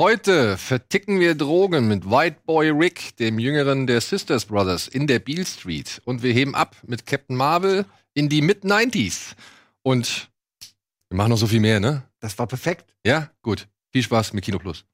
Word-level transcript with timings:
Heute 0.00 0.56
verticken 0.58 1.18
wir 1.18 1.34
Drogen 1.34 1.88
mit 1.88 2.08
White 2.08 2.42
Boy 2.46 2.70
Rick, 2.70 3.16
dem 3.16 3.40
jüngeren 3.40 3.88
der 3.88 4.00
Sisters 4.00 4.44
Brothers, 4.44 4.86
in 4.86 5.08
der 5.08 5.18
Beale 5.18 5.44
Street. 5.44 6.00
Und 6.04 6.22
wir 6.22 6.32
heben 6.32 6.54
ab 6.54 6.76
mit 6.86 7.04
Captain 7.04 7.34
Marvel 7.34 7.84
in 8.14 8.28
die 8.28 8.40
Mid-90s. 8.40 9.34
Und 9.82 10.30
wir 11.08 11.16
machen 11.16 11.30
noch 11.30 11.36
so 11.36 11.48
viel 11.48 11.58
mehr, 11.58 11.80
ne? 11.80 12.04
Das 12.20 12.38
war 12.38 12.46
perfekt. 12.46 12.94
Ja, 13.04 13.32
gut. 13.42 13.66
Viel 13.92 14.04
Spaß 14.04 14.34
mit 14.34 14.44
Kino 14.44 14.60
Plus. 14.60 14.84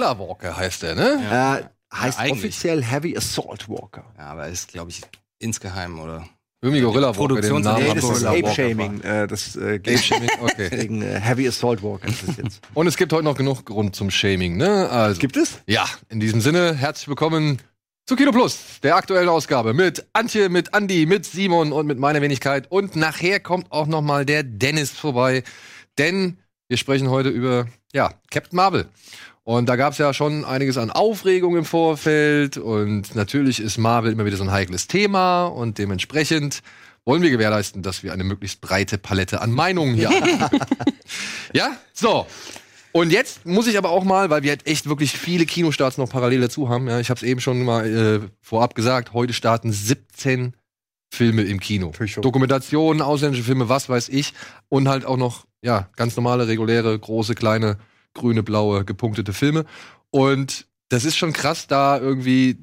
Gorilla 0.00 0.18
Walker 0.18 0.56
heißt 0.56 0.82
der, 0.82 0.94
ne? 0.94 1.60
Äh, 1.62 1.94
heißt 1.94 2.20
Ja, 2.20 2.32
offiziell 2.32 2.82
Heavy 2.82 3.16
Assault 3.16 3.68
Walker. 3.68 4.04
Ja, 4.16 4.28
aber 4.28 4.48
ist, 4.48 4.68
glaube 4.72 4.90
ich, 4.90 5.02
insgeheim, 5.38 6.00
oder? 6.00 6.26
Irgendwie 6.62 6.80
Gorilla 6.80 7.08
Walker, 7.08 7.34
den 7.40 7.50
Produktions- 7.52 7.64
Namen 7.64 7.82
Nee, 7.84 7.94
das 7.94 8.04
ist 8.04 8.24
Walker 8.24 8.48
Ape-Shaming. 8.48 9.00
Äh, 9.02 9.26
das 9.26 9.56
äh, 9.56 9.60
Ape 9.60 9.80
geht 9.80 9.98
Shaming, 10.00 10.30
okay. 10.40 10.68
gegen 10.70 11.02
äh, 11.02 11.20
Heavy 11.20 11.46
Assault 11.48 11.82
Walker. 11.82 12.08
ist 12.08 12.26
das 12.26 12.36
jetzt. 12.38 12.62
Und 12.72 12.86
es 12.86 12.96
gibt 12.96 13.12
heute 13.12 13.24
noch 13.24 13.36
genug 13.36 13.66
Grund 13.66 13.94
zum 13.94 14.10
Shaming, 14.10 14.56
ne? 14.56 14.88
Also, 14.88 15.20
Gibt 15.20 15.36
es? 15.36 15.58
ja, 15.66 15.84
in 16.08 16.18
diesem 16.18 16.40
Sinne, 16.40 16.74
herzlich 16.74 17.08
willkommen 17.08 17.58
zu 18.06 18.16
Kino 18.16 18.32
Plus, 18.32 18.80
der 18.82 18.96
aktuellen 18.96 19.28
Ausgabe 19.28 19.74
mit 19.74 20.06
Antje, 20.14 20.48
mit 20.48 20.72
Andi, 20.72 21.04
mit 21.04 21.26
Simon 21.26 21.72
und 21.72 21.86
mit 21.86 21.98
meiner 21.98 22.22
Wenigkeit. 22.22 22.70
Und 22.70 22.96
nachher 22.96 23.38
kommt 23.38 23.70
auch 23.70 23.86
noch 23.86 24.00
mal 24.00 24.24
der 24.24 24.44
Dennis 24.44 24.92
vorbei, 24.92 25.42
denn 25.98 26.38
wir 26.68 26.76
sprechen 26.76 27.10
heute 27.10 27.28
über, 27.28 27.66
ja, 27.92 28.14
Captain 28.30 28.56
Marvel. 28.56 28.88
Und 29.44 29.68
da 29.68 29.76
gab 29.76 29.92
es 29.92 29.98
ja 29.98 30.12
schon 30.12 30.44
einiges 30.44 30.76
an 30.76 30.90
Aufregung 30.90 31.56
im 31.56 31.64
Vorfeld 31.64 32.58
und 32.58 33.14
natürlich 33.14 33.60
ist 33.60 33.78
Marvel 33.78 34.12
immer 34.12 34.26
wieder 34.26 34.36
so 34.36 34.44
ein 34.44 34.50
heikles 34.52 34.86
Thema 34.86 35.46
und 35.46 35.78
dementsprechend 35.78 36.62
wollen 37.04 37.22
wir 37.22 37.30
gewährleisten, 37.30 37.82
dass 37.82 38.02
wir 38.02 38.12
eine 38.12 38.24
möglichst 38.24 38.60
breite 38.60 38.98
Palette 38.98 39.40
an 39.40 39.50
Meinungen 39.50 39.94
hier 39.94 40.10
haben. 40.10 40.50
ja, 41.54 41.76
so. 41.92 42.26
Und 42.92 43.10
jetzt 43.10 43.46
muss 43.46 43.66
ich 43.66 43.78
aber 43.78 43.90
auch 43.90 44.04
mal, 44.04 44.30
weil 44.30 44.42
wir 44.42 44.50
halt 44.50 44.66
echt 44.66 44.88
wirklich 44.88 45.12
viele 45.12 45.46
Kinostarts 45.46 45.96
noch 45.96 46.10
parallel 46.10 46.40
dazu 46.40 46.68
haben, 46.68 46.88
ja, 46.88 47.00
ich 47.00 47.08
habe 47.08 47.18
es 47.18 47.22
eben 47.22 47.40
schon 47.40 47.64
mal 47.64 47.86
äh, 47.86 48.28
vorab 48.40 48.74
gesagt, 48.74 49.12
heute 49.12 49.32
starten 49.32 49.72
17 49.72 50.54
Filme 51.12 51.42
im 51.42 51.60
Kino. 51.60 51.92
Schon. 52.06 52.22
Dokumentationen, 52.22 53.02
ausländische 53.02 53.44
Filme, 53.44 53.68
was 53.68 53.88
weiß 53.88 54.08
ich. 54.08 54.34
Und 54.68 54.88
halt 54.88 55.04
auch 55.04 55.16
noch, 55.16 55.46
ja, 55.62 55.88
ganz 55.96 56.16
normale, 56.16 56.46
reguläre, 56.46 56.96
große, 56.98 57.34
kleine, 57.34 57.78
grüne, 58.14 58.42
blaue, 58.42 58.84
gepunktete 58.84 59.32
Filme. 59.32 59.64
Und 60.10 60.66
das 60.88 61.04
ist 61.04 61.16
schon 61.16 61.32
krass, 61.32 61.66
da 61.66 61.98
irgendwie 61.98 62.58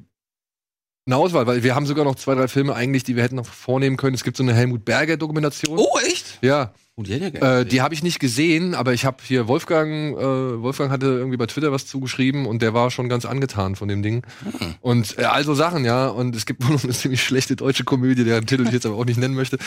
eine 1.06 1.16
Auswahl, 1.16 1.46
weil 1.46 1.62
wir 1.62 1.74
haben 1.74 1.86
sogar 1.86 2.04
noch 2.04 2.16
zwei, 2.16 2.34
drei 2.34 2.48
Filme 2.48 2.74
eigentlich, 2.74 3.02
die 3.02 3.16
wir 3.16 3.22
hätten 3.22 3.36
noch 3.36 3.46
vornehmen 3.46 3.96
können. 3.96 4.14
Es 4.14 4.24
gibt 4.24 4.36
so 4.36 4.42
eine 4.42 4.54
Helmut 4.54 4.84
Berger 4.84 5.16
Dokumentation. 5.16 5.78
Oh, 5.78 5.98
echt? 6.06 6.38
Ja, 6.42 6.72
Oh, 6.98 7.02
die 7.04 7.14
hätte 7.14 7.38
ja 7.38 7.60
äh, 7.60 7.64
die 7.64 7.80
habe 7.80 7.94
ich 7.94 8.02
nicht 8.02 8.18
gesehen, 8.18 8.74
aber 8.74 8.92
ich 8.92 9.04
habe 9.04 9.18
hier 9.22 9.46
Wolfgang, 9.46 10.18
äh, 10.18 10.62
Wolfgang 10.62 10.90
hatte 10.90 11.06
irgendwie 11.06 11.36
bei 11.36 11.46
Twitter 11.46 11.70
was 11.70 11.86
zugeschrieben 11.86 12.44
und 12.44 12.60
der 12.60 12.74
war 12.74 12.90
schon 12.90 13.08
ganz 13.08 13.24
angetan 13.24 13.76
von 13.76 13.86
dem 13.86 14.02
Ding. 14.02 14.26
Hm. 14.42 14.74
Und 14.80 15.16
äh, 15.16 15.22
also 15.22 15.54
Sachen, 15.54 15.84
ja. 15.84 16.08
Und 16.08 16.34
es 16.34 16.44
gibt 16.44 16.64
wohl 16.66 16.74
noch 16.74 16.82
eine 16.82 16.92
ziemlich 16.92 17.22
schlechte 17.22 17.54
deutsche 17.54 17.84
Komödie, 17.84 18.24
deren 18.24 18.46
Titel 18.46 18.66
ich 18.66 18.72
jetzt 18.72 18.84
aber 18.84 18.96
auch 18.96 19.04
nicht 19.04 19.20
nennen 19.20 19.36
möchte. 19.36 19.58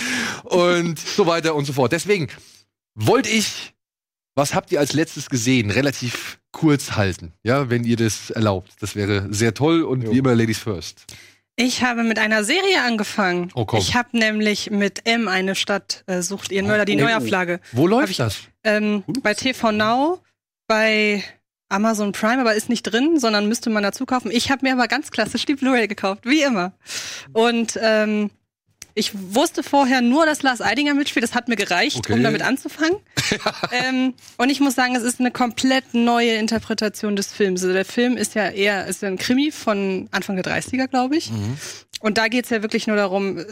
Und 0.43 0.99
so 0.99 1.25
weiter 1.25 1.55
und 1.55 1.63
so 1.63 1.71
fort. 1.71 1.93
Deswegen 1.93 2.27
wollte 2.95 3.29
ich, 3.29 3.73
was 4.35 4.53
habt 4.55 4.71
ihr 4.71 4.79
als 4.79 4.93
letztes 4.93 5.29
gesehen, 5.29 5.71
relativ 5.71 6.39
kurz 6.51 6.93
halten, 6.93 7.33
ja, 7.43 7.69
wenn 7.69 7.83
ihr 7.83 7.97
das 7.97 8.29
erlaubt. 8.29 8.71
Das 8.79 8.95
wäre 8.95 9.27
sehr 9.31 9.53
toll 9.53 9.83
und 9.83 10.03
Jo. 10.03 10.11
wie 10.13 10.17
immer 10.19 10.35
Ladies 10.35 10.59
first. 10.59 11.05
Ich 11.57 11.83
habe 11.83 12.03
mit 12.03 12.17
einer 12.17 12.43
Serie 12.43 12.81
angefangen. 12.83 13.51
Oh, 13.55 13.65
komm. 13.65 13.79
Ich 13.79 13.93
habe 13.95 14.17
nämlich 14.17 14.71
mit 14.71 15.05
M 15.05 15.27
eine 15.27 15.53
Stadt 15.55 16.03
äh, 16.07 16.21
sucht 16.21 16.51
ihren 16.51 16.65
Mörder, 16.67 16.85
die 16.85 16.95
Oh. 16.95 17.03
Neuauflage. 17.05 17.59
Wo 17.73 17.87
läuft 17.87 18.11
ich- 18.11 18.17
das? 18.17 18.37
Ähm, 18.63 19.03
bei 19.21 19.33
TV 19.33 19.71
Now, 19.71 20.21
bei 20.67 21.23
Amazon 21.69 22.11
Prime, 22.13 22.39
aber 22.41 22.53
ist 22.55 22.69
nicht 22.69 22.83
drin, 22.83 23.19
sondern 23.19 23.47
müsste 23.47 23.69
man 23.69 23.83
dazu 23.83 24.05
kaufen. 24.05 24.31
Ich 24.31 24.49
habe 24.51 24.65
mir 24.65 24.73
aber 24.73 24.87
ganz 24.87 25.11
klassisch 25.11 25.45
die 25.45 25.55
Blu-ray 25.55 25.87
gekauft, 25.87 26.25
wie 26.25 26.41
immer. 26.41 26.73
Und 27.33 27.77
ähm, 27.81 28.29
ich 28.93 29.11
wusste 29.13 29.63
vorher 29.63 30.01
nur, 30.01 30.25
dass 30.25 30.41
Lars 30.41 30.61
Eidinger 30.61 30.93
mitspielt. 30.93 31.23
Das 31.23 31.33
hat 31.35 31.47
mir 31.47 31.55
gereicht, 31.55 31.97
Okay. 31.97 32.13
um 32.13 32.23
damit 32.23 32.41
anzufangen. 32.41 32.97
ähm, 33.71 34.13
und 34.37 34.49
ich 34.49 34.59
muss 34.59 34.75
sagen, 34.75 34.95
es 34.95 35.03
ist 35.03 35.19
eine 35.19 35.31
komplett 35.31 35.93
neue 35.93 36.33
Interpretation 36.33 37.15
des 37.15 37.31
Films. 37.31 37.61
Also 37.61 37.73
der 37.73 37.85
Film 37.85 38.17
ist 38.17 38.35
ja 38.35 38.49
eher 38.49 38.87
ist 38.87 39.03
ein 39.03 39.17
Krimi 39.17 39.51
von 39.51 40.07
Anfang 40.11 40.35
der 40.35 40.45
30er, 40.45 40.87
glaube 40.87 41.15
ich. 41.17 41.31
Und 42.01 42.17
da 42.17 42.27
geht's 42.29 42.49
ja 42.49 42.63
wirklich 42.63 42.87
nur 42.87 42.97
darum, 42.97 43.37
äh, 43.37 43.45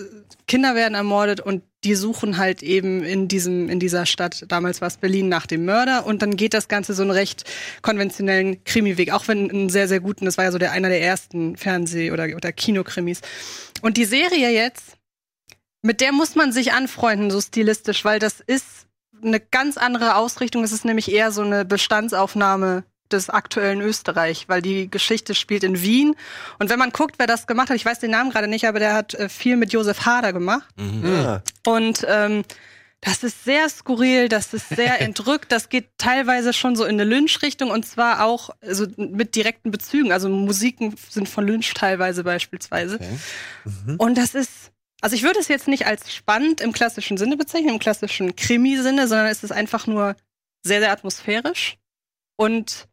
Kinder 0.48 0.74
werden 0.74 0.96
ermordet 0.96 1.40
und 1.40 1.62
die 1.84 1.94
suchen 1.94 2.38
halt 2.38 2.64
eben 2.64 3.04
in 3.04 3.28
diesem, 3.28 3.70
in 3.70 3.80
dieser 3.80 4.06
Stadt, 4.08 4.44
damals 4.48 4.82
war 4.82 4.88
es 4.88 4.98
Berlin, 4.98 5.30
nach 5.30 5.46
dem 5.46 5.66
Mörder. 5.66 6.06
Und 6.08 6.22
dann 6.24 6.36
geht 6.36 6.54
das 6.56 6.68
Ganze 6.68 6.94
so 6.96 7.04
einen 7.04 7.12
recht 7.12 7.44
konventionellen 7.84 8.64
Krimiweg, 8.64 9.12
auch 9.14 9.28
wenn 9.28 9.50
einen 9.52 9.70
sehr, 9.70 9.88
sehr 9.88 10.00
guten, 10.00 10.26
das 10.26 10.38
war 10.38 10.46
ja 10.46 10.52
so 10.52 10.58
der 10.58 10.72
einer 10.72 10.90
der 10.90 11.02
ersten 11.02 11.56
Fernseh- 11.56 12.12
oder, 12.12 12.26
oder 12.36 12.52
Kinokrimis. 12.52 13.22
Und 13.82 13.98
die 13.98 14.06
Serie 14.06 14.50
jetzt, 14.52 14.98
mit 15.82 16.02
der 16.02 16.12
muss 16.12 16.36
man 16.36 16.52
sich 16.52 16.74
anfreunden, 16.74 17.32
so 17.32 17.40
stilistisch, 17.42 18.04
weil 18.06 18.20
das 18.20 18.40
ist 18.40 18.88
eine 19.24 19.40
ganz 19.40 19.78
andere 19.78 20.16
Ausrichtung. 20.16 20.64
Es 20.64 20.72
ist 20.72 20.86
nämlich 20.86 21.12
eher 21.12 21.32
so 21.32 21.42
eine 21.42 21.66
Bestandsaufnahme 21.66 22.84
des 23.12 23.30
aktuellen 23.30 23.82
Österreich, 23.82 24.48
weil 24.48 24.62
die 24.62 24.90
Geschichte 24.90 25.34
spielt 25.36 25.64
in 25.64 25.82
Wien. 25.82 26.16
Und 26.60 26.70
wenn 26.70 26.80
man 26.80 26.92
guckt, 26.92 27.16
wer 27.18 27.28
das 27.28 27.48
gemacht 27.48 27.70
hat, 27.70 27.76
ich 27.76 27.86
weiß 27.86 28.00
den 28.00 28.12
Namen 28.12 28.30
gerade 28.30 28.48
nicht, 28.48 28.68
aber 28.68 28.80
der 28.80 28.94
hat 28.94 29.14
äh, 29.16 29.30
viel 29.30 29.58
mit 29.58 29.74
Josef 29.74 30.06
Hader 30.06 30.32
gemacht. 30.32 30.68
Ah, 30.78 31.42
Und 31.66 32.06
ähm, 32.08 32.44
das 33.02 33.24
ist 33.24 33.46
sehr 33.46 33.70
skurril, 33.70 34.28
das 34.30 34.54
ist 34.54 34.70
sehr 34.70 35.02
entrückt, 35.02 35.52
das 35.52 35.70
geht 35.70 35.90
teilweise 35.98 36.54
schon 36.54 36.76
so 36.76 36.84
in 36.84 37.00
eine 37.00 37.06
Lynch-Richtung 37.06 37.72
und 37.72 37.86
zwar 37.86 38.26
auch 38.26 38.50
also 38.62 38.88
mit 38.98 39.36
direkten 39.36 39.72
Bezügen. 39.72 40.12
Also 40.12 40.30
Musiken 40.30 40.96
sind 41.10 41.30
von 41.30 41.48
Lynch 41.48 41.74
teilweise 41.74 42.24
beispielsweise. 42.24 42.96
Okay. 42.96 43.96
Und 43.98 44.18
das 44.18 44.36
ist, 44.36 44.69
also 45.02 45.16
ich 45.16 45.24
würde 45.24 45.40
es 45.40 45.48
jetzt 45.48 45.68
nicht 45.68 45.86
als 45.86 46.14
spannend 46.14 46.62
im 46.62 46.72
klassischen 46.72 47.18
Sinne 47.18 47.38
bezeichnen, 47.38 47.70
im 47.70 47.80
klassischen 47.80 48.36
Krimi-Sinne, 48.36 49.08
sondern 49.08 49.28
es 49.28 49.44
ist 49.44 49.52
einfach 49.52 49.88
nur 49.88 50.16
sehr, 50.64 50.80
sehr 50.80 50.92
atmosphärisch. 50.92 51.78
Und 52.38 52.88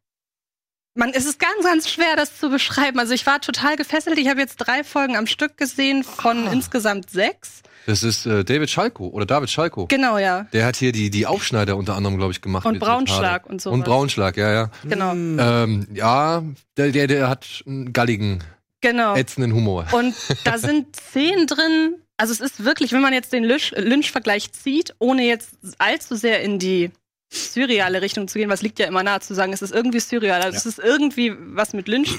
man, 0.95 1.11
es 1.13 1.27
ist 1.27 1.39
ganz, 1.39 1.63
ganz 1.63 1.89
schwer, 1.91 2.17
das 2.17 2.39
zu 2.39 2.49
beschreiben. 2.49 2.99
Also 2.99 3.13
ich 3.13 3.27
war 3.27 3.41
total 3.41 3.77
gefesselt. 3.77 4.19
Ich 4.19 4.29
habe 4.29 4.41
jetzt 4.41 4.57
drei 4.57 4.83
Folgen 4.83 5.17
am 5.17 5.27
Stück 5.27 5.57
gesehen 5.57 6.05
von 6.05 6.49
Ah. 6.49 6.53
insgesamt 6.53 7.11
sechs. 7.11 7.63
Das 7.87 8.03
ist 8.03 8.27
äh, 8.27 8.45
David 8.45 8.69
Schalko 8.71 9.09
oder 9.09 9.27
David 9.27 9.49
Schalko. 9.51 9.87
Genau, 9.87 10.19
ja. 10.19 10.45
Der 10.53 10.65
hat 10.67 10.75
hier 10.77 10.91
die, 10.91 11.09
die 11.11 11.27
Aufschneider 11.27 11.77
unter 11.77 11.95
anderem, 11.95 12.17
glaube 12.17 12.33
ich, 12.33 12.41
gemacht. 12.41 12.67
Und 12.67 12.81
Braunschlag 12.81 13.47
und 13.47 13.61
sowas. 13.61 13.75
Und 13.79 13.85
Braunschlag, 13.85 14.37
ja, 14.37 14.53
ja. 14.53 14.71
Genau, 14.89 15.13
Ähm, 15.13 15.87
ja, 15.93 16.43
der, 16.77 16.91
der, 16.91 17.07
der 17.07 17.29
hat 17.29 17.63
einen 17.67 17.93
galligen, 17.93 18.43
genau. 18.81 19.15
ätzenden 19.17 19.53
Humor. 19.55 19.87
Und 19.93 20.15
da 20.45 20.59
sind 20.59 20.95
Szenen 20.97 21.47
drin. 21.47 22.03
Also 22.19 22.33
es 22.33 22.41
ist 22.41 22.65
wirklich, 22.65 22.93
wenn 22.93 23.03
man 23.03 23.13
jetzt 23.13 23.33
den 23.33 23.45
Lynch- 23.45 23.75
Lynch-Vergleich 23.77 24.53
zieht, 24.53 24.95
ohne 24.99 25.27
jetzt 25.27 25.51
allzu 25.79 26.15
sehr 26.17 26.41
in 26.43 26.59
die 26.59 26.91
surreale 27.31 28.03
Richtung 28.03 28.29
zu 28.29 28.39
gehen, 28.39 28.49
was 28.49 28.63
liegt 28.63 28.79
ja 28.79 28.87
immer 28.87 29.03
nahe 29.03 29.21
zu 29.21 29.35
sagen, 29.35 29.53
es 29.53 29.61
ist 29.61 29.75
irgendwie 29.75 30.01
surreal, 30.01 30.41
also 30.43 30.57
es 30.57 30.65
ist 30.65 30.79
irgendwie 30.79 31.35
was 31.39 31.73
mit 31.73 31.89
Lynch. 31.89 32.11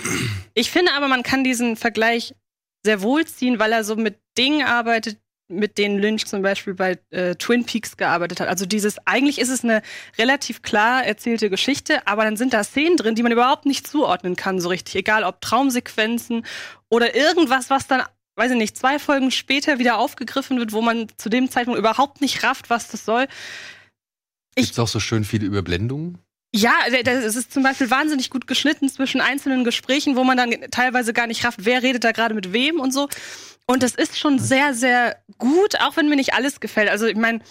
Ich 0.54 0.70
finde 0.70 0.92
aber, 0.94 1.08
man 1.08 1.24
kann 1.24 1.44
diesen 1.44 1.78
Vergleich 1.78 2.36
sehr 2.86 3.02
wohl 3.02 3.26
ziehen, 3.26 3.58
weil 3.58 3.72
er 3.72 3.84
so 3.84 3.96
mit 3.96 4.20
Dingen 4.38 4.66
arbeitet, 4.66 5.18
mit 5.50 5.78
denen 5.78 6.00
Lynch 6.00 6.26
zum 6.26 6.42
Beispiel 6.42 6.74
bei 6.74 7.00
äh, 7.10 7.36
Twin 7.36 7.66
Peaks 7.66 7.96
gearbeitet 7.98 8.40
hat. 8.40 8.48
Also 8.50 8.66
dieses, 8.66 8.98
eigentlich 9.06 9.40
ist 9.40 9.50
es 9.50 9.64
eine 9.64 9.82
relativ 10.18 10.62
klar 10.62 11.06
erzählte 11.06 11.50
Geschichte, 11.50 12.06
aber 12.06 12.24
dann 12.26 12.36
sind 12.38 12.54
da 12.54 12.64
Szenen 12.64 12.98
drin, 12.98 13.16
die 13.16 13.24
man 13.24 13.32
überhaupt 13.32 13.66
nicht 13.66 13.88
zuordnen 13.88 14.36
kann 14.36 14.60
so 14.60 14.70
richtig. 14.70 14.96
Egal 14.96 15.24
ob 15.24 15.40
Traumsequenzen 15.42 16.46
oder 16.90 17.16
irgendwas, 17.16 17.70
was 17.70 17.88
dann, 17.88 18.04
weiß 18.36 18.52
ich 18.52 18.58
nicht, 18.58 18.78
zwei 18.78 19.00
Folgen 19.00 19.32
später 19.32 19.80
wieder 19.80 19.98
aufgegriffen 19.98 20.60
wird, 20.60 20.74
wo 20.74 20.82
man 20.82 21.08
zu 21.18 21.30
dem 21.30 21.50
Zeitpunkt 21.50 21.80
überhaupt 21.80 22.20
nicht 22.22 22.44
rafft, 22.44 22.70
was 22.70 22.90
das 22.90 23.06
soll. 23.06 23.28
ich- 24.56 24.66
Gibt's 24.66 24.80
auch 24.80 24.88
so 24.88 25.00
schön 25.00 25.24
viele 25.24 25.46
Überblendungen? 25.46 26.18
Ja, 26.56 26.74
es 26.90 27.36
ist 27.36 27.52
zum 27.54 27.62
Beispiel 27.64 27.92
wahnsinnig 27.92 28.30
gut 28.30 28.48
geschnitten 28.48 28.90
zwischen 28.90 29.22
einzelnen 29.22 29.64
Gesprächen, 29.64 30.16
wo 30.16 30.24
man 30.24 30.38
dann 30.38 30.52
teilweise 30.72 31.14
gar 31.14 31.28
nicht 31.28 31.44
rafft, 31.46 31.66
wer 31.66 31.84
redet 31.84 32.04
da 32.04 32.12
gerade 32.14 32.34
mit 32.34 32.54
wem 32.54 32.80
und 32.80 32.94
so. 32.94 33.10
Und 33.70 33.84
das 33.84 33.96
ist 33.96 34.18
schon 34.18 34.40
sehr, 34.40 34.74
sehr 34.74 35.22
gut, 35.38 35.80
auch 35.82 35.98
wenn 35.98 36.10
mir 36.10 36.16
nicht 36.16 36.34
alles 36.34 36.60
gefällt. 36.60 36.90
Also 36.90 37.06
ich 37.06 37.18
meine, 37.18 37.42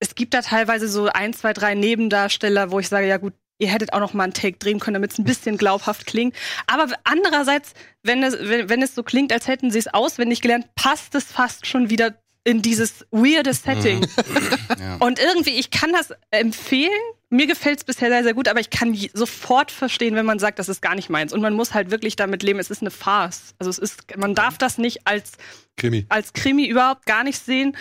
es 0.00 0.14
gibt 0.14 0.34
da 0.34 0.42
teilweise 0.42 0.88
so 0.88 1.06
ein, 1.06 1.32
zwei, 1.32 1.52
drei 1.52 1.74
Nebendarsteller, 1.74 2.70
wo 2.70 2.80
ich 2.80 2.88
sage, 2.88 3.06
ja 3.06 3.16
gut, 3.16 3.32
ihr 3.58 3.68
hättet 3.68 3.92
auch 3.92 4.00
noch 4.00 4.14
mal 4.14 4.24
einen 4.24 4.34
Take 4.34 4.58
drehen 4.58 4.80
können, 4.80 4.94
damit 4.94 5.12
es 5.12 5.18
ein 5.18 5.24
bisschen 5.24 5.56
glaubhaft 5.56 6.06
klingt. 6.06 6.34
Aber 6.66 6.88
andererseits, 7.04 7.74
wenn 8.02 8.22
es, 8.22 8.36
wenn, 8.40 8.68
wenn 8.68 8.82
es 8.82 8.94
so 8.94 9.02
klingt, 9.02 9.32
als 9.32 9.48
hätten 9.48 9.70
sie 9.70 9.78
es 9.78 9.88
auswendig 9.88 10.40
gelernt, 10.40 10.74
passt 10.74 11.14
es 11.14 11.24
fast 11.24 11.66
schon 11.66 11.90
wieder 11.90 12.14
in 12.44 12.62
dieses 12.62 13.06
weirde 13.10 13.52
Setting. 13.54 14.06
Ja. 14.78 14.96
Und 14.96 15.18
irgendwie, 15.18 15.58
ich 15.58 15.70
kann 15.70 15.92
das 15.92 16.12
empfehlen. 16.30 16.92
Mir 17.30 17.46
gefällt 17.46 17.78
es 17.78 17.84
bisher 17.84 18.10
sehr, 18.10 18.22
sehr 18.22 18.34
gut, 18.34 18.46
aber 18.48 18.60
ich 18.60 18.70
kann 18.70 18.96
sofort 19.12 19.72
verstehen, 19.72 20.14
wenn 20.14 20.26
man 20.26 20.38
sagt, 20.38 20.58
das 20.58 20.68
ist 20.68 20.82
gar 20.82 20.94
nicht 20.94 21.10
meins. 21.10 21.32
Und 21.32 21.40
man 21.40 21.54
muss 21.54 21.74
halt 21.74 21.90
wirklich 21.90 22.14
damit 22.14 22.42
leben, 22.42 22.58
es 22.58 22.70
ist 22.70 22.80
eine 22.80 22.90
Farce. 22.90 23.54
Also 23.58 23.70
es 23.70 23.78
ist, 23.78 24.16
man 24.16 24.34
darf 24.34 24.56
das 24.56 24.78
nicht 24.78 25.06
als 25.06 25.32
Krimi. 25.76 26.06
als 26.10 26.32
Krimi 26.32 26.66
überhaupt 26.66 27.06
gar 27.06 27.24
nicht 27.24 27.38
sehen. 27.44 27.76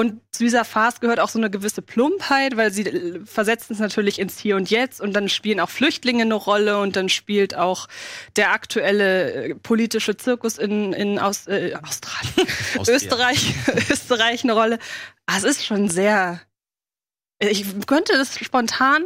Und 0.00 0.22
zu 0.32 0.44
dieser 0.44 0.64
Farce 0.64 1.00
gehört 1.00 1.20
auch 1.20 1.28
so 1.28 1.38
eine 1.38 1.50
gewisse 1.50 1.82
Plumpheit, 1.82 2.56
weil 2.56 2.72
sie 2.72 2.86
äh, 2.86 3.20
versetzen 3.26 3.74
es 3.74 3.80
natürlich 3.80 4.18
ins 4.18 4.38
Hier 4.38 4.56
und 4.56 4.70
Jetzt 4.70 4.98
und 4.98 5.12
dann 5.12 5.28
spielen 5.28 5.60
auch 5.60 5.68
Flüchtlinge 5.68 6.22
eine 6.22 6.36
Rolle 6.36 6.78
und 6.78 6.96
dann 6.96 7.10
spielt 7.10 7.54
auch 7.54 7.86
der 8.36 8.52
aktuelle 8.52 9.32
äh, 9.32 9.54
politische 9.56 10.16
Zirkus 10.16 10.56
in, 10.56 10.94
in 10.94 11.18
Aus, 11.18 11.48
äh, 11.48 11.74
Australien. 11.86 12.48
Österreich, 12.88 13.54
Österreich 13.90 14.42
eine 14.42 14.54
Rolle. 14.54 14.78
Ah, 15.26 15.36
es 15.36 15.44
ist 15.44 15.66
schon 15.66 15.90
sehr. 15.90 16.40
Ich 17.38 17.66
könnte 17.86 18.14
das 18.14 18.38
spontan 18.38 19.04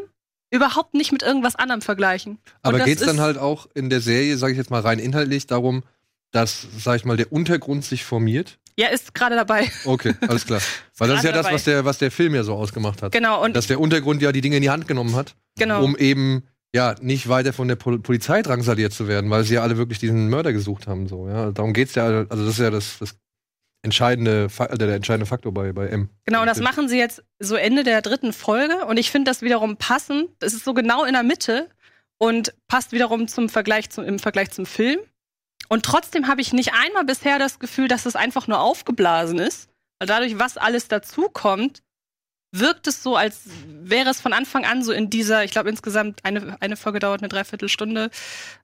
überhaupt 0.50 0.94
nicht 0.94 1.10
mit 1.10 1.24
irgendwas 1.24 1.56
anderem 1.56 1.82
vergleichen. 1.82 2.38
Aber 2.62 2.78
das 2.78 2.86
geht's 2.86 3.04
dann 3.04 3.20
halt 3.20 3.36
auch 3.36 3.66
in 3.74 3.90
der 3.90 4.00
Serie, 4.00 4.36
sage 4.36 4.52
ich 4.52 4.58
jetzt 4.58 4.70
mal 4.70 4.80
rein 4.80 5.00
inhaltlich, 5.00 5.48
darum, 5.48 5.82
dass, 6.30 6.68
sag 6.78 6.94
ich 6.94 7.04
mal, 7.04 7.16
der 7.16 7.32
Untergrund 7.32 7.84
sich 7.84 8.04
formiert? 8.04 8.60
Ja, 8.78 8.88
ist 8.88 9.14
gerade 9.14 9.36
dabei. 9.36 9.70
Okay, 9.84 10.14
alles 10.26 10.46
klar. 10.46 10.60
Weil 10.98 11.08
das 11.08 11.18
ist 11.18 11.24
ja 11.24 11.32
das, 11.32 11.50
was 11.50 11.64
der, 11.64 11.84
was 11.84 11.98
der 11.98 12.10
Film 12.10 12.34
ja 12.34 12.42
so 12.42 12.54
ausgemacht 12.54 13.02
hat. 13.02 13.12
Genau. 13.12 13.44
Und 13.44 13.54
Dass 13.54 13.66
der 13.66 13.80
Untergrund 13.80 14.20
ja 14.22 14.32
die 14.32 14.40
Dinge 14.40 14.56
in 14.56 14.62
die 14.62 14.70
Hand 14.70 14.88
genommen 14.88 15.14
hat, 15.14 15.36
genau. 15.56 15.84
um 15.84 15.96
eben 15.96 16.42
ja 16.74 16.96
nicht 17.00 17.28
weiter 17.28 17.52
von 17.52 17.68
der 17.68 17.76
Pol 17.76 18.00
Polizei 18.00 18.42
drangsaliert 18.42 18.92
zu 18.92 19.06
werden, 19.06 19.30
weil 19.30 19.44
sie 19.44 19.54
ja 19.54 19.62
alle 19.62 19.76
wirklich 19.76 20.00
diesen 20.00 20.28
Mörder 20.28 20.52
gesucht 20.52 20.88
haben. 20.88 21.06
So, 21.08 21.28
ja. 21.28 21.52
Darum 21.52 21.72
geht's 21.72 21.94
ja, 21.94 22.04
also 22.04 22.26
das 22.28 22.54
ist 22.54 22.58
ja 22.58 22.70
das, 22.70 22.98
das 22.98 23.14
entscheidende, 23.82 24.48
äh, 24.58 24.78
der 24.78 24.94
entscheidende 24.94 25.26
Faktor 25.26 25.54
bei, 25.54 25.72
bei 25.72 25.86
M. 25.86 26.08
Genau, 26.24 26.40
und 26.40 26.46
das 26.46 26.60
machen 26.60 26.88
sie 26.88 26.98
jetzt 26.98 27.22
so 27.38 27.54
Ende 27.54 27.84
der 27.84 28.02
dritten 28.02 28.32
Folge. 28.32 28.86
Und 28.86 28.98
ich 28.98 29.10
finde 29.10 29.30
das 29.30 29.42
wiederum 29.42 29.76
passend. 29.76 30.30
Das 30.40 30.52
ist 30.52 30.64
so 30.64 30.74
genau 30.74 31.04
in 31.04 31.12
der 31.12 31.22
Mitte 31.22 31.68
und 32.18 32.54
passt 32.66 32.92
wiederum 32.92 33.28
zum 33.28 33.48
Vergleich 33.48 33.90
zum, 33.90 34.04
im 34.04 34.18
Vergleich 34.18 34.50
zum 34.50 34.66
Film. 34.66 34.98
Und 35.68 35.84
trotzdem 35.84 36.28
habe 36.28 36.40
ich 36.40 36.52
nicht 36.52 36.72
einmal 36.72 37.04
bisher 37.04 37.38
das 37.38 37.58
Gefühl, 37.58 37.88
dass 37.88 38.06
es 38.06 38.16
einfach 38.16 38.46
nur 38.46 38.60
aufgeblasen 38.60 39.38
ist. 39.38 39.68
Weil 39.98 40.08
dadurch, 40.08 40.38
was 40.38 40.56
alles 40.56 40.88
dazukommt, 40.88 41.82
wirkt 42.52 42.86
es 42.86 43.02
so, 43.02 43.16
als 43.16 43.42
wäre 43.66 44.10
es 44.10 44.20
von 44.20 44.32
Anfang 44.32 44.64
an 44.64 44.82
so 44.82 44.92
in 44.92 45.10
dieser, 45.10 45.44
ich 45.44 45.50
glaube 45.50 45.70
insgesamt 45.70 46.20
eine, 46.24 46.56
eine 46.60 46.76
Folge 46.76 47.00
dauert 47.00 47.20
eine 47.20 47.28
Dreiviertelstunde. 47.28 48.10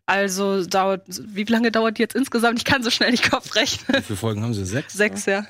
Also 0.06 0.64
dauert, 0.64 1.02
wie 1.08 1.44
lange 1.44 1.72
dauert 1.72 1.98
die 1.98 2.02
jetzt 2.02 2.14
insgesamt? 2.14 2.58
Ich 2.58 2.64
kann 2.64 2.82
so 2.82 2.90
schnell 2.90 3.10
nicht 3.10 3.30
Kopf 3.30 3.54
rechnen. 3.54 3.96
Wie 3.96 4.02
viele 4.02 4.16
Folgen 4.16 4.42
haben 4.42 4.54
sie? 4.54 4.64
Sechs? 4.64 4.94
Sechs, 4.94 5.26
ja. 5.26 5.46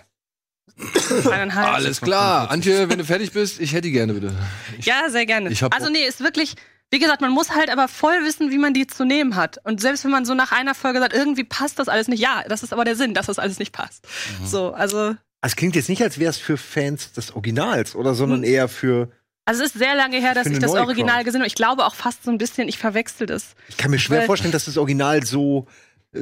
Eineinhalb. 1.31 1.75
Alles 1.75 2.01
klar. 2.01 2.51
Antje, 2.51 2.89
wenn 2.89 2.99
du 2.99 3.05
fertig 3.05 3.33
bist, 3.33 3.61
ich 3.61 3.73
hätte 3.73 3.83
die 3.83 3.93
gerne 3.93 4.15
bitte. 4.15 4.33
Ich, 4.79 4.87
Ja, 4.87 5.11
sehr 5.11 5.27
gerne. 5.27 5.51
Ich 5.51 5.63
hab 5.63 5.75
also 5.75 5.91
nee, 5.91 6.07
ist 6.07 6.21
wirklich, 6.21 6.55
wie 6.91 6.99
gesagt, 6.99 7.21
man 7.21 7.31
muss 7.31 7.51
halt 7.55 7.71
aber 7.71 7.89
voll 7.89 8.25
wissen, 8.25 8.51
wie 8.51 8.59
man 8.59 8.75
die 8.75 8.87
zu 8.87 9.05
nehmen 9.05 9.37
hat. 9.37 9.59
Und 9.65 9.81
selbst 9.81 10.05
wenn 10.05 10.11
man 10.11 10.25
so 10.25 10.35
nach 10.35 10.53
einer 10.53 10.75
Folge 10.75 10.99
sagt, 10.99 11.13
irgendwie 11.15 11.45
passt 11.45 11.79
das 11.79 11.89
alles 11.89 12.09
nicht, 12.09 12.21
ja, 12.21 12.43
das 12.49 12.63
ist 12.63 12.73
aber 12.73 12.85
der 12.85 12.97
Sinn, 12.97 13.15
dass 13.15 13.27
das 13.27 13.39
alles 13.39 13.59
nicht 13.59 13.73
passt. 13.73 14.07
Mhm. 14.41 14.47
So, 14.47 14.73
also, 14.73 15.15
Es 15.43 15.57
klingt 15.57 15.77
jetzt 15.77 15.89
nicht, 15.89 16.03
als 16.03 16.19
wäre 16.19 16.31
es 16.31 16.39
für 16.39 16.57
Fans 16.57 17.13
des 17.13 17.33
Originals, 17.35 17.95
oder, 17.95 18.15
sondern 18.15 18.43
Hm. 18.43 18.51
eher 18.53 18.69
für. 18.69 19.11
also 19.47 19.63
es 19.63 19.71
ist 19.71 19.79
sehr 19.79 19.95
lange 19.95 20.19
her, 20.19 20.35
dass 20.35 20.47
ich 20.47 20.59
das 20.59 20.73
Original 20.73 21.25
gesehen 21.25 21.41
habe. 21.41 21.47
Ich 21.49 21.55
glaube 21.55 21.85
auch 21.87 21.95
fast 21.95 22.25
so 22.25 22.31
ein 22.31 22.39
bisschen, 22.39 22.69
ich 22.69 22.79
verwechsel 22.79 23.27
das. 23.27 23.55
Ich 23.69 23.77
kann 23.77 23.91
mir 23.91 23.99
schwer 23.99 24.23
vorstellen, 24.23 24.53
dass 24.53 24.67
das 24.67 24.77
Original 24.77 25.25
so 25.25 25.67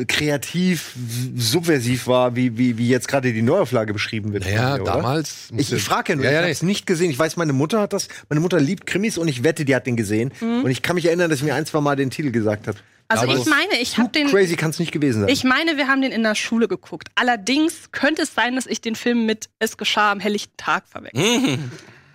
kreativ, 0.06 0.92
w- 0.96 1.40
subversiv 1.40 2.06
war, 2.06 2.36
wie, 2.36 2.58
wie, 2.58 2.76
wie 2.78 2.88
jetzt 2.88 3.08
gerade 3.08 3.32
die 3.32 3.42
Neuauflage 3.42 3.92
beschrieben 3.92 4.32
wird. 4.32 4.44
naja, 4.44 4.76
dir, 4.76 4.82
oder? 4.82 4.92
damals. 4.92 5.48
Ich, 5.56 5.72
ich 5.72 5.82
frage 5.82 6.12
ja 6.12 6.16
nur, 6.16 6.24
Ja, 6.26 6.30
ja, 6.32 6.38
ich 6.40 6.42
habe 6.44 6.52
es 6.52 6.62
nicht 6.62 6.86
gesehen. 6.86 7.10
Ich 7.10 7.18
weiß, 7.18 7.36
meine 7.36 7.52
Mutter 7.54 7.80
hat 7.80 7.92
das. 7.92 8.08
Meine 8.28 8.40
Mutter 8.40 8.60
liebt 8.60 8.86
Krimis 8.86 9.16
und 9.18 9.28
ich 9.28 9.44
wette, 9.44 9.64
die 9.64 9.74
hat 9.74 9.86
den 9.86 9.96
gesehen. 9.96 10.32
Mhm. 10.40 10.64
Und 10.64 10.70
ich 10.70 10.82
kann 10.82 10.94
mich 10.96 11.06
erinnern, 11.06 11.30
dass 11.30 11.38
sie 11.38 11.46
mir 11.46 11.54
ein, 11.54 11.64
zwei 11.66 11.80
Mal 11.80 11.96
den 11.96 12.10
Titel 12.10 12.30
gesagt 12.30 12.66
hat. 12.68 12.76
Also 13.10 13.24
Aber 13.24 13.36
ich 13.36 13.46
meine, 13.46 13.80
ich 13.80 13.96
habe 13.96 14.10
den, 14.10 14.28
crazy 14.28 14.56
kann 14.56 14.68
es 14.68 14.78
nicht 14.78 14.92
gewesen 14.92 15.22
sein. 15.22 15.30
ich 15.30 15.42
meine, 15.42 15.78
wir 15.78 15.88
haben 15.88 16.02
den 16.02 16.12
in 16.12 16.22
der 16.22 16.34
Schule 16.34 16.68
geguckt. 16.68 17.08
Allerdings 17.14 17.90
könnte 17.90 18.22
es 18.22 18.34
sein, 18.34 18.54
dass 18.56 18.66
ich 18.66 18.82
den 18.82 18.94
Film 18.96 19.24
mit 19.24 19.48
Es 19.58 19.78
geschah 19.78 20.12
am 20.12 20.20
helllichten 20.20 20.54
Tag 20.58 20.86
verwechsel. 20.86 21.22
Mhm. 21.22 21.70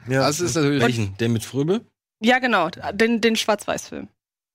ja. 0.07 0.19
Das 0.27 0.39
ist 0.39 0.53
natürlich. 0.55 0.83
Welchen? 0.83 1.17
Der 1.17 1.29
mit 1.29 1.43
Fröbe? 1.43 1.81
Ja, 2.21 2.37
genau, 2.37 2.69
den, 2.93 3.19
den 3.21 3.35
Schwarz-Weiß-Film. 3.35 4.07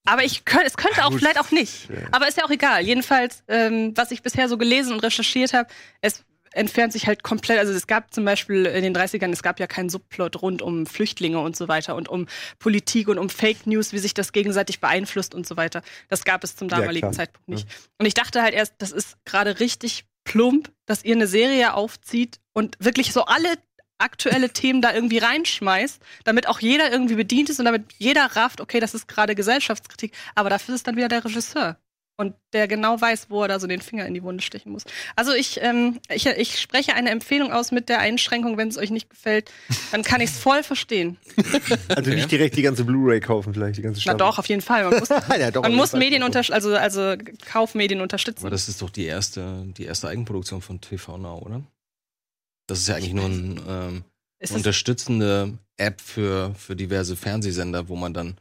Aber 0.09 0.25
ich 0.25 0.45
könnt, 0.45 0.65
es 0.65 0.77
könnte 0.77 1.05
auch 1.05 1.13
vielleicht 1.13 1.39
auch 1.39 1.51
nicht. 1.51 1.89
Aber 2.13 2.29
ist 2.29 2.39
ja 2.39 2.45
auch 2.45 2.51
egal. 2.51 2.83
Jedenfalls, 2.83 3.43
ähm, 3.47 3.93
was 3.95 4.11
ich 4.11 4.23
bisher 4.23 4.49
so 4.49 4.57
gelesen 4.57 4.95
und 4.95 5.01
recherchiert 5.01 5.53
habe, 5.53 5.69
es 6.01 6.25
entfernt 6.53 6.93
sich 6.95 7.07
halt 7.07 7.23
komplett. 7.23 7.59
Also 7.59 7.73
es 7.75 7.87
gab 7.87 8.13
zum 8.15 8.25
Beispiel 8.25 8.65
in 8.65 8.83
den 8.83 8.97
30ern, 8.97 9.31
es 9.33 9.43
gab 9.43 9.61
ja 9.61 9.67
keinen 9.67 9.91
Subplot 9.91 10.41
rund 10.41 10.63
um 10.63 10.87
Flüchtlinge 10.87 11.41
und 11.41 11.57
so 11.57 11.69
weiter 11.69 11.95
und 11.95 12.09
um 12.09 12.27
Politik 12.59 13.09
und 13.09 13.19
um 13.19 13.29
Fake 13.29 13.67
News, 13.67 13.93
wie 13.93 13.99
sich 13.99 14.15
das 14.15 14.33
gegenseitig 14.33 14.81
beeinflusst 14.81 15.35
und 15.35 15.47
so 15.47 15.57
weiter. 15.57 15.83
Das 16.09 16.25
gab 16.25 16.43
es 16.45 16.57
zum 16.57 16.69
Ja, 16.69 16.79
damaligen 16.79 17.01
klar. 17.01 17.13
Zeitpunkt 17.13 17.49
nicht. 17.49 17.69
Und 17.99 18.07
ich 18.07 18.15
dachte 18.15 18.43
halt 18.43 18.55
erst, 18.55 18.75
das 18.79 18.93
ist 18.93 19.19
gerade 19.27 19.61
richtig 19.61 20.07
plump, 20.25 20.71
dass 20.87 21.05
ihr 21.05 21.15
eine 21.15 21.27
Serie 21.27 21.75
aufzieht 21.75 22.39
und 22.53 22.77
wirklich 22.81 23.13
so 23.13 23.25
alle 23.25 23.55
aktuelle 23.99 24.51
Themen 24.51 24.81
da 24.81 24.95
irgendwie 24.95 25.19
reinschmeißt, 25.19 26.01
damit 26.25 26.49
auch 26.49 26.61
jeder 26.61 26.91
irgendwie 26.91 27.17
bedient 27.17 27.51
ist 27.51 27.59
und 27.59 27.65
damit 27.65 27.85
jeder 27.99 28.25
rafft, 28.37 28.61
okay, 28.61 28.81
das 28.81 28.95
ist 28.95 29.09
gerade 29.09 29.35
Gesellschaftskritik, 29.35 30.13
aber 30.35 30.51
dafür 30.51 30.75
ist 30.75 30.87
dann 30.87 30.97
wieder 30.97 31.09
der 31.09 31.25
Regisseur. 31.25 31.77
Und 32.21 32.35
der 32.53 32.67
genau 32.67 33.01
weiß, 33.01 33.31
wo 33.31 33.43
er 33.43 33.49
da 33.49 33.61
so 33.61 33.69
den 33.69 33.81
Finger 33.81 34.05
in 34.05 34.13
die 34.13 34.25
Wunde 34.25 34.43
stechen 34.43 34.73
muss. 34.73 34.83
Also 35.15 35.33
ich, 35.35 35.61
ähm, 35.63 36.01
ich, 36.13 36.27
ich 36.27 36.61
spreche 36.61 36.95
eine 36.95 37.11
Empfehlung 37.11 37.53
aus 37.53 37.71
mit 37.71 37.89
der 37.89 38.01
Einschränkung, 38.01 38.57
wenn 38.57 38.67
es 38.67 38.77
euch 38.77 38.91
nicht 38.91 39.09
gefällt, 39.09 39.53
dann 39.93 40.03
kann 40.03 40.21
ich 40.21 40.31
es 40.31 40.37
voll 40.37 40.65
verstehen. 40.65 41.17
also 41.95 42.11
nicht 42.11 42.29
direkt 42.29 42.57
die 42.57 42.63
ganze 42.63 42.85
Blu-ray 42.85 43.21
kaufen, 43.21 43.55
vielleicht 43.55 43.79
die 43.79 43.83
ganze 43.83 43.99
Na 43.99 44.03
Staffel. 44.03 44.19
doch, 44.19 44.39
auf 44.41 44.49
jeden 44.49 44.63
Fall. 44.63 44.91
Man 44.91 44.99
muss, 44.99 45.09
ja, 45.39 45.51
doch, 45.53 45.63
man 45.63 45.77
muss. 45.77 45.93
Medien 45.93 46.25
also, 46.25 46.75
also 46.75 47.15
Kaufmedien 47.53 48.01
unterstützen. 48.01 48.41
Aber 48.41 48.51
das 48.51 48.69
ist 48.69 48.83
doch 48.83 48.91
die 48.91 49.05
erste, 49.05 49.65
die 49.77 49.85
erste 49.85 50.09
Eigenproduktion 50.09 50.61
von 50.61 50.81
TV 50.81 51.19
Now, 51.19 51.39
oder? 51.39 51.63
Das 52.69 52.79
ist 52.79 52.89
ja 52.89 52.95
eigentlich 52.95 53.15
nur 53.15 53.25
ein, 53.25 53.61
ähm, 53.69 54.05
das, 54.39 54.53
unterstützende 54.53 55.59
App 55.77 56.01
für, 56.01 56.55
für 56.55 56.77
diverse 56.77 57.17
Fernsehsender, 57.17 57.89
wo 57.89 57.97
man 57.97 58.15
dann 58.15 58.37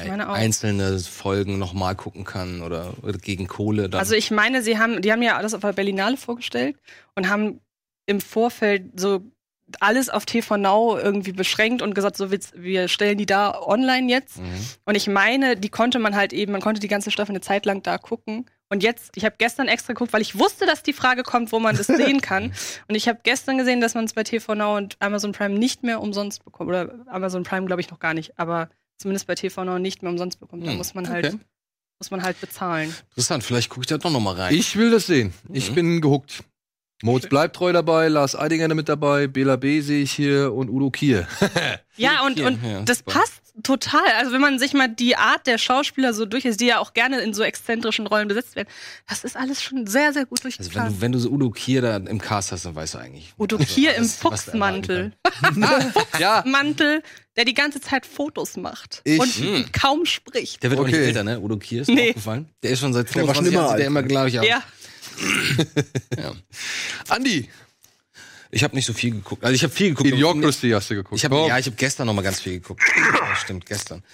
einzelne 0.00 0.98
Folgen 0.98 1.58
nochmal 1.58 1.94
gucken 1.94 2.24
kann 2.24 2.62
oder, 2.62 2.94
oder 3.02 3.18
gegen 3.18 3.46
Kohle 3.46 3.88
dann. 3.88 4.00
Also 4.00 4.14
ich 4.14 4.30
meine, 4.30 4.62
sie 4.62 4.78
haben, 4.78 5.02
die 5.02 5.12
haben 5.12 5.22
ja 5.22 5.36
alles 5.36 5.54
auf 5.54 5.60
der 5.60 5.72
Berlinale 5.72 6.16
vorgestellt 6.16 6.76
und 7.14 7.28
haben 7.28 7.60
im 8.06 8.20
Vorfeld 8.20 8.98
so 8.98 9.22
alles 9.80 10.10
auf 10.10 10.26
TV 10.26 10.56
Now 10.56 10.98
irgendwie 10.98 11.32
beschränkt 11.32 11.82
und 11.82 11.94
gesagt, 11.94 12.16
so 12.16 12.30
wir, 12.30 12.40
wir 12.54 12.88
stellen 12.88 13.18
die 13.18 13.26
da 13.26 13.60
online 13.60 14.10
jetzt. 14.10 14.38
mhm. 14.38 14.44
Und 14.84 14.94
ich 14.94 15.06
meine, 15.06 15.56
die 15.56 15.70
konnte 15.70 15.98
man 15.98 16.14
halt 16.14 16.32
eben, 16.32 16.52
man 16.52 16.60
konnte 16.60 16.80
die 16.80 16.88
ganze 16.88 17.10
Staffel 17.10 17.32
eine 17.32 17.40
Zeit 17.40 17.66
lang 17.66 17.82
da 17.82 17.98
gucken. 17.98 18.46
Und 18.74 18.82
jetzt, 18.82 19.12
ich 19.16 19.24
habe 19.24 19.36
gestern 19.38 19.68
extra 19.68 19.92
geguckt, 19.92 20.12
weil 20.12 20.20
ich 20.20 20.36
wusste, 20.36 20.66
dass 20.66 20.82
die 20.82 20.92
Frage 20.92 21.22
kommt, 21.22 21.52
wo 21.52 21.60
man 21.60 21.76
das 21.76 21.86
sehen 22.16 22.20
kann. 22.20 22.52
Und 22.88 22.94
ich 22.96 23.06
habe 23.08 23.20
gestern 23.22 23.56
gesehen, 23.56 23.80
dass 23.80 23.94
man 23.94 24.04
es 24.04 24.14
bei 24.14 24.24
TV 24.24 24.54
Now 24.56 24.76
und 24.76 24.96
Amazon 24.98 25.30
Prime 25.30 25.56
nicht 25.58 25.84
mehr 25.84 26.00
umsonst 26.00 26.44
bekommt. 26.44 26.68
Oder 26.70 26.92
Amazon 27.06 27.44
Prime 27.44 27.66
glaube 27.66 27.80
ich 27.80 27.90
noch 27.90 28.00
gar 28.00 28.14
nicht, 28.14 28.36
aber 28.38 28.68
zumindest 28.98 29.28
bei 29.28 29.36
TV 29.36 29.64
Now 29.64 29.78
nicht 29.78 30.02
mehr 30.02 30.10
umsonst 30.10 30.40
bekommt. 30.40 30.66
Da 30.66 30.70
Hm, 30.72 30.76
muss 30.78 30.92
man 30.94 31.08
halt, 31.08 31.26
okay. 31.26 31.38
muss 32.00 32.10
man 32.10 32.22
halt 32.24 32.40
bezahlen. 32.40 32.92
Interessant, 33.10 33.44
vielleicht 33.44 33.68
gucke 33.70 33.82
ich 33.82 33.86
da 33.86 33.96
doch 33.98 34.10
nochmal 34.10 34.34
rein. 34.34 34.54
Ich 34.54 34.74
will 34.76 34.90
das 34.90 35.06
sehen. 35.06 35.32
Ich 35.52 35.70
Mhm. 35.70 35.74
bin 35.76 36.00
gehuckt. 36.00 36.42
Moritz 37.02 37.28
bleibt 37.28 37.54
treu 37.56 37.72
dabei, 37.72 38.08
Lars 38.08 38.34
Eidinger 38.34 38.72
mit 38.74 38.88
dabei, 38.88 39.26
Bela 39.28 39.56
B. 39.56 39.80
sehe 39.82 40.02
ich 40.02 40.12
hier 40.12 40.52
und 40.52 40.68
Udo 40.68 40.90
Kier. 40.90 41.28
Ja, 41.96 42.24
und, 42.26 42.40
und 42.40 42.60
ja, 42.64 42.82
das 42.82 43.04
passt 43.04 43.43
total. 43.62 44.06
Also 44.18 44.32
wenn 44.32 44.40
man 44.40 44.58
sich 44.58 44.72
mal 44.74 44.88
die 44.88 45.16
Art 45.16 45.46
der 45.46 45.58
Schauspieler 45.58 46.12
so 46.12 46.26
durch 46.26 46.44
ist, 46.44 46.60
die 46.60 46.66
ja 46.66 46.78
auch 46.78 46.92
gerne 46.94 47.20
in 47.20 47.32
so 47.34 47.42
exzentrischen 47.42 48.06
Rollen 48.06 48.28
besetzt 48.28 48.56
werden, 48.56 48.68
das 49.08 49.24
ist 49.24 49.36
alles 49.36 49.62
schon 49.62 49.86
sehr, 49.86 50.12
sehr 50.12 50.26
gut 50.26 50.44
also 50.44 50.48
wenn 50.48 50.58
durchgeplant. 50.58 50.90
du, 50.96 51.00
wenn 51.00 51.12
du 51.12 51.18
so 51.18 51.30
Udo 51.30 51.50
Kier 51.50 51.82
da 51.82 51.96
im 51.96 52.20
Cast 52.20 52.52
hast, 52.52 52.64
dann 52.64 52.74
weißt 52.74 52.94
du 52.94 52.98
eigentlich. 52.98 53.32
Udo 53.38 53.58
was- 53.58 53.66
Kier 53.68 53.94
im 53.96 54.02
du 54.04 54.08
erwarten 54.08 54.42
Fuchsmantel. 54.44 55.12
ja, 56.18 56.42
Mantel, 56.46 57.02
der 57.36 57.44
die 57.44 57.54
ganze 57.54 57.80
Zeit 57.80 58.06
Fotos 58.06 58.56
macht 58.56 59.00
Ich- 59.04 59.18
und 59.20 59.28
Hm. 59.34 59.64
kaum 59.72 60.04
spricht. 60.06 60.62
Der 60.62 60.70
wird 60.70 60.80
auch 60.80 60.84
nicht 60.86 60.94
Okay. 60.96 61.06
älter, 61.06 61.24
ne? 61.24 61.40
Udo 61.40 61.56
Kier 61.56 61.82
ist 61.82 61.88
Nee. 61.88 61.94
mir 61.94 62.08
aufgefallen. 62.10 62.48
Der 62.62 62.70
ist 62.72 62.80
schon 62.80 62.92
seit 62.92 63.14
Der 63.14 63.26
war 63.26 63.34
schon 63.34 63.44
25 63.44 63.52
immer 63.52 63.60
Jahren, 63.62 63.70
sieht 63.70 63.78
der 63.78 63.86
immer 63.86 64.02
gleich 64.02 64.38
aus. 64.38 64.46
Ja, 66.18 66.32
Andi, 67.08 67.48
Ich 68.54 68.62
habe 68.62 68.76
nicht 68.76 68.86
so 68.86 68.92
viel 68.92 69.10
geguckt. 69.10 69.42
Also 69.42 69.52
ich 69.52 69.64
habe 69.64 69.74
viel 69.74 69.90
geguckt. 69.90 70.08
Idiocracy 70.08 70.70
hast 70.70 70.88
du 70.88 70.94
geguckt. 70.94 71.16
Ich 71.16 71.24
habe 71.24 71.34
Komm. 71.34 71.48
ja, 71.48 71.58
ich 71.58 71.66
habe 71.66 71.74
gestern 71.74 72.06
noch 72.06 72.14
mal 72.14 72.22
ganz 72.22 72.40
viel 72.40 72.54
geguckt. 72.54 72.82
Ja, 72.96 73.34
stimmt, 73.34 73.66
gestern. 73.66 74.04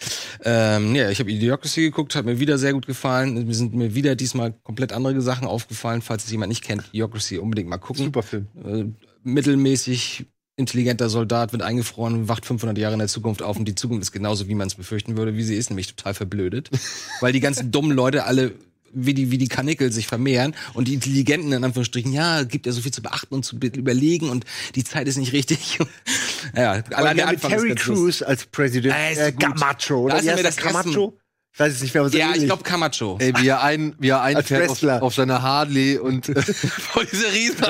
Ähm, 0.42 0.94
ja, 0.94 1.10
ich 1.10 1.20
habe 1.20 1.30
Idiocracy 1.30 1.82
geguckt, 1.82 2.14
hat 2.14 2.24
mir 2.24 2.40
wieder 2.40 2.56
sehr 2.56 2.72
gut 2.72 2.86
gefallen. 2.86 3.46
Mir 3.46 3.54
sind 3.54 3.74
mir 3.74 3.94
wieder 3.94 4.16
diesmal 4.16 4.52
komplett 4.62 4.94
andere 4.94 5.20
Sachen 5.20 5.46
aufgefallen. 5.46 6.00
Falls 6.00 6.24
es 6.24 6.30
jemand 6.30 6.48
nicht 6.48 6.64
kennt, 6.64 6.84
Idiocracy 6.92 7.36
unbedingt 7.36 7.68
mal 7.68 7.76
gucken. 7.76 8.02
Super 8.02 8.22
Film. 8.22 8.46
Äh, 8.64 8.84
mittelmäßig 9.24 10.24
intelligenter 10.56 11.10
Soldat, 11.10 11.52
wird 11.52 11.62
eingefroren, 11.62 12.28
wacht 12.28 12.46
500 12.46 12.78
Jahre 12.78 12.94
in 12.94 12.98
der 12.98 13.08
Zukunft 13.08 13.42
auf 13.42 13.58
und 13.58 13.66
die 13.66 13.74
Zukunft 13.74 14.02
ist 14.02 14.12
genauso, 14.12 14.48
wie 14.48 14.54
man 14.54 14.68
es 14.68 14.74
befürchten 14.74 15.16
würde, 15.16 15.36
wie 15.36 15.42
sie 15.42 15.56
ist, 15.56 15.70
nämlich 15.70 15.94
total 15.94 16.14
verblödet. 16.14 16.70
Weil 17.20 17.32
die 17.32 17.40
ganzen 17.40 17.70
dummen 17.70 17.92
Leute 17.92 18.24
alle 18.24 18.52
wie 18.92 19.14
die, 19.14 19.30
wie 19.30 19.38
die 19.38 19.48
Kanickel 19.48 19.92
sich 19.92 20.06
vermehren 20.06 20.54
und 20.74 20.88
die 20.88 20.94
Intelligenten 20.94 21.52
in 21.52 21.64
Anführungsstrichen, 21.64 22.12
ja, 22.12 22.42
gibt 22.42 22.66
ja 22.66 22.72
so 22.72 22.80
viel 22.80 22.92
zu 22.92 23.02
beachten 23.02 23.34
und 23.34 23.44
zu 23.44 23.58
be- 23.58 23.68
überlegen 23.68 24.28
und 24.30 24.44
die 24.74 24.84
Zeit 24.84 25.06
ist 25.08 25.16
nicht 25.16 25.32
richtig. 25.32 25.78
ja, 26.56 26.72
Aber 26.72 26.96
allein 26.98 27.16
der 27.16 27.28
Anfang 27.28 27.50
Terry 27.50 27.74
Crews 27.74 28.22
als 28.22 28.46
Präsident. 28.46 28.94
Ah, 28.94 29.10
ist 29.10 29.18
äh, 29.18 29.32
gut. 29.32 29.40
Camacho, 29.40 30.08
Da 30.08 30.14
oder? 30.14 30.18
ist 30.18 30.26
Wie 30.26 30.34
mir 30.34 30.42
das 30.42 30.56
Camacho? 30.56 31.19
Ich 31.52 31.58
weiß 31.60 31.72
es 31.74 31.82
nicht 31.82 31.94
mehr, 31.94 32.02
aber 32.02 32.10
so 32.10 32.18
Ja, 32.18 32.32
ich 32.34 32.44
glaube 32.44 32.62
Camacho. 32.62 33.18
Ey, 33.20 33.34
wie 33.36 33.48
er 33.48 33.62
ein, 33.62 33.94
wie 33.98 34.08
er 34.08 34.22
einfährt 34.22 34.70
auf, 34.70 34.82
auf 34.82 35.14
seiner 35.14 35.42
Harley 35.42 35.98
und 35.98 36.26
vor 36.56 37.04
diese 37.04 37.32
riesen 37.32 37.64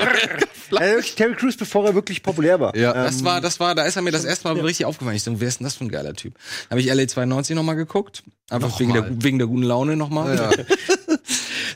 Äh, 0.79 1.01
Terry 1.03 1.35
Crews, 1.35 1.57
bevor 1.57 1.87
er 1.87 1.95
wirklich 1.95 2.23
populär 2.23 2.61
war. 2.61 2.77
Ja. 2.77 2.93
Das 2.93 3.25
war, 3.25 3.41
das 3.41 3.59
war, 3.59 3.75
da 3.75 3.85
ist 3.85 3.97
er 3.97 4.03
mir 4.03 4.13
das 4.13 4.25
erste 4.25 4.47
Mal 4.49 4.61
richtig 4.61 4.87
aufgefallen. 4.87 5.17
Ich 5.17 5.23
so, 5.25 5.41
wer 5.41 5.49
ist 5.49 5.59
denn 5.61 5.65
das 5.65 5.75
für 5.75 5.85
ein 5.85 5.89
geiler 5.89 6.15
Typ? 6.15 6.35
Habe 6.71 6.81
ich 6.81 6.87
LA 6.87 7.09
92 7.09 7.57
nochmal 7.57 7.75
geguckt. 7.77 8.23
Einfach 8.51 8.69
Noch 8.69 8.81
wegen 8.81 8.91
mal. 8.91 9.03
der, 9.03 9.25
wegen 9.25 9.39
der 9.39 9.47
guten 9.49 9.63
Laune 9.65 9.97
nochmal. 9.97 10.37
Ja. 10.37 10.51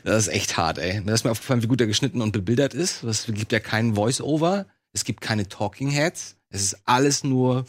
Das 0.03 0.27
ist 0.27 0.33
echt 0.33 0.55
hart, 0.55 0.77
ey. 0.77 1.01
Da 1.03 1.13
ist 1.15 1.23
mir 1.23 1.31
aufgefallen, 1.31 1.63
wie 1.63 1.67
gut 1.67 1.81
er 1.81 1.87
geschnitten 1.87 2.21
und 2.21 2.31
bebildert 2.31 2.75
ist. 2.75 3.03
Es 3.03 3.25
gibt 3.25 3.51
ja 3.51 3.59
keinen 3.59 3.95
Voice-Over. 3.95 4.67
Es 4.93 5.03
gibt 5.03 5.19
keine 5.21 5.49
Talking 5.49 5.89
Heads. 5.89 6.35
Es 6.51 6.61
ist 6.61 6.77
alles 6.85 7.23
nur 7.23 7.65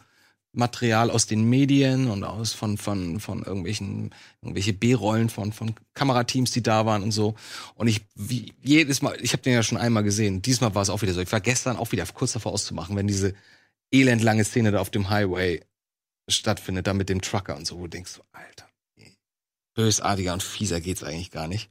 Material 0.56 1.10
aus 1.10 1.26
den 1.26 1.48
Medien 1.48 2.08
und 2.08 2.24
aus 2.24 2.52
von, 2.52 2.78
von, 2.78 3.20
von 3.20 3.42
irgendwelchen, 3.42 4.14
irgendwelche 4.42 4.72
B-Rollen 4.72 5.28
von, 5.28 5.52
von 5.52 5.74
Kamerateams, 5.94 6.50
die 6.50 6.62
da 6.62 6.86
waren 6.86 7.02
und 7.02 7.12
so. 7.12 7.34
Und 7.74 7.88
ich, 7.88 8.06
wie, 8.14 8.54
jedes 8.62 9.02
Mal, 9.02 9.16
ich 9.20 9.32
habe 9.32 9.42
den 9.42 9.52
ja 9.52 9.62
schon 9.62 9.78
einmal 9.78 10.02
gesehen. 10.02 10.42
Diesmal 10.42 10.74
war 10.74 10.82
es 10.82 10.90
auch 10.90 11.02
wieder 11.02 11.12
so. 11.12 11.20
Ich 11.20 11.32
war 11.32 11.40
gestern 11.40 11.76
auch 11.76 11.92
wieder 11.92 12.06
kurz 12.06 12.32
davor 12.32 12.52
auszumachen, 12.52 12.96
wenn 12.96 13.06
diese 13.06 13.34
elendlange 13.92 14.44
Szene 14.44 14.72
da 14.72 14.80
auf 14.80 14.90
dem 14.90 15.10
Highway 15.10 15.62
stattfindet, 16.28 16.86
da 16.86 16.94
mit 16.94 17.08
dem 17.08 17.20
Trucker 17.20 17.56
und 17.56 17.66
so, 17.66 17.78
wo 17.78 17.82
du 17.82 17.90
denkst, 17.90 18.12
so, 18.12 18.22
Alter, 18.32 18.66
bösartiger 19.74 20.32
und 20.32 20.42
fieser 20.42 20.80
geht's 20.80 21.04
eigentlich 21.04 21.30
gar 21.30 21.46
nicht. 21.46 21.70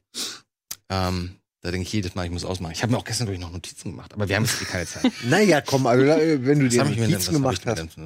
Ähm, 0.88 1.36
da 1.60 1.72
denke 1.72 1.86
ich 1.86 1.92
jedes 1.92 2.14
Mal, 2.14 2.24
ich 2.24 2.30
muss 2.30 2.44
ausmachen. 2.44 2.72
Ich 2.72 2.82
habe 2.82 2.92
mir 2.92 2.98
auch 2.98 3.04
gestern 3.04 3.26
durch 3.26 3.40
noch 3.40 3.50
Notizen 3.50 3.90
gemacht, 3.90 4.14
aber 4.14 4.28
wir 4.28 4.36
haben 4.36 4.44
jetzt 4.44 4.62
eh 4.62 4.64
keine 4.64 4.86
Zeit. 4.86 5.12
Naja, 5.24 5.60
komm, 5.60 5.86
also, 5.86 6.04
wenn 6.06 6.60
du 6.60 6.68
dir 6.68 6.84
Notizen 6.84 7.26
hab 7.26 7.32
gemacht 7.32 7.66
hast. 7.66 7.98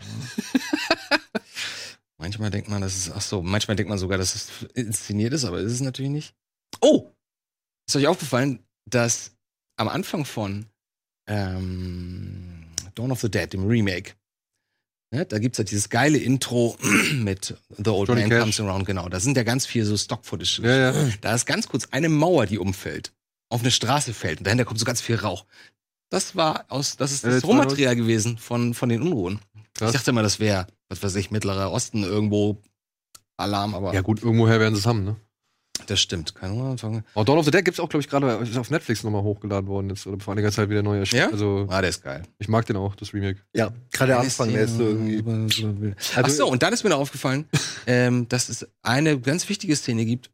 manchmal 2.18 2.50
denkt 2.50 2.68
man, 2.68 2.82
das 2.82 2.96
ist, 2.96 3.12
ach 3.12 3.20
so, 3.20 3.42
manchmal 3.42 3.76
denkt 3.76 3.88
man 3.88 3.98
sogar, 3.98 4.18
dass 4.18 4.34
es 4.34 4.48
inszeniert 4.74 5.32
ist, 5.32 5.44
aber 5.44 5.60
ist 5.60 5.72
es 5.72 5.80
natürlich 5.80 6.10
nicht. 6.10 6.34
Oh! 6.80 7.12
Ist 7.88 7.96
euch 7.96 8.06
aufgefallen, 8.06 8.60
dass 8.86 9.32
am 9.76 9.88
Anfang 9.88 10.24
von 10.24 10.66
ähm, 11.26 12.66
Dawn 12.94 13.12
of 13.12 13.20
the 13.20 13.30
Dead, 13.30 13.52
dem 13.52 13.66
Remake, 13.66 14.14
ne, 15.12 15.26
da 15.26 15.38
gibt's 15.38 15.58
ja 15.58 15.64
dieses 15.64 15.88
geile 15.88 16.18
Intro 16.18 16.76
mit 17.14 17.56
The 17.76 17.90
Old 17.90 18.08
Johnny 18.08 18.22
Man 18.22 18.30
Cash. 18.30 18.40
Comes 18.40 18.60
Around, 18.60 18.86
genau. 18.86 19.08
Da 19.08 19.20
sind 19.20 19.36
ja 19.36 19.42
ganz 19.42 19.66
viel 19.66 19.84
so 19.84 19.96
Stock-Footage. 19.96 20.62
Ja, 20.62 20.92
ja. 20.92 21.10
Da 21.20 21.34
ist 21.34 21.46
ganz 21.46 21.68
kurz 21.68 21.88
eine 21.90 22.08
Mauer, 22.08 22.46
die 22.46 22.58
umfällt, 22.58 23.12
auf 23.48 23.62
eine 23.62 23.70
Straße 23.70 24.14
fällt 24.14 24.38
und 24.38 24.46
dahinter 24.46 24.64
kommt 24.64 24.78
so 24.78 24.84
ganz 24.84 25.00
viel 25.00 25.16
Rauch. 25.16 25.46
Das 26.10 26.34
war 26.34 26.64
aus, 26.68 26.96
das 26.96 27.12
ist 27.12 27.24
das 27.24 27.44
Rohmaterial 27.44 27.94
gewesen 27.94 28.36
von, 28.36 28.74
von 28.74 28.88
den 28.88 29.00
Unruhen. 29.00 29.38
Krass. 29.80 29.90
Ich 29.90 29.96
dachte 29.96 30.10
immer, 30.10 30.22
das 30.22 30.38
wäre, 30.40 30.66
was 30.88 31.02
weiß 31.02 31.16
ich, 31.16 31.30
Mittlerer 31.30 31.72
Osten 31.72 32.04
irgendwo 32.04 32.62
Alarm, 33.36 33.74
aber 33.74 33.92
ja, 33.94 34.02
gut, 34.02 34.22
irgendwoher 34.22 34.60
werden 34.60 34.74
sie 34.74 34.80
es 34.80 34.86
haben, 34.86 35.04
ne? 35.04 35.16
das 35.86 36.00
stimmt. 36.00 36.34
Keine 36.34 36.52
Ahnung. 36.52 37.02
Oh, 37.14 37.24
Dawn 37.24 37.38
of 37.38 37.44
the 37.44 37.50
Dead 37.50 37.64
gibt's 37.64 37.80
auch, 37.80 37.88
glaube 37.88 38.02
ich, 38.02 38.08
gerade 38.08 38.26
ist 38.44 38.56
auf 38.56 38.70
Netflix 38.70 39.02
nochmal 39.02 39.22
hochgeladen 39.22 39.68
worden 39.68 39.88
jetzt 39.90 40.06
oder 40.06 40.22
vor 40.22 40.32
einiger 40.32 40.52
Zeit 40.52 40.68
wieder 40.70 40.82
neu 40.82 40.98
erschienen. 40.98 41.22
Ja? 41.22 41.30
Also, 41.30 41.66
Ah, 41.68 41.80
der 41.80 41.90
ist 41.90 42.02
geil. 42.02 42.22
ich 42.38 42.48
mag 42.48 42.66
den 42.66 42.76
auch, 42.76 42.94
das 42.94 43.12
Remake. 43.12 43.40
Ja, 43.54 43.72
gerade 43.90 44.12
der 44.12 44.20
Anfang, 44.20 44.52
der 44.52 44.62
ist 44.64 44.76
so 44.76 44.84
irgendwie. 44.84 45.94
Ach 46.16 46.28
so, 46.28 46.48
und 46.48 46.62
dann 46.62 46.72
ist 46.72 46.84
mir 46.84 46.90
noch 46.90 46.98
aufgefallen, 47.00 47.46
ähm, 47.86 48.28
dass 48.28 48.48
es 48.48 48.68
eine 48.82 49.18
ganz 49.18 49.48
wichtige 49.48 49.74
Szene 49.74 50.04
gibt, 50.04 50.30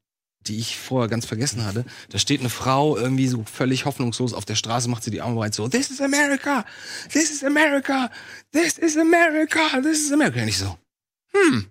die 0.48 0.58
ich 0.58 0.76
vorher 0.76 1.08
ganz 1.08 1.26
vergessen 1.26 1.64
hatte. 1.64 1.84
Da 2.10 2.18
steht 2.18 2.40
eine 2.40 2.50
Frau 2.50 2.96
irgendwie 2.96 3.28
so 3.28 3.44
völlig 3.50 3.84
hoffnungslos 3.84 4.32
auf 4.32 4.44
der 4.44 4.54
Straße, 4.54 4.88
macht 4.88 5.04
sie 5.04 5.10
die 5.10 5.20
Arme 5.20 5.36
breit 5.36 5.54
so, 5.54 5.68
This 5.68 5.90
is 5.90 6.00
America! 6.00 6.64
This 7.12 7.30
is 7.30 7.44
America! 7.44 8.10
This 8.52 8.78
is 8.78 8.96
America! 8.96 9.80
This 9.82 10.06
is 10.06 10.12
America! 10.12 10.40
Und 10.42 10.48
ich 10.48 10.58
so, 10.58 10.76
hm. 11.32 11.66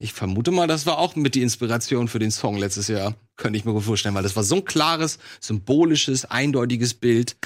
Ich 0.00 0.12
vermute 0.12 0.52
mal, 0.52 0.68
das 0.68 0.86
war 0.86 0.98
auch 0.98 1.16
mit 1.16 1.34
die 1.34 1.42
Inspiration 1.42 2.06
für 2.06 2.20
den 2.20 2.30
Song 2.30 2.56
letztes 2.56 2.86
Jahr. 2.86 3.16
Könnte 3.36 3.58
ich 3.58 3.64
mir 3.64 3.72
gut 3.72 3.82
vorstellen, 3.82 4.14
weil 4.14 4.22
das 4.22 4.36
war 4.36 4.44
so 4.44 4.56
ein 4.56 4.64
klares, 4.64 5.18
symbolisches, 5.40 6.24
eindeutiges 6.24 6.94
Bild. 6.94 7.36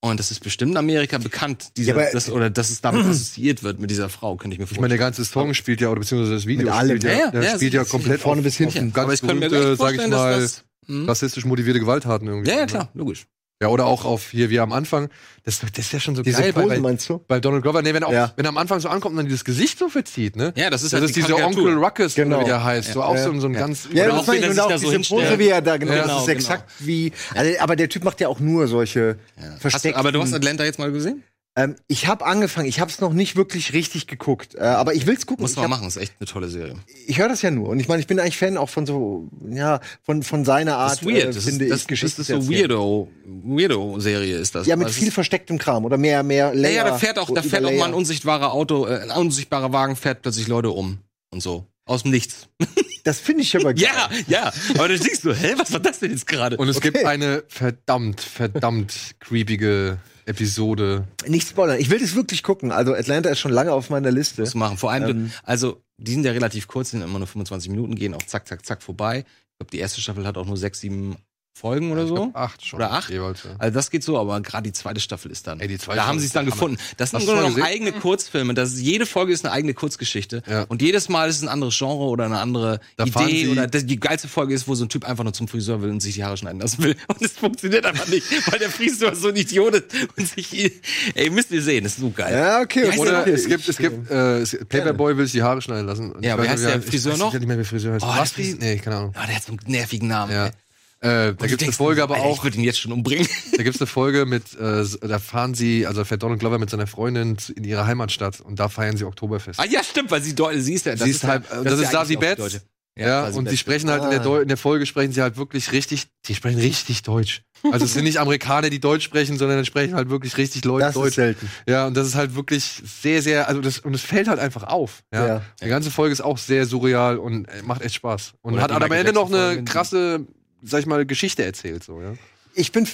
Und 0.00 0.20
das 0.20 0.30
ist 0.30 0.40
bestimmt 0.44 0.70
in 0.72 0.76
Amerika 0.76 1.18
bekannt, 1.18 1.76
dieser, 1.76 1.88
Ja, 1.96 2.02
aber- 2.02 2.12
das, 2.12 2.30
oder 2.30 2.50
dass 2.50 2.70
es 2.70 2.80
damit 2.80 3.04
assoziiert 3.06 3.62
wird 3.64 3.80
mit 3.80 3.90
dieser 3.90 4.08
Frau, 4.08 4.36
könnte 4.36 4.54
ich 4.54 4.58
mir 4.58 4.64
Ich 4.64 4.68
vorstellen. 4.70 4.82
meine, 4.82 4.90
der 4.90 4.98
ganze 4.98 5.24
Song 5.24 5.54
spielt 5.54 5.80
ja, 5.80 5.88
oder 5.90 6.00
beziehungsweise 6.00 6.34
das 6.34 6.46
Video 6.46 6.66
Mit 6.66 6.72
allem, 6.74 6.98
spielt 7.00 7.04
ja, 7.04 7.10
ja, 7.10 7.18
ja, 7.26 7.30
der 7.32 7.42
ja, 7.42 7.54
spielt 7.56 7.74
ja 7.74 7.84
komplett 7.84 8.20
von 8.20 8.30
vorne 8.30 8.42
bis 8.42 8.56
hinten. 8.56 8.92
ganz 8.92 9.04
Aber 9.04 9.12
ich 9.14 9.22
mir 9.22 9.34
berühmte, 9.34 9.76
sag 9.76 9.92
ich 9.94 9.98
dass 9.98 10.08
mal, 10.10 10.40
das- 10.40 10.64
Hm? 10.86 11.06
rassistisch 11.08 11.44
motivierte 11.44 11.80
Gewalttaten 11.80 12.28
irgendwie. 12.28 12.48
Ja, 12.48 12.54
ja, 12.56 12.60
ne? 12.62 12.66
klar, 12.68 12.88
logisch. 12.94 13.26
Ja, 13.60 13.68
oder 13.70 13.86
auch 13.86 14.04
auf 14.04 14.30
hier, 14.30 14.50
wie 14.50 14.60
am 14.60 14.72
Anfang. 14.72 15.08
Das, 15.42 15.58
das 15.58 15.70
ist 15.76 15.92
ja 15.92 15.98
schon 15.98 16.14
so 16.14 16.22
Diese 16.22 16.40
geil 16.40 16.52
bei, 16.52 16.62
Pose, 16.62 16.74
bei, 16.76 16.80
meinst 16.80 17.08
du? 17.08 17.18
bei 17.26 17.40
Donald 17.40 17.64
Glover. 17.64 17.82
Nee, 17.82 17.92
wenn 17.92 18.04
er, 18.04 18.08
auch, 18.08 18.12
Ja. 18.12 18.32
wenn 18.36 18.44
er 18.46 18.50
am 18.50 18.56
Anfang 18.56 18.78
so 18.78 18.88
ankommt 18.88 19.14
und 19.14 19.16
dann 19.16 19.26
dieses 19.26 19.44
Gesicht 19.44 19.80
so 19.80 19.88
verzieht, 19.88 20.36
ne? 20.36 20.52
Ja, 20.56 20.70
das 20.70 20.84
ist 20.84 20.92
Das 20.92 21.00
halt 21.00 21.10
ist 21.10 21.16
die 21.16 21.22
dieser 21.22 21.34
Karikatur. 21.38 21.64
Onkel 21.66 21.82
Ruckus, 21.84 22.14
Genau. 22.14 22.36
oder 22.36 22.44
wie 22.44 22.48
der 22.50 22.62
heißt. 22.62 22.92
So 22.92 23.02
auch 23.02 23.16
Ja. 23.16 23.24
so, 23.24 23.30
ein- 23.32 23.40
so 23.40 23.48
ein 23.48 23.54
Ja. 23.54 23.58
ganz. 23.60 23.88
Ja, 23.92 24.06
das 24.06 24.14
auch, 24.20 24.26
meine 24.28 24.38
ich, 24.46 24.50
und 24.52 24.60
auch 24.60 24.68
diese 24.76 25.00
Pose, 25.00 25.38
wie 25.40 25.48
er 25.48 25.60
da, 25.60 25.76
genau, 25.76 25.92
Ja, 25.92 26.02
das 26.06 26.20
ist 26.20 26.26
genau, 26.26 26.30
exakt 26.38 26.70
wie, 26.78 27.12
also, 27.34 27.58
aber 27.58 27.74
der 27.74 27.88
Typ 27.88 28.04
macht 28.04 28.20
ja 28.20 28.28
auch 28.28 28.38
nur 28.38 28.68
solche 28.68 29.18
Hast 29.36 29.56
du, 29.56 29.60
versteckten. 29.60 29.98
aber 29.98 30.12
du 30.12 30.22
hast 30.22 30.32
Atlanta 30.32 30.62
jetzt 30.62 30.78
mal 30.78 30.92
gesehen? 30.92 31.24
Ähm, 31.58 31.76
ich 31.88 32.06
habe 32.06 32.24
angefangen, 32.24 32.68
ich 32.68 32.78
habe 32.80 32.90
es 32.90 33.00
noch 33.00 33.12
nicht 33.12 33.34
wirklich 33.36 33.72
richtig 33.72 34.06
geguckt, 34.06 34.54
äh, 34.54 34.60
aber 34.60 34.94
ich 34.94 35.06
will's 35.06 35.26
gucken. 35.26 35.42
Muss 35.42 35.56
man 35.56 35.64
hab- 35.64 35.70
machen, 35.70 35.88
ist 35.88 35.96
echt 35.96 36.14
eine 36.20 36.26
tolle 36.26 36.48
Serie. 36.48 36.74
Ich 37.06 37.18
höre 37.18 37.28
das 37.28 37.42
ja 37.42 37.50
nur 37.50 37.68
und 37.70 37.80
ich 37.80 37.88
meine, 37.88 38.00
ich 38.00 38.06
bin 38.06 38.20
eigentlich 38.20 38.36
Fan 38.38 38.56
auch 38.56 38.68
von 38.68 38.86
so, 38.86 39.28
ja, 39.50 39.80
von, 40.02 40.22
von 40.22 40.44
seiner 40.44 40.76
Art, 40.76 40.92
Das 40.92 41.02
ist 41.02 41.06
weird. 41.08 41.22
äh, 41.24 41.32
das, 41.32 41.44
finde 41.44 41.64
ist, 41.64 41.70
das, 41.72 41.80
ich, 41.80 41.86
das 41.86 41.86
Geschichten 41.88 42.20
ist 42.22 42.28
so. 42.28 42.48
Weirdo, 42.50 43.08
Weirdo-Serie 43.26 44.36
ist 44.36 44.54
das. 44.54 44.66
Ja, 44.66 44.76
mit 44.76 44.88
es 44.88 44.96
viel 44.96 45.10
verstecktem 45.10 45.58
Kram 45.58 45.84
oder 45.84 45.96
mehr, 45.98 46.22
mehr 46.22 46.46
Ja, 46.48 46.52
Layer. 46.60 46.72
ja, 46.72 46.84
da 46.84 46.98
fährt 46.98 47.18
auch, 47.18 47.30
da 47.32 47.42
fährt 47.42 47.64
auch 47.64 47.72
mal 47.72 47.86
ein 47.86 47.94
unsichtbarer 47.94 48.52
Auto, 48.52 48.86
äh, 48.86 49.00
ein 49.00 49.10
unsichtbarer 49.10 49.72
Wagen 49.72 49.96
fährt 49.96 50.22
plötzlich 50.22 50.46
Leute 50.48 50.70
um. 50.70 50.98
Und 51.30 51.42
so. 51.42 51.66
Aus 51.86 52.02
dem 52.02 52.10
Nichts. 52.12 52.48
Das 53.04 53.20
finde 53.20 53.42
ich 53.42 53.56
aber 53.56 53.72
geil. 53.72 53.84
Ja, 53.86 54.10
ja. 54.26 54.52
Aber 54.74 54.88
du 54.88 54.98
denkst 54.98 55.20
so, 55.22 55.32
hä, 55.32 55.54
was 55.56 55.72
war 55.72 55.80
das 55.80 56.00
denn 56.00 56.10
jetzt 56.10 56.26
gerade? 56.26 56.58
Und 56.58 56.68
es 56.68 56.76
Okay. 56.76 56.90
gibt 56.90 57.06
eine 57.06 57.42
verdammt, 57.48 58.20
verdammt 58.20 59.12
creepige 59.20 59.96
Episode. 60.28 61.08
Nicht 61.26 61.48
spoilern. 61.48 61.78
Ich 61.80 61.90
will 61.90 61.98
das 61.98 62.14
wirklich 62.14 62.42
gucken. 62.42 62.70
Also 62.72 62.94
Atlanta 62.94 63.30
ist 63.30 63.38
schon 63.40 63.52
lange 63.52 63.72
auf 63.72 63.90
meiner 63.90 64.10
Liste. 64.10 64.44
zu 64.44 64.58
machen. 64.58 64.76
Vor 64.76 64.90
allem, 64.92 65.10
Ähm. 65.10 65.32
also, 65.42 65.82
die 65.96 66.12
sind 66.12 66.24
ja 66.24 66.32
relativ 66.32 66.68
kurz, 66.68 66.90
sind 66.90 67.02
immer 67.02 67.18
nur 67.18 67.26
25 67.26 67.70
Minuten, 67.70 67.94
gehen 67.94 68.14
auch 68.14 68.22
zack, 68.22 68.46
zack, 68.46 68.64
zack 68.64 68.82
vorbei. 68.82 69.24
Ich 69.26 69.58
glaube, 69.58 69.70
die 69.72 69.78
erste 69.78 70.00
Staffel 70.00 70.26
hat 70.26 70.36
auch 70.38 70.46
nur 70.46 70.56
sechs, 70.56 70.80
sieben 70.80 71.16
Folgen 71.58 71.92
oder 71.92 72.02
Ich 72.04 72.08
so. 72.08 72.30
acht 72.34 72.64
schon. 72.64 72.78
Oder 72.78 72.92
acht? 72.92 73.10
Jeweils, 73.10 73.42
ja. 73.44 73.50
Also 73.58 73.74
das 73.74 73.90
geht 73.90 74.04
so, 74.04 74.18
aber 74.18 74.40
gerade 74.40 74.62
die 74.64 74.72
zweite 74.72 75.00
Staffel 75.00 75.30
ist 75.30 75.46
dann. 75.46 75.60
Ey, 75.60 75.68
die 75.68 75.78
zweite 75.78 75.96
da 75.98 76.06
haben 76.06 76.18
sie 76.20 76.26
es 76.26 76.32
dann 76.32 76.42
Hammer. 76.46 76.52
gefunden. 76.52 76.78
Das 76.96 77.10
sind 77.10 77.26
nur 77.26 77.36
noch 77.36 77.48
gesehen? 77.48 77.62
eigene 77.64 77.92
Kurzfilme. 77.92 78.54
Das 78.54 78.72
ist, 78.72 78.80
jede 78.80 79.06
Folge 79.06 79.32
ist 79.32 79.44
eine 79.44 79.52
eigene 79.52 79.74
Kurzgeschichte. 79.74 80.42
Ja. 80.48 80.62
Und 80.68 80.82
jedes 80.82 81.08
Mal 81.08 81.28
ist 81.28 81.36
es 81.36 81.42
ein 81.42 81.48
anderes 81.48 81.76
Genre 81.76 82.04
oder 82.04 82.24
eine 82.26 82.38
andere 82.38 82.80
Da 82.96 83.04
Idee. 83.04 83.48
Oder 83.48 83.66
das, 83.66 83.84
die 83.86 83.98
geilste 83.98 84.28
Folge 84.28 84.54
ist, 84.54 84.68
wo 84.68 84.74
so 84.74 84.84
ein 84.84 84.88
Typ 84.88 85.04
einfach 85.04 85.24
nur 85.24 85.32
zum 85.32 85.48
Friseur 85.48 85.82
will 85.82 85.90
und 85.90 86.00
sich 86.00 86.14
die 86.14 86.24
Haare 86.24 86.36
schneiden 86.36 86.60
lassen 86.60 86.82
will. 86.82 86.96
Und 87.08 87.22
es 87.22 87.32
funktioniert 87.32 87.84
einfach 87.86 88.06
nicht, 88.08 88.24
weil 88.50 88.58
der 88.58 88.70
Friseur 88.70 89.14
so 89.14 89.28
ein 89.28 89.36
Idiot 89.36 89.74
ist 89.74 89.86
und 90.16 90.28
sich. 90.28 90.72
Ey, 91.14 91.30
müsst 91.30 91.50
ihr 91.50 91.62
sehen, 91.62 91.84
das 91.84 91.92
ist 91.94 92.00
so 92.00 92.10
geil. 92.10 92.32
Ja, 92.34 92.60
okay. 92.60 92.96
Oder 92.98 93.26
es 93.26 93.46
gibt, 93.48 93.68
es 93.68 93.76
gibt, 93.78 94.10
äh, 94.10 94.38
es- 94.40 94.56
Paperboy 94.68 95.16
will 95.16 95.24
sich 95.24 95.32
die 95.32 95.42
Haare 95.42 95.60
schneiden 95.62 95.86
lassen. 95.86 96.12
Und 96.12 96.24
Ja, 96.24 96.34
ich 96.34 96.40
weiß 96.40 96.48
heißt 96.50 96.64
der 96.64 96.78
ich 96.78 96.84
Friseur 96.84 97.12
weiß 97.14 97.18
noch? 97.18 97.32
nicht 97.32 97.46
mehr, 97.46 97.58
wie 97.58 97.64
Friseur 97.64 97.94
heißt. 97.94 98.04
Oh, 98.04 98.12
der 98.12 98.22
Was? 98.22 98.32
Fris- 98.32 98.56
Nee, 98.58 98.76
keine 98.78 98.96
Ahnung. 98.96 99.12
Ah, 99.16 99.26
der 99.26 99.36
hat 99.36 99.42
so 99.44 99.52
einen 99.52 99.60
nervigen 99.66 100.08
Namen. 100.08 100.32
Ja. 100.32 100.46
ey. 100.46 100.52
Äh, 101.00 101.06
da 101.08 101.32
du 101.32 101.46
gibt's 101.46 101.62
eine 101.62 101.72
Folge 101.72 102.02
aber 102.02 102.16
Alter, 102.16 102.26
auch, 102.26 102.38
Ich 102.38 102.44
würde 102.44 102.56
ihn 102.58 102.64
jetzt 102.64 102.80
schon 102.80 102.90
umbringen. 102.92 103.28
da 103.56 103.62
gibt's 103.62 103.80
eine 103.80 103.86
Folge 103.86 104.26
mit, 104.26 104.54
äh, 104.58 104.84
da 105.02 105.18
fahren 105.18 105.54
sie, 105.54 105.86
also 105.86 106.04
fährt 106.04 106.22
Donald 106.22 106.40
Glover 106.40 106.58
mit 106.58 106.70
seiner 106.70 106.86
Freundin 106.88 107.36
in 107.54 107.64
ihre 107.64 107.86
Heimatstadt 107.86 108.40
und 108.40 108.58
da 108.58 108.68
feiern 108.68 108.96
sie 108.96 109.04
Oktoberfest. 109.04 109.60
ah 109.60 109.64
ja, 109.64 109.82
stimmt, 109.84 110.10
weil 110.10 110.22
sie 110.22 110.34
Deutsche, 110.34 110.60
sie 110.60 110.74
ist 110.74 110.86
ja. 110.86 110.96
Sie 110.96 111.10
ist 111.10 111.22
ja- 111.22 111.28
halt, 111.28 111.44
das, 111.64 111.74
ist 111.74 111.82
ja 111.82 111.90
Sassy 111.90 112.16
eigentlich 112.16 112.16
auch 112.32 112.36
Betts. 112.46 112.60
Ja, 112.98 113.26
Sassy 113.26 113.38
und 113.38 113.44
Betts. 113.44 113.60
sprechen 113.60 113.90
halt 113.90 114.02
in 114.02 114.10
der, 114.10 114.20
Ah. 114.20 114.24
Deu 114.24 114.40
in 114.40 114.48
der 114.48 114.56
Folge 114.56 114.84
sprechen 114.86 115.12
sie 115.12 115.22
halt 115.22 115.36
wirklich 115.36 115.70
richtig, 115.70 116.06
die 116.26 116.34
sprechen 116.34 116.58
richtig 116.58 117.02
Deutsch. 117.04 117.42
Also 117.70 117.84
es 117.84 117.94
sind 117.94 118.02
nicht 118.04 118.18
Amerikaner, 118.18 118.70
die 118.70 118.80
Deutsch 118.80 119.04
sprechen, 119.04 119.38
sondern 119.38 119.58
die 119.60 119.64
sprechen 119.66 119.94
halt 119.94 120.10
wirklich 120.10 120.36
richtig 120.36 120.64
Leute 120.64 120.86
Das 120.86 120.96
ist 120.96 121.02
Deutsch. 121.02 121.14
selten. 121.14 121.48
Ja, 121.68 121.86
und 121.86 121.96
das 121.96 122.08
ist 122.08 122.16
halt 122.16 122.34
wirklich 122.34 122.64
sehr, 122.84 123.22
sehr, 123.22 123.46
also 123.48 123.60
das, 123.60 123.78
und 123.78 123.94
es 123.94 124.00
fällt 124.02 124.26
halt 124.26 124.40
einfach 124.40 124.64
auf. 124.64 125.02
Ja. 125.14 125.26
Ja. 125.26 125.42
Die 125.62 125.68
ganze 125.68 125.92
Folge 125.92 126.12
ist 126.12 126.20
auch 126.22 126.38
sehr 126.38 126.66
surreal 126.66 127.18
und 127.18 127.46
äh, 127.48 127.62
macht 127.64 127.82
echt 127.82 127.94
Spaß. 127.94 128.34
Und 128.42 128.54
Oder 128.54 128.62
hat 128.62 128.72
am 128.72 128.90
Ende 128.90 129.12
noch 129.12 129.32
eine 129.32 129.62
krasse, 129.64 130.26
sag 130.62 130.80
ich 130.80 130.86
mal, 130.86 131.04
Geschichte 131.06 131.44
erzählt, 131.44 131.84
so, 131.84 132.00
ja. 132.00 132.14
Ich 132.54 132.72
bin 132.72 132.88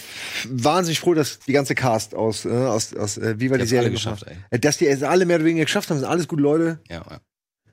wahnsinnig 0.48 1.00
froh, 1.00 1.14
dass 1.14 1.38
die 1.38 1.52
ganze 1.52 1.74
Cast 1.74 2.14
aus, 2.14 2.44
äh, 2.44 2.50
aus, 2.50 2.94
aus 2.94 3.16
äh, 3.16 3.40
Viva 3.40 3.54
die 3.54 3.60
haben's 3.60 3.70
Serie 3.70 3.90
geschafft 3.90 4.26
hat. 4.26 4.32
Äh, 4.50 4.58
Dass 4.58 4.76
die 4.76 4.86
es 4.86 5.02
alle 5.02 5.24
mehr 5.24 5.36
oder 5.36 5.46
weniger 5.46 5.64
geschafft 5.64 5.88
haben, 5.90 5.98
sind 5.98 6.08
alles 6.08 6.28
gute 6.28 6.42
Leute. 6.42 6.80
Ja, 6.90 6.96
ja. 7.08 7.20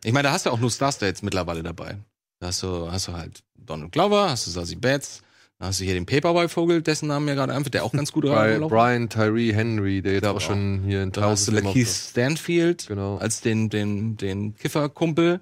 Ich 0.04 0.14
meine, 0.14 0.28
da 0.30 0.32
hast 0.34 0.46
du 0.46 0.52
auch 0.52 0.60
nur 0.60 0.72
Star 0.72 0.92
States 0.92 1.22
mittlerweile 1.22 1.64
dabei. 1.64 1.98
Da 2.40 2.48
hast 2.48 2.64
du, 2.64 2.90
hast 2.92 3.08
du 3.10 3.14
halt 3.14 3.44
Donald 3.56 3.92
Glover, 3.92 4.30
hast 4.30 4.48
du 4.48 4.52
Sassy 4.52 4.76
Betts, 4.76 5.22
Da 5.60 5.68
hast 5.68 5.80
du 5.80 5.84
hier 5.84 5.94
den 5.94 6.06
Paperboy-Vogel, 6.06 6.82
dessen 6.82 7.08
Namen 7.08 7.26
mir 7.26 7.36
gerade 7.36 7.54
einfach, 7.54 7.70
der 7.70 7.84
auch 7.84 7.92
ganz 7.92 8.12
gut 8.12 8.26
reingelaufen 8.26 8.76
Brian 8.76 9.10
Tyree 9.10 9.54
Henry, 9.54 10.02
der 10.02 10.14
jetzt 10.14 10.26
auch 10.26 10.40
schon 10.42 10.84
hier 10.86 11.04
in 11.04 11.12
Da 11.12 11.22
hast 11.30 11.48
du 11.48 11.52
tausend 11.52 11.60
Filmen 11.60 11.74
Keith 11.74 11.88
auftritt. 11.88 12.10
Stanfield 12.10 12.88
Genau. 12.88 13.18
als 13.18 13.42
den, 13.42 13.70
den, 13.70 14.16
den 14.18 14.56
Kifferkumpel. 14.56 15.42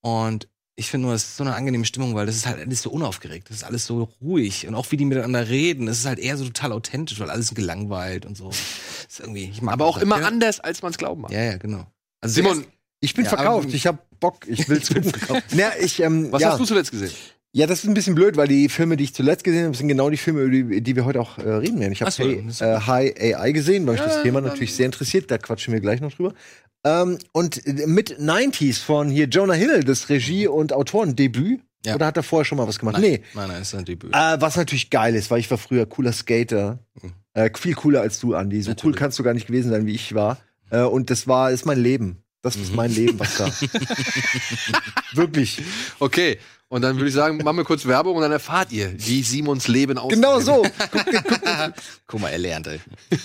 Und 0.00 0.48
ich 0.78 0.90
finde 0.90 1.08
nur, 1.08 1.14
es 1.14 1.24
ist 1.24 1.36
so 1.36 1.42
eine 1.42 1.56
angenehme 1.56 1.84
Stimmung, 1.84 2.14
weil 2.14 2.26
das 2.26 2.36
ist 2.36 2.46
halt 2.46 2.60
alles 2.60 2.82
so 2.82 2.90
unaufgeregt. 2.90 3.50
Das 3.50 3.56
ist 3.56 3.64
alles 3.64 3.84
so 3.84 4.08
ruhig. 4.22 4.68
Und 4.68 4.76
auch 4.76 4.86
wie 4.92 4.96
die 4.96 5.04
miteinander 5.04 5.48
reden, 5.48 5.86
das 5.86 5.98
ist 5.98 6.06
halt 6.06 6.20
eher 6.20 6.36
so 6.36 6.44
total 6.44 6.70
authentisch, 6.70 7.18
weil 7.18 7.30
alles 7.30 7.52
gelangweilt 7.52 8.24
und 8.24 8.36
so. 8.36 8.50
Ist 8.50 9.18
irgendwie, 9.18 9.52
Aber 9.66 9.86
auch 9.86 9.98
immer 9.98 10.20
ja. 10.20 10.26
anders, 10.28 10.60
als 10.60 10.80
man 10.82 10.92
es 10.92 10.98
glauben 10.98 11.22
mag. 11.22 11.32
Ja, 11.32 11.42
ja, 11.42 11.56
genau. 11.56 11.84
Also 12.20 12.36
Simon, 12.36 12.64
Ich 13.00 13.12
bin 13.14 13.24
Ja, 13.24 13.30
verkauft. 13.30 13.74
Ich 13.74 13.88
hab 13.88 14.08
Bock. 14.20 14.46
Ich 14.46 14.68
will's 14.68 14.90
Na, 15.54 15.76
ich, 15.80 16.00
ähm, 16.00 16.30
was 16.30 16.42
ja. 16.42 16.52
hast 16.52 16.60
du 16.60 16.64
zuletzt 16.64 16.92
gesehen? 16.92 17.10
Ja, 17.52 17.66
das 17.66 17.80
ist 17.80 17.88
ein 17.88 17.94
bisschen 17.94 18.14
blöd, 18.14 18.36
weil 18.36 18.46
die 18.46 18.68
Filme, 18.68 18.96
die 18.96 19.04
ich 19.04 19.14
zuletzt 19.14 19.42
gesehen 19.42 19.64
habe, 19.64 19.76
sind 19.76 19.88
genau 19.88 20.10
die 20.10 20.16
Filme, 20.16 20.42
über 20.42 20.50
die, 20.74 20.80
die 20.80 20.94
wir 20.94 21.04
heute 21.04 21.20
auch 21.20 21.38
äh, 21.38 21.48
reden 21.48 21.80
werden. 21.80 21.92
Ich 21.92 22.02
habe 22.02 22.10
so, 22.12 22.22
hey, 22.22 22.44
äh, 22.60 22.80
High 22.86 23.36
AI 23.36 23.52
gesehen, 23.52 23.84
weil 23.86 23.94
mich 23.94 24.02
Ja, 24.02 24.06
das 24.06 24.22
Thema 24.22 24.40
natürlich 24.40 24.74
sehr 24.74 24.86
interessiert. 24.86 25.30
Da 25.30 25.38
quatschen 25.38 25.72
wir 25.72 25.80
gleich 25.80 26.00
noch 26.00 26.12
drüber. 26.12 26.34
Ähm, 27.02 27.18
und 27.32 27.62
mit 27.86 28.18
90s 28.18 28.80
von 28.80 29.10
hier 29.10 29.26
Jonah 29.26 29.54
Hill, 29.54 29.84
das 29.84 30.08
Regie- 30.08 30.48
und 30.48 30.72
Autorendebüt. 30.72 31.60
Ja. 31.86 31.94
Oder 31.94 32.06
hat 32.06 32.16
er 32.16 32.22
vorher 32.22 32.44
schon 32.44 32.58
mal 32.58 32.66
was 32.66 32.78
gemacht? 32.78 32.94
Nein, 32.94 33.02
Nee. 33.10 33.20
nein, 33.34 33.48
nein, 33.48 33.62
ist 33.62 33.74
ein 33.74 33.84
Debüt. 33.84 34.12
Äh, 34.12 34.40
was 34.40 34.56
natürlich 34.56 34.90
geil 34.90 35.14
ist, 35.14 35.30
weil 35.30 35.38
ich 35.40 35.50
war 35.50 35.58
früher 35.58 35.86
cooler 35.86 36.12
Skater. 36.12 36.80
Mhm. 37.00 37.12
Äh, 37.34 37.50
viel 37.56 37.74
cooler 37.74 38.00
als 38.00 38.18
du, 38.18 38.32
Andy. 38.34 38.60
So 38.62 38.70
cool 38.70 38.74
Natürlich. 38.74 38.96
kannst 38.96 39.18
du 39.18 39.22
gar 39.22 39.32
nicht 39.34 39.46
gewesen 39.46 39.70
sein, 39.70 39.86
wie 39.86 39.94
ich 39.94 40.14
war. 40.14 40.38
Äh, 40.70 40.80
und 40.82 41.08
das 41.10 41.28
war, 41.28 41.50
ist 41.52 41.66
mein 41.66 41.78
Leben. 41.80 42.22
Das 42.42 42.56
ist 42.56 42.70
Mhm. 42.70 42.76
mein 42.76 42.92
Leben, 42.94 43.18
was 43.20 43.36
da. 43.36 43.46
Wirklich. 45.12 45.62
Okay, 45.98 46.38
und 46.68 46.82
dann 46.82 46.96
würde 46.96 47.08
ich 47.08 47.14
sagen, 47.14 47.38
machen 47.38 47.56
wir 47.56 47.64
kurz 47.64 47.86
Werbung 47.86 48.16
und 48.16 48.22
dann 48.22 48.32
erfahrt 48.32 48.70
ihr, 48.72 48.92
wie 48.96 49.22
Simons 49.22 49.68
Leben 49.68 49.98
aussieht. 49.98 50.16
Genau 50.16 50.40
so. 50.40 50.64
Guck 52.06 52.20
mal, 52.20 52.28
er 52.30 52.38
lernt, 52.38 52.66
ey. 52.66 52.80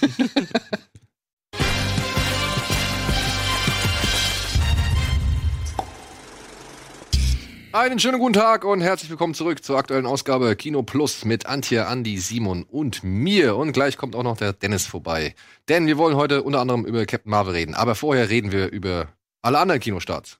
Einen 7.73 7.97
schönen 7.97 8.19
guten 8.19 8.33
Tag 8.33 8.65
und 8.65 8.81
herzlich 8.81 9.09
willkommen 9.09 9.33
zurück 9.33 9.63
zur 9.63 9.79
aktuellen 9.79 10.05
Ausgabe 10.05 10.55
Kino 10.55 10.83
Plus 10.83 11.25
mit 11.25 11.47
Antje, 11.47 11.87
Andi, 11.87 12.19
Simon 12.19 12.67
und 12.69 13.03
mir. 13.03 13.55
Und 13.55 13.71
gleich 13.71 13.97
kommt 13.97 14.15
auch 14.15 14.21
noch 14.21 14.37
der 14.37 14.53
Dennis 14.53 14.85
vorbei. 14.85 15.33
Denn 15.69 15.87
wir 15.87 15.97
wollen 15.97 16.15
heute 16.15 16.43
unter 16.43 16.59
anderem 16.59 16.85
über 16.85 17.03
Captain 17.07 17.31
Marvel 17.31 17.53
reden. 17.53 17.73
Aber 17.73 17.95
vorher 17.95 18.29
reden 18.29 18.51
wir 18.51 18.69
über 18.69 19.07
alle 19.41 19.57
anderen 19.57 19.81
Kinostarts. 19.81 20.37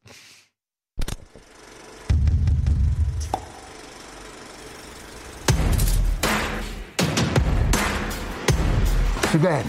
Too 9.32 9.40
bad. 9.40 9.66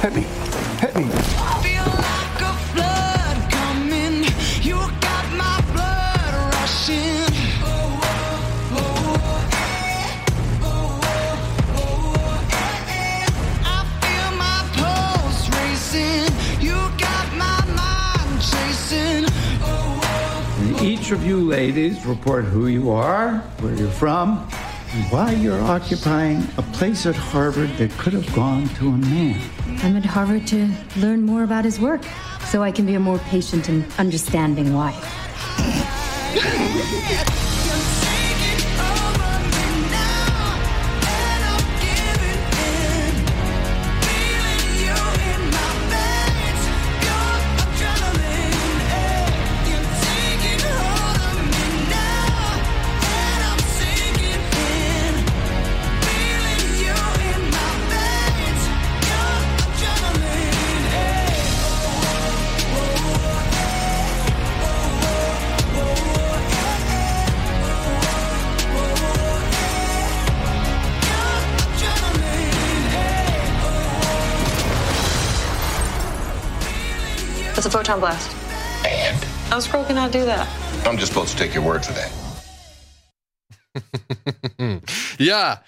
Hit 0.00 0.14
me. 0.14 0.24
Hit 0.80 0.96
me. 0.96 1.71
Each 21.12 21.18
of 21.18 21.26
you 21.26 21.40
ladies 21.44 22.06
report 22.06 22.46
who 22.46 22.68
you 22.68 22.90
are, 22.90 23.36
where 23.60 23.74
you're 23.74 23.90
from, 23.90 24.48
and 24.92 25.04
why 25.12 25.32
you're 25.32 25.60
occupying 25.60 26.42
a 26.56 26.62
place 26.72 27.04
at 27.04 27.14
Harvard 27.14 27.68
that 27.76 27.90
could 27.98 28.14
have 28.14 28.34
gone 28.34 28.66
to 28.76 28.88
a 28.88 28.96
man. 28.96 29.38
I'm 29.82 29.94
at 29.96 30.06
Harvard 30.06 30.46
to 30.46 30.70
learn 30.96 31.20
more 31.26 31.42
about 31.42 31.66
his 31.66 31.78
work 31.78 32.02
so 32.46 32.62
I 32.62 32.72
can 32.72 32.86
be 32.86 32.94
a 32.94 33.00
more 33.00 33.18
patient 33.18 33.68
and 33.68 33.84
understanding 33.98 34.72
wife. 34.72 35.04
Photon 77.92 78.00
blast. 78.00 78.30
And 78.84 79.22
How 79.50 79.60
Scroll 79.60 79.84
cannot 79.84 80.12
do 80.12 80.24
that? 80.24 80.46
I'm 80.86 80.96
just 80.96 81.12
supposed 81.12 81.36
to 81.36 81.38
take 81.38 81.54
your 81.54 81.64
word 81.64 81.84
for 81.84 81.92
that. 81.94 82.10
Ja, 85.18 85.62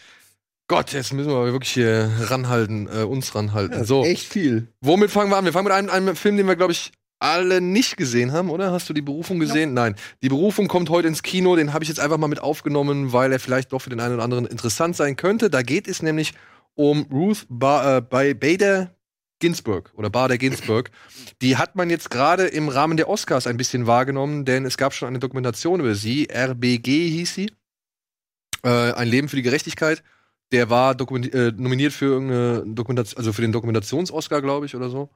Gott, 0.68 0.92
jetzt 0.92 1.12
müssen 1.12 1.30
wir 1.30 1.52
wirklich 1.52 1.72
hier 1.72 2.10
ranhalten, 2.28 2.88
äh, 2.88 3.02
uns 3.02 3.34
ranhalten. 3.34 3.84
so, 3.84 4.04
Echt 4.04 4.26
viel. 4.26 4.68
womit 4.80 5.10
fangen 5.10 5.30
wir 5.30 5.36
an? 5.36 5.44
Wir 5.44 5.52
fangen 5.52 5.64
mit 5.64 5.74
einem, 5.74 5.90
einem 5.90 6.16
Film, 6.16 6.36
den 6.38 6.46
wir, 6.48 6.56
glaube 6.56 6.72
ich, 6.72 6.92
alle 7.18 7.60
nicht 7.60 7.96
gesehen 7.98 8.32
haben, 8.32 8.50
oder? 8.50 8.72
Hast 8.72 8.88
du 8.88 8.94
die 8.94 9.02
Berufung 9.02 9.38
gesehen? 9.38 9.74
Nein. 9.74 9.94
Die 10.22 10.28
Berufung 10.28 10.66
kommt 10.66 10.88
heute 10.90 11.08
ins 11.08 11.22
Kino. 11.22 11.56
Den 11.56 11.72
habe 11.74 11.84
ich 11.84 11.88
jetzt 11.88 12.00
einfach 12.00 12.16
mal 12.18 12.28
mit 12.28 12.40
aufgenommen, 12.40 13.12
weil 13.12 13.32
er 13.32 13.38
vielleicht 13.38 13.72
doch 13.72 13.80
für 13.80 13.90
den 13.90 14.00
einen 14.00 14.14
oder 14.14 14.24
anderen 14.24 14.46
interessant 14.46 14.96
sein 14.96 15.16
könnte. 15.16 15.50
Da 15.50 15.62
geht 15.62 15.88
es 15.88 16.02
nämlich 16.02 16.32
um 16.74 17.02
Ruth 17.12 17.46
ba 17.48 17.98
äh, 17.98 18.00
bei 18.00 18.34
Bader 18.34 18.93
Ginsburg 19.40 19.92
oder 19.96 20.10
Bader 20.10 20.38
Ginsburg. 20.38 20.90
Die 21.42 21.56
hat 21.56 21.76
man 21.76 21.90
jetzt 21.90 22.10
gerade 22.10 22.44
im 22.46 22.68
Rahmen 22.68 22.96
der 22.96 23.08
Oscars 23.08 23.46
ein 23.46 23.56
bisschen 23.56 23.86
wahrgenommen, 23.86 24.44
denn 24.44 24.64
es 24.64 24.76
gab 24.76 24.94
schon 24.94 25.08
eine 25.08 25.18
Dokumentation 25.18 25.80
über 25.80 25.94
sie. 25.94 26.28
RBG 26.30 27.08
hieß 27.10 27.34
sie. 27.34 27.52
Äh, 28.62 28.92
ein 28.92 29.08
Leben 29.08 29.28
für 29.28 29.36
die 29.36 29.42
Gerechtigkeit. 29.42 30.02
Der 30.52 30.70
war 30.70 30.92
äh, 30.98 31.52
nominiert 31.56 31.92
für 31.92 32.06
irgendeine 32.06 32.64
Dokumentation, 32.74 33.18
also 33.18 33.32
für 33.32 33.42
den 33.42 33.52
Dokumentations-Oscar, 33.52 34.40
glaube 34.40 34.66
ich, 34.66 34.74
oder 34.76 34.88
so. 34.88 35.10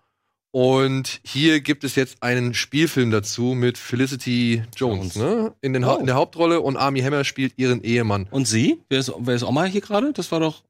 Und 0.50 1.20
hier 1.24 1.60
gibt 1.60 1.84
es 1.84 1.94
jetzt 1.94 2.22
einen 2.22 2.54
Spielfilm 2.54 3.10
dazu 3.10 3.54
mit 3.54 3.76
Felicity 3.76 4.64
Jones, 4.76 5.14
ne? 5.16 5.54
In, 5.60 5.74
den, 5.74 5.84
Hau- 5.84 5.98
in 5.98 6.06
der 6.06 6.14
Hauptrolle 6.14 6.60
und 6.62 6.78
Army 6.78 7.00
Hammer 7.00 7.24
spielt 7.24 7.52
ihren 7.58 7.82
Ehemann. 7.82 8.26
Und 8.30 8.48
sie? 8.48 8.80
Wer 8.88 8.98
ist, 9.00 9.12
wer 9.18 9.34
ist 9.34 9.42
Oma 9.42 9.64
hier 9.64 9.82
gerade? 9.82 10.12
Das 10.14 10.32
war 10.32 10.40
doch. 10.40 10.64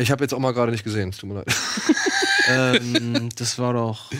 Ich 0.00 0.10
habe 0.10 0.24
jetzt 0.24 0.32
auch 0.32 0.38
mal 0.38 0.52
gerade 0.52 0.72
nicht 0.72 0.84
gesehen, 0.84 1.10
es 1.10 1.18
tut 1.18 1.28
mir 1.28 1.36
leid. 1.36 1.54
ähm, 2.48 3.28
das 3.36 3.58
war 3.58 3.74
doch. 3.74 4.10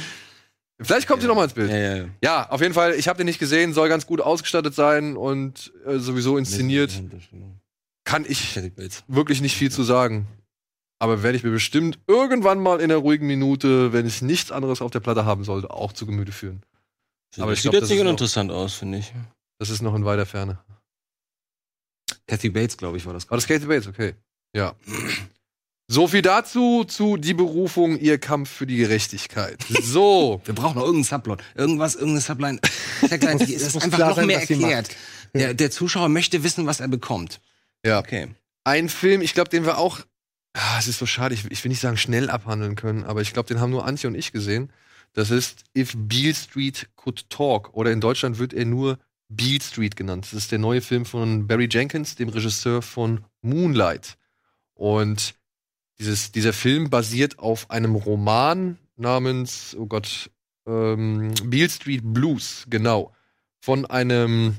Vielleicht 0.81 1.07
kommt 1.07 1.23
sie 1.23 1.29
noch 1.29 1.35
mal 1.35 1.45
ins 1.45 1.55
Bild. 1.55 1.71
Ja, 1.71 1.77
ja, 1.77 1.97
ja. 1.97 2.05
Ja, 2.23 2.51
auf 2.51 2.61
jeden 2.61 2.75
Fall, 2.75 2.95
ich 2.95 3.09
habe 3.09 3.19
den 3.19 3.27
nicht 3.27 3.39
gesehen, 3.39 3.75
soll 3.75 3.89
ganz 3.89 4.07
gut 4.07 4.21
ausgestattet 4.21 4.75
sein 4.75 5.17
und 5.17 5.73
äh, 5.87 5.99
sowieso 5.99 6.37
inszeniert. 6.39 7.03
Kann 8.05 8.25
ich 8.27 8.59
wirklich 9.09 9.41
nicht 9.41 9.57
viel 9.57 9.71
zu 9.71 9.83
sagen. 9.83 10.27
Aber 10.99 11.23
werde 11.23 11.39
ich 11.39 11.45
mir 11.45 11.51
bestimmt 11.51 11.99
irgendwann 12.07 12.61
mal 12.61 12.79
in 12.81 12.91
einer 12.91 12.97
ruhigen 12.97 13.27
Minute, 13.27 13.95
wenn 13.95 14.07
ich 14.07 14.21
nichts 14.21 14.53
anderes 14.53 14.83
auf 14.83 14.91
der 14.91 15.01
Platte 15.01 15.25
haben 15.25 15.45
sollte, 15.45 15.71
auch 15.71 15.95
zu 15.95 16.05
Gemüte 16.05 16.33
führen. 16.33 16.63
Aber 17.37 17.45
Aber 17.45 17.53
das 17.53 17.63
glaub, 17.63 17.75
sieht 17.75 17.83
jetzt 17.83 17.91
nicht 17.91 18.01
uninteressant 18.01 18.51
aus, 18.51 18.75
finde 18.75 18.99
ich. 18.99 19.13
Das 19.59 19.71
ist 19.71 19.81
noch 19.81 19.95
in 19.95 20.05
weiter 20.05 20.27
Ferne. 20.27 20.59
Kathy 22.27 22.51
Bates, 22.51 22.77
glaube 22.77 22.99
ich, 22.99 23.07
war 23.07 23.15
das. 23.15 23.31
War 23.31 23.39
das 23.39 23.47
Kathy 23.47 23.67
Bates, 23.67 23.87
okay. 23.87 24.15
Ja. 24.55 24.75
So 25.93 26.07
viel 26.07 26.23
dazu, 26.23 26.85
zu 26.85 27.17
die 27.17 27.35
Berufung, 27.35 27.99
ihr 27.99 28.19
Kampf 28.19 28.49
für 28.49 28.65
die 28.65 28.77
Gerechtigkeit. 28.77 29.59
So. 29.83 30.41
Wir 30.45 30.55
brauchen 30.55 30.77
noch 30.77 30.85
irgendeinen 30.85 31.03
Subplot. 31.03 31.43
Irgendwas, 31.57 31.97
irgendeine 31.97 32.21
Subline. 32.21 32.61
Es 33.03 33.11
ist 33.49 33.83
einfach 33.83 33.99
noch 33.99 34.15
sein, 34.15 34.29
mehr 34.29 34.39
erklärt. 34.39 34.91
Der, 35.35 35.53
der 35.53 35.73
Zuschauer 35.73 36.09
möchte 36.09 36.45
wissen, 36.45 36.65
was 36.65 36.79
er 36.79 36.87
bekommt. 36.87 37.41
Ja. 37.85 37.99
Okay. 37.99 38.29
Ein 38.63 38.89
Film, 38.89 39.21
ich 39.21 39.35
glaube, 39.35 39.51
den 39.51 39.65
wir 39.65 39.79
auch, 39.79 39.99
ah, 40.53 40.79
es 40.79 40.87
ist 40.87 41.01
so 41.01 41.07
schade, 41.07 41.35
ich, 41.35 41.51
ich 41.51 41.65
will 41.65 41.71
nicht 41.71 41.81
sagen 41.81 41.97
schnell 41.97 42.31
abhandeln 42.31 42.77
können, 42.77 43.03
aber 43.03 43.21
ich 43.21 43.33
glaube, 43.33 43.49
den 43.49 43.61
haben 43.61 43.71
nur 43.71 43.85
Antje 43.85 44.09
und 44.09 44.15
ich 44.15 44.31
gesehen. 44.31 44.73
Das 45.15 45.33
ist 45.33 45.65
If 45.77 45.95
Beale 45.97 46.37
Street 46.37 46.87
Could 46.95 47.29
Talk. 47.31 47.75
Oder 47.75 47.91
in 47.91 48.01
Deutschland 48.01 48.39
wird 48.39 48.53
er 48.53 48.65
nur 48.65 49.01
Beale 49.29 49.61
Street 49.61 49.97
genannt. 49.97 50.27
Das 50.27 50.35
ist 50.35 50.53
der 50.53 50.61
neue 50.61 50.83
Film 50.83 51.05
von 51.05 51.49
Barry 51.49 51.69
Jenkins, 51.69 52.15
dem 52.15 52.29
Regisseur 52.29 52.81
von 52.81 53.25
Moonlight. 53.43 54.17
Und 54.75 55.35
dieses, 56.01 56.33
dieser 56.33 56.53
Film 56.53 56.91
basiert 56.91 57.39
auf 57.39 57.71
einem 57.71 57.95
Roman 57.95 58.79
namens, 58.97 59.77
oh 59.79 59.87
Gott, 59.87 60.31
ähm, 60.67 61.33
Beale 61.45 61.69
Street 61.69 62.03
Blues, 62.03 62.65
genau. 62.69 63.13
Von 63.61 63.87
einem 63.87 64.57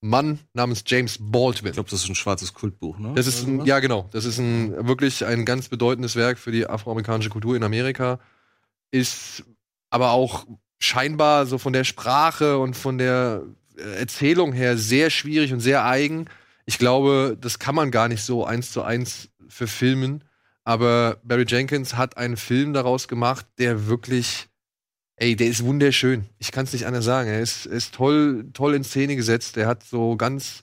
Mann 0.00 0.40
namens 0.52 0.82
James 0.86 1.18
Baldwin. 1.20 1.68
Ich 1.68 1.74
glaube, 1.74 1.90
das 1.90 2.02
ist 2.02 2.08
ein 2.08 2.14
schwarzes 2.14 2.54
Kultbuch, 2.54 2.98
ne? 2.98 3.12
Das 3.14 3.26
ist 3.26 3.46
ein, 3.46 3.64
ja 3.64 3.78
genau, 3.78 4.08
das 4.12 4.24
ist 4.24 4.38
ein 4.38 4.88
wirklich 4.88 5.24
ein 5.24 5.44
ganz 5.44 5.68
bedeutendes 5.68 6.16
Werk 6.16 6.38
für 6.38 6.50
die 6.50 6.66
afroamerikanische 6.66 7.30
Kultur 7.30 7.54
in 7.54 7.62
Amerika. 7.62 8.18
Ist 8.90 9.44
aber 9.90 10.10
auch 10.10 10.46
scheinbar 10.78 11.46
so 11.46 11.58
von 11.58 11.72
der 11.72 11.84
Sprache 11.84 12.58
und 12.58 12.74
von 12.74 12.98
der 12.98 13.42
äh, 13.76 14.00
Erzählung 14.00 14.52
her 14.52 14.76
sehr 14.76 15.10
schwierig 15.10 15.52
und 15.52 15.60
sehr 15.60 15.84
eigen. 15.84 16.26
Ich 16.64 16.78
glaube, 16.78 17.36
das 17.40 17.58
kann 17.58 17.74
man 17.74 17.90
gar 17.90 18.08
nicht 18.08 18.22
so 18.22 18.44
eins 18.44 18.72
zu 18.72 18.82
eins 18.82 19.28
verfilmen. 19.48 20.24
Aber 20.70 21.18
Barry 21.24 21.46
Jenkins 21.48 21.96
hat 21.96 22.16
einen 22.16 22.36
Film 22.36 22.72
daraus 22.72 23.08
gemacht, 23.08 23.44
der 23.58 23.88
wirklich, 23.88 24.46
ey, 25.16 25.34
der 25.34 25.48
ist 25.48 25.64
wunderschön. 25.64 26.26
Ich 26.38 26.52
kann 26.52 26.64
es 26.64 26.72
nicht 26.72 26.86
anders 26.86 27.04
sagen. 27.04 27.28
Er 27.28 27.40
ist, 27.40 27.66
ist 27.66 27.92
toll, 27.92 28.48
toll 28.52 28.76
in 28.76 28.84
Szene 28.84 29.16
gesetzt. 29.16 29.56
Er 29.56 29.66
hat 29.66 29.82
so 29.82 30.16
ganz, 30.16 30.62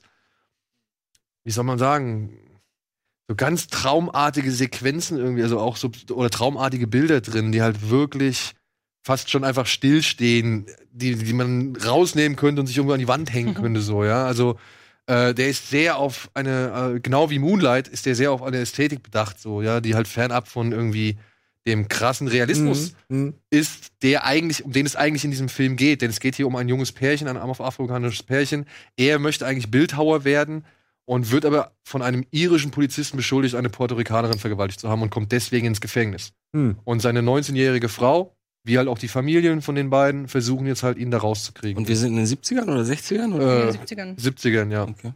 wie 1.44 1.50
soll 1.50 1.64
man 1.64 1.78
sagen, 1.78 2.38
so 3.28 3.36
ganz 3.36 3.66
traumartige 3.66 4.50
Sequenzen 4.50 5.18
irgendwie, 5.18 5.42
also 5.42 5.60
auch 5.60 5.76
so, 5.76 5.90
oder 6.10 6.30
traumartige 6.30 6.86
Bilder 6.86 7.20
drin, 7.20 7.52
die 7.52 7.60
halt 7.60 7.90
wirklich 7.90 8.54
fast 9.04 9.28
schon 9.28 9.44
einfach 9.44 9.66
stillstehen, 9.66 10.68
die, 10.90 11.16
die 11.16 11.34
man 11.34 11.76
rausnehmen 11.76 12.36
könnte 12.38 12.62
und 12.62 12.66
sich 12.66 12.78
irgendwo 12.78 12.94
an 12.94 13.00
die 13.00 13.08
Wand 13.08 13.30
hängen 13.30 13.52
könnte, 13.60 13.82
so, 13.82 14.04
ja. 14.04 14.24
Also, 14.24 14.58
äh, 15.08 15.34
der 15.34 15.48
ist 15.48 15.70
sehr 15.70 15.96
auf 15.96 16.30
eine, 16.34 16.94
äh, 16.96 17.00
genau 17.00 17.30
wie 17.30 17.38
Moonlight, 17.38 17.88
ist 17.88 18.06
der 18.06 18.14
sehr 18.14 18.30
auf 18.30 18.42
eine 18.42 18.58
Ästhetik 18.58 19.02
bedacht, 19.02 19.40
so, 19.40 19.62
ja, 19.62 19.80
die 19.80 19.94
halt 19.94 20.06
fernab 20.06 20.48
von 20.48 20.72
irgendwie 20.72 21.18
dem 21.66 21.88
krassen 21.88 22.28
Realismus 22.28 22.94
Mhm. 23.08 23.34
ist, 23.50 23.88
der 24.02 24.24
eigentlich, 24.24 24.64
um 24.64 24.72
den 24.72 24.86
es 24.86 24.96
eigentlich 24.96 25.24
in 25.24 25.30
diesem 25.30 25.48
Film 25.48 25.76
geht. 25.76 26.00
Denn 26.02 26.10
es 26.10 26.20
geht 26.20 26.34
hier 26.34 26.46
um 26.46 26.56
ein 26.56 26.68
junges 26.68 26.92
Pärchen, 26.92 27.28
ein 27.28 27.36
afroamerikanisches 27.36 28.22
Pärchen. 28.22 28.66
Er 28.96 29.18
möchte 29.18 29.46
eigentlich 29.46 29.70
Bildhauer 29.70 30.24
werden 30.24 30.64
und 31.04 31.30
wird 31.30 31.44
aber 31.44 31.72
von 31.84 32.00
einem 32.02 32.24
irischen 32.30 32.70
Polizisten 32.70 33.16
beschuldigt, 33.16 33.54
eine 33.54 33.68
Puerto 33.70 33.94
Ricanerin 33.96 34.38
vergewaltigt 34.38 34.80
zu 34.80 34.88
haben 34.88 35.02
und 35.02 35.10
kommt 35.10 35.32
deswegen 35.32 35.66
ins 35.66 35.80
Gefängnis. 35.80 36.32
Hm. 36.54 36.78
Und 36.84 37.00
seine 37.00 37.20
19-jährige 37.20 37.88
Frau, 37.88 38.36
wie 38.68 38.78
halt 38.78 38.86
auch 38.86 38.98
die 38.98 39.08
Familien 39.08 39.62
von 39.62 39.74
den 39.74 39.90
beiden, 39.90 40.28
versuchen 40.28 40.66
jetzt 40.66 40.82
halt, 40.82 40.98
ihn 40.98 41.10
da 41.10 41.18
rauszukriegen. 41.18 41.76
Und 41.78 41.88
wir 41.88 41.96
sind 41.96 42.10
in 42.10 42.16
den 42.18 42.26
70ern 42.26 42.64
oder 42.64 42.82
60ern? 42.82 43.34
Oder? 43.34 43.64
Äh, 43.64 43.68
in 43.70 43.72
den 43.72 44.16
70ern. 44.16 44.18
70ern, 44.20 44.70
ja. 44.70 44.84
Okay. 44.84 45.12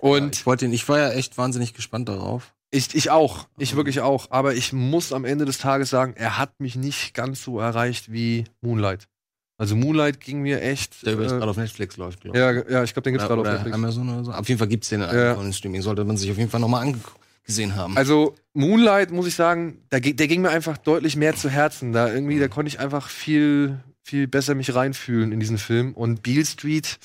Und 0.00 0.34
ich 0.34 0.46
wollte 0.46 0.64
ihn, 0.64 0.72
ich 0.72 0.88
war 0.88 0.98
ja 0.98 1.10
echt 1.12 1.38
wahnsinnig 1.38 1.74
gespannt 1.74 2.08
darauf. 2.08 2.52
Ich, 2.70 2.94
ich 2.94 3.10
auch. 3.10 3.46
Ich 3.58 3.76
wirklich 3.76 4.00
auch. 4.00 4.30
Aber 4.30 4.54
ich 4.54 4.72
muss 4.72 5.12
am 5.12 5.24
Ende 5.24 5.44
des 5.44 5.58
Tages 5.58 5.90
sagen, 5.90 6.14
er 6.16 6.38
hat 6.38 6.58
mich 6.58 6.74
nicht 6.74 7.14
ganz 7.14 7.44
so 7.44 7.60
erreicht 7.60 8.10
wie 8.10 8.44
Moonlight. 8.62 9.06
Also 9.56 9.76
Moonlight 9.76 10.18
ging 10.18 10.40
mir 10.40 10.60
echt. 10.60 11.06
Der 11.06 11.12
übrigens 11.12 11.32
äh, 11.32 11.36
gerade 11.36 11.50
auf 11.52 11.56
Netflix 11.56 11.96
läuft, 11.96 12.22
glaube 12.22 12.36
ich. 12.36 12.42
ja, 12.42 12.50
ja, 12.68 12.82
ich 12.82 12.92
glaube, 12.92 13.04
den 13.04 13.12
gibt's 13.14 13.26
Oder, 13.26 13.36
gerade 13.36 13.48
auf 13.48 13.54
Netflix. 13.54 13.74
Amazon 13.76 14.08
oder 14.08 14.24
so. 14.24 14.32
Auf 14.32 14.48
jeden 14.48 14.58
Fall 14.58 14.66
gibt's 14.66 14.88
den 14.88 15.02
in 15.02 15.08
einem 15.08 15.18
Ja. 15.18 15.34
den 15.34 15.52
Streaming. 15.52 15.82
Sollte 15.82 16.04
man 16.04 16.16
sich 16.16 16.28
auf 16.32 16.38
jeden 16.38 16.50
Fall 16.50 16.60
nochmal 16.60 16.82
angesehen 17.44 17.76
haben. 17.76 17.96
Also 17.96 18.34
Moonlight, 18.54 19.10
muss 19.10 19.26
ich 19.26 19.34
sagen, 19.34 19.82
ge- 19.90 20.14
der 20.14 20.28
ging 20.28 20.40
mir 20.42 20.50
einfach 20.50 20.78
deutlich 20.78 21.16
mehr 21.16 21.34
zu 21.36 21.50
Herzen. 21.50 21.92
Da 21.92 22.12
irgendwie, 22.12 22.38
da 22.38 22.48
konnte 22.48 22.68
ich 22.68 22.80
einfach 22.80 23.08
viel, 23.08 23.78
viel 24.02 24.26
besser 24.26 24.54
mich 24.54 24.74
reinfühlen 24.74 25.32
in 25.32 25.40
diesen 25.40 25.58
Film. 25.58 25.92
Und 25.94 26.22
Beale 26.22 26.46
Street 26.46 26.98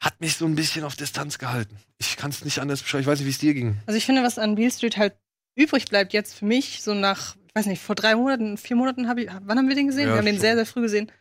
hat 0.00 0.20
mich 0.20 0.36
so 0.36 0.46
ein 0.46 0.54
bisschen 0.56 0.84
auf 0.84 0.96
Distanz 0.96 1.38
gehalten. 1.38 1.76
Ich 1.98 2.16
kann 2.16 2.30
es 2.30 2.44
nicht 2.44 2.58
anders 2.58 2.82
beschreiben. 2.82 3.02
Ich 3.02 3.06
weiß 3.06 3.18
nicht, 3.20 3.26
wie 3.26 3.30
es 3.30 3.38
dir 3.38 3.54
ging. 3.54 3.76
Also 3.86 3.96
ich 3.96 4.04
finde, 4.06 4.22
was 4.22 4.38
an 4.38 4.56
Beale 4.56 4.70
Street 4.72 4.96
halt 4.96 5.14
übrig 5.54 5.84
bleibt 5.86 6.12
jetzt 6.12 6.34
für 6.34 6.44
mich, 6.46 6.82
so 6.82 6.94
nach, 6.94 7.36
ich 7.46 7.54
weiß 7.54 7.66
nicht, 7.66 7.82
vor 7.82 7.94
drei 7.94 8.16
Monaten, 8.16 8.56
vier 8.56 8.74
Monaten 8.76 9.06
habe 9.08 9.22
ich, 9.22 9.28
wann 9.44 9.58
haben 9.58 9.68
wir 9.68 9.76
den 9.76 9.86
gesehen? 9.86 10.08
Ja, 10.08 10.14
wir 10.14 10.18
haben 10.18 10.26
den 10.26 10.40
sehr, 10.40 10.56
sehr 10.56 10.66
früh 10.66 10.80
gesehen. 10.82 11.12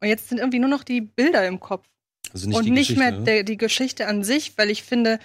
Und 0.00 0.08
jetzt 0.08 0.28
sind 0.28 0.38
irgendwie 0.38 0.58
nur 0.58 0.68
noch 0.68 0.84
die 0.84 1.00
Bilder 1.00 1.46
im 1.46 1.58
Kopf. 1.58 1.86
also 2.32 2.48
nicht 2.48 2.56
und 2.58 2.64
die 2.64 2.70
nicht 2.70 2.88
Geschichte, 2.88 3.00
mehr 3.10 3.18
ne? 3.18 3.24
der, 3.24 3.42
die 3.44 3.56
Geschichte 3.56 4.06
an 4.08 4.22
sich, 4.24 4.52
weil 4.58 4.68
ich 4.70 4.82
finde, 4.82 5.18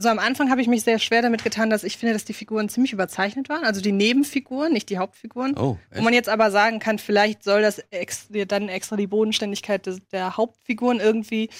so 0.00 0.08
am 0.08 0.20
Anfang 0.20 0.48
habe 0.50 0.60
ich 0.60 0.68
mich 0.68 0.84
sehr 0.84 1.00
schwer 1.00 1.22
damit 1.22 1.42
getan, 1.42 1.70
dass 1.70 1.82
ich 1.82 1.96
finde, 1.98 2.12
dass 2.12 2.24
die 2.24 2.32
Figuren 2.32 2.68
ziemlich 2.68 2.92
überzeichnet 2.92 3.48
waren. 3.48 3.64
Also 3.64 3.80
die 3.80 3.90
Nebenfiguren, 3.90 4.72
nicht 4.72 4.90
die 4.90 4.98
Hauptfiguren. 4.98 5.56
Oh, 5.58 5.76
Wo 5.92 6.02
man 6.02 6.12
jetzt 6.14 6.28
aber 6.28 6.52
sagen 6.52 6.78
kann, 6.78 6.98
vielleicht 7.00 7.42
soll 7.42 7.62
das 7.62 7.80
ex 7.90 8.28
dann 8.46 8.68
extra 8.68 8.94
die 8.96 9.08
Bodenständigkeit 9.08 9.86
des, 9.86 9.98
der 10.12 10.36
Hauptfiguren 10.36 11.00
irgendwie 11.00 11.50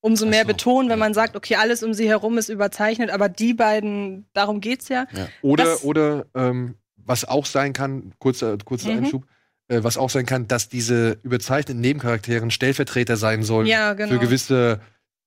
umso 0.00 0.26
mehr 0.26 0.42
so, 0.42 0.48
betonen, 0.48 0.88
wenn 0.88 0.98
ja. 0.98 1.04
man 1.04 1.14
sagt, 1.14 1.36
okay, 1.36 1.56
alles 1.56 1.82
um 1.84 1.94
sie 1.94 2.08
herum 2.08 2.38
ist 2.38 2.48
überzeichnet, 2.48 3.10
aber 3.10 3.28
die 3.28 3.54
beiden, 3.54 4.26
darum 4.32 4.60
geht's 4.60 4.88
ja. 4.88 5.06
Oder, 5.42 5.64
Das- 5.64 5.84
oder 5.84 6.26
ähm, 6.34 6.74
was 6.96 7.24
auch 7.24 7.46
sein 7.46 7.72
kann, 7.72 8.12
kurzer, 8.18 8.58
kurzer 8.64 8.90
Mhm. 8.90 8.98
Einschub, 9.04 9.26
äh, 9.68 9.82
was 9.84 9.96
auch 9.96 10.10
sein 10.10 10.26
kann, 10.26 10.48
dass 10.48 10.68
diese 10.68 11.18
überzeichneten 11.22 11.80
Nebencharakteren 11.80 12.50
Stellvertreter 12.50 13.16
sein 13.16 13.44
sollen 13.44 13.66
Ja, 13.68 13.94
genau. 13.94 14.12
für 14.12 14.18
gewisse 14.18 14.80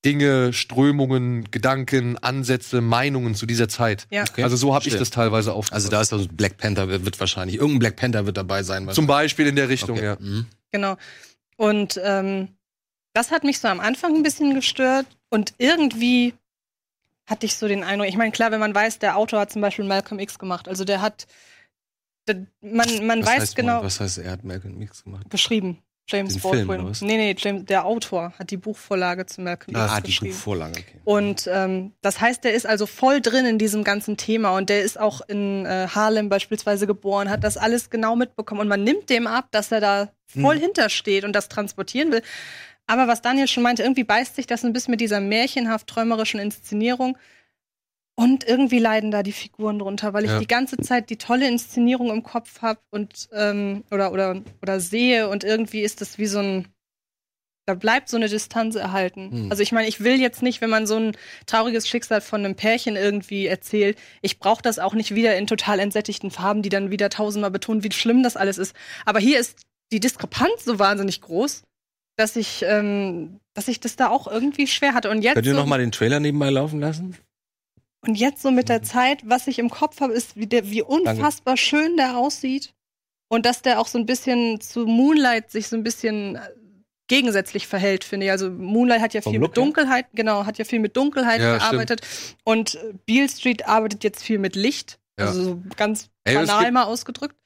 Dinge, 0.04 0.52
Strömungen, 0.52 1.50
Gedanken, 1.50 2.16
Ansätze, 2.18 2.80
Meinungen 2.80 3.34
zu 3.34 3.44
dieser 3.44 3.68
Zeit. 3.68 4.06
Ja. 4.10 4.22
Okay. 4.22 4.42
Also 4.42 4.56
so 4.56 4.74
habe 4.74 4.88
ich 4.88 4.96
das 4.96 5.10
teilweise 5.10 5.52
aufgefasst. 5.52 5.74
Also 5.74 5.88
da 5.88 6.00
ist 6.00 6.12
also 6.12 6.26
Black 6.28 6.56
Panther 6.56 6.88
wird, 6.88 7.04
wird 7.04 7.20
wahrscheinlich 7.20 7.56
irgendein 7.56 7.78
Black 7.80 7.96
Panther 7.96 8.24
wird 8.24 8.36
dabei 8.36 8.62
sein. 8.62 8.88
Zum 8.90 9.06
Beispiel 9.06 9.46
in 9.46 9.56
der 9.56 9.68
Richtung, 9.68 9.96
okay. 9.98 10.04
ja. 10.04 10.16
Mhm. 10.18 10.46
Genau. 10.72 10.96
Und 11.56 12.00
ähm, 12.02 12.48
das 13.12 13.30
hat 13.30 13.44
mich 13.44 13.58
so 13.58 13.68
am 13.68 13.80
Anfang 13.80 14.14
ein 14.14 14.22
bisschen 14.22 14.54
gestört 14.54 15.06
und 15.28 15.52
irgendwie 15.58 16.32
hatte 17.26 17.46
ich 17.46 17.54
so 17.56 17.68
den 17.68 17.84
Eindruck, 17.84 18.08
ich 18.08 18.16
meine, 18.16 18.32
klar, 18.32 18.50
wenn 18.50 18.60
man 18.60 18.74
weiß, 18.74 18.98
der 18.98 19.16
Autor 19.16 19.40
hat 19.40 19.52
zum 19.52 19.62
Beispiel 19.62 19.84
Malcolm 19.84 20.18
X 20.18 20.38
gemacht, 20.38 20.68
also 20.68 20.84
der 20.84 21.00
hat, 21.00 21.26
der, 22.26 22.46
man, 22.60 23.06
man 23.06 23.20
Was 23.20 23.26
weiß 23.26 23.40
heißt, 23.40 23.56
genau, 23.56 23.82
Was 23.82 24.00
heißt, 24.00 24.18
er 24.18 24.32
hat 24.32 24.44
Malcolm 24.44 24.80
X 24.80 25.04
gemacht? 25.04 25.28
geschrieben. 25.30 25.78
James 26.10 26.34
Den 26.34 26.42
Baldwin. 26.42 26.84
was? 26.88 27.00
nee, 27.02 27.16
nee, 27.16 27.34
James, 27.38 27.64
der 27.66 27.84
Autor 27.84 28.32
hat 28.38 28.50
die 28.50 28.56
Buchvorlage 28.56 29.26
zu 29.26 29.40
Malcolm 29.40 29.76
X 29.76 29.90
Ah, 29.92 30.00
die 30.00 30.06
geschrieben. 30.08 30.32
Buchvorlage, 30.34 30.72
okay. 30.80 31.00
Und 31.04 31.48
ähm, 31.52 31.92
das 32.02 32.20
heißt, 32.20 32.42
der 32.44 32.52
ist 32.54 32.66
also 32.66 32.86
voll 32.86 33.20
drin 33.20 33.46
in 33.46 33.58
diesem 33.58 33.84
ganzen 33.84 34.16
Thema 34.16 34.56
und 34.56 34.68
der 34.70 34.82
ist 34.82 34.98
auch 34.98 35.20
in 35.28 35.66
äh, 35.66 35.86
Harlem 35.88 36.28
beispielsweise 36.28 36.86
geboren, 36.86 37.30
hat 37.30 37.44
das 37.44 37.56
alles 37.56 37.90
genau 37.90 38.16
mitbekommen 38.16 38.60
und 38.60 38.68
man 38.68 38.82
nimmt 38.84 39.08
dem 39.10 39.26
ab, 39.26 39.48
dass 39.50 39.70
er 39.72 39.80
da 39.80 40.08
voll 40.26 40.56
Hm. 40.56 40.62
hintersteht 40.62 41.24
und 41.24 41.32
das 41.34 41.48
transportieren 41.48 42.12
will. 42.12 42.22
Aber 42.86 43.06
was 43.08 43.22
Daniel 43.22 43.46
schon 43.46 43.62
meinte, 43.62 43.82
irgendwie 43.82 44.04
beißt 44.04 44.34
sich 44.34 44.46
das 44.48 44.64
ein 44.64 44.72
bisschen 44.72 44.90
mit 44.90 45.00
dieser 45.00 45.20
märchenhaft 45.20 45.86
träumerischen 45.86 46.40
Inszenierung. 46.40 47.16
Und 48.16 48.44
irgendwie 48.46 48.78
leiden 48.78 49.10
da 49.10 49.22
die 49.22 49.32
Figuren 49.32 49.78
drunter, 49.78 50.12
weil 50.12 50.24
ich 50.24 50.30
Ja. 50.30 50.38
die 50.38 50.46
ganze 50.46 50.76
Zeit 50.76 51.08
die 51.08 51.16
tolle 51.16 51.48
Inszenierung 51.48 52.10
im 52.10 52.22
Kopf 52.22 52.60
habe 52.60 52.80
und 52.90 53.28
ähm, 53.32 53.82
oder, 53.90 54.12
oder, 54.12 54.42
oder 54.60 54.78
sehe 54.80 55.28
und 55.28 55.42
irgendwie 55.42 55.80
ist 55.80 56.00
das 56.02 56.18
wie 56.18 56.26
so 56.26 56.38
ein, 56.40 56.68
da 57.66 57.74
bleibt 57.74 58.08
so 58.10 58.16
eine 58.18 58.28
Distanz 58.28 58.74
erhalten. 58.74 59.30
Hm. 59.30 59.50
Also 59.50 59.62
ich 59.62 59.72
meine, 59.72 59.88
ich 59.88 60.00
will 60.00 60.20
jetzt 60.20 60.42
nicht, 60.42 60.60
wenn 60.60 60.68
man 60.70 60.86
so 60.86 60.96
ein 60.96 61.16
trauriges 61.46 61.88
Schicksal 61.88 62.20
von 62.20 62.44
einem 62.44 62.56
Pärchen 62.56 62.96
irgendwie 62.96 63.46
erzählt, 63.46 63.96
ich 64.20 64.38
brauche 64.38 64.60
das 64.60 64.78
auch 64.78 64.92
nicht 64.92 65.14
wieder 65.14 65.36
in 65.36 65.46
total 65.46 65.78
entsättigten 65.78 66.30
Farben, 66.30 66.60
die 66.62 66.68
dann 66.68 66.90
wieder 66.90 67.08
tausendmal 67.08 67.50
betonen, 67.50 67.84
wie 67.84 67.92
schlimm 67.92 68.22
das 68.22 68.36
alles 68.36 68.58
ist. 68.58 68.76
Aber 69.06 69.18
hier 69.20 69.40
ist 69.40 69.60
die 69.92 70.00
Diskrepanz 70.00 70.64
so 70.64 70.78
wahnsinnig 70.78 71.22
groß, 71.22 71.62
dass 72.16 72.36
ich, 72.36 72.64
ähm, 72.66 73.40
dass 73.54 73.66
ich 73.68 73.80
das 73.80 73.96
da 73.96 74.08
auch 74.10 74.26
irgendwie 74.26 74.66
schwer 74.66 74.92
hatte. 74.92 75.08
Und 75.10 75.22
jetzt 75.22 75.34
Könnt 75.34 75.46
ihr 75.46 75.54
so, 75.54 75.58
noch 75.58 75.66
mal 75.66 75.78
den 75.78 75.92
Trailer 75.92 76.20
nebenbei 76.20 76.50
laufen 76.50 76.80
lassen? 76.80 77.16
Und 78.06 78.14
jetzt 78.14 78.42
so 78.42 78.50
mit 78.50 78.68
der 78.68 78.82
Zeit, 78.82 79.22
was 79.24 79.46
ich 79.46 79.58
im 79.58 79.70
Kopf 79.70 80.00
habe, 80.00 80.12
ist, 80.12 80.36
wie, 80.36 80.46
der, 80.46 80.70
wie 80.70 80.82
unfassbar 80.82 81.56
schön 81.56 81.96
der 81.96 82.16
aussieht. 82.16 82.72
Und 83.28 83.46
dass 83.46 83.62
der 83.62 83.78
auch 83.78 83.86
so 83.86 83.98
ein 83.98 84.06
bisschen 84.06 84.60
zu 84.60 84.86
Moonlight 84.86 85.50
sich 85.50 85.68
so 85.68 85.76
ein 85.76 85.84
bisschen 85.84 86.36
äh, 86.36 86.40
gegensätzlich 87.08 87.66
verhält, 87.66 88.02
finde 88.04 88.26
ich. 88.26 88.32
Also 88.32 88.50
Moonlight 88.50 89.00
hat 89.00 89.14
ja 89.14 89.20
viel 89.20 89.34
Look 89.34 89.50
mit? 89.50 89.56
Dunkelheit, 89.56 90.06
genau, 90.14 90.46
hat 90.46 90.58
ja 90.58 90.64
viel 90.64 90.80
mit 90.80 90.96
Dunkelheit 90.96 91.40
Ja, 91.40 91.58
gearbeitet. 91.58 92.00
Und 92.44 92.74
äh, 92.76 92.94
Beale 93.06 93.28
Street 93.28 93.66
arbeitet 93.66 94.02
jetzt 94.02 94.22
viel 94.22 94.38
mit 94.38 94.56
Licht. 94.56 94.98
Ja. 95.18 95.26
Also 95.26 95.42
so 95.42 95.62
ganz 95.76 96.08
Ey, 96.24 96.34
banal 96.34 96.72
mal 96.72 96.84
ausgedrückt. 96.84 97.36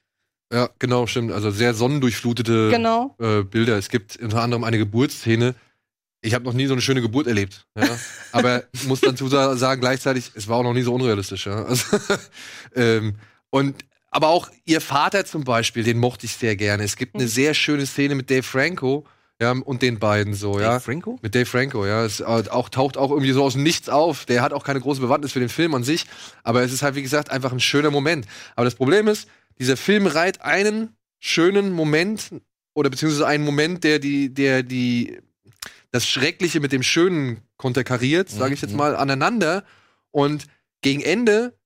Ja, 0.53 0.71
genau, 0.79 1.07
stimmt. 1.07 1.33
Also 1.33 1.51
sehr 1.51 1.75
sonnendurchflutete 1.75 2.71
Genau. 2.71 3.17
äh, 3.19 3.43
Bilder. 3.43 3.77
Es 3.77 3.89
gibt 3.89 4.17
unter 4.19 4.41
anderem 4.41 4.63
eine 4.65 4.79
Geburtsszene. 4.79 5.55
Ich 6.25 6.35
habe 6.35 6.45
noch 6.45 6.53
nie 6.55 6.67
so 6.67 6.73
eine 6.75 6.81
schöne 6.83 7.03
Geburt 7.03 7.27
erlebt. 7.27 7.67
Ja? 7.77 7.99
Aber 8.33 8.65
muss 8.87 9.01
dazu 9.01 9.29
sa- 9.29 9.57
sagen, 9.57 9.81
gleichzeitig, 9.81 10.33
es 10.35 10.49
war 10.49 10.59
auch 10.59 10.63
noch 10.63 10.73
nie 10.75 10.83
so 10.83 10.95
unrealistisch. 10.95 11.47
Ja? 11.47 11.65
Also, 11.65 11.85
ähm, 12.75 13.15
und 13.51 13.85
aber 14.11 14.29
auch 14.29 14.49
ihr 14.65 14.81
Vater 14.81 15.25
zum 15.25 15.45
Beispiel, 15.45 15.83
den 15.83 15.99
mochte 15.99 16.27
ich 16.27 16.35
sehr 16.37 16.57
gerne. 16.57 16.85
Es 16.85 16.97
gibt 16.97 17.15
eine 17.15 17.25
Mhm. 17.25 17.29
sehr 17.29 17.55
schöne 17.55 17.85
Szene 17.87 18.15
mit 18.15 18.31
Dave 18.31 18.43
Franco 18.45 19.05
ja, 19.43 19.51
und 19.51 19.83
den 19.83 19.99
beiden 19.99 20.35
so, 20.35 20.61
ja. 20.61 20.69
Dave 20.75 20.81
Franco? 20.81 21.19
Mit 21.21 21.35
Dave 21.35 21.47
Franco, 21.47 21.85
ja. 21.85 22.05
Es 22.05 22.21
äh, 22.21 22.25
auch, 22.25 22.69
taucht 22.69 22.97
auch 22.97 23.11
irgendwie 23.11 23.33
so 23.33 23.43
aus 23.43 23.55
dem 23.55 23.65
Nichts 23.65 23.89
auf. 23.89 24.25
Der 24.25 24.41
hat 24.43 24.53
auch 24.53 24.63
keine 24.65 24.81
große 24.81 25.01
Bewandtnis 25.01 25.33
für 25.33 25.41
den 25.41 25.49
Film 25.49 25.75
an 25.75 25.83
sich. 25.83 26.07
Aber 26.45 26.63
es 26.63 26.73
ist 26.73 26.83
halt, 26.83 26.95
wie 26.95 27.03
gesagt, 27.03 27.31
einfach 27.31 27.51
ein 27.53 27.59
schöner 27.61 27.91
Moment. 27.91 28.27
Aber 28.55 28.65
das 28.65 28.77
Problem 28.77 29.09
ist, 29.09 29.29
dieser 29.59 29.77
Film 29.77 30.07
reiht 30.07 30.41
einen 30.43 30.97
schönen 31.19 31.73
Moment 31.73 32.31
oder 32.75 32.91
beziehungsweise 32.91 33.27
einen 33.27 33.45
Moment, 33.45 33.83
der 33.83 33.99
die, 33.99 34.33
der 34.33 34.63
die, 34.63 35.19
das 35.95 36.09
Schreckliche 36.09 36.59
mit 36.59 36.73
dem 36.73 36.83
Schönen 36.83 37.41
konterkariert, 37.57 38.29
sage 38.29 38.53
ich 38.53 38.61
jetzt 38.61 38.73
Mhm. 38.73 38.79
mal, 38.79 38.97
aneinander. 38.97 39.63
Und 40.11 40.47
gegen 40.83 41.01
Ende 41.03 41.57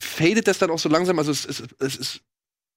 fadet 0.00 0.46
das 0.46 0.58
dann 0.58 0.70
auch 0.70 0.78
so 0.78 0.88
langsam, 0.88 1.18
also 1.18 1.32
es, 1.32 1.44
es, 1.44 1.62
es, 1.80 1.96
es 1.98 2.20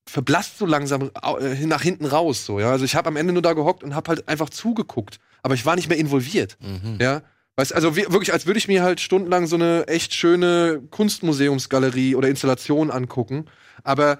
verblasst 0.09 0.57
so 0.57 0.65
langsam 0.65 1.11
äh, 1.39 1.65
nach 1.67 1.83
hinten 1.83 2.05
raus, 2.05 2.45
so, 2.45 2.59
ja. 2.59 2.71
Also 2.71 2.83
ich 2.83 2.95
habe 2.95 3.09
am 3.09 3.15
Ende 3.15 3.31
nur 3.31 3.43
da 3.43 3.53
gehockt 3.53 3.83
und 3.83 3.93
habe 3.93 4.09
halt 4.09 4.27
einfach 4.27 4.49
zugeguckt. 4.49 5.19
Aber 5.43 5.53
ich 5.53 5.65
war 5.67 5.75
nicht 5.75 5.87
mehr 5.87 5.97
involviert. 5.99 6.57
Mhm. 6.61 6.97
Ja, 6.99 7.21
Weißt, 7.59 7.73
also 7.73 7.95
wie, 7.95 8.05
wirklich, 8.11 8.33
als 8.33 8.45
würde 8.45 8.59
ich 8.59 8.67
mir 8.67 8.83
halt 8.83 8.99
stundenlang 8.99 9.47
so 9.47 9.55
eine 9.55 9.87
echt 9.87 10.13
schöne 10.13 10.81
Kunstmuseumsgalerie 10.91 12.15
oder 12.15 12.27
Installation 12.29 12.91
angucken. 12.91 13.45
Aber 13.83 14.19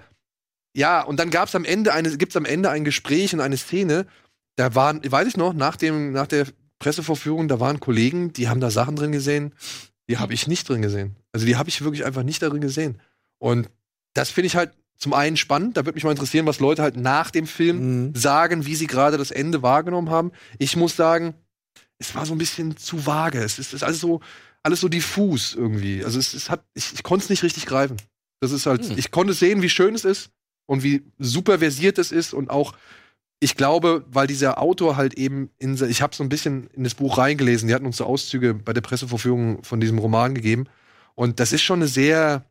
ja, 0.76 1.02
und 1.02 1.20
dann 1.20 1.30
gab's 1.30 1.54
am 1.56 1.64
Ende 1.66 1.94
eine, 1.94 2.18
gibt's 2.18 2.36
am 2.36 2.46
Ende 2.46 2.70
ein 2.70 2.84
Gespräch 2.84 3.34
und 3.34 3.40
eine 3.42 3.58
Szene. 3.58 4.06
Da 4.56 4.74
waren, 4.74 5.02
weiß 5.04 5.28
ich 5.28 5.38
noch, 5.38 5.54
nach 5.54 5.76
dem, 5.76 6.14
nach 6.14 6.26
der 6.26 6.48
Pressevorführung, 6.80 7.48
da 7.48 7.60
waren 7.60 7.80
Kollegen, 7.80 8.34
die 8.34 8.48
haben 8.50 8.60
da 8.62 8.70
Sachen 8.72 8.96
drin 8.96 9.12
gesehen, 9.12 9.54
die 10.10 10.18
habe 10.18 10.34
ich 10.34 10.48
nicht 10.48 10.68
drin 10.70 10.82
gesehen. 10.82 11.16
Also 11.32 11.46
die 11.46 11.56
habe 11.58 11.70
ich 11.70 11.82
wirklich 11.84 12.06
einfach 12.06 12.24
nicht 12.24 12.42
darin 12.42 12.62
gesehen. 12.62 13.02
Und 13.40 13.70
das 14.14 14.30
finde 14.30 14.48
ich 14.48 14.56
halt 14.56 14.72
zum 14.98 15.14
einen 15.14 15.38
spannend. 15.38 15.78
Da 15.78 15.86
würde 15.86 15.96
mich 15.96 16.04
mal 16.04 16.12
interessieren, 16.12 16.46
was 16.46 16.60
Leute 16.60 16.82
halt 16.82 16.98
nach 16.98 17.30
dem 17.32 17.46
Film 17.48 18.08
Mhm. 18.08 18.16
sagen, 18.16 18.66
wie 18.66 18.76
sie 18.76 18.88
gerade 18.88 19.18
das 19.18 19.32
Ende 19.32 19.62
wahrgenommen 19.62 20.10
haben. 20.10 20.32
Ich 20.60 20.76
muss 20.76 20.96
sagen, 20.96 21.34
es 22.00 22.16
war 22.16 22.26
so 22.26 22.34
ein 22.34 22.38
bisschen 22.38 22.78
zu 22.78 23.06
vage. 23.06 23.40
Es 23.40 23.60
ist, 23.60 23.74
ist 23.74 23.84
alles 23.84 24.00
so, 24.00 24.22
alles 24.64 24.80
so 24.80 24.88
diffus 24.88 25.54
irgendwie. 25.56 26.04
Also 26.04 26.20
es, 26.20 26.34
es 26.34 26.50
hat, 26.50 26.64
ich, 26.74 26.94
ich 26.94 27.04
konnte 27.04 27.24
es 27.24 27.30
nicht 27.30 27.44
richtig 27.44 27.66
greifen. 27.66 27.98
Das 28.40 28.52
ist 28.52 28.66
halt, 28.66 28.88
Hm. 28.88 28.98
ich 28.98 29.12
konnte 29.12 29.34
sehen, 29.34 29.62
wie 29.62 29.70
schön 29.70 29.94
es 29.96 30.06
ist 30.06 30.30
und 30.68 30.84
wie 30.84 31.04
super 31.20 31.60
versiert 31.60 31.98
es 31.98 32.12
ist 32.12 32.34
und 32.34 32.50
auch, 32.50 32.74
ich 33.40 33.56
glaube, 33.56 34.04
weil 34.12 34.26
dieser 34.28 34.60
Autor 34.62 34.98
halt 34.98 35.14
eben 35.14 35.50
in, 35.60 35.76
ich 35.90 36.02
habe 36.02 36.16
so 36.16 36.24
ein 36.24 36.30
bisschen 36.30 36.70
in 36.74 36.84
das 36.84 36.96
Buch 36.96 37.18
reingelesen. 37.20 37.68
Die 37.68 37.74
hatten 37.76 37.86
uns 37.86 37.98
so 37.98 38.06
Auszüge 38.06 38.54
bei 38.56 38.74
der 38.74 38.82
Pressevorführung 38.82 39.64
von 39.64 39.80
diesem 39.80 40.00
Roman 40.00 40.34
gegeben 40.34 40.66
und 41.16 41.40
das 41.40 41.52
ist 41.52 41.62
schon 41.62 41.80
eine 41.80 41.88
sehr, 41.88 42.46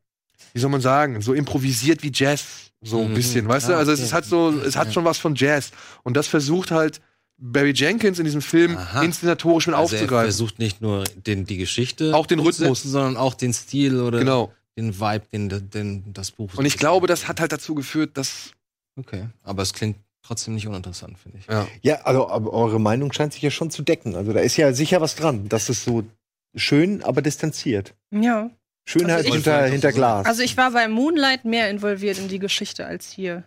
wie 0.55 0.61
soll 0.61 0.71
man 0.71 0.81
sagen, 0.81 1.21
so 1.23 1.35
improvisiert 1.35 2.03
wie 2.03 2.13
Jazz, 2.15 2.71
so 2.83 3.01
ein 3.03 3.11
Mhm. 3.11 3.15
bisschen, 3.15 3.49
weißt 3.49 3.69
du? 3.71 3.77
Also 3.77 3.91
es 3.93 4.13
halt 4.13 4.27
so, 4.27 4.51
es 4.61 4.77
hat 4.77 4.93
schon 4.93 5.05
was 5.05 5.19
von 5.19 5.35
Jazz 5.35 5.73
und 6.05 6.17
das 6.17 6.29
versucht 6.29 6.71
halt 6.71 7.01
Barry 7.39 7.73
Jenkins 7.75 8.19
in 8.19 8.25
diesem 8.25 8.41
Film 8.41 8.77
Aha. 8.77 9.03
inszenatorisch 9.03 9.67
mit 9.67 9.75
Also 9.77 9.95
er 9.97 10.01
aufzugreifen. 10.03 10.27
versucht 10.31 10.59
nicht 10.59 10.81
nur 10.81 11.05
den, 11.17 11.45
die 11.47 11.57
Geschichte 11.59 12.15
Auch 12.15 12.27
den 12.27 12.39
Rhythmus. 12.39 12.83
sondern 12.83 13.17
auch 13.17 13.35
den 13.35 13.53
Stil 13.53 14.01
oder 14.01 14.21
Genau. 14.21 14.53
den 14.79 14.99
Vibe, 14.99 15.27
den, 15.33 15.71
den 15.71 16.13
das 16.15 16.31
Buch. 16.31 16.55
Und 16.55 16.65
ich 16.65 16.79
glaube, 16.79 17.07
das 17.09 17.29
hat 17.29 17.41
halt 17.41 17.51
dazu 17.53 17.75
geführt, 17.75 18.17
dass 18.17 18.53
Okay, 18.99 19.27
aber 19.43 19.63
es 19.63 19.75
klingt 19.75 19.99
trotzdem 20.27 20.55
nicht 20.55 20.67
uninteressant, 20.67 21.19
finde 21.19 21.39
ich. 21.39 21.47
ja, 21.47 21.67
Ja, 21.83 21.95
also 22.03 22.29
aber 22.29 22.53
eure 22.53 22.81
Meinung 22.81 23.13
scheint 23.13 23.33
sich 23.33 23.43
ja 23.43 23.51
schon 23.51 23.71
zu 23.71 23.83
decken. 23.83 24.15
Also 24.17 24.33
da 24.33 24.41
ist 24.41 24.57
ja 24.57 24.73
sicher 24.73 25.01
was 25.01 25.15
dran. 25.17 25.49
Das 25.49 25.69
ist 25.71 25.85
so 25.85 26.05
schön, 26.55 27.03
aber 27.03 27.23
distanziert. 27.23 27.95
Ja. 28.11 28.51
Schönheit 28.89 29.17
Also 29.19 29.29
ich- 29.29 29.35
hinter, 29.35 29.65
hinter 29.67 29.93
Glas. 29.93 30.27
Also 30.27 30.43
ich 30.43 30.57
war 30.57 30.71
bei 30.71 30.87
Moonlight 30.89 31.45
mehr 31.45 31.71
involviert 31.71 32.19
in 32.19 32.29
die 32.29 32.39
Geschichte 32.39 32.87
als 32.87 33.11
hier. 33.11 33.45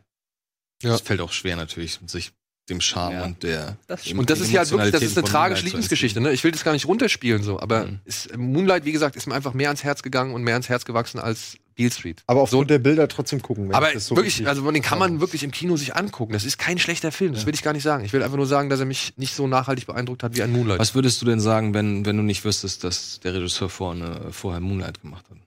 Ja. 0.83 0.95
Es 0.95 1.01
fällt 1.01 1.21
auch 1.21 1.31
schwer 1.31 1.55
natürlich, 1.55 1.99
sich 2.07 2.31
dem 2.69 2.81
Charme 2.81 3.13
Ja. 3.15 3.23
und 3.25 3.41
der 3.43 3.77
Das 3.87 4.05
Und 4.11 4.29
das 4.29 4.39
ist 4.41 4.51
ja 4.51 4.59
halt 4.59 4.69
wirklich, 4.71 4.91
das 4.91 5.01
ist 5.01 5.17
eine 5.17 5.25
tragische 5.27 5.65
Liebesgeschichte, 5.65 6.21
ne? 6.21 6.31
Ich 6.33 6.43
will 6.43 6.51
das 6.51 6.63
gar 6.63 6.71
nicht 6.73 6.85
runterspielen, 6.87 7.41
so, 7.41 7.59
aber 7.59 7.85
Mhm. 7.87 7.99
ist, 8.05 8.37
Moonlight, 8.37 8.85
wie 8.85 8.91
gesagt, 8.91 9.15
ist 9.15 9.25
mir 9.27 9.33
einfach 9.33 9.53
mehr 9.53 9.69
ans 9.69 9.83
Herz 9.83 10.03
gegangen 10.03 10.33
und 10.35 10.43
mehr 10.43 10.53
ans 10.53 10.69
Herz 10.69 10.85
gewachsen 10.85 11.19
als 11.19 11.57
Beale 11.79 11.91
Street. 11.91 12.23
aber 12.27 12.41
aufgrund 12.41 12.69
der 12.69 12.79
Bilder 12.79 13.07
trotzdem 13.07 13.41
gucken. 13.41 13.69
wenn 13.69 13.75
Aber 13.75 13.87
ich 13.87 13.93
das 13.95 14.07
so 14.07 14.15
wirklich, 14.15 14.33
richtig- 14.35 14.47
also 14.47 14.69
den 14.69 14.81
kann 14.81 14.99
man 14.99 15.21
wirklich 15.21 15.43
im 15.43 15.51
Kino 15.51 15.77
sich 15.77 15.95
angucken. 15.95 16.33
Das 16.33 16.43
ist 16.43 16.57
kein 16.57 16.77
schlechter 16.77 17.11
Film, 17.11 17.33
das 17.33 17.45
will 17.45 17.53
ich 17.53 17.63
gar 17.63 17.73
nicht 17.73 17.83
sagen. 17.83 18.03
Ich 18.05 18.13
will 18.13 18.21
einfach 18.21 18.37
nur 18.37 18.45
sagen, 18.47 18.69
dass 18.69 18.79
er 18.79 18.85
mich 18.85 19.13
nicht 19.17 19.33
so 19.33 19.47
nachhaltig 19.47 19.87
beeindruckt 19.87 20.23
hat 20.23 20.35
wie 20.35 20.43
ein 20.43 20.51
Moonlight. 20.51 20.79
Was 20.79 20.93
würdest 20.95 21.21
du 21.21 21.25
denn 21.25 21.39
sagen, 21.39 21.73
wenn, 21.73 22.05
wenn 22.05 22.17
du 22.17 22.23
nicht 22.23 22.43
wüsstest, 22.45 22.83
dass 22.83 23.19
der 23.21 23.33
Regisseur 23.33 23.69
vorne, 23.69 24.27
vorher 24.31 24.59
Moonlight 24.61 25.01
gemacht 25.01 25.25
hat? 25.29 25.37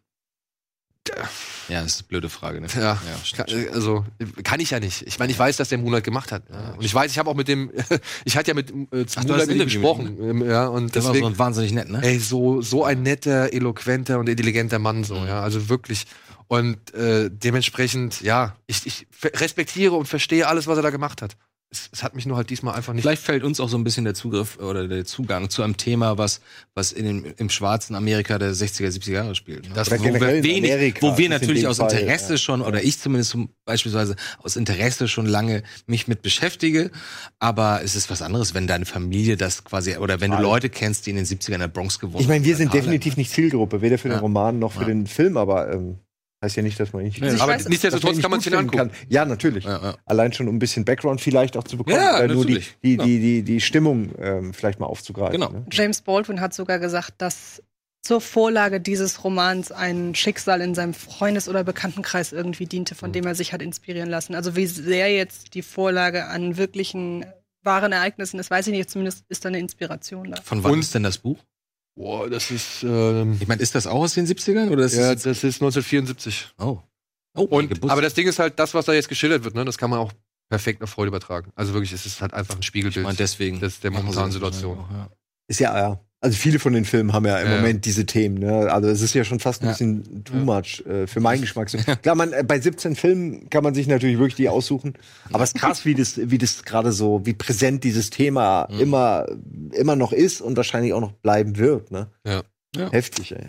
Ja, 1.69 1.83
das 1.83 1.95
ist 1.95 2.01
eine 2.01 2.09
blöde 2.09 2.29
Frage, 2.29 2.61
ne? 2.61 2.69
Ja, 2.77 2.97
stimmt. 3.25 3.49
kann, 3.49 3.69
also 3.75 4.05
kann 4.45 4.61
ich 4.61 4.71
ja 4.71 4.79
nicht. 4.79 5.03
Ich 5.07 5.19
meine, 5.19 5.33
ich 5.33 5.39
weiß, 5.39 5.57
dass 5.57 5.69
der 5.69 5.79
Moonlight 5.79 6.05
gemacht 6.05 6.31
hat. 6.31 6.45
Ja. 6.51 6.75
Und 6.75 6.85
ich 6.85 6.95
weiß, 6.95 7.11
ich 7.11 7.19
habe 7.19 7.29
auch 7.29 7.35
mit 7.35 7.49
dem, 7.49 7.73
ich 8.25 8.37
hatte 8.37 8.51
ja 8.51 8.55
mit 8.55 8.71
äh, 8.71 8.73
Ach, 8.73 8.85
Moonlight 8.85 9.01
ein 9.01 9.25
mit 9.25 9.49
ihm 9.49 9.53
Interview 9.63 9.65
gesprochen. 9.65 10.17
Ähm, 10.21 10.49
Ja, 10.49 10.67
und 10.69 10.95
Der 10.95 11.03
war 11.05 11.13
deswegen, 11.13 11.33
so 11.33 11.39
wahnsinnig 11.39 11.73
nett, 11.73 11.89
ne? 11.91 12.01
ey, 12.03 12.19
so, 12.19 12.63
so 12.63 12.85
ein 12.85 13.03
netter, 13.03 13.53
eloquenter 13.53 14.19
und 14.19 14.29
intelligenter 14.29 14.79
Mann, 14.79 15.03
so, 15.05 15.17
Mhm. 15.19 15.27
ja, 15.27 15.43
also 15.43 15.69
wirklich. 15.69 16.07
Und 16.49 16.93
äh, 16.95 17.31
dementsprechend, 17.33 18.21
ja, 18.21 18.55
ich, 18.67 18.87
ich 18.87 19.07
respektiere 19.25 19.95
und 19.95 20.07
verstehe 20.07 20.47
alles, 20.47 20.67
was 20.67 20.77
er 20.77 20.83
da 20.83 20.91
gemacht 20.91 21.23
hat. 21.23 21.37
Es, 21.75 21.89
es 21.91 22.03
hat 22.03 22.15
mich 22.15 22.27
nur 22.27 22.37
halt 22.37 22.51
diesmal 22.51 22.75
einfach 22.75 22.93
nicht. 22.93 23.03
Vielleicht 23.03 23.23
fällt 23.23 23.45
uns 23.45 23.59
auch 23.59 23.69
so 23.71 23.79
ein 23.79 23.83
bisschen 23.85 24.05
der 24.05 24.13
Zugriff 24.13 24.59
oder 24.59 24.87
der 24.89 25.07
Zugang 25.07 25.49
zu 25.49 25.63
einem 25.63 25.79
Thema, 25.79 26.19
was, 26.19 26.43
was 26.75 26.93
in 26.93 27.07
dem, 27.07 27.25
im 27.39 27.49
schwarzen 27.49 27.95
Amerika 27.95 28.39
der 28.39 28.53
60er, 28.53 28.89
70er 28.89 29.13
Jahre 29.13 29.35
spielt. 29.35 29.67
Ne? 29.67 29.75
Das- 29.75 29.89
Oder 29.91 29.99
wo 30.01 30.05
wir, 30.05 30.21
wenig, 30.43 30.71
Amerika 30.71 31.01
wo 31.01 31.17
wir 31.17 31.31
natürlich 31.31 31.67
aus 31.67 31.79
Fall, 31.79 31.91
Interesse 31.91 32.35
ja. 32.35 32.37
schon, 32.37 32.61
oder 32.61 32.85
ich 32.85 32.99
zumindest 32.99 33.31
zum, 33.31 33.49
beispielsweise 33.65 34.17
aus 34.43 34.57
Interesse 34.57 35.09
schon 35.09 35.25
lange 35.25 35.63
mich 35.87 36.09
mit 36.09 36.21
beschäftige. 36.21 36.91
Aber 37.39 37.81
es 37.83 37.97
ist 37.97 38.11
was 38.11 38.21
anderes, 38.21 38.53
wenn 38.53 38.67
deine 38.67 38.85
Familie 38.85 39.39
das 39.39 39.65
quasi, 39.65 39.97
oder 39.97 40.21
wenn 40.21 40.31
du 40.31 40.37
Alle. 40.37 40.47
Leute 40.47 40.69
kennst, 40.69 41.07
die 41.07 41.11
in 41.11 41.17
den 41.17 41.25
70ern 41.25 41.55
in 41.55 41.61
der 41.61 41.69
Bronx 41.69 41.99
gewohnt 41.99 42.21
ich 42.21 42.29
meine, 42.29 42.45
wir 42.45 42.53
haben, 42.53 42.59
sind 42.59 42.69
Harlem. 42.69 42.83
definitiv 42.85 43.17
nicht 43.17 43.31
Zielgruppe, 43.31 43.81
weder 43.81 43.97
für 43.97 44.09
den 44.09 44.17
Ja. 44.17 44.21
Roman 44.21 44.59
noch 44.59 44.73
für 44.73 44.81
Ja. 44.83 44.89
den 44.89 45.07
Film, 45.07 45.39
aber 45.39 45.73
ähm, 45.73 45.97
heißt 46.43 46.57
ja 46.57 46.63
nicht, 46.63 46.79
dass 46.81 46.93
man 46.93 47.05
nicht. 47.05 47.21
Nee, 47.21 47.29
Also 47.29 47.43
aber 47.45 47.53
weiß- 47.55 47.69
nichtsdestotrotz 47.69 48.21
kann 48.21 48.31
man 48.31 48.41
sich 48.41 48.51
den 48.51 48.59
angucken. 48.59 48.91
Ja, 49.09 49.25
natürlich. 49.25 49.65
Ja, 49.65 49.83
ja. 49.83 49.97
Allein 50.05 50.33
schon, 50.33 50.49
um 50.49 50.57
ein 50.57 50.59
bisschen 50.59 50.85
Background 50.85 51.21
vielleicht 51.21 51.57
auch 51.57 51.65
zu 51.65 51.77
bekommen. 51.79 51.97
Ja, 51.97 52.19
oder 52.19 52.35
nur 52.35 52.45
die, 52.45 52.55
natürlich. 52.55 52.77
die, 52.83 52.97
die, 52.97 53.21
die, 53.21 53.43
die 53.43 53.61
Stimmung 53.61 54.11
ähm, 54.19 54.53
vielleicht 54.53 54.81
mal 54.81 54.87
aufzugreifen. 54.87 55.33
Genau. 55.41 55.51
Ne? 55.51 55.65
James 55.71 56.03
Baldwin 56.03 56.41
hat 56.41 56.53
sogar 56.55 56.79
gesagt, 56.79 57.15
dass 57.19 57.63
zur 58.05 58.21
Vorlage 58.21 58.81
dieses 58.81 59.23
Romans 59.23 59.71
ein 59.71 60.17
Schicksal 60.17 60.61
in 60.61 60.75
seinem 60.75 60.93
Freundes- 60.93 61.49
oder 61.49 61.63
Bekanntenkreis 61.63 62.33
irgendwie 62.33 62.67
diente, 62.67 62.97
von 62.97 63.13
dem 63.13 63.25
er 63.27 63.37
sich 63.37 63.53
hat 63.53 63.63
inspirieren 63.63 64.11
lassen. 64.11 64.35
Also 64.35 64.57
wie 64.57 64.67
sehr 64.67 65.15
jetzt 65.15 65.55
die 65.55 65.63
Vorlage 65.63 66.27
an 66.27 66.57
wirklichen 66.57 67.25
wahren 67.63 67.93
Ereignissen 67.93 68.41
ist, 68.41 68.51
weiß 68.51 68.67
ich 68.67 68.73
nicht. 68.73 68.91
Zumindest 68.91 69.25
ist 69.29 69.45
da 69.45 69.49
eine 69.51 69.61
Inspiration 69.61 70.33
da. 70.33 70.41
Von 70.43 70.65
wann 70.65 70.73
Und- 70.73 70.79
ist 70.81 70.93
denn 70.97 71.05
das 71.05 71.19
Buch? 71.19 71.39
Boah, 71.95 72.29
das 72.29 72.51
ist, 72.51 72.83
ähm, 72.83 73.37
Ich 73.41 73.49
meine, 73.49 73.61
ist 73.61 73.75
das 73.75 73.87
auch 73.87 74.01
aus 74.01 74.15
den 74.15 74.27
70ern? 74.27 74.71
Oder 74.71 74.85
ist 74.85 74.95
ja, 74.95 75.13
das 75.15 75.25
das 75.25 75.45
ist 75.45 75.57
1974. 75.63 76.55
oh. 76.59 76.79
Oh, 77.35 77.49
mein 77.51 77.73
Und, 77.73 77.91
aber 77.91 78.03
das 78.03 78.13
Ding 78.13 78.29
ist 78.29 78.39
halt, 78.39 78.59
das, 78.59 78.75
was 78.75 78.85
da 78.85 78.93
jetzt 78.93 79.09
geschildert 79.09 79.43
wird, 79.45 79.55
ne, 79.55 79.65
das 79.65 79.79
kann 79.79 79.89
man 79.89 79.99
auch 79.99 80.13
perfekt 80.51 80.83
auf 80.83 80.91
Freude 80.91 81.09
übertragen. 81.09 81.51
Also 81.55 81.73
wirklich, 81.73 81.93
es 81.93 82.05
ist 82.05 82.21
halt 82.21 82.35
einfach 82.35 82.57
ein 82.57 82.63
Spiegelbild. 82.63 82.99
ich 82.99 83.03
meine, 83.05 83.17
deswegen. 83.17 83.59
das 83.59 83.81
der 83.81 83.91
momentanen 83.91 84.33
Situation. 84.33 84.79
auch, 84.79 84.91
ja. 84.91 85.09
Ist 85.49 85.61
ja, 85.61 85.79
ja. 85.79 86.01
Also 86.25 86.37
viele 86.39 86.59
von 86.61 86.73
den 86.73 86.85
Filmen 86.85 87.13
haben 87.13 87.27
ja 87.27 87.39
im 87.41 87.51
Ja. 87.51 87.57
Moment 87.57 87.85
diese 87.85 88.07
Themen. 88.07 88.39
Ne? 88.39 88.73
Also 88.73 88.89
es 88.89 89.03
ist 89.03 89.13
ja 89.13 89.25
schon 89.25 89.41
fast 89.41 89.61
ein 89.63 89.67
Ja. 89.67 89.73
bisschen 89.73 90.23
too 90.25 90.37
much 90.37 90.83
äh, 90.87 91.07
für 91.09 91.19
meinen 91.21 91.41
Geschmack. 91.43 91.69
So, 91.69 91.79
Klar, 92.03 92.15
man, 92.15 92.33
äh, 92.33 92.45
bei 92.47 92.61
17 92.61 92.95
Filmen 92.97 93.51
kann 93.51 93.65
man 93.65 93.75
sich 93.75 93.89
natürlich 93.89 94.19
wirklich 94.19 94.37
die 94.37 94.49
aussuchen. 94.49 94.95
Aber 95.33 95.43
es 95.43 95.51
ist 95.51 95.61
krass, 95.61 95.85
wie 95.85 95.95
das, 95.97 96.19
wie 96.23 96.39
das 96.39 96.63
gerade 96.65 96.93
so, 96.93 97.23
wie 97.25 97.35
präsent 97.35 97.83
dieses 97.85 98.11
Thema 98.11 98.69
Mhm. 98.71 98.81
immer, 98.81 99.27
immer 99.73 99.97
noch 99.97 100.13
ist 100.13 100.41
und 100.41 100.57
wahrscheinlich 100.57 100.93
auch 100.93 101.01
noch 101.01 101.13
bleiben 101.13 101.59
wird. 101.59 101.91
Ne? 101.91 102.07
Ja. 102.25 102.43
Ja. 102.75 102.91
Heftig, 102.91 103.33
ey. 103.33 103.45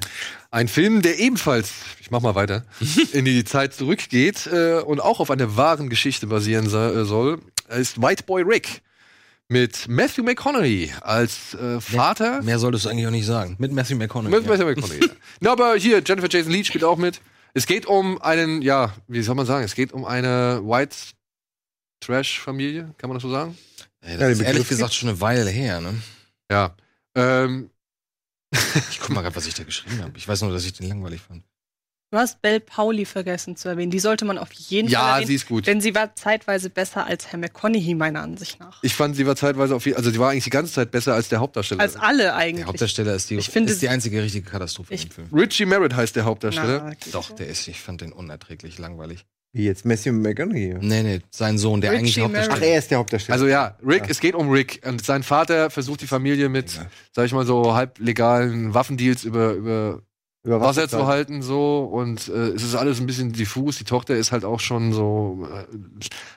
Ein 0.51 0.67
Film, 0.67 1.01
der 1.01 1.17
ebenfalls, 1.19 1.71
ich 2.01 2.11
mach 2.11 2.21
mal 2.21 2.35
weiter, 2.35 2.65
in 3.13 3.23
die 3.23 3.45
Zeit 3.45 3.73
zurückgeht 3.73 4.49
äh, 4.51 4.79
und 4.79 4.99
auch 4.99 5.19
auf 5.21 5.31
einer 5.31 5.55
wahren 5.55 5.89
Geschichte 5.89 6.27
basieren 6.27 6.65
äh, 6.65 7.05
soll, 7.05 7.39
ist 7.69 8.01
White 8.01 8.23
Boy 8.25 8.41
Rick. 8.41 8.81
Mit 9.53 9.87
Matthew 9.87 10.23
McConaughey 10.23 10.91
als 11.01 11.53
äh, 11.53 11.79
Vater. 11.79 12.41
Mehr 12.41 12.57
solltest 12.57 12.85
du 12.85 12.89
eigentlich 12.89 13.05
auch 13.05 13.11
nicht 13.11 13.27
sagen. 13.27 13.55
Mit 13.59 13.71
Matthew 13.71 13.95
McConaughey. 13.97 14.35
Mit 14.35 14.47
Matthew 14.47 14.65
McConaughey. 14.65 14.99
ja. 14.99 15.07
Na, 15.41 15.51
aber 15.51 15.75
hier, 15.75 16.01
Jennifer 16.03 16.27
Jason 16.29 16.51
Leigh 16.51 16.65
spielt 16.65 16.83
auch 16.83 16.97
mit. 16.97 17.21
Es 17.53 17.67
geht 17.67 17.85
um 17.85 18.19
einen, 18.21 18.63
ja, 18.63 18.93
wie 19.07 19.21
soll 19.21 19.35
man 19.35 19.45
sagen, 19.45 19.63
es 19.63 19.75
geht 19.75 19.93
um 19.93 20.05
eine 20.05 20.59
White 20.63 20.95
Trash-Familie, 22.01 22.95
kann 22.97 23.09
man 23.09 23.15
das 23.17 23.21
so 23.21 23.29
sagen? 23.29 23.55
Ey, 24.01 24.13
Ja, 24.13 24.17
das 24.17 24.27
den 24.29 24.41
ist 24.41 24.47
ehrlich 24.47 24.67
gesagt 24.67 24.93
schon 24.95 25.09
eine 25.09 25.21
Weile 25.21 25.49
her, 25.51 25.79
ne? 25.81 25.93
Ja. 26.51 26.75
Ähm, 27.15 27.69
Ich 28.89 28.99
guck 28.99 29.11
mal 29.11 29.21
gerade, 29.21 29.35
was 29.35 29.45
ich 29.45 29.53
da 29.53 29.63
geschrieben 29.63 30.01
habe. 30.01 30.17
Ich 30.17 30.27
weiß 30.27 30.41
nur, 30.41 30.51
dass 30.51 30.65
ich 30.65 30.73
den 30.73 30.89
langweilig 30.89 31.21
fand. 31.21 31.43
Du 32.13 32.19
hast 32.19 32.43
Belle 32.43 32.59
Pauli 32.59 33.05
vergessen 33.05 33.55
zu 33.55 33.69
erwähnen. 33.69 33.89
Die 33.89 33.97
sollte 33.97 34.23
man 34.23 34.37
auf 34.37 34.51
jeden 34.53 34.87
Fall 34.87 34.93
ja, 34.93 35.13
erwähnen, 35.15 35.25
sie 35.29 35.33
ist 35.33 35.47
gut. 35.47 35.65
denn 35.65 35.81
sie 35.81 35.95
war 35.95 36.15
zeitweise 36.15 36.69
besser 36.69 37.07
als 37.07 37.31
Herr 37.31 37.39
McConaughey, 37.39 37.95
meiner 37.95 38.21
Ansicht 38.21 38.59
nach. 38.59 38.77
Ich 38.83 38.93
fand, 38.93 39.15
sie 39.15 39.25
war 39.25 39.35
zeitweise 39.35 39.73
auf 39.75 39.83
jeden 39.87 39.97
also 39.97 40.11
sie 40.11 40.19
war 40.19 40.29
eigentlich 40.29 40.43
die 40.43 40.51
ganze 40.51 40.71
Zeit 40.73 40.91
besser 40.91 41.15
als 41.15 41.29
der 41.29 41.39
Hauptdarsteller. 41.39 41.81
Als 41.81 41.95
alle 41.95 42.25
Der 42.25 42.35
eigentlich. 42.35 42.67
Hauptdarsteller 42.67 43.15
ist 43.15 43.31
die, 43.31 43.37
Ich 43.37 43.49
finde, 43.49 43.71
ist 43.73 43.81
die 43.81 43.89
einzige 43.89 44.21
richtige 44.21 44.47
Katastrophe 44.47 44.93
ich- 44.93 45.05
im 45.05 45.09
Film. 45.09 45.27
Richie 45.33 45.65
Merritt 45.65 45.95
heißt 45.95 46.15
der 46.15 46.25
Hauptdarsteller. 46.25 46.83
Na, 46.89 46.93
Doch, 47.11 47.31
der 47.31 47.47
ist, 47.47 47.67
ich 47.67 47.81
fand 47.81 48.01
den 48.01 48.11
unerträglich 48.11 48.77
langweilig. 48.77 49.25
Wie 49.51 49.65
jetzt 49.65 49.83
Matthew 49.83 50.11
McConaughey. 50.13 50.75
Nee, 50.81 51.01
nee, 51.01 51.21
sein 51.31 51.57
Sohn, 51.57 51.81
der 51.81 51.93
Richie 51.93 51.99
eigentlich 51.99 52.19
Hauptdarsteller 52.19 52.57
Ach, 52.59 52.61
er 52.63 52.77
ist 52.77 52.91
der 52.91 52.97
Hauptdarsteller. 52.99 53.33
Also 53.33 53.47
ja, 53.47 53.75
Rick, 53.83 54.03
Ja. 54.03 54.09
es 54.11 54.19
geht 54.19 54.35
um 54.35 54.51
Rick. 54.51 54.81
Und 54.85 55.03
sein 55.03 55.23
Vater 55.23 55.71
versucht 55.71 56.01
die 56.01 56.07
Familie 56.07 56.47
mit, 56.47 56.75
Ja. 56.75 56.85
sag 57.11 57.25
ich 57.25 57.33
mal 57.33 57.47
so, 57.47 57.73
halblegalen 57.73 58.75
Waffendeals 58.75 59.23
über 59.23 59.53
Über 59.53 60.03
Wasser 60.43 60.83
was 60.83 60.91
zu 60.91 61.07
halten 61.07 61.41
so 61.41 61.83
und 61.83 62.27
äh, 62.27 62.49
es 62.49 62.63
ist 62.63 62.75
alles 62.75 62.99
ein 62.99 63.05
bisschen 63.05 63.31
diffus. 63.31 63.77
Die 63.77 63.85
Tochter 63.85 64.15
ist 64.15 64.31
halt 64.31 64.43
auch 64.43 64.59
schon 64.59 64.91
so 64.91 65.47
äh, 65.51 65.65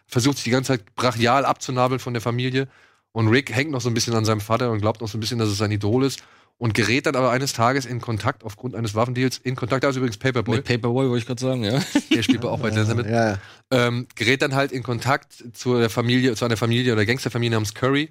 versucht 0.06 0.36
sich 0.36 0.44
die 0.44 0.50
ganze 0.50 0.74
Zeit 0.74 0.94
brachial 0.94 1.44
abzunabeln 1.44 1.98
von 1.98 2.14
der 2.14 2.22
Familie 2.22 2.68
und 3.12 3.28
Rick 3.28 3.54
hängt 3.54 3.70
noch 3.70 3.80
so 3.80 3.88
ein 3.88 3.94
bisschen 3.94 4.14
an 4.14 4.24
seinem 4.24 4.40
Vater 4.40 4.70
und 4.70 4.80
glaubt 4.80 5.00
noch 5.00 5.08
so 5.08 5.18
ein 5.18 5.20
bisschen, 5.20 5.38
dass 5.38 5.48
es 5.48 5.58
sein 5.58 5.72
Idol 5.72 6.04
ist 6.04 6.22
und 6.58 6.74
gerät 6.74 7.06
dann 7.06 7.16
aber 7.16 7.30
eines 7.30 7.52
Tages 7.52 7.84
in 7.84 8.00
Kontakt 8.00 8.44
aufgrund 8.44 8.74
eines 8.74 8.94
Waffendeals 8.94 9.38
in 9.38 9.56
Kontakt. 9.56 9.84
Da 9.84 9.90
ist 9.90 9.96
übrigens 9.96 10.16
Paperboy, 10.16 10.56
Mit 10.56 10.64
Paperboy 10.64 11.08
wollte 11.08 11.18
ich 11.18 11.26
gerade 11.26 11.40
sagen, 11.40 11.64
ja. 11.64 11.80
der 12.14 12.22
spielt 12.22 12.44
auch 12.44 12.60
bei 12.60 12.70
Denzel 12.70 12.94
mit. 12.94 13.06
Ja, 13.06 13.32
ja. 13.32 13.38
Ähm, 13.70 14.06
gerät 14.14 14.42
dann 14.42 14.54
halt 14.54 14.72
in 14.72 14.82
Kontakt 14.82 15.44
zu 15.52 15.78
der 15.78 15.90
Familie, 15.90 16.34
zu 16.34 16.44
einer 16.44 16.56
Familie 16.56 16.92
oder 16.92 17.04
Gangsterfamilie 17.04 17.52
namens 17.52 17.74
Curry 17.74 18.08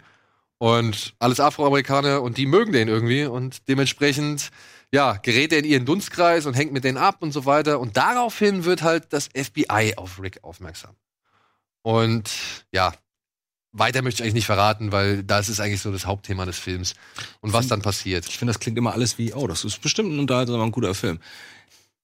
Und 0.60 1.16
alles 1.20 1.40
Afroamerikaner 1.40 2.22
und 2.22 2.38
die 2.38 2.46
mögen 2.46 2.72
den 2.72 2.88
irgendwie 2.88 3.26
und 3.26 3.68
dementsprechend, 3.68 4.52
ja, 4.96 5.18
gerät 5.18 5.52
er 5.52 5.60
in 5.60 5.66
ihren 5.66 5.86
Dunstkreis 5.86 6.46
und 6.46 6.54
hängt 6.54 6.72
mit 6.72 6.86
denen 6.86 6.98
ab 6.98 7.18
und 7.20 7.34
so 7.34 7.46
weiter. 7.46 7.82
Und 7.82 7.98
daraufhin 7.98 8.64
wird 8.64 8.82
halt 8.82 9.12
das 9.12 9.28
FBI 9.36 9.96
auf 9.98 10.22
Rick 10.22 10.42
aufmerksam. 10.42 10.96
Und 11.82 12.32
ja, 12.72 12.94
weiter 13.74 14.02
möchte 14.02 14.20
ich 14.20 14.24
eigentlich 14.24 14.36
nicht 14.36 14.46
verraten, 14.46 14.94
weil 14.94 15.22
das 15.22 15.50
ist 15.50 15.60
eigentlich 15.60 15.82
so 15.82 15.92
das 15.92 16.06
Hauptthema 16.06 16.46
des 16.46 16.58
Films. 16.58 16.94
Und 17.42 17.52
was 17.52 17.68
dann 17.68 17.82
passiert. 17.82 18.26
Ich 18.30 18.38
finde, 18.38 18.54
das 18.54 18.60
klingt 18.62 18.78
immer 18.78 18.94
alles 18.94 19.18
wie, 19.18 19.34
oh, 19.34 19.48
das 19.48 19.66
ist 19.66 19.82
bestimmt 19.82 20.14
ein 20.14 20.20
unterhaltsamer, 20.20 20.64
ein 20.64 20.72
guter 20.72 20.96
Film. 20.96 21.20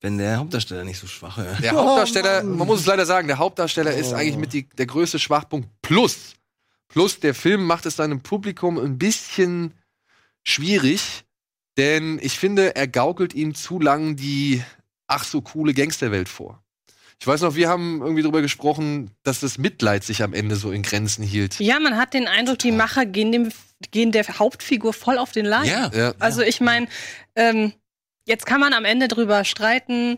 Wenn 0.02 0.18
der 0.18 0.40
Hauptdarsteller 0.40 0.84
nicht 0.84 1.00
so 1.00 1.08
schwach 1.08 1.38
ist. 1.38 1.64
Der 1.64 1.72
Hauptdarsteller, 1.76 2.44
man 2.44 2.68
muss 2.68 2.82
es 2.82 2.86
leider 2.88 3.06
sagen, 3.06 3.30
der 3.30 3.38
Hauptdarsteller 3.38 3.94
ist 3.94 4.12
eigentlich 4.12 4.36
mit 4.36 4.52
die, 4.52 4.68
der 4.68 4.86
größte 4.86 5.18
Schwachpunkt. 5.18 5.70
Plus, 5.82 6.34
plus 6.90 7.22
der 7.22 7.34
Film 7.34 7.66
macht 7.66 7.86
es 7.86 7.96
seinem 7.96 8.20
Publikum 8.20 8.78
ein 8.78 8.98
bisschen 8.98 9.76
schwierig, 10.44 11.24
denn 11.82 12.20
ich 12.22 12.38
finde, 12.38 12.76
er 12.76 12.88
gaukelt 12.88 13.34
ihm 13.34 13.56
zu 13.56 13.80
lang 13.80 14.16
die 14.16 14.62
ach 15.08 15.24
so 15.24 15.42
coole 15.42 15.74
Gangsterwelt 15.74 16.30
vor. 16.30 16.64
Ich 17.20 17.26
weiß 17.26 17.42
noch, 17.42 17.56
wir 17.56 17.70
haben 17.70 18.02
irgendwie 18.02 18.22
darüber 18.22 18.42
gesprochen, 18.42 19.12
dass 19.24 19.40
das 19.40 19.58
Mitleid 19.58 20.04
sich 20.04 20.22
am 20.22 20.34
Ende 20.34 20.56
so 20.56 20.72
in 20.72 20.84
Grenzen 20.84 21.24
hielt. 21.24 21.60
Ja, 21.60 21.80
man 21.80 21.98
hat 21.98 22.14
den 22.14 22.28
Eindruck, 22.28 22.60
die 22.60 22.72
Macher 22.72 23.06
gehen, 23.08 23.32
dem, 23.32 23.52
gehen 23.90 24.12
der 24.12 24.28
Hauptfigur 24.28 24.94
voll 24.94 25.18
auf 25.18 25.32
den 25.32 25.46
Leim. 25.46 25.66
Ja. 25.66 25.92
Ja. 25.94 26.14
Also 26.20 26.42
ich 26.44 26.62
meine, 26.62 26.88
ähm, 27.36 27.74
jetzt 28.26 28.46
kann 28.46 28.60
man 28.60 28.74
am 28.74 28.86
Ende 28.86 29.08
drüber 29.08 29.44
streiten, 29.44 30.18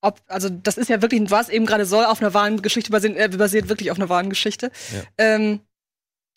ob, 0.00 0.20
also 0.28 0.48
das 0.48 0.78
ist 0.78 0.88
ja 0.88 1.02
wirklich, 1.02 1.30
was 1.30 1.50
eben 1.50 1.66
gerade 1.66 1.84
soll, 1.84 2.06
auf 2.06 2.22
einer 2.22 2.32
wahren 2.32 2.62
Geschichte 2.62 2.90
basiert, 2.90 3.16
äh, 3.16 3.28
basiert 3.28 3.68
wirklich 3.68 3.90
auf 3.90 3.98
einer 3.98 4.08
wahren 4.08 4.30
Geschichte. 4.30 4.72
Ähm, 5.18 5.60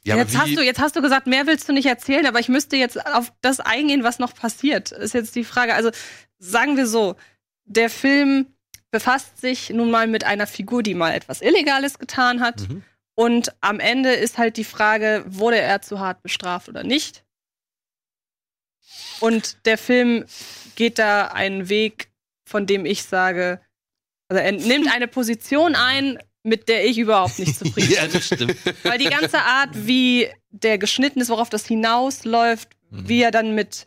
Ja, 0.05 0.17
jetzt, 0.17 0.37
hast 0.37 0.55
du, 0.55 0.61
jetzt 0.61 0.79
hast 0.79 0.95
du 0.95 1.01
gesagt, 1.01 1.25
mehr 1.25 1.47
willst 1.47 1.67
du 1.67 1.73
nicht 1.73 1.87
erzählen, 1.87 2.27
aber 2.27 2.39
ich 2.39 2.47
müsste 2.47 2.75
jetzt 2.75 3.03
auf 3.07 3.33
das 3.41 3.59
eingehen, 3.59 4.03
was 4.03 4.19
noch 4.19 4.35
passiert. 4.35 4.91
Ist 4.91 5.15
jetzt 5.15 5.35
die 5.35 5.43
Frage. 5.43 5.73
Also 5.73 5.89
sagen 6.37 6.77
wir 6.77 6.85
so, 6.85 7.15
der 7.65 7.89
Film 7.89 8.47
befasst 8.91 9.39
sich 9.41 9.71
nun 9.71 9.89
mal 9.89 10.07
mit 10.07 10.23
einer 10.23 10.45
Figur, 10.45 10.83
die 10.83 10.93
mal 10.93 11.11
etwas 11.13 11.41
Illegales 11.41 11.97
getan 11.97 12.39
hat. 12.39 12.69
Mhm. 12.69 12.83
Und 13.15 13.55
am 13.61 13.79
Ende 13.79 14.13
ist 14.13 14.37
halt 14.37 14.57
die 14.57 14.63
Frage, 14.63 15.23
wurde 15.27 15.59
er 15.59 15.81
zu 15.81 15.99
hart 15.99 16.21
bestraft 16.21 16.69
oder 16.69 16.83
nicht? 16.83 17.25
Und 19.19 19.65
der 19.65 19.77
Film 19.77 20.25
geht 20.75 20.99
da 20.99 21.27
einen 21.27 21.69
Weg, 21.69 22.09
von 22.45 22.67
dem 22.67 22.85
ich 22.85 23.03
sage, 23.03 23.59
also 24.27 24.41
er 24.41 24.51
nimmt 24.51 24.91
eine 24.93 25.07
Position 25.07 25.75
ein, 25.75 26.19
mit 26.45 26.69
der 26.69 26.85
ich 26.85 26.97
überhaupt 26.97 27.39
nicht 27.39 27.57
zufrieden 27.57 27.87
bin. 27.87 27.91
ja, 27.91 28.07
das 28.07 28.25
stimmt. 28.27 28.55
Weil 28.83 28.97
die 28.99 29.05
ganze 29.09 29.39
Art, 29.39 29.69
wie 29.73 30.27
der 30.51 30.77
geschnitten 30.77 31.19
ist, 31.21 31.29
worauf 31.29 31.49
das 31.49 31.65
hinausläuft, 31.65 32.69
wie 32.91 33.21
er 33.21 33.31
dann 33.31 33.55
mit 33.55 33.85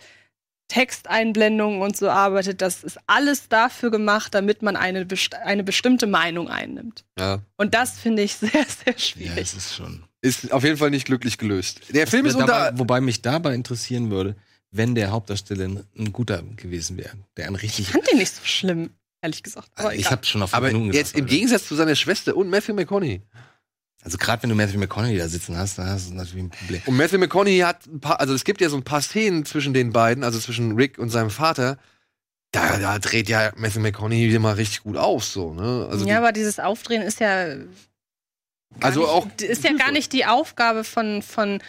Texteinblendungen 0.68 1.80
und 1.80 1.96
so 1.96 2.10
arbeitet, 2.10 2.60
das 2.60 2.84
ist 2.84 2.98
alles 3.06 3.48
dafür 3.48 3.90
gemacht, 3.90 4.34
damit 4.34 4.60
man 4.62 4.76
eine, 4.76 5.06
best 5.06 5.34
eine 5.34 5.64
bestimmte 5.64 6.06
Meinung 6.06 6.48
einnimmt. 6.48 7.04
ja, 7.18 7.40
Und 7.56 7.74
das 7.74 7.98
finde 7.98 8.22
ich 8.22 8.34
sehr, 8.36 8.50
sehr 8.50 8.92
Ja, 8.92 8.98
schwierig. 8.98 9.38
es 9.38 9.54
ist 9.54 9.74
schon. 9.74 10.04
ist 10.20 10.52
auf 10.52 10.64
jeden 10.64 10.76
Fall 10.76 10.90
nicht 10.90 11.06
glücklich 11.06 11.38
gelöst. 11.38 11.80
Der 11.94 12.06
Film 12.06 12.26
ist 12.26 12.38
dabei, 12.38 12.68
unter. 12.68 12.78
wobei 12.78 13.00
mich 13.00 13.22
dabei 13.22 13.54
interessieren 13.54 14.10
würde, 14.10 14.36
wenn 14.70 14.94
der 14.94 15.10
Hauptdarsteller 15.10 15.64
ein, 15.64 15.84
ein 15.98 16.12
guter 16.12 16.42
gewesen 16.56 16.98
wäre. 16.98 17.16
Der 17.38 17.46
ein 17.46 17.54
richtig. 17.54 17.86
ich 17.86 17.92
fand 17.92 18.06
den 18.10 18.18
nicht 18.18 18.34
so 18.34 18.44
schlimm, 18.44 18.90
ehrlich 19.22 19.42
gesagt. 19.42 19.68
Aber 19.76 19.94
ich 19.94 20.00
egal. 20.00 20.12
habe 20.12 20.26
schon 20.26 20.42
auf 20.42 20.54
Aber 20.54 20.68
genug 20.68 20.94
jetzt 20.94 21.14
gedacht, 21.14 21.30
im. 21.30 21.36
Gegensatz 21.36 21.66
zu 21.66 21.74
seiner 21.74 21.94
Schwester 21.94 22.36
und 22.36 22.50
Matthew 22.50 22.74
McConaughey. 22.74 23.22
Also 24.02 24.16
gerade 24.16 24.42
wenn 24.42 24.50
du 24.50 24.56
Matthew 24.56 24.78
McConaughey 24.78 25.18
da 25.18 25.28
sitzen 25.28 25.56
hast, 25.56 25.78
dann 25.78 25.88
hast 25.88 26.10
du 26.10 26.14
natürlich 26.14 26.44
ein 26.44 26.50
Problem. 26.50 26.82
Und 26.86 26.96
Matthew 26.96 27.18
McConaughey 27.18 27.58
hat 27.58 27.86
ein 27.86 28.00
paar, 28.00 28.20
also 28.20 28.32
es 28.32 28.44
gibt 28.44 28.60
ja 28.60 28.68
so 28.68 28.76
ein 28.76 28.84
paar 28.84 29.02
Szenen 29.02 29.44
zwischen 29.44 29.74
den 29.74 29.92
beiden, 29.92 30.22
also 30.22 30.38
zwischen 30.38 30.76
Rick 30.76 30.98
und 30.98 31.10
seinem 31.10 31.30
Vater. 31.30 31.78
Da, 32.52 32.78
da 32.78 32.98
dreht 32.98 33.28
ja 33.28 33.52
Matthew 33.56 33.80
McConaughey 33.80 34.28
wieder 34.28 34.38
mal 34.38 34.54
richtig 34.54 34.82
gut 34.82 34.96
auf, 34.96 35.24
so, 35.24 35.52
ne? 35.52 35.86
Also, 35.90 36.06
ja, 36.06 36.14
die, 36.14 36.18
aber 36.18 36.32
dieses 36.32 36.60
Aufdrehen 36.60 37.02
ist 37.02 37.20
ja. 37.20 37.56
gar 37.56 37.66
also 38.80 39.00
nicht, 39.00 39.10
auch. 39.10 39.26
Ist 39.42 39.64
ja 39.64 39.72
gar 39.72 39.92
nicht 39.92 40.12
die 40.12 40.24
Aufgabe 40.24 40.84
von. 40.84 41.20
von 41.20 41.60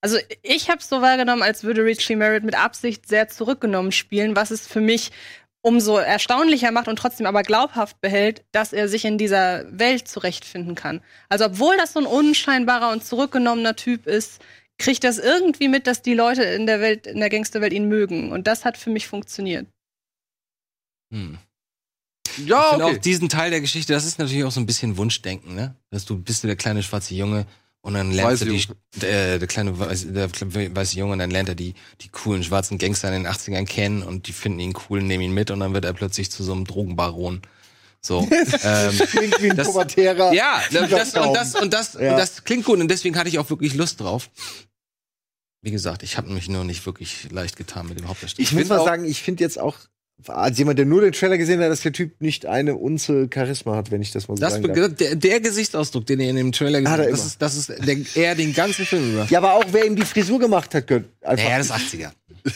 also, 0.00 0.18
ich 0.42 0.68
habe 0.68 0.80
es 0.80 0.88
so 0.88 1.00
wahrgenommen, 1.00 1.42
als 1.42 1.62
würde 1.62 1.84
Richie 1.84 2.16
Merritt 2.16 2.42
mit 2.42 2.56
Absicht 2.56 3.06
sehr 3.06 3.28
zurückgenommen 3.28 3.92
spielen, 3.92 4.34
was 4.34 4.50
es 4.50 4.66
für 4.66 4.80
mich 4.80 5.12
umso 5.66 5.98
erstaunlicher 5.98 6.70
macht 6.70 6.86
und 6.86 6.96
trotzdem 6.96 7.26
aber 7.26 7.42
glaubhaft 7.42 8.00
behält, 8.00 8.44
dass 8.52 8.72
er 8.72 8.88
sich 8.88 9.04
in 9.04 9.18
dieser 9.18 9.64
Welt 9.76 10.06
zurechtfinden 10.06 10.76
kann. 10.76 11.00
Also, 11.28 11.46
obwohl 11.46 11.76
das 11.76 11.92
so 11.92 11.98
ein 11.98 12.06
unscheinbarer 12.06 12.92
und 12.92 13.04
zurückgenommener 13.04 13.74
Typ 13.74 14.06
ist, 14.06 14.40
kriegt 14.78 15.02
das 15.02 15.18
irgendwie 15.18 15.66
mit, 15.66 15.88
dass 15.88 16.02
die 16.02 16.14
Leute 16.14 16.44
in 16.44 16.66
der 16.66 16.80
Welt, 16.80 17.08
in 17.08 17.18
der 17.18 17.30
Gangsterwelt 17.30 17.72
ihn 17.72 17.88
mögen. 17.88 18.30
Und 18.30 18.46
das 18.46 18.64
hat 18.64 18.76
für 18.76 18.90
mich 18.90 19.08
funktioniert. 19.08 19.66
Hm. 21.12 21.38
Ja, 22.44 22.60
Ich 22.60 22.68
finde 22.68 22.84
okay. 22.84 22.96
auch 22.96 23.00
diesen 23.00 23.28
Teil 23.28 23.50
der 23.50 23.60
Geschichte, 23.60 23.92
das 23.92 24.04
ist 24.04 24.20
natürlich 24.20 24.44
auch 24.44 24.52
so 24.52 24.60
ein 24.60 24.66
bisschen 24.66 24.96
Wunschdenken, 24.96 25.56
ne? 25.56 25.74
Dass 25.90 26.04
du 26.04 26.16
bist 26.16 26.44
du 26.44 26.46
der 26.46 26.54
kleine 26.54 26.84
schwarze 26.84 27.16
Junge 27.16 27.44
und 27.86 27.94
dann 27.94 28.10
lernst 28.10 28.42
Weiße 28.42 28.46
du 28.46 28.74
die, 29.00 29.06
äh, 29.06 29.38
der 29.38 29.46
kleine 29.46 29.78
weiße, 29.78 30.12
der 30.12 30.28
kleine 30.28 30.74
weiße 30.74 30.98
Junge 30.98 31.12
und 31.12 31.20
dann 31.20 31.30
lernt 31.30 31.48
er 31.48 31.54
die, 31.54 31.74
die 32.00 32.08
coolen 32.08 32.42
schwarzen 32.42 32.78
Gangster 32.78 33.08
in 33.14 33.22
den 33.22 33.32
80ern 33.32 33.64
kennen 33.64 34.02
und 34.02 34.26
die 34.26 34.32
finden 34.32 34.58
ihn 34.58 34.74
cool, 34.90 35.02
nehmen 35.02 35.22
ihn 35.22 35.32
mit 35.32 35.52
und 35.52 35.60
dann 35.60 35.72
wird 35.72 35.84
er 35.84 35.92
plötzlich 35.92 36.28
zu 36.30 36.42
so 36.42 36.52
einem 36.52 36.64
Drogenbaron. 36.64 37.42
So. 38.00 38.28
ähm, 38.64 38.98
Klingt 38.98 39.40
wie 39.40 39.50
ein 39.50 39.56
Das- 39.56 39.68
pubertärer. 39.68 40.32
ja, 40.32 40.60
das, 40.72 41.14
und 41.14 41.32
das, 41.34 41.54
und 41.54 41.72
das, 41.72 41.94
Ja. 41.94 42.10
und 42.10 42.18
das 42.18 42.42
klingt 42.42 42.64
gut 42.64 42.80
und 42.80 42.88
deswegen 42.88 43.16
hatte 43.16 43.28
ich 43.28 43.38
auch 43.38 43.50
wirklich 43.50 43.74
Lust 43.74 44.00
drauf. 44.00 44.30
Wie 45.62 45.70
gesagt, 45.70 46.02
ich 46.02 46.16
habe 46.16 46.28
mich 46.32 46.48
nur 46.48 46.64
nicht 46.64 46.86
wirklich 46.86 47.30
leicht 47.30 47.56
getan 47.56 47.86
mit 47.88 47.98
dem 48.00 48.08
Hauptdarsteller. 48.08 48.42
Ich 48.42 48.52
muss 48.52 48.58
find 48.62 48.70
mal 48.70 48.78
auch- 48.80 48.84
sagen, 48.86 49.04
ich 49.04 49.22
finde 49.22 49.44
jetzt 49.44 49.58
auch, 49.60 49.76
als 50.26 50.58
jemand, 50.58 50.78
der 50.78 50.86
nur 50.86 51.02
den 51.02 51.12
Trailer 51.12 51.38
gesehen 51.38 51.60
hat, 51.60 51.70
dass 51.70 51.82
der 51.82 51.92
Typ 51.92 52.20
nicht 52.20 52.46
eine 52.46 52.74
Unze 52.76 53.28
Charisma 53.32 53.76
hat, 53.76 53.90
wenn 53.90 54.02
ich 54.02 54.12
das 54.12 54.28
mal 54.28 54.36
so 54.36 54.40
das, 54.40 54.54
sagen 54.54 54.72
darf. 54.74 54.94
der, 54.94 55.14
der 55.14 55.40
Gesichtsausdruck, 55.40 56.06
den 56.06 56.20
ihr 56.20 56.30
in 56.30 56.36
dem 56.36 56.52
Trailer 56.52 56.80
gesehen 56.80 56.90
Hat 56.92 57.00
er 57.00 57.10
das 57.10 57.20
immer. 57.20 57.26
ist, 57.26 57.42
das 57.42 57.56
ist 57.56 57.68
der, 57.68 57.96
er 58.28 58.34
den 58.34 58.54
ganzen 58.54 58.86
Film 58.86 59.12
über. 59.12 59.26
Ja, 59.30 59.38
aber 59.38 59.54
auch 59.54 59.64
wer 59.72 59.84
ihm 59.86 59.94
die 59.94 60.04
Frisur 60.04 60.38
gemacht 60.38 60.74
hat, 60.74 60.86
gehört 60.86 61.06
einfach. 61.22 61.44
Naja, 61.44 61.58
das 61.58 61.66
ist 61.66 61.72
80er. 61.74 62.10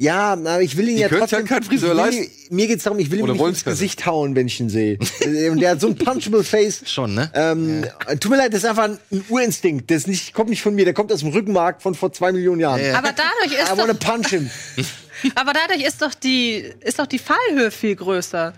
Ja, 0.00 0.36
na, 0.36 0.60
ich 0.60 0.76
will 0.76 0.88
ihn 0.90 0.96
Die 0.96 1.00
ja 1.02 1.08
trotzdem. 1.08 1.46
ja 1.46 1.60
Friseur 1.62 1.92
ich 1.92 1.96
will, 2.12 2.18
leisten. 2.20 2.54
Mir 2.54 2.66
geht's 2.66 2.84
darum, 2.84 2.98
ich 2.98 3.10
will 3.10 3.20
ihm 3.20 3.32
nicht 3.32 3.40
ins. 3.40 3.64
Gesicht 3.64 4.04
hauen, 4.04 4.36
wenn 4.36 4.46
ich 4.46 4.60
ihn 4.60 4.68
sehe. 4.68 4.98
Äh, 5.20 5.48
Und 5.48 5.60
der 5.60 5.70
hat 5.70 5.80
so 5.80 5.88
ein 5.88 5.96
punchable 5.96 6.44
Face. 6.44 6.82
Schon, 6.84 7.14
ne? 7.14 7.30
Ähm, 7.34 7.84
Tut 8.20 8.30
mir 8.30 8.36
leid, 8.36 8.52
das 8.52 8.62
ist 8.62 8.68
einfach 8.68 8.84
ein, 8.84 8.98
ein 9.10 9.24
Urinstinkt. 9.30 9.90
Das 9.90 9.98
ist 10.02 10.06
nicht, 10.06 10.34
kommt 10.34 10.50
nicht 10.50 10.60
von 10.62 10.74
mir, 10.74 10.84
der 10.84 10.92
kommt 10.94 11.10
aus 11.12 11.20
dem 11.20 11.30
Rückenmark 11.30 11.80
von 11.80 11.94
vor 11.94 12.12
zwei 12.12 12.30
Millionen 12.30 12.60
Jahren. 12.60 12.80
Aber 12.94 13.12
dadurch 13.12 13.58
ist 13.58 13.72
I 13.72 13.76
wanna 13.78 13.94
punch 13.94 14.28
him. 14.28 14.50
aber 15.34 15.52
dadurch 15.52 15.82
ist 15.82 16.02
doch 16.02 16.14
die, 16.14 16.72
ist 16.80 16.98
doch 16.98 17.06
die 17.06 17.18
Fallhöhe 17.18 17.70
viel 17.70 17.96
größer. 17.96 18.52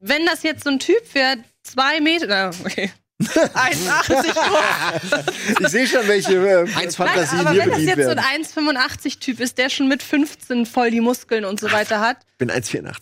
Wenn 0.00 0.26
das 0.26 0.42
jetzt 0.42 0.64
so 0.64 0.70
ein 0.70 0.78
Typ 0.78 1.14
wäre, 1.14 1.38
zwei 1.62 2.00
Meter, 2.00 2.26
na, 2.26 2.50
okay. 2.64 2.90
1,80 3.22 4.34
groß. 4.34 5.60
Ich 5.60 5.68
sehe 5.68 5.86
schon, 5.86 6.06
welche 6.06 6.34
äh, 6.34 6.60
Eins 6.60 6.98
Nein, 6.98 7.08
Fantasien 7.08 7.40
aber 7.40 7.52
hier 7.52 7.62
wenn 7.62 7.70
das 7.70 7.82
jetzt 7.82 8.04
so 8.04 8.10
ein 8.10 8.18
werden. 8.18 8.78
1,85-Typ 8.78 9.40
ist, 9.40 9.56
der 9.56 9.70
schon 9.70 9.88
mit 9.88 10.02
15 10.02 10.66
voll 10.66 10.90
die 10.90 11.00
Muskeln 11.00 11.46
und 11.46 11.58
so 11.58 11.72
weiter 11.72 12.00
hat, 12.00 12.18
Ich 12.32 12.38
bin 12.38 12.50
1,84. 12.50 12.92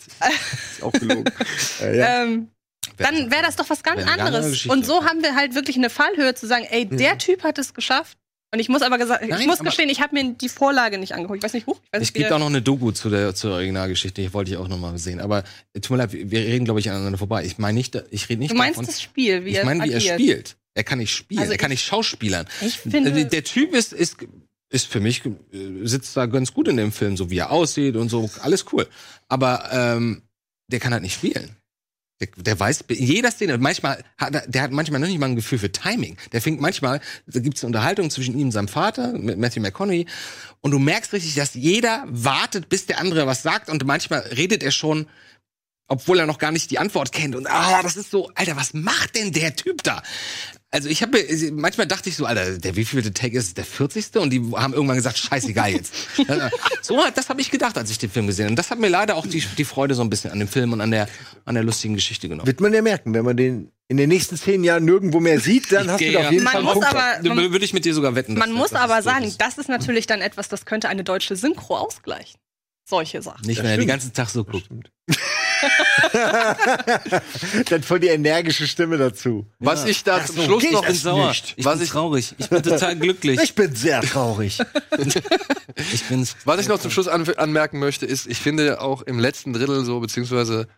Ist 0.70 0.82
auch 0.84 0.92
gelogen. 0.92 1.24
äh, 1.80 1.98
ja. 1.98 2.22
ähm, 2.22 2.48
dann 2.96 3.30
wäre 3.32 3.42
das 3.42 3.56
doch 3.56 3.68
was 3.70 3.82
ganz 3.82 4.06
anderes. 4.06 4.66
Und 4.66 4.86
so 4.86 5.04
haben 5.04 5.22
wir 5.22 5.34
halt 5.34 5.56
wirklich 5.56 5.76
eine 5.76 5.90
Fallhöhe 5.90 6.34
zu 6.34 6.46
sagen, 6.46 6.64
ey, 6.70 6.86
der 6.86 7.18
Typ 7.18 7.42
hat 7.42 7.58
es 7.58 7.74
geschafft. 7.74 8.16
Und 8.54 8.60
ich 8.60 8.68
muss 8.68 8.82
aber 8.82 8.98
gesagt, 8.98 9.24
ich 9.24 9.30
Nein, 9.30 9.46
muss 9.46 9.58
aber- 9.58 9.68
gestehen, 9.70 9.88
ich 9.88 10.00
habe 10.00 10.14
mir 10.14 10.32
die 10.32 10.48
Vorlage 10.48 10.96
nicht 10.98 11.12
angeguckt. 11.12 11.38
Ich 11.38 11.42
weiß 11.42 11.54
nicht, 11.54 11.66
huch, 11.66 11.80
ich 11.84 11.92
weiß 11.92 12.02
Es 12.02 12.12
gibt 12.12 12.30
auch 12.30 12.38
noch 12.38 12.46
eine 12.46 12.62
Doku 12.62 12.92
zu 12.92 13.10
der, 13.10 13.34
zur 13.34 13.54
Originalgeschichte, 13.54 14.22
die 14.22 14.32
wollte 14.32 14.52
ich 14.52 14.56
auch 14.56 14.68
noch 14.68 14.78
mal 14.78 14.96
sehen. 14.96 15.20
Aber 15.20 15.42
äh, 15.72 15.80
tut 15.80 15.90
mir 15.90 15.96
leid, 15.96 16.12
wir 16.12 16.38
reden, 16.38 16.64
glaube 16.64 16.78
ich, 16.78 16.88
aneinander 16.88 17.18
vorbei. 17.18 17.44
Ich 17.44 17.58
meine 17.58 17.74
nicht, 17.76 18.00
ich 18.12 18.28
rede 18.28 18.38
nicht 18.38 18.52
Du 18.52 18.54
meinst 18.56 18.76
davon. 18.78 18.86
das 18.86 19.02
Spiel, 19.02 19.44
wie 19.44 19.50
ich 19.50 19.56
er 19.56 19.64
meine, 19.64 19.82
wie 19.84 19.90
er 19.90 19.96
agiert. 19.96 20.14
spielt. 20.20 20.56
Er 20.74 20.84
kann 20.84 20.98
nicht 21.00 21.12
spielen, 21.12 21.40
Also 21.40 21.50
er 21.52 21.58
kann 21.58 21.72
ich- 21.72 21.78
nicht 21.80 21.86
schauspielern. 21.86 22.46
Ich 22.64 22.78
finde- 22.78 23.10
der, 23.12 23.24
der 23.24 23.42
Typ 23.44 23.74
ist, 23.74 23.92
ist, 23.92 24.18
ist 24.70 24.86
für 24.86 25.00
mich, 25.00 25.24
äh, 25.26 25.30
sitzt 25.82 26.16
da 26.16 26.26
ganz 26.26 26.54
gut 26.54 26.68
in 26.68 26.76
dem 26.76 26.92
Film, 26.92 27.16
so 27.16 27.30
wie 27.30 27.38
er 27.38 27.50
aussieht 27.50 27.96
und 27.96 28.08
so, 28.08 28.30
alles 28.40 28.66
cool. 28.72 28.86
Aber 29.28 29.68
ähm, 29.72 30.22
der 30.70 30.78
kann 30.78 30.92
halt 30.92 31.02
nicht 31.02 31.14
spielen. 31.14 31.56
Der, 32.20 32.28
der 32.36 32.60
weiß, 32.60 32.82
in 32.88 33.06
jeder 33.06 33.30
Szene, 33.32 33.58
manchmal 33.58 34.04
hat 34.18 34.34
er, 34.34 34.46
der 34.46 34.62
hat 34.62 34.70
manchmal 34.70 35.00
noch 35.00 35.08
nicht 35.08 35.18
mal 35.18 35.26
ein 35.26 35.36
Gefühl 35.36 35.58
für 35.58 35.72
Timing. 35.72 36.16
Der 36.32 36.40
fängt 36.40 36.60
manchmal, 36.60 37.00
da 37.26 37.40
gibt 37.40 37.56
es 37.56 37.64
eine 37.64 37.68
Unterhaltung 37.68 38.08
zwischen 38.10 38.38
ihm 38.38 38.46
und 38.46 38.52
seinem 38.52 38.68
Vater, 38.68 39.12
mit 39.12 39.38
Matthew 39.38 39.60
McConaughey, 39.60 40.06
und 40.60 40.70
du 40.70 40.78
merkst 40.78 41.12
richtig, 41.12 41.34
dass 41.34 41.54
jeder 41.54 42.04
wartet, 42.06 42.68
bis 42.68 42.86
der 42.86 43.00
andere 43.00 43.26
was 43.26 43.42
sagt, 43.42 43.68
und 43.68 43.84
manchmal 43.84 44.20
redet 44.20 44.62
er 44.62 44.70
schon, 44.70 45.08
obwohl 45.88 46.20
er 46.20 46.26
noch 46.26 46.38
gar 46.38 46.52
nicht 46.52 46.70
die 46.70 46.78
Antwort 46.78 47.12
kennt. 47.12 47.34
Und 47.34 47.48
ah, 47.48 47.82
das 47.82 47.96
ist 47.96 48.10
so, 48.10 48.30
Alter, 48.34 48.56
was 48.56 48.74
macht 48.74 49.16
denn 49.16 49.32
der 49.32 49.56
Typ 49.56 49.82
da? 49.82 50.02
Also 50.74 50.88
ich 50.88 51.02
habe 51.02 51.24
manchmal 51.52 51.86
dachte 51.86 52.08
ich 52.08 52.16
so, 52.16 52.26
Alter, 52.26 52.58
der 52.58 52.74
wievielte 52.74 53.12
Take 53.12 53.38
ist 53.38 53.46
es? 53.46 53.54
der 53.54 53.64
40. 53.64 54.16
Und 54.16 54.30
die 54.30 54.40
haben 54.56 54.74
irgendwann 54.74 54.96
gesagt, 54.96 55.16
scheißegal 55.18 55.70
jetzt. 55.70 55.94
so, 56.82 57.00
das 57.14 57.28
habe 57.28 57.40
ich 57.40 57.52
gedacht, 57.52 57.78
als 57.78 57.92
ich 57.92 57.98
den 57.98 58.10
Film 58.10 58.26
gesehen 58.26 58.46
habe. 58.46 58.50
Und 58.52 58.56
das 58.58 58.70
hat 58.72 58.80
mir 58.80 58.88
leider 58.88 59.14
auch 59.14 59.24
die, 59.24 59.38
die 59.56 59.64
Freude 59.64 59.94
so 59.94 60.02
ein 60.02 60.10
bisschen 60.10 60.32
an 60.32 60.40
dem 60.40 60.48
Film 60.48 60.72
und 60.72 60.80
an 60.80 60.90
der, 60.90 61.08
an 61.44 61.54
der 61.54 61.62
lustigen 61.62 61.94
Geschichte 61.94 62.28
genommen. 62.28 62.48
Wird 62.48 62.60
man 62.60 62.74
ja 62.74 62.82
merken, 62.82 63.14
wenn 63.14 63.24
man 63.24 63.36
den 63.36 63.70
in 63.86 63.98
den 63.98 64.08
nächsten 64.08 64.36
zehn 64.36 64.64
Jahren 64.64 64.84
nirgendwo 64.84 65.20
mehr 65.20 65.38
sieht, 65.38 65.70
dann 65.70 65.84
Ich 65.84 65.90
hast 65.92 66.00
du 66.00 66.10
da 66.12 66.20
auf 66.26 66.32
jeden 66.32 66.42
Man 66.42 66.52
Fall 66.54 66.62
muss 66.64 66.82
aber, 66.84 67.22
Da 67.22 67.34
man, 67.34 67.52
Würde 67.52 67.64
ich 67.64 67.72
mit 67.72 67.84
dir 67.84 67.94
sogar 67.94 68.16
wetten. 68.16 68.34
man 68.34 68.50
muss 68.50 68.72
aber 68.72 68.96
das 68.96 69.04
so 69.04 69.10
sagen, 69.10 69.26
ist. 69.26 69.40
das 69.40 69.58
ist 69.58 69.68
natürlich 69.68 70.08
dann 70.08 70.22
etwas, 70.22 70.48
das 70.48 70.64
könnte 70.64 70.88
eine 70.88 71.04
deutsche 71.04 71.36
Synchro 71.36 71.76
ausgleichen. 71.76 72.40
Solche 72.84 73.22
Sachen. 73.22 73.46
Nicht, 73.46 73.58
wenn 73.62 73.70
er 73.70 73.76
den 73.76 73.86
ganzen 73.86 74.12
Tag 74.12 74.28
so 74.28 74.42
guckt. 74.44 74.68
dann 77.70 77.82
voll 77.82 78.00
die 78.00 78.08
energische 78.08 78.66
Stimme 78.66 78.96
dazu. 78.98 79.46
Was 79.58 79.84
ich 79.86 80.02
da 80.04 80.24
zum 80.24 80.42
Schluss 80.42 80.62
geht 80.62 80.72
noch 80.72 80.80
Ich 80.82 80.86
bin 80.86 80.94
das 80.94 81.02
sauer. 81.02 81.28
nicht. 81.28 81.54
Ich 81.56 81.64
Was 81.64 81.74
bin 81.76 81.84
ich- 81.84 81.90
traurig. 81.90 82.34
Ich 82.38 82.48
bin 82.48 82.62
total 82.62 82.96
glücklich. 82.96 83.40
Ich 83.42 83.54
bin 83.54 83.74
sehr 83.74 84.00
traurig. 84.02 84.58
Ich 85.92 86.04
bin's. 86.04 86.36
Was 86.44 86.60
ich 86.60 86.68
noch 86.68 86.78
zum 86.78 86.90
Schluss 86.92 87.08
an, 87.08 87.28
anmerken 87.36 87.80
möchte, 87.80 88.06
ist, 88.06 88.26
ich 88.28 88.38
finde 88.38 88.80
auch 88.80 89.02
im 89.02 89.18
letzten 89.18 89.52
Drittel 89.52 89.84
so, 89.84 89.98
beziehungsweise, 89.98 90.68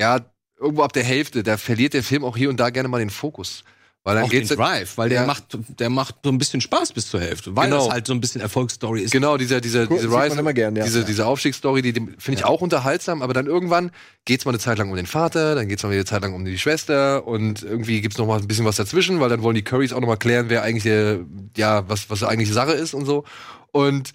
ja, 0.00 0.20
irgendwo 0.58 0.82
ab 0.84 0.92
der 0.94 1.04
Hälfte, 1.04 1.42
da 1.42 1.58
verliert 1.58 1.92
der 1.92 2.02
Film 2.02 2.24
auch 2.24 2.36
hier 2.36 2.48
und 2.48 2.58
da 2.58 2.70
gerne 2.70 2.88
mal 2.88 2.98
den 2.98 3.10
Fokus. 3.10 3.64
Weil 4.04 4.14
dann 4.14 4.24
auch 4.24 4.30
den 4.30 4.40
geht's 4.40 4.54
Drive, 4.54 4.96
weil 4.96 5.08
der 5.10 5.22
Ja. 5.22 5.26
macht, 5.26 5.58
der 5.78 5.90
macht 5.90 6.14
so 6.22 6.30
ein 6.30 6.38
bisschen 6.38 6.60
Spaß 6.62 6.92
bis 6.92 7.10
zur 7.10 7.20
Hälfte, 7.20 7.54
weil 7.56 7.68
Genau. 7.68 7.84
das 7.84 7.92
halt 7.92 8.06
so 8.06 8.14
ein 8.14 8.20
bisschen 8.20 8.40
Erfolgsstory 8.40 9.02
ist. 9.02 9.10
Genau, 9.10 9.36
dieser, 9.36 9.60
dieser, 9.60 9.82
Cool, 9.90 9.98
diese 10.00 10.08
Rise, 10.08 10.38
immer 10.38 10.54
gern, 10.54 10.76
ja. 10.76 10.84
diese, 10.84 11.04
diese 11.04 11.26
Aufstiegsstory, 11.26 11.82
die, 11.82 11.92
die 11.92 12.00
finde 12.18 12.38
ich 12.40 12.44
auch 12.44 12.62
unterhaltsam, 12.62 13.20
aber 13.20 13.34
dann 13.34 13.46
irgendwann 13.46 13.90
geht's 14.24 14.44
mal 14.46 14.52
eine 14.52 14.60
Zeit 14.60 14.78
lang 14.78 14.88
um 14.88 14.96
den 14.96 15.06
Vater, 15.06 15.54
dann 15.56 15.68
geht's 15.68 15.82
mal 15.82 15.90
wieder 15.90 15.98
eine 15.98 16.04
Zeit 16.06 16.22
lang 16.22 16.32
um 16.32 16.44
die 16.44 16.56
Schwester 16.58 17.26
und 17.26 17.62
irgendwie 17.62 18.00
gibt's 18.00 18.16
noch 18.18 18.26
mal 18.26 18.38
ein 18.40 18.46
bisschen 18.48 18.64
was 18.64 18.76
dazwischen, 18.76 19.20
weil 19.20 19.28
dann 19.28 19.42
wollen 19.42 19.56
die 19.56 19.64
Currys 19.64 19.92
auch 19.92 20.00
noch 20.00 20.08
mal 20.08 20.16
klären, 20.16 20.48
wer 20.48 20.62
eigentlich 20.62 20.84
der, 20.84 21.20
ja, 21.56 21.86
was, 21.88 22.08
was 22.08 22.22
eigentlich 22.22 22.50
Sache 22.52 22.72
ist 22.72 22.94
und 22.94 23.04
so. 23.04 23.24
Und 23.72 24.12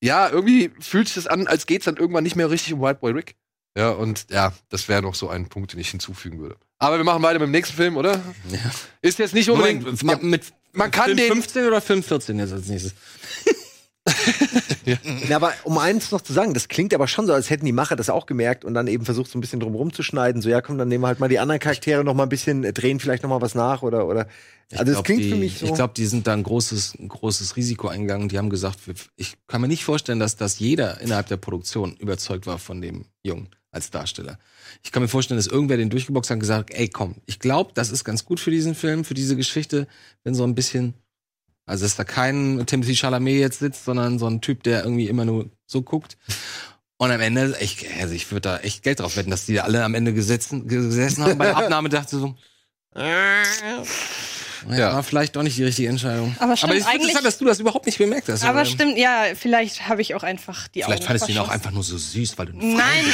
ja, 0.00 0.28
irgendwie 0.28 0.70
fühlt 0.78 1.08
sich 1.08 1.16
das 1.16 1.26
an, 1.26 1.46
als 1.48 1.66
geht's 1.66 1.86
dann 1.86 1.96
irgendwann 1.96 2.22
nicht 2.24 2.36
mehr 2.36 2.50
richtig 2.50 2.74
um 2.74 2.80
White 2.82 3.00
Boy 3.00 3.12
Rick. 3.12 3.34
Ja, 3.76 3.90
und 3.90 4.26
ja, 4.30 4.52
das 4.68 4.88
wäre 4.88 5.00
noch 5.00 5.14
so 5.14 5.28
ein 5.30 5.48
Punkt, 5.48 5.72
den 5.72 5.80
ich 5.80 5.88
hinzufügen 5.90 6.38
würde. 6.40 6.56
Aber 6.82 6.96
wir 6.98 7.04
machen 7.04 7.22
weiter 7.22 7.38
mit 7.38 7.46
dem 7.46 7.52
nächsten 7.52 7.76
Film, 7.76 7.96
oder? 7.96 8.20
Ja. 8.50 8.58
Ist 9.00 9.18
jetzt 9.18 9.34
nicht 9.34 9.48
unbedingt. 9.48 9.84
Moment, 9.84 10.02
ma- 10.02 10.18
mit 10.20 10.42
man 10.72 10.90
kann 10.90 11.04
Film 11.06 11.16
den- 11.18 11.28
15 11.28 11.66
oder 11.66 11.80
Film 11.80 12.02
14 12.02 12.38
jetzt 12.38 12.52
als 12.52 12.66
nächstes? 12.68 12.94
Ja, 15.28 15.36
aber 15.36 15.52
um 15.62 15.78
eins 15.78 16.10
noch 16.10 16.22
zu 16.22 16.32
sagen, 16.32 16.54
das 16.54 16.66
klingt 16.66 16.92
aber 16.92 17.06
schon 17.06 17.28
so, 17.28 17.32
als 17.32 17.50
hätten 17.50 17.64
die 17.64 17.70
Macher 17.72 17.94
das 17.94 18.10
auch 18.10 18.26
gemerkt 18.26 18.64
und 18.64 18.74
dann 18.74 18.88
eben 18.88 19.04
versucht, 19.04 19.30
so 19.30 19.38
ein 19.38 19.40
bisschen 19.40 19.60
drum 19.60 19.76
rumzuschneiden. 19.76 20.42
So, 20.42 20.48
ja, 20.48 20.60
komm, 20.60 20.76
dann 20.76 20.88
nehmen 20.88 21.04
wir 21.04 21.08
halt 21.08 21.20
mal 21.20 21.28
die 21.28 21.38
anderen 21.38 21.60
Charaktere 21.60 22.02
noch 22.02 22.14
mal 22.14 22.24
ein 22.24 22.28
bisschen, 22.28 22.64
äh, 22.64 22.72
drehen 22.72 22.98
vielleicht 22.98 23.22
noch 23.22 23.30
mal 23.30 23.40
was 23.40 23.54
nach 23.54 23.82
oder, 23.82 24.08
oder. 24.08 24.26
Also, 24.72 24.84
es 24.86 24.92
glaub, 24.94 25.04
klingt 25.04 25.22
die, 25.22 25.30
für 25.30 25.36
mich 25.36 25.58
so. 25.60 25.66
Ich 25.66 25.74
glaube, 25.74 25.94
die 25.96 26.06
sind 26.06 26.26
da 26.26 26.32
ein 26.32 26.42
großes, 26.42 26.96
ein 26.98 27.08
großes 27.08 27.54
Risiko 27.56 27.86
eingegangen. 27.88 28.28
Die 28.28 28.38
haben 28.38 28.50
gesagt, 28.50 28.78
ich 29.14 29.34
kann 29.46 29.60
mir 29.60 29.68
nicht 29.68 29.84
vorstellen, 29.84 30.18
dass 30.18 30.34
das 30.36 30.58
jeder 30.58 31.00
innerhalb 31.00 31.28
der 31.28 31.36
Produktion 31.36 31.94
überzeugt 31.94 32.46
war 32.48 32.58
von 32.58 32.80
dem 32.82 33.04
Jungen 33.22 33.50
als 33.72 33.90
Darsteller. 33.90 34.38
Ich 34.84 34.92
kann 34.92 35.02
mir 35.02 35.08
vorstellen, 35.08 35.38
dass 35.38 35.48
irgendwer 35.48 35.78
den 35.78 35.90
durchgeboxt 35.90 36.30
hat 36.30 36.36
und 36.36 36.40
gesagt, 36.40 36.70
ey, 36.72 36.88
komm, 36.88 37.16
ich 37.26 37.40
glaube, 37.40 37.72
das 37.74 37.90
ist 37.90 38.04
ganz 38.04 38.24
gut 38.24 38.38
für 38.38 38.50
diesen 38.50 38.74
Film, 38.74 39.04
für 39.04 39.14
diese 39.14 39.34
Geschichte, 39.34 39.88
wenn 40.22 40.34
so 40.34 40.44
ein 40.44 40.54
bisschen, 40.54 40.94
also 41.66 41.84
dass 41.84 41.96
da 41.96 42.04
kein 42.04 42.64
Timothy 42.66 42.94
Chalamet 42.94 43.40
jetzt 43.40 43.58
sitzt, 43.58 43.84
sondern 43.84 44.18
so 44.18 44.26
ein 44.26 44.40
Typ, 44.40 44.62
der 44.62 44.84
irgendwie 44.84 45.08
immer 45.08 45.24
nur 45.24 45.50
so 45.66 45.82
guckt. 45.82 46.18
Und 46.98 47.10
am 47.10 47.20
Ende, 47.20 47.56
ich, 47.60 47.88
also 48.00 48.14
ich 48.14 48.30
würde 48.30 48.42
da 48.42 48.58
echt 48.58 48.84
Geld 48.84 49.00
drauf 49.00 49.16
wetten, 49.16 49.30
dass 49.30 49.46
die 49.46 49.60
alle 49.60 49.82
am 49.82 49.94
Ende 49.94 50.12
gesetzen, 50.12 50.68
gesessen 50.68 51.24
haben 51.24 51.38
bei 51.38 51.46
der 51.46 51.56
Abnahme, 51.64 51.88
dachte 51.88 52.18
so, 52.18 52.36
ja, 54.70 54.92
war 54.94 55.02
vielleicht 55.02 55.36
doch 55.36 55.42
nicht 55.42 55.56
die 55.58 55.64
richtige 55.64 55.88
Entscheidung. 55.88 56.36
Aber 56.38 56.56
stimmt, 56.56 56.74
es 56.74 56.80
ist 56.80 56.86
eigentlich- 56.86 57.02
interessant, 57.02 57.26
dass 57.26 57.38
du 57.38 57.44
das 57.44 57.60
überhaupt 57.60 57.86
nicht 57.86 57.98
bemerkt 57.98 58.28
hast. 58.28 58.44
Aber 58.44 58.64
stimmt, 58.64 58.96
ja, 58.98 59.24
vielleicht 59.34 59.88
habe 59.88 60.02
ich 60.02 60.14
auch 60.14 60.22
einfach 60.22 60.68
die 60.68 60.82
Vielleicht 60.82 61.02
Augen 61.02 61.06
fandest 61.08 61.28
du 61.28 61.32
ihn 61.32 61.38
auch 61.38 61.48
einfach 61.48 61.70
nur 61.70 61.82
so 61.82 61.96
süß, 61.98 62.38
weil 62.38 62.46
du 62.46 62.52
Nein. 62.56 63.04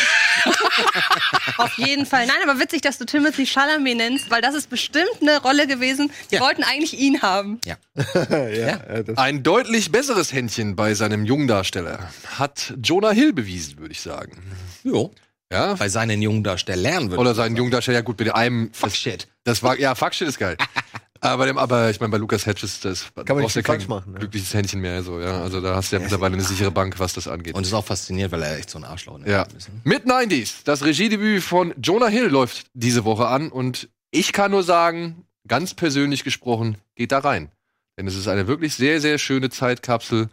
Auf 1.59 1.77
jeden 1.79 2.07
Fall. 2.07 2.27
Nein, 2.27 2.37
aber 2.49 2.61
witzig, 2.61 2.83
dass 2.83 2.99
du 2.99 3.05
Timothy 3.05 3.47
Chalamet 3.47 3.97
nennst, 3.97 4.31
weil 4.31 4.41
das 4.43 4.55
ist 4.55 4.71
bestimmt 4.71 5.09
eine 5.21 5.41
Rolle 5.43 5.67
gewesen. 5.67 6.11
Die 6.31 6.37
Ja. 6.37 6.41
wollten 6.41 6.63
eigentlich 6.63 6.99
ihn 6.99 7.23
haben. 7.23 7.61
Ja. 7.65 7.77
ja, 8.31 8.81
Ein 9.17 9.43
deutlich 9.43 9.91
besseres 9.91 10.33
Händchen 10.33 10.77
bei 10.77 10.95
seinem 10.95 11.25
Jungdarsteller 11.25 12.11
hat 12.39 12.75
Jonah 12.83 13.11
Hill 13.11 13.33
bewiesen, 13.33 13.79
würde 13.79 13.93
ich 13.93 14.01
sagen. 14.01 14.41
Jo. 14.85 15.13
Ja, 15.51 15.75
Bei 15.75 15.89
seinen 15.89 16.21
jungen 16.21 16.45
wird. 16.45 17.19
oder 17.19 17.35
seinen 17.35 17.57
Jungdarsteller, 17.57 17.99
ja 17.99 18.03
gut, 18.03 18.19
mit 18.19 18.35
einem. 18.35 18.71
Fuck 18.75 18.91
das, 18.91 18.99
shit. 18.99 19.29
das 19.45 19.63
war, 19.63 19.79
ja, 19.79 19.95
Fuck 19.95 20.15
Shit 20.15 20.29
ist 20.29 20.39
geil. 20.39 20.59
aber, 21.21 21.47
dem, 21.47 21.59
aber 21.59 21.91
ich 21.91 22.01
meine, 22.01 22.11
bei 22.11 22.19
Lucas 22.19 22.47
Hedges, 22.47 22.81
das 22.81 23.07
man 23.15 23.25
brauchst 23.25 23.55
viel 23.55 23.63
kein 23.63 23.77
falsch 23.81 23.89
machen, 23.89 24.13
ne? 24.13 24.19
glückliches 24.21 24.53
Händchen 24.55 24.81
mehr, 24.81 25.03
so, 25.03 25.21
ja. 25.21 25.41
Also 25.43 25.61
da 25.61 25.77
hast 25.77 25.93
du 25.93 25.97
ja 25.97 26.03
mittlerweile 26.03 26.35
eine 26.35 26.43
sichere 26.43 26.71
Bank, 26.71 26.99
was 26.99 27.13
das 27.13 27.29
angeht. 27.29 27.55
Und 27.55 27.65
ist 27.67 27.73
auch 27.73 27.85
fasziniert, 27.85 28.33
weil 28.33 28.43
er 28.43 28.59
echt 28.59 28.71
so 28.71 28.79
ein 28.79 28.85
Arschloch 28.85 29.19
Ja. 29.27 29.43
ist. 29.57 29.69
Mit 29.85 30.07
90s. 30.07 30.65
Das 30.65 30.85
Regiedebüt 30.85 31.43
von 31.43 31.75
Jonah 31.83 32.09
Hill 32.09 32.27
läuft 32.27 32.67
diese 32.75 33.05
Woche 33.05 33.27
an 33.29 33.51
und 33.51 33.89
ich 34.11 34.33
kann 34.33 34.51
nur 34.51 34.63
sagen, 34.63 35.25
ganz 35.47 35.75
persönlich 35.75 36.25
gesprochen, 36.25 36.79
geht 36.95 37.13
da 37.13 37.19
rein. 37.19 37.51
Denn 37.97 38.07
es 38.07 38.15
ist 38.15 38.29
eine 38.29 38.47
wirklich 38.47 38.75
sehr, 38.75 39.01
sehr 39.01 39.19
schöne 39.19 39.51
Zeitkapsel, 39.51 40.29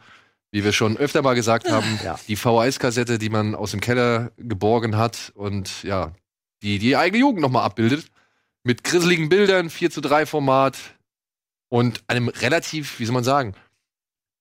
wie 0.52 0.64
wir 0.64 0.72
schon 0.72 0.98
öfter 0.98 1.22
mal 1.22 1.34
gesagt 1.34 1.70
haben. 1.70 2.00
Ja. 2.04 2.18
Die 2.28 2.36
VHS-Kassette, 2.36 3.18
die 3.18 3.30
man 3.30 3.56
aus 3.56 3.72
dem 3.72 3.82
Keller 3.82 4.32
geborgen 4.38 4.98
hat 4.98 5.32
und 5.36 5.84
ja, 5.84 6.14
die 6.62 6.80
die 6.80 6.96
eigene 6.96 7.20
Jugend 7.20 7.42
nochmal 7.42 7.64
abbildet. 7.66 8.06
Mit 8.68 8.84
grisseligen 8.84 9.30
Bildern, 9.30 9.70
4 9.70 9.92
zu 9.92 10.02
3 10.02 10.26
Format 10.26 10.78
und 11.70 12.04
einem 12.08 12.28
relativ, 12.30 13.00
wie 13.00 13.06
soll 13.06 13.14
man 13.14 13.24
sagen, 13.24 13.54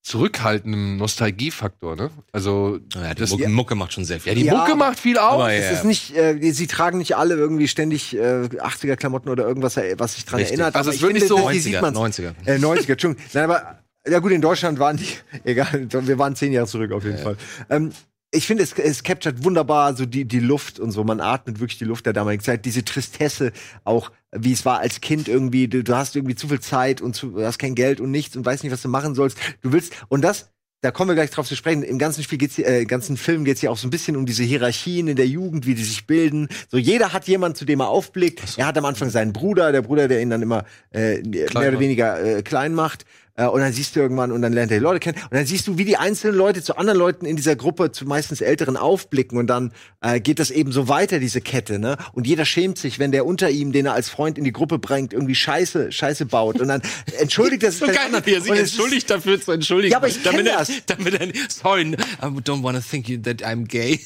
zurückhaltenden 0.02 0.96
Nostalgiefaktor, 0.98 1.94
ne? 1.96 2.10
Also, 2.32 2.78
Ja, 2.94 3.14
die 3.14 3.20
das, 3.20 3.30
Mucke, 3.30 3.48
Mucke 3.48 3.74
macht 3.74 3.92
schon 3.92 4.04
sehr 4.04 4.20
viel. 4.20 4.32
ja, 4.32 4.38
die 4.38 4.44
Ja, 4.46 4.54
Mucke 4.56 4.76
macht 4.76 4.98
viel 4.98 5.18
aus. 5.18 5.34
aber 5.34 5.52
es 5.52 5.64
ja. 5.64 5.70
ist 5.72 5.84
nicht, 5.84 6.14
äh, 6.16 6.52
sie 6.52 6.66
tragen 6.66 6.98
nicht 6.98 7.16
alle 7.16 7.34
irgendwie 7.34 7.68
ständig 7.68 8.14
äh, 8.14 8.18
80er-Klamotten 8.18 9.30
oder 9.30 9.46
irgendwas, 9.46 9.76
was 9.96 10.14
sich 10.14 10.24
dran 10.26 10.40
Richtig. 10.40 10.58
erinnert. 10.58 10.76
Also 10.76 10.90
es 10.90 11.00
wird 11.00 11.12
ich 11.16 11.22
nicht 11.22 11.28
finde, 11.28 11.42
so 11.42 11.50
die 11.50 11.58
sieht 11.58 11.76
90er, 11.76 11.80
man's. 11.80 11.98
90er. 12.18 12.34
Äh, 12.46 12.56
90er, 12.58 12.92
Entschuldigung. 12.92 13.16
Nein, 13.32 13.44
aber 13.44 13.78
ja 14.06 14.18
gut, 14.18 14.32
in 14.32 14.42
Deutschland 14.42 14.78
waren 14.78 14.96
die, 14.98 15.06
egal, 15.44 15.86
wir 15.90 16.18
waren 16.18 16.36
zehn 16.36 16.52
Jahre 16.52 16.66
zurück 16.66 16.92
auf 16.92 17.04
jeden 17.04 17.18
Fall. 17.18 17.36
Ähm, 17.70 17.90
ich 18.34 18.46
finde, 18.46 18.62
es, 18.62 18.72
es 18.72 19.02
captured 19.02 19.44
wunderbar 19.44 19.96
so 19.96 20.06
die, 20.06 20.24
die 20.24 20.40
Luft 20.40 20.80
und 20.80 20.90
so. 20.90 21.04
Man 21.04 21.20
atmet 21.20 21.60
wirklich 21.60 21.78
die 21.78 21.84
Luft 21.84 22.06
der 22.06 22.12
damaligen 22.12 22.42
Zeit. 22.42 22.64
Diese 22.64 22.84
Tristesse 22.84 23.52
auch, 23.84 24.10
wie 24.32 24.52
es 24.52 24.64
war 24.64 24.80
als 24.80 25.00
Kind 25.00 25.28
irgendwie. 25.28 25.68
Du, 25.68 25.84
du 25.84 25.96
hast 25.96 26.16
irgendwie 26.16 26.34
zu 26.34 26.48
viel 26.48 26.60
Zeit 26.60 27.00
und 27.00 27.14
zu, 27.14 27.30
du 27.30 27.44
hast 27.44 27.58
kein 27.58 27.74
Geld 27.74 28.00
und 28.00 28.10
nichts 28.10 28.36
und 28.36 28.44
weißt 28.44 28.64
nicht, 28.64 28.72
was 28.72 28.82
du 28.82 28.88
machen 28.88 29.14
sollst. 29.14 29.38
Du 29.62 29.72
willst, 29.72 29.92
und 30.08 30.22
das, 30.22 30.50
da 30.80 30.90
kommen 30.90 31.08
wir 31.08 31.14
gleich 31.14 31.30
drauf 31.30 31.46
zu 31.46 31.56
sprechen. 31.56 31.82
Im 31.82 31.98
ganzen 31.98 32.22
Spiel 32.22 32.36
geht's 32.36 32.56
hier, 32.56 32.66
äh, 32.66 32.82
im 32.82 32.88
ganzen 32.88 33.16
Film 33.16 33.44
geht's 33.44 33.62
ja 33.62 33.70
auch 33.70 33.78
so 33.78 33.86
ein 33.86 33.90
bisschen 33.90 34.16
um 34.16 34.26
diese 34.26 34.42
Hierarchien 34.42 35.08
in 35.08 35.16
der 35.16 35.26
Jugend, 35.26 35.66
wie 35.66 35.74
die 35.74 35.84
sich 35.84 36.06
bilden. 36.06 36.48
So 36.68 36.76
jeder 36.76 37.12
hat 37.12 37.26
jemand, 37.26 37.56
zu 37.56 37.64
dem 37.64 37.80
er 37.80 37.88
aufblickt. 37.88 38.58
Er 38.58 38.66
hat 38.66 38.76
am 38.76 38.84
Anfang 38.84 39.08
seinen 39.08 39.32
Bruder, 39.32 39.72
der 39.72 39.80
Bruder, 39.80 40.08
der 40.08 40.20
ihn 40.20 40.28
dann 40.28 40.42
immer 40.42 40.64
äh, 40.92 41.22
mehr 41.22 41.48
oder 41.54 41.80
weniger 41.80 42.22
äh, 42.22 42.42
klein 42.42 42.74
macht. 42.74 43.06
Äh, 43.36 43.46
und 43.46 43.60
dann 43.60 43.72
siehst 43.72 43.96
du 43.96 44.00
irgendwann 44.00 44.30
und 44.32 44.42
dann 44.42 44.52
lernt 44.52 44.70
er 44.70 44.78
die 44.78 44.82
Leute 44.82 45.00
kennen. 45.00 45.18
Und 45.22 45.34
dann 45.34 45.46
siehst 45.46 45.66
du, 45.66 45.76
wie 45.78 45.84
die 45.84 45.96
einzelnen 45.96 46.36
Leute 46.36 46.62
zu 46.62 46.76
anderen 46.76 46.98
Leuten 46.98 47.26
in 47.26 47.36
dieser 47.36 47.56
Gruppe, 47.56 47.90
zu 47.90 48.06
meistens 48.06 48.40
Älteren, 48.40 48.76
aufblicken. 48.76 49.38
Und 49.38 49.48
dann 49.48 49.72
äh, 50.00 50.20
geht 50.20 50.38
das 50.38 50.50
eben 50.50 50.72
so 50.72 50.88
weiter, 50.88 51.18
diese 51.18 51.40
Kette, 51.40 51.78
ne? 51.78 51.96
Und 52.12 52.26
jeder 52.26 52.44
schämt 52.44 52.78
sich, 52.78 52.98
wenn 52.98 53.12
der 53.12 53.26
unter 53.26 53.50
ihm, 53.50 53.72
den 53.72 53.86
er 53.86 53.94
als 53.94 54.08
Freund 54.08 54.38
in 54.38 54.44
die 54.44 54.52
Gruppe 54.52 54.78
bringt, 54.78 55.12
irgendwie 55.12 55.34
Scheiße, 55.34 55.90
Scheiße 55.90 56.26
baut. 56.26 56.60
Und 56.60 56.68
dann 56.68 56.82
entschuldigt 57.18 57.62
er 57.64 57.72
sich 57.72 57.80
So 57.80 57.86
den 57.86 57.94
geil, 57.94 58.22
wie 58.24 58.34
er 58.34 58.40
sich 58.40 58.52
entschuldigt 58.52 59.10
dafür 59.10 59.40
zu 59.40 59.52
entschuldigen. 59.52 59.92
Ja, 59.92 59.98
aber 59.98 60.08
ich 60.08 60.22
damit 60.22 60.46
er, 60.46 60.58
das. 60.58 60.70
Damit 60.86 61.14
er, 61.14 61.28
sorry, 61.48 61.82
I 61.82 62.26
don't 62.26 62.62
want 62.62 62.76
to 62.76 62.82
think 62.82 63.08
you 63.08 63.18
that 63.18 63.44
I'm 63.44 63.66
gay. 63.66 64.00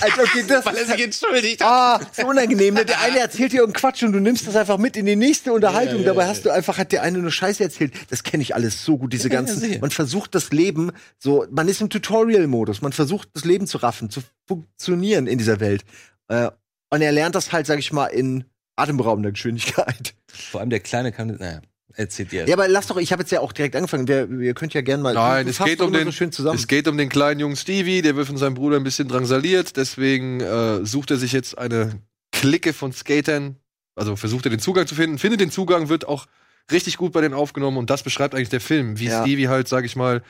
Alter, 0.00 0.22
okay, 0.22 0.44
das 0.46 0.66
Weil 0.66 0.76
er 0.76 0.86
sich 0.86 1.02
entschuldigt 1.02 1.62
hat. 1.62 1.68
Ah, 1.68 2.00
so 2.12 2.26
unangenehm. 2.26 2.74
Ne? 2.74 2.84
Der 2.84 3.00
eine 3.00 3.18
erzählt 3.20 3.52
dir 3.52 3.60
irgendeinen 3.60 3.80
Quatsch 3.80 4.02
und 4.02 4.12
du 4.12 4.20
nimmst 4.20 4.46
das 4.46 4.56
einfach 4.56 4.78
mit 4.78 4.96
in 4.96 5.06
die 5.06 5.16
nächste 5.16 5.52
Unterhaltung. 5.52 6.04
Dabei 6.04 6.26
hast 6.26 6.44
du 6.44 6.50
einfach, 6.50 6.76
hat 6.76 6.92
der 6.92 7.02
eine 7.02 7.18
nur 7.18 7.30
Scheiße 7.30 7.62
erzählt. 7.62 7.94
Das 8.10 8.22
kenne 8.22 8.42
ich 8.42 8.54
alles 8.54 8.73
so 8.82 8.98
gut, 8.98 9.12
diese 9.12 9.28
Ja, 9.28 9.34
ganzen. 9.34 9.60
sicher. 9.60 9.78
man 9.80 9.90
versucht 9.90 10.34
das 10.34 10.50
Leben 10.52 10.92
so, 11.18 11.46
man 11.50 11.68
ist 11.68 11.80
im 11.80 11.90
Tutorial-Modus. 11.90 12.82
Man 12.82 12.92
versucht 12.92 13.28
das 13.34 13.44
Leben 13.44 13.66
zu 13.66 13.78
raffen, 13.78 14.10
zu 14.10 14.20
funktionieren 14.46 15.26
in 15.26 15.38
dieser 15.38 15.60
Welt. 15.60 15.84
Äh, 16.28 16.50
und 16.90 17.02
er 17.02 17.12
lernt 17.12 17.34
das 17.34 17.52
halt, 17.52 17.66
sag 17.66 17.78
ich 17.78 17.92
mal, 17.92 18.06
in 18.06 18.44
atemberaubender 18.76 19.30
Geschwindigkeit. 19.32 20.14
Vor 20.28 20.60
allem 20.60 20.70
der 20.70 20.80
Kleine 20.80 21.12
kann, 21.12 21.28
naja, 21.38 21.60
erzählt 21.94 22.32
dir. 22.32 22.46
Ja, 22.46 22.54
aber 22.54 22.68
lass 22.68 22.86
doch, 22.88 22.96
ich 22.96 23.12
habe 23.12 23.22
jetzt 23.22 23.30
ja 23.30 23.40
auch 23.40 23.52
direkt 23.52 23.76
angefangen. 23.76 24.08
Wir, 24.08 24.28
ihr 24.40 24.54
könnt 24.54 24.74
ja 24.74 24.80
gerne 24.80 25.02
mal. 25.02 25.14
Nein, 25.14 25.46
es 25.48 25.58
geht 25.58 25.80
um 25.80 25.88
immer 25.88 25.98
den, 25.98 26.06
so 26.06 26.12
schön 26.12 26.32
zusammen. 26.32 26.58
es 26.58 26.66
geht 26.66 26.88
um 26.88 26.96
den 26.98 27.08
kleinen 27.08 27.40
jungen 27.40 27.56
Stevie, 27.56 28.02
der 28.02 28.16
wird 28.16 28.26
von 28.26 28.36
seinem 28.36 28.54
Bruder 28.54 28.76
ein 28.76 28.84
bisschen 28.84 29.08
drangsaliert, 29.08 29.76
deswegen 29.76 30.40
äh, 30.40 30.84
sucht 30.84 31.10
er 31.12 31.16
sich 31.18 31.32
jetzt 31.32 31.56
eine 31.58 32.00
Clique 32.32 32.72
von 32.72 32.92
Skatern, 32.92 33.56
also 33.94 34.16
versucht 34.16 34.46
er 34.46 34.50
den 34.50 34.60
Zugang 34.60 34.86
zu 34.86 34.94
finden, 34.96 35.18
findet 35.18 35.40
den 35.40 35.50
Zugang, 35.52 35.88
wird 35.88 36.06
auch 36.08 36.26
richtig 36.70 36.96
gut 36.96 37.12
bei 37.12 37.20
denen 37.20 37.34
aufgenommen 37.34 37.76
und 37.76 37.90
das 37.90 38.02
beschreibt 38.02 38.34
eigentlich 38.34 38.48
der 38.48 38.60
Film, 38.60 38.98
wie 38.98 39.06
Ja. 39.06 39.22
Stevie 39.22 39.48
halt, 39.48 39.68
sag 39.68 39.84
ich 39.84 39.96
mal, 39.96 40.22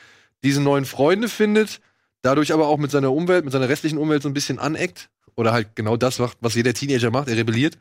diese 0.43 0.61
neuen 0.61 0.85
Freunde 0.85 1.29
findet, 1.29 1.79
dadurch 2.21 2.53
aber 2.53 2.67
auch 2.67 2.77
mit 2.77 2.91
seiner 2.91 3.11
Umwelt, 3.11 3.45
mit 3.45 3.53
seiner 3.53 3.69
restlichen 3.69 3.97
Umwelt 3.97 4.21
so 4.23 4.29
ein 4.29 4.33
bisschen 4.33 4.59
aneckt 4.59 5.09
oder 5.35 5.53
halt 5.53 5.75
genau 5.75 5.97
das 5.97 6.19
macht, 6.19 6.37
was 6.41 6.55
jeder 6.55 6.73
Teenager 6.73 7.11
macht, 7.11 7.27
er 7.27 7.37
rebelliert 7.37 7.77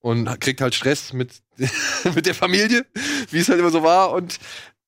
und 0.00 0.40
kriegt 0.40 0.60
halt 0.60 0.74
Stress 0.74 1.12
mit, 1.12 1.32
mit 2.14 2.26
der 2.26 2.34
Familie, 2.34 2.86
wie 3.30 3.38
es 3.38 3.48
halt 3.48 3.58
immer 3.58 3.70
so 3.70 3.82
war. 3.82 4.12
Und 4.12 4.38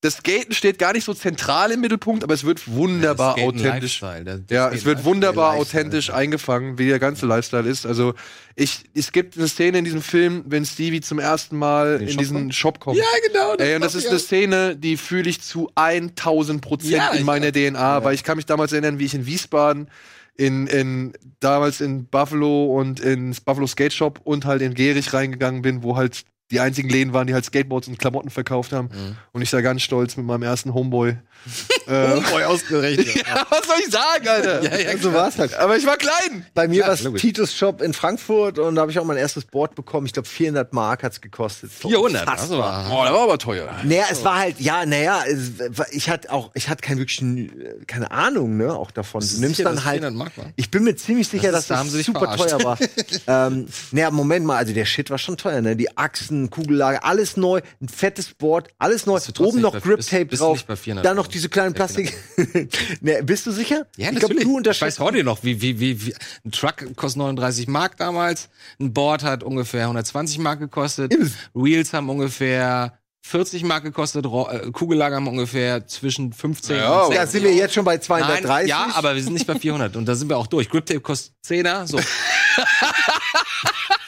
das 0.03 0.15
Skaten 0.17 0.55
steht 0.55 0.79
gar 0.79 0.95
nicht 0.95 1.05
so 1.05 1.13
zentral 1.13 1.73
im 1.73 1.81
Mittelpunkt, 1.83 2.25
aber 2.25 2.33
es 2.33 2.45
wird 2.45 2.67
wunderbar 2.73 3.35
Das 3.35 3.43
Skaten 3.43 3.59
authentisch. 3.61 4.01
Der- 4.01 4.25
der 4.39 4.57
Ja, 4.57 4.71
es 4.71 4.85
wird 4.87 5.05
wunderbar 5.05 5.55
authentisch 5.57 6.09
ja. 6.09 6.15
eingefangen, 6.15 6.79
wie 6.79 6.89
der 6.89 6.99
ganze 6.99 7.27
Lifestyle 7.27 7.69
ist. 7.69 7.85
Also 7.85 8.15
ich, 8.57 8.85
es 8.95 9.13
gibt 9.13 9.37
eine 9.37 9.47
Szene 9.47 9.79
in 9.79 9.85
diesem 9.85 10.01
Film, 10.01 10.45
wenn 10.47 10.65
Stevie 10.65 11.03
zum 11.03 11.19
ersten 11.19 11.57
Mal 11.59 12.01
in, 12.01 12.09
Shop 12.09 12.19
diesen 12.19 12.37
kommt? 12.39 12.55
Shop 12.55 12.81
kommt. 12.81 12.97
Ja, 12.99 13.05
genau. 13.27 13.55
Ey, 13.57 13.75
und 13.75 13.83
das 13.85 13.95
ist 13.95 14.09
eine 14.09 14.19
Szene, 14.19 14.75
die 14.75 14.97
fühle 14.97 15.29
ich 15.29 15.43
zu 15.43 15.71
1000 15.75 16.63
Prozent 16.63 16.93
Ja, 16.93 17.11
in 17.11 17.27
meiner 17.27 17.53
DNA, 17.53 18.03
weil 18.03 18.15
ich 18.15 18.25
kann 18.25 18.37
mich 18.37 18.47
damals 18.47 18.73
erinnern, 18.73 18.99
wie 18.99 19.05
ich 19.05 19.15
in 19.15 19.27
Wiesbaden 19.27 19.89
in, 20.37 20.67
in 20.69 21.13
damals 21.41 21.83
in 21.83 22.07
Buffalo 22.07 22.75
und 22.75 23.01
ins 23.01 23.43
Buffalo 23.43 23.67
Skate 23.67 23.93
Shop 23.93 24.21
und 24.25 24.47
halt 24.47 24.63
in 24.63 24.73
Gerich 24.73 25.13
reingegangen 25.13 25.61
bin, 25.61 25.83
wo 25.83 25.97
halt 25.97 26.23
die 26.51 26.61
einzigen 26.61 26.89
Läden 26.89 27.13
waren, 27.13 27.27
die 27.27 27.35
halt 27.35 27.45
Skateboards 27.45 27.89
und 27.89 27.99
Klamotten 27.99 28.31
verkauft 28.31 28.73
haben. 28.73 28.89
Mhm. 28.93 29.17
Und 29.33 29.43
ich 29.43 29.51
da 29.51 29.61
ganz 29.61 29.83
stolz 29.83 30.17
mit 30.17 30.27
meinem 30.27 30.43
ersten 30.43 30.75
Homeboy. 30.75 31.11
äh, 31.87 32.09
Homeboy 32.11 32.45
ausgerechnet. 32.45 33.15
ja, 33.27 33.47
was 33.49 33.67
soll 33.67 33.77
ich 33.87 33.91
sagen, 33.93 34.29
Alter? 34.29 34.63
Ja, 34.63 34.91
ja, 34.93 34.99
so 34.99 35.13
war's 35.15 35.39
halt. 35.39 35.55
Aber 35.55 35.77
ich 35.77 35.87
war 35.87 35.97
klein. 35.97 36.45
Bei 36.55 36.69
mir 36.69 36.83
war 36.85 36.91
es. 36.93 37.03
Titus 37.17 37.55
Shop 37.55 37.81
in 37.81 37.93
Frankfurt 37.95 38.59
und 38.59 38.75
da 38.75 38.83
habe 38.83 38.91
ich 38.91 38.99
auch 38.99 39.05
mein 39.05 39.17
erstes 39.17 39.45
Board 39.45 39.75
bekommen. 39.75 40.07
Ich 40.07 40.13
glaube 40.13 40.29
400 40.29 40.73
Mark 40.73 41.03
hat's 41.03 41.21
gekostet. 41.21 41.71
400, 41.73 42.23
Unfassbar. 42.23 42.39
also 42.43 42.59
war 42.59 42.87
Oh, 42.91 43.05
der 43.05 43.13
war 43.15 43.23
aber 43.23 43.39
teuer. 43.39 43.69
Naja, 43.85 44.05
es 44.11 44.23
war 44.25 44.39
halt, 44.39 44.61
ja, 44.61 44.85
naja, 44.85 45.23
es 45.27 45.53
ich 45.93 46.11
hatte 46.11 46.31
auch, 46.33 46.51
ich 46.55 46.69
hatte 46.69 46.83
keinen 46.83 46.99
wirklichen, 46.99 47.53
keine 47.87 48.11
Ahnung, 48.11 48.57
ne, 48.57 48.75
auch 48.75 48.91
davon. 48.91 49.21
Du 49.21 49.27
nimmst 49.41 49.57
sicher, 49.57 49.65
dann 49.69 49.77
dass 49.77 49.85
halt, 49.85 50.01
400 50.01 50.19
Mark 50.19 50.37
war? 50.37 50.47
ich 50.57 50.71
bin 50.71 50.85
mir 50.85 50.97
ziemlich 50.97 51.29
sicher, 51.29 51.53
Das 51.53 51.53
dass 51.53 51.61
ist- 51.65 51.71
da 51.71 51.75
das 51.75 51.81
haben 51.81 51.91
sie 51.91 51.97
dich 51.99 52.07
super 52.07 52.21
verarscht. 52.21 52.49
teuer 52.51 52.65
war. 52.65 52.79
ähm, 53.49 53.67
naja, 53.93 54.11
Moment 54.11 54.45
mal, 54.47 54.57
also 54.57 54.73
der 54.75 54.85
Shit 54.85 55.11
war 55.11 55.19
schon 55.19 55.37
teuer, 55.37 55.61
ne, 55.61 55.77
die 55.77 55.97
Achsen, 55.97 56.40
Kugellage, 56.49 57.03
alles 57.05 57.37
neu, 57.37 57.61
ein 57.83 57.89
fettes 57.89 58.33
Board, 58.33 58.69
alles 58.79 59.05
neu, 59.05 59.19
oben 59.41 59.61
noch 59.61 59.79
Grip 59.83 59.97
bist- 59.97 60.09
Tape 60.11 60.25
bist 60.25 60.41
drauf, 60.41 60.65
400 60.67 61.05
dann 61.05 61.17
noch 61.17 61.27
diese 61.27 61.49
kleinen 61.51 61.75
Plastik. 61.75 62.17
ne, 63.03 63.23
bist 63.23 63.47
du 63.47 63.51
sicher? 63.51 63.87
Ja, 63.97 64.11
ich 64.11 64.19
glaube, 64.19 64.35
du 64.37 64.41
ich 64.41 64.47
unterschätzt 64.47 64.99
weiß 65.01 65.05
heute 65.05 65.23
noch, 65.25 65.43
wie, 65.43 65.61
wie, 65.61 65.79
wie, 65.81 66.07
wie 66.07 66.15
ein 66.47 66.53
Truck 66.53 66.97
kostet 66.97 67.19
39 67.19 67.69
Mark 67.69 67.97
damals, 67.99 68.49
ein 68.81 68.95
Board 68.95 69.23
hat 69.25 69.43
ungefähr 69.43 69.83
120 69.83 70.39
Mark 70.39 70.61
gekostet, 70.61 71.13
Wheels 71.53 71.93
haben 71.93 72.09
ungefähr 72.09 72.97
40 73.23 73.65
Mark 73.65 73.85
gekostet, 73.85 74.25
äh, 74.25 74.71
Kugellager 74.71 75.17
haben 75.17 75.29
ungefähr 75.29 75.87
zwischen 75.87 76.33
15 76.33 76.77
Ja, 76.77 77.03
und 77.03 77.15
Da 77.15 77.21
60. 77.27 77.33
sind 77.33 77.43
wir 77.45 77.55
jetzt 77.55 77.75
schon 77.75 77.85
bei 77.85 77.97
Nein, 77.97 78.03
230. 78.03 78.69
ja, 78.71 78.89
aber 78.95 79.15
wir 79.15 79.23
sind 79.23 79.35
nicht 79.35 79.47
bei 79.47 79.57
400 79.59 79.95
und 79.97 80.07
da 80.07 80.15
sind 80.15 80.29
wir 80.31 80.39
auch 80.39 80.47
durch. 80.47 80.71
Grip 80.71 80.87
Tape 80.87 81.01
kostet 81.01 81.35
10er, 81.47 81.87
so. 81.87 82.01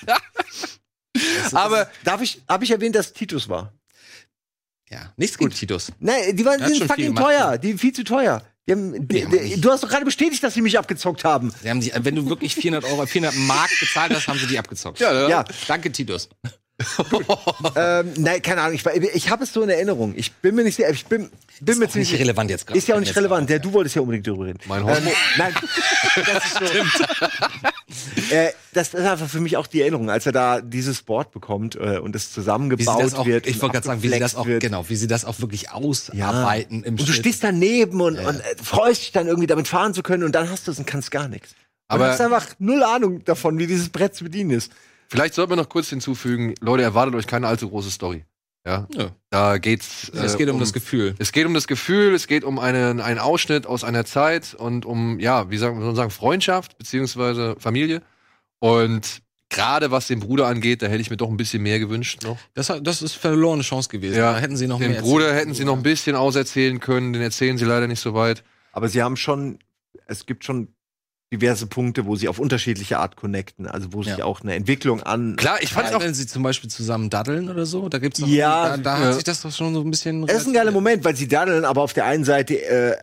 Aber 1.52 1.90
Darf 2.04 2.22
ich, 2.22 2.42
habe 2.48 2.64
ich 2.64 2.70
erwähnt, 2.70 2.94
dass 2.94 3.12
Titus 3.12 3.48
war? 3.48 3.72
Ja, 4.90 5.12
nichts 5.16 5.38
gegen 5.38 5.50
Titus. 5.50 5.90
Nein, 6.00 6.36
die 6.36 6.44
waren 6.44 6.60
die 6.64 6.78
sind 6.78 6.86
fucking 6.86 7.14
teuer. 7.14 7.38
ja. 7.52 7.56
Die 7.58 7.68
sind 7.68 7.78
viel 7.80 7.92
zu 7.92 8.04
teuer. 8.04 8.42
Die 8.66 8.72
haben, 8.72 9.08
die, 9.08 9.26
die, 9.26 9.60
du 9.60 9.70
hast 9.72 9.82
doch 9.82 9.88
gerade 9.88 10.04
bestätigt, 10.04 10.42
dass 10.42 10.54
sie 10.54 10.60
mich 10.62 10.78
abgezockt 10.78 11.24
haben. 11.24 11.52
Sie 11.62 11.68
haben 11.70 11.80
die, 11.80 11.92
wenn 11.96 12.14
du 12.14 12.28
wirklich 12.28 12.54
400 12.54 12.84
Euro, 12.90 13.06
400 13.06 13.34
Mark 13.46 13.70
bezahlt 13.80 14.14
hast, 14.14 14.28
haben 14.28 14.38
sie 14.38 14.46
die 14.46 14.58
abgezockt. 14.58 15.00
ja, 15.00 15.12
ja. 15.12 15.28
Ja, 15.28 15.44
Danke, 15.66 15.90
Titus. 15.90 16.28
ähm, 17.76 18.12
nein, 18.16 18.42
keine 18.42 18.62
Ahnung. 18.62 18.74
Ich, 18.74 18.84
ich 18.86 19.30
habe 19.30 19.44
es 19.44 19.52
so 19.52 19.62
in 19.62 19.68
Erinnerung. 19.68 20.14
Ich 20.16 20.32
bin 20.32 20.54
mir 20.54 20.64
nicht 20.64 20.76
sicher. 20.76 20.90
Ich 20.90 21.06
bin, 21.06 21.30
bin 21.60 21.78
mir 21.78 21.86
auch 21.86 21.90
ziemlich 21.90 22.10
nicht 22.10 22.20
relevant 22.20 22.50
jetzt 22.50 22.66
gerade. 22.66 22.78
Ist 22.78 22.88
ja 22.88 22.96
auch 22.96 23.00
nicht 23.00 23.14
relevant. 23.14 23.48
Ja, 23.50 23.58
du 23.58 23.72
wolltest 23.72 23.94
ja 23.94 24.02
unbedingt 24.02 24.26
darüber 24.26 24.46
reden. 24.46 24.58
Mein 24.66 24.82
Homo. 24.82 24.94
Ähm, 24.96 25.08
nein, 25.38 25.54
das 26.26 26.44
ist 26.44 26.58
so. 26.58 28.34
äh, 28.34 28.52
das 28.72 28.94
ist 28.94 29.06
einfach 29.06 29.28
für 29.28 29.40
mich 29.40 29.56
auch 29.56 29.66
die 29.66 29.82
Erinnerung, 29.82 30.10
als 30.10 30.26
er 30.26 30.32
da 30.32 30.60
dieses 30.60 31.02
Board 31.02 31.30
bekommt 31.30 31.76
äh, 31.76 31.98
und 31.98 32.16
es 32.16 32.32
zusammengebaut 32.32 33.02
das 33.02 33.14
auch, 33.14 33.26
wird. 33.26 33.46
ich 33.46 33.60
wollte 33.60 33.74
gerade 33.74 33.86
sagen, 33.86 34.02
wie 34.02 34.08
sie 34.08 34.18
das 34.18 34.34
auch, 34.34 34.46
wird. 34.46 34.62
genau, 34.62 34.88
wie 34.88 34.96
sie 34.96 35.06
das 35.06 35.24
auch 35.24 35.40
wirklich 35.40 35.62
Ja. 35.64 35.72
ausarbeiten 35.74 36.82
im 36.84 36.94
Und 36.94 37.00
du 37.00 37.04
Schnitt. 37.04 37.18
stehst 37.18 37.44
daneben 37.44 38.00
und, 38.00 38.18
und 38.18 38.40
äh, 38.40 38.56
freust 38.62 39.02
dich 39.02 39.12
dann 39.12 39.26
irgendwie 39.26 39.46
damit 39.46 39.68
fahren 39.68 39.94
zu 39.94 40.02
können 40.02 40.24
und 40.24 40.32
dann 40.32 40.50
hast 40.50 40.66
du 40.66 40.72
es 40.72 40.78
und 40.78 40.86
kannst 40.86 41.10
gar 41.10 41.28
nichts. 41.28 41.54
Aber 41.88 42.06
du 42.06 42.10
hast 42.12 42.20
einfach 42.22 42.46
null 42.58 42.82
Ahnung 42.82 43.22
davon, 43.24 43.58
wie 43.58 43.66
dieses 43.66 43.90
Brett 43.90 44.14
zu 44.14 44.24
bedienen 44.24 44.50
ist. 44.50 44.72
Vielleicht 45.12 45.34
sollten 45.34 45.52
wir 45.52 45.56
noch 45.56 45.68
kurz 45.68 45.88
hinzufügen, 45.90 46.54
Leute, 46.60 46.82
erwartet 46.82 47.14
euch 47.14 47.26
keine 47.26 47.46
allzu 47.46 47.68
große 47.68 47.90
Story. 47.90 48.24
Ja, 48.66 48.86
Ja. 48.94 49.10
da 49.30 49.58
geht's. 49.58 50.10
Es 50.14 50.34
äh, 50.34 50.38
geht 50.38 50.48
um, 50.48 50.58
das 50.60 50.72
Gefühl. 50.72 51.14
Es 51.18 51.32
geht 51.32 51.46
um 51.46 51.52
das 51.54 51.66
Gefühl, 51.66 52.14
es 52.14 52.26
geht 52.26 52.44
um 52.44 52.58
einen, 52.58 53.00
einen 53.00 53.18
Ausschnitt 53.18 53.66
aus 53.66 53.84
einer 53.84 54.04
Zeit 54.04 54.54
und 54.54 54.86
um, 54.86 55.18
ja, 55.20 55.50
wie 55.50 55.58
sagen, 55.58 55.78
man 55.84 55.94
sagen, 55.96 56.10
Freundschaft 56.10 56.78
beziehungsweise 56.78 57.56
Familie. 57.58 58.02
Und 58.60 59.22
gerade 59.48 59.90
was 59.90 60.06
den 60.06 60.20
Bruder 60.20 60.46
angeht, 60.46 60.80
da 60.80 60.86
hätte 60.86 61.00
ich 61.00 61.10
mir 61.10 61.16
doch 61.16 61.28
ein 61.28 61.36
bisschen 61.36 61.62
mehr 61.62 61.78
gewünscht 61.78 62.22
noch. 62.22 62.38
Das, 62.54 62.70
hat- 62.70 62.86
das 62.86 63.02
ist 63.02 63.14
verlorene 63.14 63.62
Chance 63.64 63.88
gewesen. 63.88 64.16
Ja, 64.16 64.32
da 64.32 64.38
hätten 64.38 64.56
sie 64.56 64.66
noch 64.68 64.78
Den 64.78 64.92
mehr 64.92 65.02
Bruder 65.02 65.24
erzählen 65.26 65.38
hätten 65.40 65.54
sie 65.54 65.64
noch 65.64 65.76
ein 65.76 65.82
bisschen 65.82 66.16
auserzählen 66.16 66.80
können, 66.80 67.12
den 67.12 67.20
erzählen 67.22 67.58
sie 67.58 67.64
leider 67.64 67.88
nicht 67.88 68.00
so 68.00 68.14
weit. 68.14 68.44
Aber 68.72 68.88
sie 68.88 69.02
haben 69.02 69.16
schon, 69.16 69.58
es 70.06 70.24
gibt 70.24 70.44
schon 70.44 70.68
diverse 71.32 71.66
Punkte, 71.66 72.04
wo 72.06 72.14
sie 72.14 72.28
auf 72.28 72.38
unterschiedliche 72.38 72.98
Art 72.98 73.16
connecten, 73.16 73.66
also 73.66 73.92
wo 73.92 74.02
sich 74.02 74.18
Ja. 74.18 74.24
auch 74.26 74.42
eine 74.42 74.54
Entwicklung 74.54 75.02
an. 75.02 75.34
Klar, 75.36 75.56
ich 75.62 75.72
fand 75.72 75.90
Ja, 75.90 75.96
auch. 75.96 76.00
wenn 76.02 76.14
sie 76.14 76.26
zum 76.26 76.42
Beispiel 76.42 76.70
zusammen 76.70 77.08
daddeln 77.10 77.48
oder 77.48 77.64
so, 77.66 77.88
da 77.88 77.98
gibt's 77.98 78.20
doch, 78.20 78.28
Ja, 78.28 78.68
da, 78.68 78.76
da 78.76 79.00
ja. 79.00 79.06
hat 79.06 79.14
sich 79.14 79.24
das 79.24 79.40
doch 79.40 79.50
schon 79.50 79.74
so 79.74 79.80
ein 79.80 79.90
bisschen. 79.90 80.28
Es 80.28 80.42
ist 80.42 80.46
ein 80.46 80.52
geiler 80.52 80.70
Moment, 80.70 81.02
weil 81.04 81.16
sie 81.16 81.26
daddeln, 81.26 81.64
aber 81.64 81.80
auf 81.82 81.94
der 81.94 82.04
einen 82.04 82.24
Seite, 82.24 82.62
äh, 82.62 82.96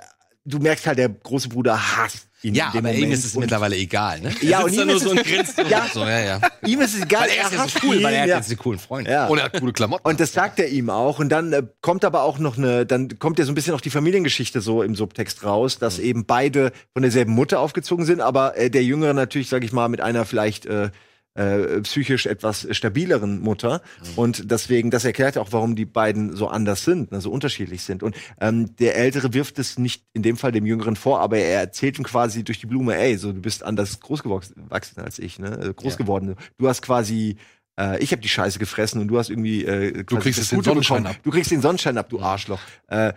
du 0.46 0.60
merkst 0.60 0.86
halt, 0.88 1.00
der 1.00 1.10
große 1.10 1.50
Bruder 1.50 1.98
hasst 1.98 2.29
Ja, 2.42 2.68
in 2.68 2.72
dem 2.72 2.86
aber 2.86 2.94
ihm 2.94 3.02
Moment. 3.02 3.14
ist 3.14 3.26
es 3.26 3.36
Und 3.36 3.42
mittlerweile 3.42 3.76
egal, 3.76 4.22
ne? 4.22 4.34
Ja, 4.42 4.62
und 4.62 4.74
ihm 4.74 4.88
nur 4.88 4.96
ist 4.96 5.04
so 5.04 5.14
Ja. 5.70 5.88
so, 5.94 6.02
ja, 6.02 6.20
ja. 6.20 6.42
Ihm 6.66 6.80
ist 6.82 6.96
es 6.96 7.04
egal, 7.04 7.24
Weil 7.24 7.30
er 7.32 7.44
ist 7.44 7.54
ja 7.54 7.68
so 7.68 7.80
cool, 7.84 7.96
ihn, 7.98 8.04
weil 8.04 8.14
er 8.14 8.22
hat 8.22 8.30
ja. 8.30 8.38
jetzt 8.38 8.50
die 8.52 8.56
coolen 8.56 8.80
Freunde. 8.80 9.12
Ja. 9.12 9.28
Und 9.28 9.40
er 9.40 9.46
hat 9.46 9.60
gute 9.60 9.74
Klamotten. 9.74 10.08
Und 10.08 10.20
das 10.20 10.32
sagt 10.32 10.60
er 10.60 10.70
ihm 10.70 10.90
auch. 10.90 11.20
Und 11.20 11.30
dann 11.30 11.52
äh, 11.52 11.64
kommt 11.82 12.06
aber 12.06 12.24
auch 12.24 12.40
noch 12.40 12.58
eine, 12.58 12.86
dann 12.86 13.20
kommt 13.20 13.40
ja 13.40 13.46
so 13.46 13.52
ein 13.52 13.56
bisschen 13.56 13.74
auch 13.74 13.82
die 13.82 13.90
Familiengeschichte 13.90 14.62
so 14.62 14.84
im 14.84 14.96
Subtext 14.96 15.44
raus, 15.44 15.80
dass 15.80 16.00
eben 16.00 16.26
beide 16.26 16.72
von 16.94 17.02
derselben 17.02 17.34
Mutter 17.34 17.60
aufgezogen 17.60 18.06
sind, 18.06 18.22
aber 18.22 18.56
äh, 18.58 18.70
der 18.70 18.84
Jüngere 18.84 19.14
natürlich, 19.14 19.50
sag 19.50 19.64
ich 19.64 19.74
mal, 19.74 19.90
mit 19.90 20.00
einer 20.00 20.24
vielleicht 20.26 20.66
äh, 20.66 20.92
äh, 21.40 21.82
psychisch 21.82 22.26
etwas 22.26 22.68
stabileren 22.72 23.40
Mutter. 23.40 23.82
Und 24.16 24.52
deswegen, 24.52 24.92
das 24.92 25.06
erklärt 25.06 25.38
auch, 25.38 25.48
warum 25.52 25.76
die 25.76 25.86
beiden 25.86 26.36
so 26.36 26.48
anders 26.48 26.84
sind, 26.84 27.12
ne, 27.12 27.22
so 27.22 27.32
unterschiedlich 27.32 27.82
sind. 27.84 28.04
Und 28.04 28.16
ähm, 28.42 28.76
der 28.78 28.96
Ältere 28.98 29.34
wirft 29.34 29.58
es 29.58 29.78
nicht 29.80 30.04
in 30.14 30.22
dem 30.22 30.36
Fall 30.38 30.52
dem 30.52 30.66
Jüngeren 30.66 30.96
vor, 30.96 31.22
aber 31.22 31.38
er 31.38 31.62
erzählt 31.62 31.98
ihm 31.98 32.04
quasi 32.04 32.44
durch 32.44 32.60
die 32.60 32.66
Blume, 32.66 32.96
ey, 32.98 33.18
so 33.18 33.32
du 33.32 33.42
bist 33.42 33.64
anders 33.64 34.00
groß 34.00 34.24
gewachsen 34.24 35.02
als 35.02 35.18
ich, 35.20 35.40
ne? 35.40 35.60
äh, 35.70 35.74
Groß 35.74 35.94
Ja. 35.94 35.98
geworden. 35.98 36.36
Du 36.58 36.68
hast 36.68 36.82
quasi 36.82 37.38
äh, 37.80 37.98
ich 38.04 38.12
habe 38.12 38.22
die 38.22 38.28
Scheiße 38.30 38.60
gefressen 38.60 39.00
und 39.00 39.08
du 39.08 39.18
hast 39.18 39.30
irgendwie 39.30 39.64
äh, 39.64 40.04
quasi 40.04 40.22
kriegst 40.34 40.52
den 40.52 40.62
Sonnenschein 40.62 41.04
bekommen. 41.04 41.16
ab. 41.16 41.24
Du 41.24 41.32
kriegst 41.32 41.52
den 41.52 41.62
Sonnenschein 41.62 41.98
ab, 41.98 42.10
du 42.10 42.20
Arschloch. 42.20 42.60
Äh, 42.88 43.14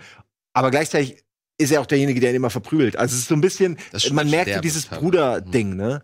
aber 0.52 0.70
gleichzeitig 0.70 1.16
ist 1.58 1.72
er 1.72 1.80
auch 1.80 1.86
derjenige, 1.86 2.20
der 2.20 2.30
ihn 2.30 2.36
immer 2.36 2.50
verprügelt. 2.50 2.96
Also 2.96 3.14
es 3.14 3.22
ist 3.22 3.28
so 3.28 3.34
ein 3.34 3.40
bisschen, 3.40 3.76
man 4.12 4.30
merkt 4.30 4.54
so 4.54 4.60
dieses. 4.60 4.86
Bruder-Ding, 4.86 5.74
ne? 5.76 6.02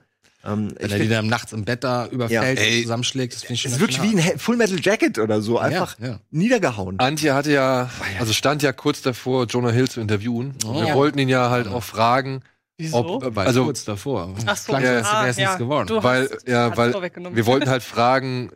Ähm, 0.53 0.73
Wenn 0.79 0.91
er 0.91 0.99
die 0.99 1.09
dann 1.09 1.27
nachts 1.27 1.53
im 1.53 1.65
Bett 1.65 1.85
da 1.85 2.07
überfällt 2.07 2.59
Ja. 2.59 2.65
und 2.65 2.69
Ey. 2.71 2.83
zusammenschlägt, 2.83 3.35
das 3.35 3.41
finde 3.43 3.55
ich 3.55 3.61
schon 3.63 3.71
es 3.71 3.77
ist 3.77 3.81
wirklich 3.81 4.03
wie 4.03 4.19
ein 4.19 4.39
Full 4.39 4.57
Metal 4.57 4.79
Jacket 4.81 5.19
oder 5.19 5.41
so, 5.43 5.59
einfach 5.59 5.97
ja. 6.01 6.21
niedergehauen. 6.31 6.99
Antje 6.99 7.35
hatte 7.35 7.53
ja, 7.53 7.91
also 8.19 8.33
stand 8.33 8.63
ja 8.63 8.73
kurz 8.73 9.03
davor, 9.03 9.47
Jonah 9.47 9.71
Hill 9.71 9.89
zu 9.89 10.01
interviewen. 10.01 10.55
Oh. 10.67 10.75
wir 10.81 10.89
Ja. 10.89 10.95
wollten 10.95 11.19
ihn 11.19 11.29
ja 11.29 11.51
halt 11.51 11.69
auch 11.69 11.83
fragen, 11.83 12.43
Wieso? 12.79 12.97
ob, 13.23 13.35
Weil 13.35 13.47
also, 13.49 13.65
kurz 13.65 13.85
davor. 13.85 14.35
Ach 14.47 14.57
so, 14.57 14.73
Klang 14.73 14.85
ja. 14.85 15.01
Ah, 15.03 15.23
nichts 15.27 15.39
ja. 15.41 15.57
geworden. 15.57 15.89
Du 15.89 16.03
weil, 16.03 16.29
hast- 16.33 16.47
ja, 16.49 16.77
weil 16.77 16.93
wir 16.95 17.47
wollten 17.47 17.69
halt 17.69 17.83
fragen, 17.83 18.51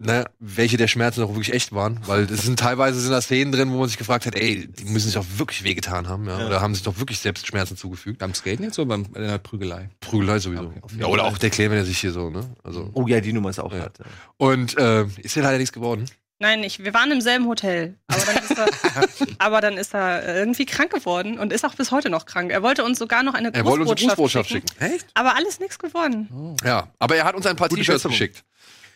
ne, 0.00 0.24
welche 0.40 0.76
der 0.76 0.88
Schmerzen 0.88 1.22
auch 1.22 1.28
wirklich 1.28 1.52
echt 1.52 1.72
waren, 1.72 2.00
weil 2.06 2.24
es 2.24 2.42
sind 2.42 2.58
teilweise 2.58 2.98
sind 3.00 3.12
da 3.12 3.20
Szenen 3.20 3.52
drin, 3.52 3.70
wo 3.70 3.78
man 3.78 3.88
sich 3.88 3.98
gefragt 3.98 4.26
hat, 4.26 4.34
ey, 4.34 4.66
die 4.66 4.84
müssen 4.86 5.06
sich 5.06 5.14
doch 5.14 5.26
wirklich 5.36 5.62
wehgetan 5.62 6.08
haben, 6.08 6.26
ja, 6.26 6.44
oder 6.46 6.60
haben 6.60 6.74
sich 6.74 6.82
doch 6.82 6.98
wirklich 6.98 7.18
selbst 7.20 7.46
Schmerzen 7.46 7.76
zugefügt. 7.76 8.18
Beim 8.18 8.34
Skaten 8.34 8.64
jetzt 8.64 8.78
oder 8.78 8.88
beim, 8.88 9.04
bei 9.04 9.20
der 9.20 9.38
Prügelei? 9.38 9.90
Prügelei 10.00 10.38
sowieso. 10.38 10.72
Okay, 10.80 10.96
ja, 10.98 11.06
oder 11.06 11.24
auch 11.24 11.38
der 11.38 11.50
Claim, 11.50 11.70
wenn 11.70 11.78
er 11.78 11.84
sich 11.84 11.98
hier 11.98 12.12
so, 12.12 12.30
ne, 12.30 12.48
also. 12.64 12.90
Oh 12.94 13.06
ja, 13.06 13.20
die 13.20 13.32
Nummer 13.32 13.50
ist 13.50 13.60
auch 13.60 13.72
Ja. 13.72 13.80
hart. 13.82 13.98
Und 14.38 14.76
äh, 14.78 15.04
ist 15.18 15.36
ja 15.36 15.42
leider 15.42 15.58
nichts 15.58 15.72
geworden. 15.72 16.06
Nein, 16.42 16.62
ich, 16.64 16.82
wir 16.82 16.94
waren 16.94 17.10
im 17.12 17.20
selben 17.20 17.46
Hotel. 17.46 17.98
Aber 18.06 18.22
dann, 18.24 18.36
ist 18.42 18.56
er, 18.58 19.26
aber 19.38 19.60
dann 19.60 19.76
ist 19.76 19.94
er 19.94 20.36
irgendwie 20.38 20.64
krank 20.64 20.90
geworden 20.90 21.38
und 21.38 21.52
ist 21.52 21.66
auch 21.66 21.74
bis 21.74 21.90
heute 21.90 22.08
noch 22.08 22.24
krank. 22.24 22.50
Er 22.50 22.62
wollte 22.62 22.82
uns 22.82 22.98
sogar 22.98 23.22
noch 23.22 23.34
eine 23.34 23.52
Er 23.52 23.66
wollte 23.66 23.82
uns 23.82 23.90
eine 23.90 23.96
Grußbotschaft 24.14 24.16
Grußbotschaft 24.16 24.48
schicken. 24.48 24.68
schicken. 24.68 24.94
Echt? 24.94 25.06
Aber 25.12 25.36
alles 25.36 25.60
nichts 25.60 25.78
geworden. 25.78 26.56
Ja, 26.64 26.88
aber 26.98 27.16
er 27.16 27.24
hat 27.24 27.34
uns 27.34 27.44
ein 27.44 27.56
paar 27.56 27.68
T-Shirts 27.68 28.04
geschickt. 28.04 28.42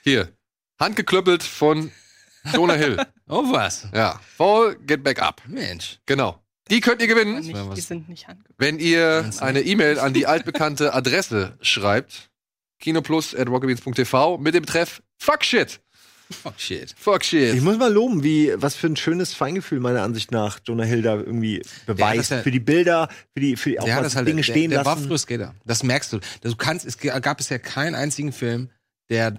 Hier, 0.05 0.31
handgeklöppelt 0.81 1.43
von 1.43 1.91
Jonah 2.53 2.75
Hill. 2.75 2.97
Oh 3.27 3.43
was? 3.51 3.89
Ja, 3.95 4.21
Fall, 4.37 4.77
get 4.87 5.03
back 5.03 5.23
up. 5.23 5.41
Mensch. 5.49 5.99
Genau. 6.05 6.39
Die 6.71 6.81
könnt 6.81 7.01
ihr 7.01 7.09
gewinnen, 7.09 7.41
Nicht, 7.41 7.55
war 7.55 7.75
die 7.75 7.81
sind 7.81 8.07
nicht 8.11 8.29
angekommen. 8.29 8.55
wenn 8.59 8.79
ihr 8.79 9.31
eine 9.41 9.63
E-Mail 9.63 9.99
an 9.99 10.13
die 10.13 10.27
altbekannte 10.27 10.93
Adresse 10.93 11.57
schreibt. 11.63 12.29
kinoplus.rockabeans.tv 12.81 14.39
mit 14.39 14.55
dem 14.55 14.63
Betreff 14.63 15.03
Fuck 15.19 15.43
Shit. 15.45 15.81
Oh 16.45 16.51
shit. 16.57 16.95
Fuck 16.99 17.23
Ich 17.23 17.29
Shit. 17.29 17.63
muss 17.63 17.77
mal 17.79 17.93
loben, 17.93 18.23
wie 18.23 18.53
was 18.57 18.75
für 18.75 18.89
ein 18.89 18.97
schönes 18.97 19.35
Feingefühl 19.35 19.81
meiner 19.81 20.03
Ansicht 20.03 20.31
nach 20.31 20.59
Jonah 20.67 20.85
Hill 20.85 21.03
da 21.03 21.15
irgendwie 21.17 21.63
beweist 21.87 22.31
ja- 22.31 22.43
für 22.43 22.51
die 22.51 22.61
Bilder, 22.61 23.09
für 23.35 23.41
die 23.41 23.57
für 23.57 23.71
die, 23.71 23.81
auch 23.81 23.85
Der 23.85 24.03
was 24.05 24.17
halt, 24.17 24.27
Dinge 24.27 24.37
der, 24.43 24.53
stehen 24.53 24.71
der 24.71 24.85
war 24.85 24.97
lassen. 24.97 25.07
früher 25.09 25.19
Skater. 25.19 25.55
Das 25.65 25.83
merkst 25.83 26.13
du. 26.13 26.21
Du 26.43 26.57
kannst, 26.57 26.85
es 26.87 26.99
gab 26.99 27.41
es 27.41 27.49
ja 27.51 27.59
keinen 27.59 27.95
einzigen 27.95 28.33
Film, 28.33 28.71
der 29.11 29.39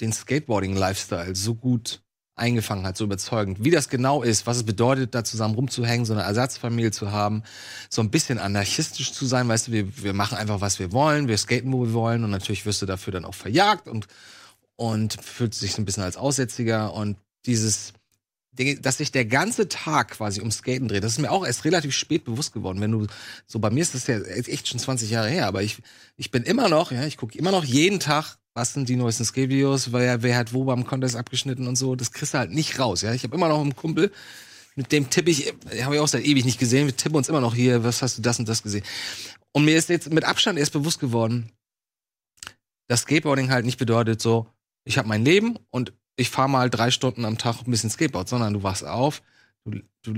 den 0.00 0.12
Skateboarding-Lifestyle 0.12 1.34
so 1.34 1.54
gut 1.54 2.02
eingefangen 2.36 2.86
hat, 2.86 2.98
so 2.98 3.04
überzeugend. 3.04 3.64
Wie 3.64 3.70
das 3.70 3.88
genau 3.88 4.22
ist, 4.22 4.46
was 4.46 4.58
es 4.58 4.62
bedeutet, 4.64 5.14
da 5.14 5.24
zusammen 5.24 5.54
rumzuhängen, 5.54 6.04
so 6.04 6.12
eine 6.12 6.22
Ersatzfamilie 6.22 6.90
zu 6.90 7.10
haben, 7.10 7.42
so 7.88 8.02
ein 8.02 8.10
bisschen 8.10 8.38
anarchistisch 8.38 9.12
zu 9.12 9.24
sein, 9.24 9.48
weißt 9.48 9.68
du, 9.68 9.72
wir, 9.72 10.02
wir 10.02 10.12
machen 10.12 10.36
einfach, 10.36 10.60
was 10.60 10.78
wir 10.78 10.92
wollen, 10.92 11.28
wir 11.28 11.38
skaten, 11.38 11.72
wo 11.72 11.86
wir 11.86 11.94
wollen 11.94 12.24
und 12.24 12.30
natürlich 12.30 12.66
wirst 12.66 12.82
du 12.82 12.86
dafür 12.86 13.14
dann 13.14 13.24
auch 13.24 13.34
verjagt 13.34 13.88
und, 13.88 14.06
und 14.76 15.16
fühlt 15.22 15.54
sich 15.54 15.72
so 15.72 15.80
ein 15.80 15.86
bisschen 15.86 16.02
als 16.02 16.18
Aussätziger 16.18 16.92
und 16.92 17.16
dieses, 17.46 17.94
dass 18.52 18.98
sich 18.98 19.12
der 19.12 19.24
ganze 19.24 19.68
Tag 19.68 20.10
quasi 20.10 20.42
um 20.42 20.50
Skaten 20.50 20.88
dreht. 20.88 21.04
Das 21.04 21.12
ist 21.12 21.18
mir 21.18 21.30
auch 21.30 21.46
erst 21.46 21.64
relativ 21.64 21.94
spät 21.94 22.24
bewusst 22.24 22.52
geworden. 22.52 22.80
Wenn 22.82 22.92
du, 22.92 23.06
so 23.46 23.60
bei 23.60 23.70
mir 23.70 23.80
ist 23.80 23.94
das 23.94 24.06
ja 24.06 24.20
echt 24.20 24.68
schon 24.68 24.78
20 24.78 25.10
Jahre 25.10 25.28
her, 25.30 25.46
aber 25.46 25.62
ich, 25.62 25.82
ich 26.16 26.30
bin 26.30 26.42
immer 26.42 26.68
noch, 26.68 26.92
ja, 26.92 27.04
ich 27.06 27.16
gucke 27.16 27.38
immer 27.38 27.50
noch 27.50 27.64
jeden 27.64 28.00
Tag, 28.00 28.36
was 28.56 28.72
sind 28.72 28.88
die 28.88 28.96
neuesten 28.96 29.26
Skate-Videos, 29.26 29.92
wer, 29.92 30.22
wer 30.22 30.36
hat 30.36 30.54
wo 30.54 30.64
beim 30.64 30.86
Contest 30.86 31.14
abgeschnitten 31.14 31.68
und 31.68 31.76
so. 31.76 31.94
Das 31.94 32.10
kriegst 32.10 32.32
du 32.32 32.38
halt 32.38 32.50
nicht 32.50 32.78
raus, 32.78 33.02
ja. 33.02 33.12
Ich 33.12 33.22
habe 33.22 33.36
immer 33.36 33.48
noch 33.48 33.60
einen 33.60 33.76
Kumpel, 33.76 34.10
mit 34.76 34.92
dem 34.92 35.10
tippe 35.10 35.30
ich, 35.30 35.52
habe 35.82 35.94
ich 35.94 36.00
auch 36.00 36.08
seit 36.08 36.24
ewig 36.24 36.46
nicht 36.46 36.58
gesehen, 36.58 36.86
wir 36.86 36.96
tippen 36.96 37.16
uns 37.16 37.28
immer 37.28 37.42
noch 37.42 37.54
hier, 37.54 37.84
was 37.84 38.00
hast 38.00 38.16
du 38.16 38.22
das 38.22 38.38
und 38.38 38.48
das 38.48 38.62
gesehen. 38.62 38.82
Und 39.52 39.66
mir 39.66 39.76
ist 39.76 39.90
jetzt 39.90 40.10
mit 40.10 40.24
Abstand 40.24 40.58
erst 40.58 40.72
bewusst 40.72 41.00
geworden, 41.00 41.52
dass 42.88 43.02
Skateboarding 43.02 43.50
halt 43.50 43.66
nicht 43.66 43.78
bedeutet 43.78 44.22
so, 44.22 44.46
ich 44.84 44.96
habe 44.96 45.06
mein 45.06 45.24
Leben 45.24 45.58
und 45.70 45.92
ich 46.16 46.30
fahre 46.30 46.48
mal 46.48 46.70
drei 46.70 46.90
Stunden 46.90 47.26
am 47.26 47.36
Tag 47.36 47.60
ein 47.60 47.70
bisschen 47.70 47.90
Skateboard, 47.90 48.26
sondern 48.26 48.54
du 48.54 48.62
wachst 48.62 48.86
auf, 48.86 49.22
du, 49.66 49.82
du, 50.02 50.14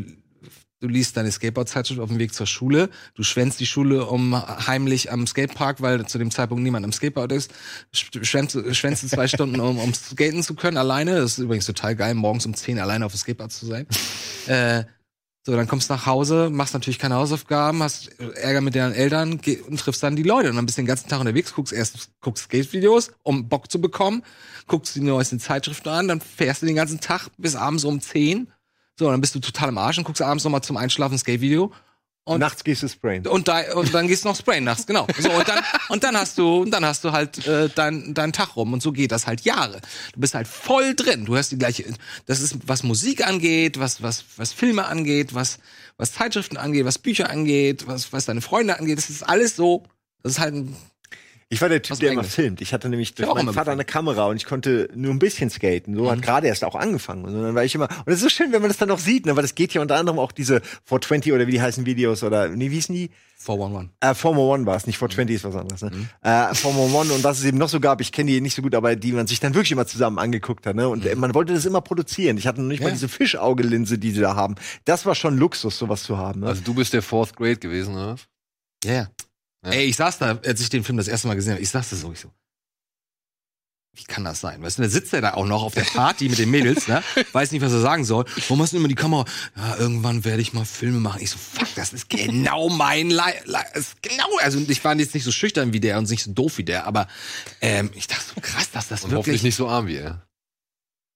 du 0.80 0.88
liest 0.88 1.16
deine 1.16 1.30
Skateboard-Zeitschrift 1.30 2.00
auf 2.00 2.08
dem 2.08 2.18
Weg 2.18 2.34
zur 2.34 2.46
Schule, 2.46 2.88
du 3.14 3.22
schwänzt 3.22 3.60
die 3.60 3.66
Schule 3.66 4.06
um 4.06 4.34
heimlich 4.66 5.10
am 5.12 5.26
Skatepark, 5.26 5.82
weil 5.82 6.06
zu 6.06 6.18
dem 6.18 6.30
Zeitpunkt 6.30 6.62
niemand 6.62 6.84
am 6.84 6.92
Skateboard 6.92 7.32
ist, 7.32 7.52
sch- 7.94 8.24
schwänzt, 8.24 8.56
schwänzt 8.76 9.02
du 9.02 9.08
zwei 9.08 9.28
Stunden, 9.28 9.60
um, 9.60 9.78
um 9.78 9.94
skaten 9.94 10.42
zu 10.42 10.54
können, 10.54 10.76
alleine. 10.76 11.16
Das 11.16 11.32
ist 11.32 11.38
übrigens 11.38 11.66
total 11.66 11.96
geil, 11.96 12.14
morgens 12.14 12.46
um 12.46 12.54
10 12.54 12.78
alleine 12.78 13.06
auf 13.06 13.12
dem 13.12 13.18
Skateboard 13.18 13.52
zu 13.52 13.66
sein. 13.66 13.86
äh, 14.46 14.84
so, 15.46 15.56
dann 15.56 15.66
kommst 15.66 15.88
du 15.88 15.94
nach 15.94 16.04
Hause, 16.04 16.50
machst 16.50 16.74
natürlich 16.74 16.98
keine 16.98 17.14
Hausaufgaben, 17.14 17.82
hast 17.82 18.08
Ärger 18.18 18.60
mit 18.60 18.74
deinen 18.74 18.92
Eltern 18.92 19.38
geh- 19.40 19.60
und 19.62 19.80
triffst 19.80 20.02
dann 20.02 20.14
die 20.14 20.22
Leute. 20.22 20.50
Und 20.50 20.56
dann 20.56 20.66
bist 20.66 20.76
du 20.76 20.82
den 20.82 20.86
ganzen 20.86 21.08
Tag 21.08 21.20
unterwegs, 21.20 21.54
guckst 21.54 21.72
erst 21.72 22.10
guckst 22.20 22.44
Skate-Videos, 22.44 23.12
um 23.22 23.48
Bock 23.48 23.70
zu 23.70 23.80
bekommen, 23.80 24.22
guckst 24.66 24.94
die 24.94 25.00
neuesten 25.00 25.40
Zeitschriften 25.40 25.88
an, 25.88 26.06
dann 26.08 26.20
fährst 26.20 26.60
du 26.60 26.66
den 26.66 26.76
ganzen 26.76 27.00
Tag 27.00 27.28
bis 27.38 27.56
abends 27.56 27.84
um 27.84 27.98
10. 27.98 28.52
So, 28.98 29.10
dann 29.10 29.20
bist 29.20 29.34
du 29.34 29.40
total 29.40 29.68
am 29.68 29.78
Arsch 29.78 29.98
und 29.98 30.04
guckst 30.04 30.20
abends 30.22 30.44
nochmal 30.44 30.62
zum 30.62 30.76
Einschlafen 30.76 31.14
ein 31.14 31.18
Skate-Video. 31.18 31.72
Und, 32.24 32.40
Nachts 32.40 32.62
gehst 32.62 32.82
du 32.82 32.88
sprayen. 32.88 33.26
und, 33.26 33.48
da, 33.48 33.72
und 33.72 33.94
dann 33.94 34.06
gehst 34.06 34.24
du 34.24 34.28
noch 34.28 34.36
sprayen 34.36 34.62
nachts, 34.62 34.86
genau. 34.86 35.06
So, 35.18 35.30
und 35.30 35.48
dann, 35.48 35.64
und 35.88 36.04
dann 36.04 36.14
hast 36.14 36.36
du, 36.36 36.58
und 36.60 36.70
dann 36.72 36.84
hast 36.84 37.02
du 37.02 37.12
halt 37.12 37.46
äh, 37.46 37.70
deinen 37.70 38.12
deinen 38.12 38.34
Tag 38.34 38.54
rum. 38.54 38.74
Und 38.74 38.82
so 38.82 38.92
geht 38.92 39.12
das 39.12 39.26
halt 39.26 39.42
Jahre. 39.42 39.80
Du 40.12 40.20
bist 40.20 40.34
halt 40.34 40.46
voll 40.46 40.94
drin. 40.94 41.24
Du 41.24 41.38
hast 41.38 41.52
die 41.52 41.58
gleiche, 41.58 41.84
das 42.26 42.40
ist, 42.40 42.68
was 42.68 42.82
Musik 42.82 43.26
angeht, 43.26 43.78
was, 43.78 44.02
was, 44.02 44.24
was 44.36 44.52
Filme 44.52 44.84
angeht, 44.84 45.32
was, 45.32 45.58
was 45.96 46.12
Zeitschriften 46.12 46.58
angeht, 46.58 46.84
was 46.84 46.98
Bücher 46.98 47.30
angeht, 47.30 47.86
was, 47.86 48.12
was 48.12 48.26
deine 48.26 48.42
Freunde 48.42 48.78
angeht. 48.78 48.98
Das 48.98 49.08
ist 49.08 49.22
alles 49.22 49.56
so. 49.56 49.84
Das 50.22 50.32
ist 50.32 50.38
halt 50.38 50.54
ein, 50.54 50.76
Ich 51.50 51.62
war 51.62 51.70
der 51.70 51.80
Typ, 51.80 51.98
der 51.98 52.12
immer 52.12 52.24
filmt. 52.24 52.60
Ich 52.60 52.74
hatte 52.74 52.90
nämlich 52.90 53.14
durch 53.14 53.26
auch 53.26 53.34
meinen 53.34 53.54
Vater 53.54 53.70
eine 53.72 53.86
Kamera 53.86 54.26
und 54.26 54.36
ich 54.36 54.44
konnte 54.44 54.90
nur 54.94 55.14
ein 55.14 55.18
bisschen 55.18 55.48
skaten. 55.48 55.94
So 55.96 56.02
Mhm. 56.04 56.10
hat 56.10 56.22
gerade 56.22 56.46
erst 56.46 56.62
auch 56.62 56.74
angefangen. 56.74 57.24
Und 57.24 57.32
dann 57.42 57.54
war 57.54 57.64
ich 57.64 57.74
immer, 57.74 57.88
und 58.04 58.08
es 58.12 58.16
ist 58.16 58.20
so 58.22 58.28
schön, 58.28 58.52
wenn 58.52 58.60
man 58.60 58.68
das 58.68 58.76
dann 58.76 58.90
noch 58.90 58.98
sieht, 58.98 59.24
ne? 59.24 59.34
weil 59.34 59.40
das 59.42 59.54
geht 59.54 59.72
ja 59.72 59.80
unter 59.80 59.96
anderem 59.96 60.18
auch 60.18 60.30
diese 60.30 60.60
420 60.84 61.32
oder 61.32 61.46
wie 61.46 61.52
die 61.52 61.62
heißen 61.62 61.86
Videos 61.86 62.22
oder, 62.22 62.48
nee, 62.50 62.70
wie 62.70 62.74
hießen 62.74 62.94
die? 62.94 63.10
411. 63.38 63.88
Äh, 64.00 64.14
Formula 64.14 64.54
One 64.56 64.66
war 64.66 64.76
es, 64.76 64.86
nicht 64.86 64.98
420 64.98 65.36
ist 65.36 65.44
was 65.44 65.56
anderes. 65.56 65.80
Ne? 65.80 65.90
Äh, 66.22 66.54
Formula 66.54 66.92
One 67.00 67.12
und 67.14 67.24
was 67.24 67.38
es 67.38 67.44
eben 67.46 67.56
noch 67.56 67.70
so 67.70 67.80
gab, 67.80 68.02
ich 68.02 68.12
kenne 68.12 68.30
die 68.30 68.42
nicht 68.42 68.54
so 68.54 68.60
gut, 68.60 68.74
aber 68.74 68.94
die 68.94 69.12
man 69.12 69.26
sich 69.26 69.40
dann 69.40 69.54
wirklich 69.54 69.72
immer 69.72 69.86
zusammen 69.86 70.18
angeguckt 70.18 70.66
hat. 70.66 70.76
Ne? 70.76 70.86
Und 70.86 71.06
äh, 71.06 71.14
man 71.14 71.32
wollte 71.34 71.54
das 71.54 71.64
immer 71.64 71.80
produzieren. 71.80 72.36
Ich 72.36 72.46
hatte 72.46 72.60
noch 72.60 72.68
nicht 72.68 72.80
mal 72.80 72.88
Ja. 72.88 72.92
diese 72.94 73.08
Fischaugelinse, 73.08 73.96
die 73.96 74.10
sie 74.10 74.20
da 74.20 74.36
haben. 74.36 74.56
Das 74.84 75.06
war 75.06 75.14
schon 75.14 75.38
Luxus, 75.38 75.78
sowas 75.78 76.02
zu 76.02 76.18
haben. 76.18 76.40
Ne? 76.40 76.48
Also 76.48 76.60
du 76.62 76.74
bist 76.74 76.92
der 76.92 77.00
Fourth 77.00 77.34
Grade 77.36 77.56
gewesen, 77.56 77.94
oder? 77.94 78.16
Ja, 78.84 78.92
ja. 78.92 79.08
Ja. 79.64 79.70
Ey, 79.72 79.86
ich 79.86 79.96
saß 79.96 80.18
da, 80.18 80.38
als 80.44 80.60
ich 80.60 80.68
den 80.68 80.84
Film 80.84 80.98
das 80.98 81.08
erste 81.08 81.28
Mal 81.28 81.34
gesehen 81.34 81.54
habe, 81.54 81.62
ich 81.62 81.70
saß 81.70 81.90
da 81.90 81.96
so, 81.96 82.12
ich 82.12 82.20
so. 82.20 82.30
Wie 83.96 84.04
kann 84.04 84.22
das 84.22 84.40
sein? 84.40 84.62
Weißt 84.62 84.78
du, 84.78 84.82
da 84.82 84.88
sitzt 84.88 85.12
er 85.12 85.20
da 85.20 85.34
auch 85.34 85.46
noch 85.46 85.64
auf 85.64 85.74
der 85.74 85.82
Party 85.82 86.28
mit 86.28 86.38
den 86.38 86.50
Mädels, 86.50 86.86
ne? 86.86 87.02
Weiß 87.32 87.50
nicht, 87.50 87.62
was 87.62 87.72
er 87.72 87.80
sagen 87.80 88.04
soll. 88.04 88.26
Warum 88.46 88.62
hast 88.62 88.72
du 88.72 88.76
immer 88.76 88.86
die 88.86 88.94
Kamera? 88.94 89.24
Ja, 89.56 89.76
irgendwann 89.76 90.24
werde 90.24 90.40
ich 90.40 90.52
mal 90.52 90.64
Filme 90.64 91.00
machen. 91.00 91.20
Ich 91.20 91.30
so, 91.30 91.38
fuck, 91.38 91.66
das 91.74 91.92
ist 91.92 92.08
genau 92.08 92.68
mein 92.68 93.10
Li 93.10 93.32
ist 93.74 94.00
genau. 94.00 94.28
Also 94.40 94.60
ich 94.68 94.84
war 94.84 94.94
jetzt 94.94 95.14
nicht 95.14 95.24
so 95.24 95.32
schüchtern 95.32 95.72
wie 95.72 95.80
der 95.80 95.98
und 95.98 96.08
nicht 96.08 96.22
so 96.22 96.32
doof 96.32 96.58
wie 96.58 96.64
der, 96.64 96.86
aber 96.86 97.08
ähm, 97.60 97.90
ich 97.94 98.06
dachte 98.06 98.22
so 98.36 98.40
krass, 98.40 98.70
dass 98.70 98.86
das 98.86 99.02
Und 99.02 99.10
hoffentlich 99.10 99.26
wirklich. 99.26 99.42
nicht 99.42 99.56
so 99.56 99.68
arm 99.68 99.88
wie 99.88 99.96
er. 99.96 100.28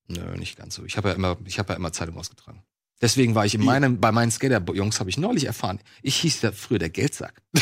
Nö, 0.08 0.36
nicht 0.36 0.56
ganz 0.56 0.74
so. 0.74 0.84
Ich 0.84 0.96
habe 0.96 1.10
ja 1.10 1.14
immer, 1.14 1.36
ich 1.44 1.60
habe 1.60 1.74
ja 1.74 1.76
immer 1.76 1.92
Zeitung 1.92 2.16
ausgetragen. 2.18 2.64
Deswegen 3.00 3.34
war 3.34 3.44
ich 3.44 3.54
in 3.54 3.64
meinem, 3.64 4.00
bei 4.00 4.12
meinen 4.12 4.30
Skater-Jungs 4.30 5.00
habe 5.00 5.10
ich 5.10 5.18
neulich 5.18 5.44
erfahren. 5.44 5.80
Ich 6.02 6.16
hieß 6.16 6.42
ja 6.42 6.52
früher 6.52 6.78
der 6.78 6.90
Geldsack. 6.90 7.42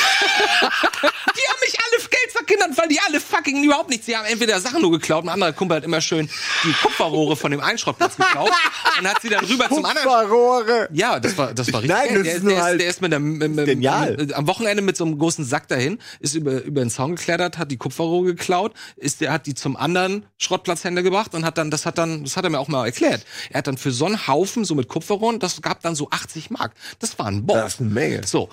die 0.61 1.49
haben 1.49 1.61
mich 1.63 1.77
alle 1.79 1.91
Geldsack 2.11 2.47
genannt, 2.47 2.77
weil 2.77 2.89
die 2.89 2.99
alle 3.07 3.21
fucking 3.21 3.63
überhaupt 3.65 3.91
nichts. 3.91 4.07
Die 4.07 4.17
haben 4.17 4.27
entweder 4.27 4.61
Sachen 4.61 4.83
nur 4.83 4.91
geklaut, 4.91 5.25
ein 5.25 5.29
anderer 5.29 5.53
Kumpel 5.53 5.79
hat 5.79 5.85
immer 5.85 6.01
schön 6.01 6.29
die 6.65 6.73
Kupferrohre 6.73 7.37
von 7.37 7.51
dem 7.51 7.61
Einschrottplatz 7.61 8.17
geklaut 8.17 8.51
und 8.99 9.09
hat 9.09 9.23
sie 9.23 9.29
dann 9.29 9.45
rüber 9.45 9.69
zum 9.69 9.85
anderen. 9.85 10.07
Kupferrohre! 10.09 10.89
Ja, 10.93 11.21
das 11.21 11.37
war, 11.39 11.55
das 11.55 11.73
war 11.73 11.83
richtig. 11.83 11.97
Nein, 11.97 12.15
das 12.15 12.23
der, 12.25 12.35
ist 12.37 12.45
der, 12.45 12.53
ist, 12.53 12.63
halt 12.63 12.81
der 12.81 12.89
ist 12.89 13.03
mit, 13.03 13.15
einem, 13.15 13.39
mit, 13.39 13.53
mit, 13.53 13.67
genial. 13.67 14.17
mit, 14.17 14.33
am 14.33 14.47
Wochenende 14.47 14.83
mit 14.83 14.97
so 14.97 15.05
einem 15.05 15.19
großen 15.19 15.45
Sack 15.45 15.69
dahin, 15.69 15.99
ist 16.21 16.35
über, 16.35 16.63
über 16.63 16.81
den 16.81 16.91
Zaun 16.91 17.17
geklettert, 17.17 17.59
hat 17.59 17.71
die 17.71 17.77
Kupferrohre 17.77 18.27
geklaut, 18.27 18.73
ist, 18.97 19.21
der 19.21 19.33
hat 19.33 19.47
die 19.47 19.55
zum 19.55 19.77
anderen 19.77 20.27
Schrottplatzhändler 20.39 21.03
gebracht 21.03 21.35
und 21.35 21.45
hat 21.45 21.59
dann, 21.59 21.71
das 21.71 21.87
hat 21.87 21.99
dann, 21.99 22.25
das 22.25 22.37
hat 22.37 22.45
er 22.45 22.51
mir 22.51 22.59
auch 22.59 22.69
mal 22.69 22.87
erklärt. 22.87 23.25
Er 23.51 23.59
hat 23.59 23.67
dann 23.67 23.79
für 23.79 23.93
so 23.93 24.07
einen 24.07 24.27
Haufen, 24.27 24.65
so 24.65 24.75
mit 24.75 24.89
Kupferrohren, 24.89 25.39
das 25.39 25.63
gab 25.63 25.81
dann 25.83 25.95
so 25.95 26.09
80 26.11 26.51
Mark. 26.51 26.73
Das 26.99 27.19
war 27.19 27.27
ein 27.27 27.47
Bock. 27.47 27.57
Das 27.57 27.75
ist 27.75 27.81
eine 27.81 27.91
Menge. 27.91 28.27
So. 28.27 28.49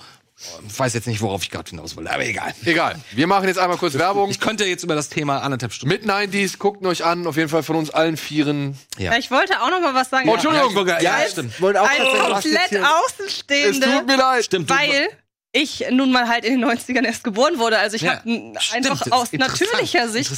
Ich 0.68 0.78
weiß 0.78 0.94
jetzt 0.94 1.06
nicht, 1.08 1.20
worauf 1.20 1.42
ich 1.42 1.50
gerade 1.50 1.68
hinaus 1.68 1.96
wollte, 1.96 2.12
aber 2.12 2.24
egal. 2.24 2.54
Egal. 2.64 2.96
Wir 3.12 3.26
machen 3.26 3.48
jetzt 3.48 3.58
einmal 3.58 3.76
kurz 3.76 3.94
Werbung. 3.94 4.30
Ich 4.30 4.38
könnte 4.38 4.64
jetzt 4.64 4.84
über 4.84 4.94
das 4.94 5.08
Thema 5.08 5.38
anderthalb 5.42 5.72
Stunden. 5.72 5.92
Mit 5.94 6.04
90s, 6.06 6.58
guckt 6.58 6.84
euch 6.86 7.04
an. 7.04 7.26
Auf 7.26 7.36
jeden 7.36 7.48
Fall 7.48 7.62
von 7.64 7.74
uns 7.76 7.90
allen 7.90 8.16
Vieren. 8.16 8.78
Ja. 8.98 9.12
Ja, 9.12 9.18
ich 9.18 9.30
wollte 9.32 9.60
auch 9.60 9.70
noch 9.70 9.80
mal 9.80 9.94
was 9.94 10.10
sagen. 10.10 10.28
Oh, 10.28 10.34
Entschuldigung. 10.34 10.70
ich 10.70 10.76
wollte- 10.76 11.04
ja, 11.04 11.14
Als- 11.14 11.32
stimmt. 11.32 11.60
Wollte 11.60 11.82
auch 11.82 11.90
jetzt 11.90 12.20
komplett 12.30 12.68
hier- 12.68 12.82
Es 12.82 13.20
Außenstehende. 13.20 13.86
tut 13.86 14.06
mir 14.06 14.16
leid. 14.16 14.44
Stimmt. 14.44 14.70
Weil 14.70 15.08
ich 15.50 15.84
nun 15.90 16.12
mal 16.12 16.28
halt 16.28 16.44
in 16.44 16.52
den 16.52 16.60
90ern 16.60 17.04
erst 17.04 17.24
geboren 17.24 17.58
wurde. 17.58 17.78
Also 17.78 17.96
ich 17.96 18.02
Ja, 18.02 18.18
habe 18.18 18.52
einfach 18.72 19.10
aus 19.10 19.32
natürlicher 19.32 20.08
Sicht 20.08 20.30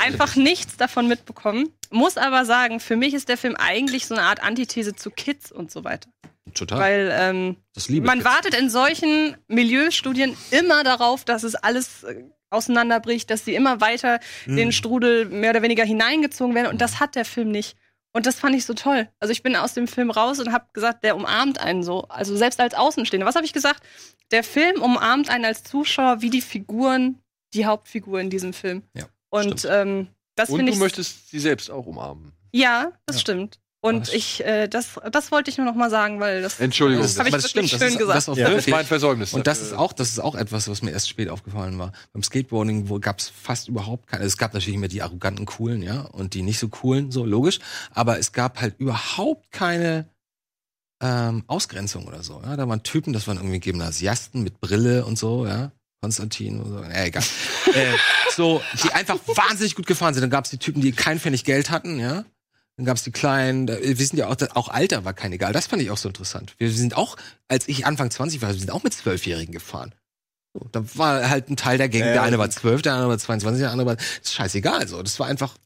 einfach 0.00 0.36
nichts 0.36 0.76
davon 0.76 1.06
mitbekommen. 1.08 1.68
Muss 1.90 2.16
aber 2.16 2.44
sagen, 2.46 2.80
für 2.80 2.96
mich 2.96 3.12
ist 3.14 3.28
der 3.28 3.36
Film 3.36 3.56
eigentlich 3.56 4.06
so 4.06 4.14
eine 4.14 4.22
Art 4.24 4.42
Antithese 4.42 4.94
zu 4.96 5.10
Kids 5.10 5.52
und 5.52 5.70
so 5.70 5.84
weiter. 5.84 6.08
Total. 6.52 6.78
Weil 6.78 7.10
ähm, 7.12 7.56
das 7.74 7.88
liebe 7.88 8.06
man 8.06 8.18
ich. 8.18 8.24
wartet 8.24 8.54
in 8.54 8.68
solchen 8.68 9.36
Milieustudien 9.48 10.36
immer 10.50 10.84
darauf, 10.84 11.24
dass 11.24 11.42
es 11.42 11.54
alles 11.54 12.04
äh, 12.04 12.22
auseinanderbricht, 12.50 13.30
dass 13.30 13.44
sie 13.44 13.54
immer 13.54 13.80
weiter 13.80 14.20
Mhm. 14.46 14.56
den 14.56 14.72
Strudel 14.72 15.24
mehr 15.26 15.50
oder 15.50 15.62
weniger 15.62 15.84
hineingezogen 15.84 16.54
werden. 16.54 16.68
Und 16.68 16.80
das 16.80 17.00
hat 17.00 17.14
der 17.16 17.24
Film 17.24 17.50
nicht. 17.50 17.76
Und 18.12 18.26
das 18.26 18.36
fand 18.38 18.54
ich 18.54 18.64
so 18.64 18.74
toll. 18.74 19.08
Also 19.18 19.32
ich 19.32 19.42
bin 19.42 19.56
aus 19.56 19.74
dem 19.74 19.88
Film 19.88 20.10
raus 20.10 20.38
und 20.38 20.52
habe 20.52 20.66
gesagt, 20.72 21.02
der 21.02 21.16
umarmt 21.16 21.58
einen 21.60 21.82
so. 21.82 22.02
Also 22.08 22.36
selbst 22.36 22.60
als 22.60 22.74
Außenstehender. 22.74 23.26
Was 23.26 23.34
habe 23.34 23.46
ich 23.46 23.52
gesagt? 23.52 23.82
Der 24.30 24.44
Film 24.44 24.80
umarmt 24.82 25.30
einen 25.30 25.44
als 25.44 25.64
Zuschauer 25.64 26.20
wie 26.22 26.30
die 26.30 26.40
Figuren, 26.42 27.18
die 27.54 27.66
Hauptfigur 27.66 28.20
in 28.20 28.30
diesem 28.30 28.52
Film. 28.52 28.82
Ja, 28.94 29.06
Und 29.30 29.66
ähm, 29.68 30.08
das 30.36 30.50
Und 30.50 30.58
finde 30.58 30.70
du 30.70 30.76
ich. 30.76 30.80
möchtest 30.82 31.30
sie 31.30 31.40
selbst 31.40 31.70
auch 31.70 31.86
umarmen. 31.86 32.32
Ja, 32.52 32.92
das 33.06 33.16
Ja. 33.16 33.20
stimmt. 33.20 33.58
Und 33.84 34.08
das- 34.08 34.14
ich, 34.14 34.42
äh, 34.42 34.66
das, 34.66 34.98
das 35.12 35.30
wollte 35.30 35.50
ich 35.50 35.58
nur 35.58 35.66
noch 35.66 35.74
mal 35.74 35.90
sagen, 35.90 36.18
weil 36.18 36.40
das. 36.40 36.58
Entschuldigung. 36.58 37.02
Das 37.02 37.18
habe 37.18 37.28
ich 37.28 37.34
das 37.34 37.44
wirklich 37.54 37.70
stimmt, 37.70 37.72
das 37.72 37.78
schön 37.80 37.88
ist, 37.88 37.98
gesagt. 37.98 38.16
Das 38.16 38.24
ist 38.24 38.28
auch 38.30 38.36
Ja. 38.38 38.48
Das 38.48 38.66
mein 38.66 38.86
Versäumnis. 38.86 39.34
Und 39.34 39.46
das 39.46 39.60
ist 39.60 39.74
auch, 39.74 39.92
das 39.92 40.08
ist 40.08 40.20
auch 40.20 40.34
etwas, 40.34 40.68
was 40.68 40.80
mir 40.80 40.90
erst 40.90 41.10
spät 41.10 41.28
aufgefallen 41.28 41.78
war. 41.78 41.92
Beim 42.14 42.22
Skateboarding 42.22 42.88
wo 42.88 42.98
gab 42.98 43.18
es 43.18 43.28
fast 43.28 43.68
überhaupt 43.68 44.06
keine. 44.06 44.24
Es 44.24 44.38
gab 44.38 44.54
natürlich 44.54 44.76
immer 44.76 44.88
die 44.88 45.02
arroganten 45.02 45.44
coolen, 45.44 45.82
ja, 45.82 46.00
und 46.00 46.32
die 46.32 46.40
nicht 46.40 46.58
so 46.58 46.68
coolen, 46.68 47.10
so 47.10 47.26
logisch. 47.26 47.58
Aber 47.92 48.18
es 48.18 48.32
gab 48.32 48.58
halt 48.62 48.74
überhaupt 48.78 49.52
keine 49.52 50.08
ähm, 51.02 51.44
Ausgrenzung 51.46 52.06
oder 52.06 52.22
so. 52.22 52.40
Ja? 52.42 52.56
Da 52.56 52.66
waren 52.66 52.82
Typen, 52.84 53.12
das 53.12 53.28
waren 53.28 53.36
irgendwie 53.36 53.60
Gymnasiasten 53.60 54.42
mit 54.42 54.62
Brille 54.62 55.04
und 55.04 55.18
so, 55.18 55.46
ja. 55.46 55.72
Konstantin 56.00 56.60
oder 56.62 56.70
so, 56.70 56.84
ja, 56.84 57.04
egal. 57.04 57.22
äh, 57.74 57.92
so, 58.34 58.62
die 58.82 58.92
einfach 58.92 59.18
wahnsinnig 59.26 59.74
gut 59.74 59.86
gefahren 59.86 60.14
sind. 60.14 60.22
Dann 60.22 60.30
gab 60.30 60.44
es 60.44 60.50
die 60.50 60.58
Typen, 60.58 60.80
die 60.80 60.92
kein 60.92 61.20
Pfennig 61.20 61.44
Geld 61.44 61.70
hatten, 61.70 61.98
ja. 61.98 62.24
Dann 62.76 62.86
gab 62.86 62.96
es 62.96 63.04
die 63.04 63.12
kleinen, 63.12 63.66
da- 63.66 63.78
wir 63.80 63.94
sind 63.96 64.18
ja 64.18 64.28
auch, 64.28 64.36
auch 64.54 64.68
Alter 64.68 65.04
war 65.04 65.12
kein 65.12 65.32
egal. 65.32 65.52
Das 65.52 65.66
fand 65.66 65.80
ich 65.82 65.90
auch 65.90 65.96
so 65.96 66.08
interessant. 66.08 66.54
Wir 66.58 66.70
sind 66.72 66.96
auch, 66.96 67.16
als 67.48 67.68
ich 67.68 67.86
Anfang 67.86 68.10
20 68.10 68.42
war, 68.42 68.48
wir 68.50 68.58
sind 68.58 68.70
auch 68.70 68.82
mit 68.82 68.92
Zwölfjährigen 68.94 69.52
gefahren. 69.52 69.94
So, 70.52 70.66
da 70.72 70.84
war 70.96 71.28
halt 71.30 71.50
ein 71.50 71.56
Teil 71.56 71.78
der 71.78 71.88
Gang, 71.88 72.02
der 72.04 72.22
eine 72.22 72.38
war 72.38 72.50
zwölf, 72.50 72.82
der 72.82 72.94
andere 72.94 73.10
war 73.10 73.18
22, 73.18 73.60
der 73.60 73.70
andere 73.70 73.86
war, 73.88 73.96
das 73.96 74.04
ist 74.22 74.34
scheißegal, 74.34 74.86
so. 74.88 75.02
Das 75.02 75.18
war 75.20 75.26
einfach 75.26 75.56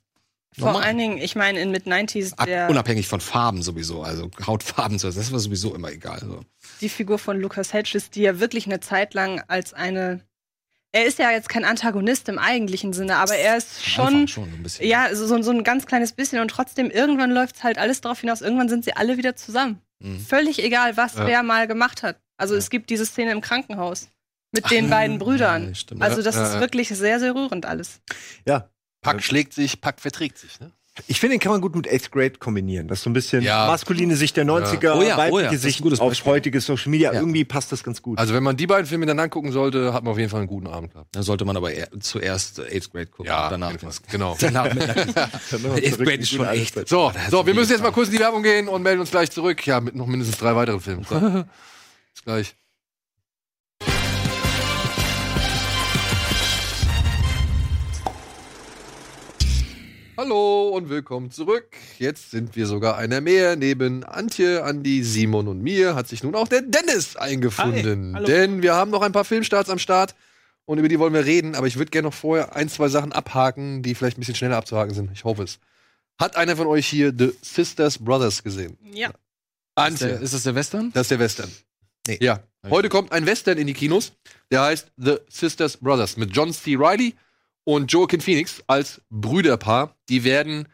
Vor 0.57 0.69
normal. 0.69 0.83
allen 0.83 0.99
Dingen, 0.99 1.19
ich 1.19 1.35
meine, 1.35 1.61
in 1.61 1.71
Mid-90s, 1.71 2.35
Ab, 2.39 2.47
der, 2.47 2.69
unabhängig 2.71 3.07
von 3.07 3.21
Farben 3.21 3.63
sowieso, 3.63 4.03
also 4.03 4.31
Hautfarben, 4.47 4.99
so, 4.99 5.11
das 5.11 5.31
war 5.33 5.39
sowieso 5.41 5.75
immer 5.75 5.91
egal, 5.93 6.21
so. 6.21 6.43
die 6.81 6.89
Figur 6.89 7.19
von 7.19 7.39
Lucas 7.41 7.73
Hedges, 7.75 8.11
die 8.11 8.23
ja 8.23 8.41
wirklich 8.41 8.67
eine 8.67 8.81
Zeit 8.81 9.13
lang 9.15 9.43
als 9.49 9.73
eine. 9.75 10.21
Er 10.93 11.05
ist 11.05 11.19
ja 11.19 11.31
jetzt 11.31 11.49
kein 11.49 11.65
Antagonist 11.65 12.29
im 12.29 12.39
eigentlichen 12.39 12.93
Sinne, 12.93 13.17
aber 13.17 13.37
er 13.37 13.57
ist 13.57 13.85
schon, 13.85 14.27
schon 14.29 14.51
so 14.51 14.57
ein 14.57 14.63
bisschen. 14.63 14.87
ja, 14.89 15.15
so, 15.15 15.41
so 15.43 15.51
ein 15.51 15.65
ganz 15.65 15.87
kleines 15.87 16.13
bisschen 16.13 16.41
und 16.41 16.49
trotzdem 16.49 16.91
irgendwann 16.91 17.31
läuft 17.31 17.63
halt 17.63 17.79
alles 17.79 18.01
darauf 18.01 18.21
hinaus, 18.21 18.41
irgendwann 18.41 18.69
sind 18.69 18.85
sie 18.85 18.95
alle 18.95 19.17
wieder 19.19 19.37
zusammen. 19.37 19.81
Mhm. 20.01 20.21
Völlig 20.21 20.63
egal, 20.63 20.97
was 20.97 21.15
Ja. 21.15 21.27
wer 21.27 21.43
mal 21.43 21.67
gemacht 21.67 22.03
hat. 22.03 22.19
Also 22.39 22.55
es 22.55 22.71
gibt 22.71 22.89
diese 22.91 23.05
Szene 23.05 23.33
im 23.33 23.41
Krankenhaus 23.41 24.09
mit 24.53 24.71
den 24.71 24.89
beiden 24.89 25.19
Brüdern. 25.19 25.75
Ja. 25.75 25.97
Also 26.01 26.23
das 26.23 26.37
Ja, 26.37 26.47
ist 26.47 26.55
ja. 26.55 26.61
wirklich 26.61 26.89
sehr, 26.89 27.19
sehr 27.21 27.35
rührend 27.35 27.67
alles. 27.67 28.01
Ja. 28.47 28.71
Pack 29.03 29.23
schlägt 29.23 29.53
sich, 29.55 29.81
Pack 29.81 30.01
verträgt 30.01 30.39
sich. 30.39 30.59
Ne? 30.59 30.73
Ich 31.07 31.21
finde, 31.21 31.35
den 31.37 31.41
kann 31.41 31.53
man 31.53 31.61
gut 31.61 31.75
mit 31.75 31.87
Eighth 31.89 32.11
Grade 32.11 32.33
kombinieren. 32.39 32.89
Das 32.89 32.99
ist 32.99 33.05
so 33.05 33.11
ein 33.11 33.13
bisschen 33.13 33.43
Ja. 33.43 33.67
maskuline 33.67 34.17
Sicht 34.17 34.37
der 34.37 34.45
90er, 34.45 34.95
Oh 34.97 35.03
ja, 35.03 35.15
oh 35.15 35.19
weibliche 35.19 35.43
ja, 35.43 35.51
das 35.51 35.55
ist 35.55 35.65
ein 35.65 35.71
Sicht 35.71 35.83
Beispiel. 36.01 36.33
heutige 36.33 36.61
Social 36.61 36.91
Media. 36.91 37.13
Ja. 37.13 37.21
Irgendwie 37.21 37.45
passt 37.45 37.71
das 37.73 37.85
ganz 37.85 38.03
gut. 38.03 38.19
Also 38.19 38.35
wenn 38.35 38.43
man 38.43 38.57
die 38.57 38.67
beiden 38.67 38.87
Filme 38.87 39.07
miteinander 39.07 39.29
gucken 39.31 39.53
sollte, 39.53 39.93
hat 39.93 40.03
man 40.05 40.13
auf 40.13 40.19
jeden 40.19 40.31
Fall 40.31 40.41
einen 40.41 40.49
guten 40.49 40.67
Abend 40.67 40.93
gehabt. 40.93 41.15
Da 41.15 41.23
sollte 41.23 41.45
man 41.45 41.57
aber 41.57 41.73
eher, 41.73 41.89
zuerst 42.01 42.61
Eighth 42.61 42.91
Grade 42.93 43.07
gucken. 43.07 43.27
Ja, 43.27 43.45
und 43.47 43.53
danach 43.53 43.75
auf 43.75 43.81
Fall. 43.81 43.93
genau. 44.11 44.37
Danach 44.41 44.75
mit 44.75 44.83
Eighth 44.97 45.99
Grade 45.99 46.15
ist 46.15 46.31
schon 46.31 46.47
echt. 46.47 46.89
So, 46.89 47.13
so, 47.31 47.47
wir 47.47 47.55
müssen 47.55 47.73
jetzt 47.73 47.83
mal 47.83 47.93
kurz 47.93 48.09
in 48.09 48.15
die 48.15 48.21
Werbung 48.21 48.43
gehen 48.43 48.69
und 48.69 48.83
melden 48.83 49.01
uns 49.01 49.11
gleich 49.11 49.31
zurück. 49.31 49.67
Ja, 49.67 49.81
mit 49.81 49.95
noch 49.95 50.07
mindestens 50.07 50.39
drei 50.39 50.55
weiteren 50.57 50.81
Filmen. 50.81 51.05
Bis 52.15 52.25
gleich. 52.25 52.55
Hallo 60.29 60.69
und 60.77 60.91
willkommen 60.91 61.31
zurück. 61.31 61.75
Jetzt 61.99 62.33
sind 62.33 62.55
wir 62.55 62.67
sogar 62.67 62.99
einer 62.99 63.23
mehr. 63.23 63.57
Neben 63.57 64.05
Antje, 64.05 64.63
Andi, 64.63 65.03
Simon 65.03 65.49
und 65.49 65.63
mir 65.63 65.95
hat 65.95 66.07
sich 66.07 66.23
nun 66.23 66.35
auch 66.35 66.49
der 66.49 66.61
Dennis 66.61 67.17
eingefunden. 67.17 68.15
Hi. 68.15 68.25
Denn 68.25 68.61
wir 68.61 68.75
haben 68.75 68.91
noch 68.91 69.01
ein 69.01 69.13
paar 69.13 69.25
Filmstarts 69.25 69.71
am 69.71 69.79
Start 69.79 70.15
und 70.67 70.77
über 70.77 70.89
die 70.89 70.99
wollen 70.99 71.15
wir 71.15 71.25
reden. 71.25 71.55
Aber 71.55 71.67
ich 71.67 71.79
würde 71.79 71.91
gerne 71.91 72.09
noch 72.09 72.15
vorher 72.15 72.55
ein, 72.55 72.69
zwei 72.69 72.89
Sachen 72.89 73.13
abhaken, 73.13 73.83
die 73.83 73.95
vielleicht 73.95 74.19
ein 74.19 74.21
bisschen 74.21 74.35
schneller 74.35 74.59
abzuhaken 74.59 74.95
sind. 74.95 75.11
Ich 75.15 75.25
hoffe 75.25 75.45
es. 75.45 75.61
Hat 76.19 76.37
einer 76.37 76.57
von 76.57 76.67
euch 76.67 76.87
hier 76.87 77.11
The 77.17 77.33
Sisters 77.41 77.97
Brothers 77.97 78.43
gesehen? 78.43 78.77
Ja. 78.83 79.09
Ist, 79.09 79.15
der, 79.79 79.85
Antje, 79.85 80.09
ist 80.09 80.35
das 80.35 80.43
der 80.43 80.55
Western? 80.55 80.93
das 80.93 81.03
ist 81.03 81.11
der 81.11 81.21
Western. 81.21 81.51
Nee. 82.07 82.19
Ja. 82.21 82.43
Heute 82.69 82.91
kommt 82.91 83.13
ein 83.13 83.25
Western 83.25 83.57
in 83.57 83.67
die 83.67 83.73
Kinos, 83.75 84.13
der 84.51 84.61
heißt 84.61 84.93
The 84.99 85.21
Sisters 85.31 85.79
Brothers 85.79 86.19
mit 86.19 86.37
John 86.37 86.53
C. 86.53 86.77
Reilly 86.77 87.15
und 87.69 87.93
Joaquin 87.93 88.23
Phoenix 88.23 88.65
als 88.67 89.03
Brüderpaar. 89.11 89.95
Die 90.09 90.25
werden 90.25 90.69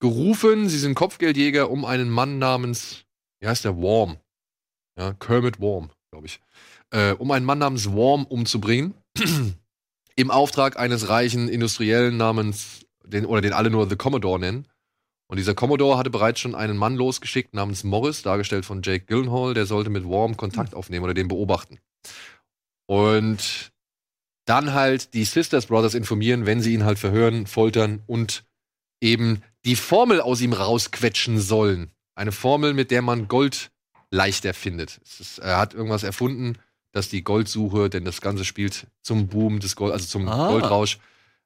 gerufen, 0.00 0.68
sie 0.68 0.78
sind 0.78 0.96
Kopfgeldjäger, 0.96 1.70
um 1.70 1.84
einen 1.84 2.10
Mann 2.10 2.40
namens, 2.40 3.04
wie 3.38 3.46
heißt 3.46 3.64
der, 3.64 3.76
Worm. 3.76 4.16
Ja, 4.98 5.12
Kermit 5.12 5.60
Worm, 5.60 5.92
glaube 6.10 6.26
ich. 6.26 6.40
Äh, 6.90 7.12
um 7.12 7.30
einen 7.30 7.46
Mann 7.46 7.58
namens 7.58 7.92
Worm 7.92 8.24
umzubringen. 8.24 8.94
Im 10.16 10.32
Auftrag 10.32 10.76
eines 10.76 11.08
reichen 11.08 11.48
Industriellen 11.48 12.16
namens, 12.16 12.84
den, 13.04 13.26
oder 13.26 13.40
den 13.40 13.52
alle 13.52 13.70
nur 13.70 13.88
The 13.88 13.94
Commodore 13.94 14.40
nennen. 14.40 14.66
Und 15.28 15.36
dieser 15.36 15.54
Commodore 15.54 15.98
hatte 15.98 16.10
bereits 16.10 16.40
schon 16.40 16.56
einen 16.56 16.76
Mann 16.76 16.96
losgeschickt 16.96 17.54
namens 17.54 17.84
Morris, 17.84 18.22
dargestellt 18.22 18.64
von 18.64 18.82
Jake 18.82 19.04
Gyllenhaal, 19.04 19.54
der 19.54 19.66
sollte 19.66 19.88
mit 19.88 20.02
Worm 20.02 20.36
Kontakt 20.36 20.74
aufnehmen 20.74 21.04
oder 21.04 21.14
den 21.14 21.28
beobachten. 21.28 21.78
Und 22.86 23.72
dann 24.46 24.74
halt 24.74 25.14
die 25.14 25.24
Sisters 25.24 25.66
Brothers 25.66 25.94
informieren, 25.94 26.46
wenn 26.46 26.60
sie 26.60 26.74
ihn 26.74 26.84
halt 26.84 26.98
verhören, 26.98 27.46
foltern 27.46 28.02
und 28.06 28.44
eben 29.00 29.42
die 29.64 29.76
Formel 29.76 30.20
aus 30.20 30.40
ihm 30.40 30.52
rausquetschen 30.52 31.40
sollen. 31.40 31.90
Eine 32.14 32.32
Formel, 32.32 32.74
mit 32.74 32.90
der 32.90 33.02
man 33.02 33.28
Gold 33.28 33.70
leichter 34.10 34.54
findet. 34.54 34.98
Ist, 35.18 35.38
er 35.38 35.58
hat 35.58 35.74
irgendwas 35.74 36.02
erfunden, 36.02 36.58
dass 36.92 37.08
die 37.08 37.24
Goldsuche, 37.24 37.90
denn 37.90 38.04
das 38.04 38.20
Ganze 38.20 38.44
spielt 38.44 38.86
zum 39.02 39.26
Boom 39.26 39.58
des 39.60 39.74
Gold, 39.76 39.92
also 39.92 40.06
zum 40.06 40.28
Ah. 40.28 40.48
Goldrausch. 40.48 40.98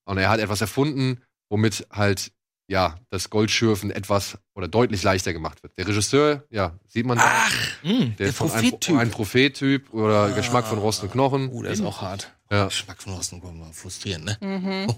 Und 0.05 0.19
er 0.19 0.29
hat 0.29 0.41
etwas 0.41 0.61
erfunden, 0.61 1.23
womit 1.49 1.87
halt 1.91 2.33
ja 2.69 2.97
das 3.11 3.31
Goldschürfen 3.31 3.91
etwas 3.91 4.39
oder 4.55 4.69
deutlich 4.69 5.03
leichter 5.03 5.33
gemacht 5.33 5.63
wird. 5.63 5.77
Der 5.77 5.89
Regisseur, 5.89 6.45
ja, 6.51 6.79
sieht 6.87 7.07
man, 7.07 7.19
da, 7.19 7.49
Hm, 7.83 8.15
der, 8.17 8.27
der 8.27 8.33
Prophet-Typ. 8.33 8.97
ein 8.99 9.11
Prophet-Typ 9.11 9.93
oder 9.93 10.31
Geschmack 10.31 10.67
von 10.67 10.79
Rost 10.79 11.03
und 11.03 11.11
Knochen. 11.13 11.49
Oh, 11.53 11.63
der 11.63 11.73
ist 11.73 11.83
auch 11.83 12.03
hart. 12.03 12.33
Ja. 12.51 12.67
Geschmack 12.67 13.03
von 13.03 13.13
Rosten 13.13 13.43
kommen 13.43 13.59
wir 13.59 13.71
frustrieren, 13.75 14.25
ne? 14.25 14.39
Mhm. 14.41 14.89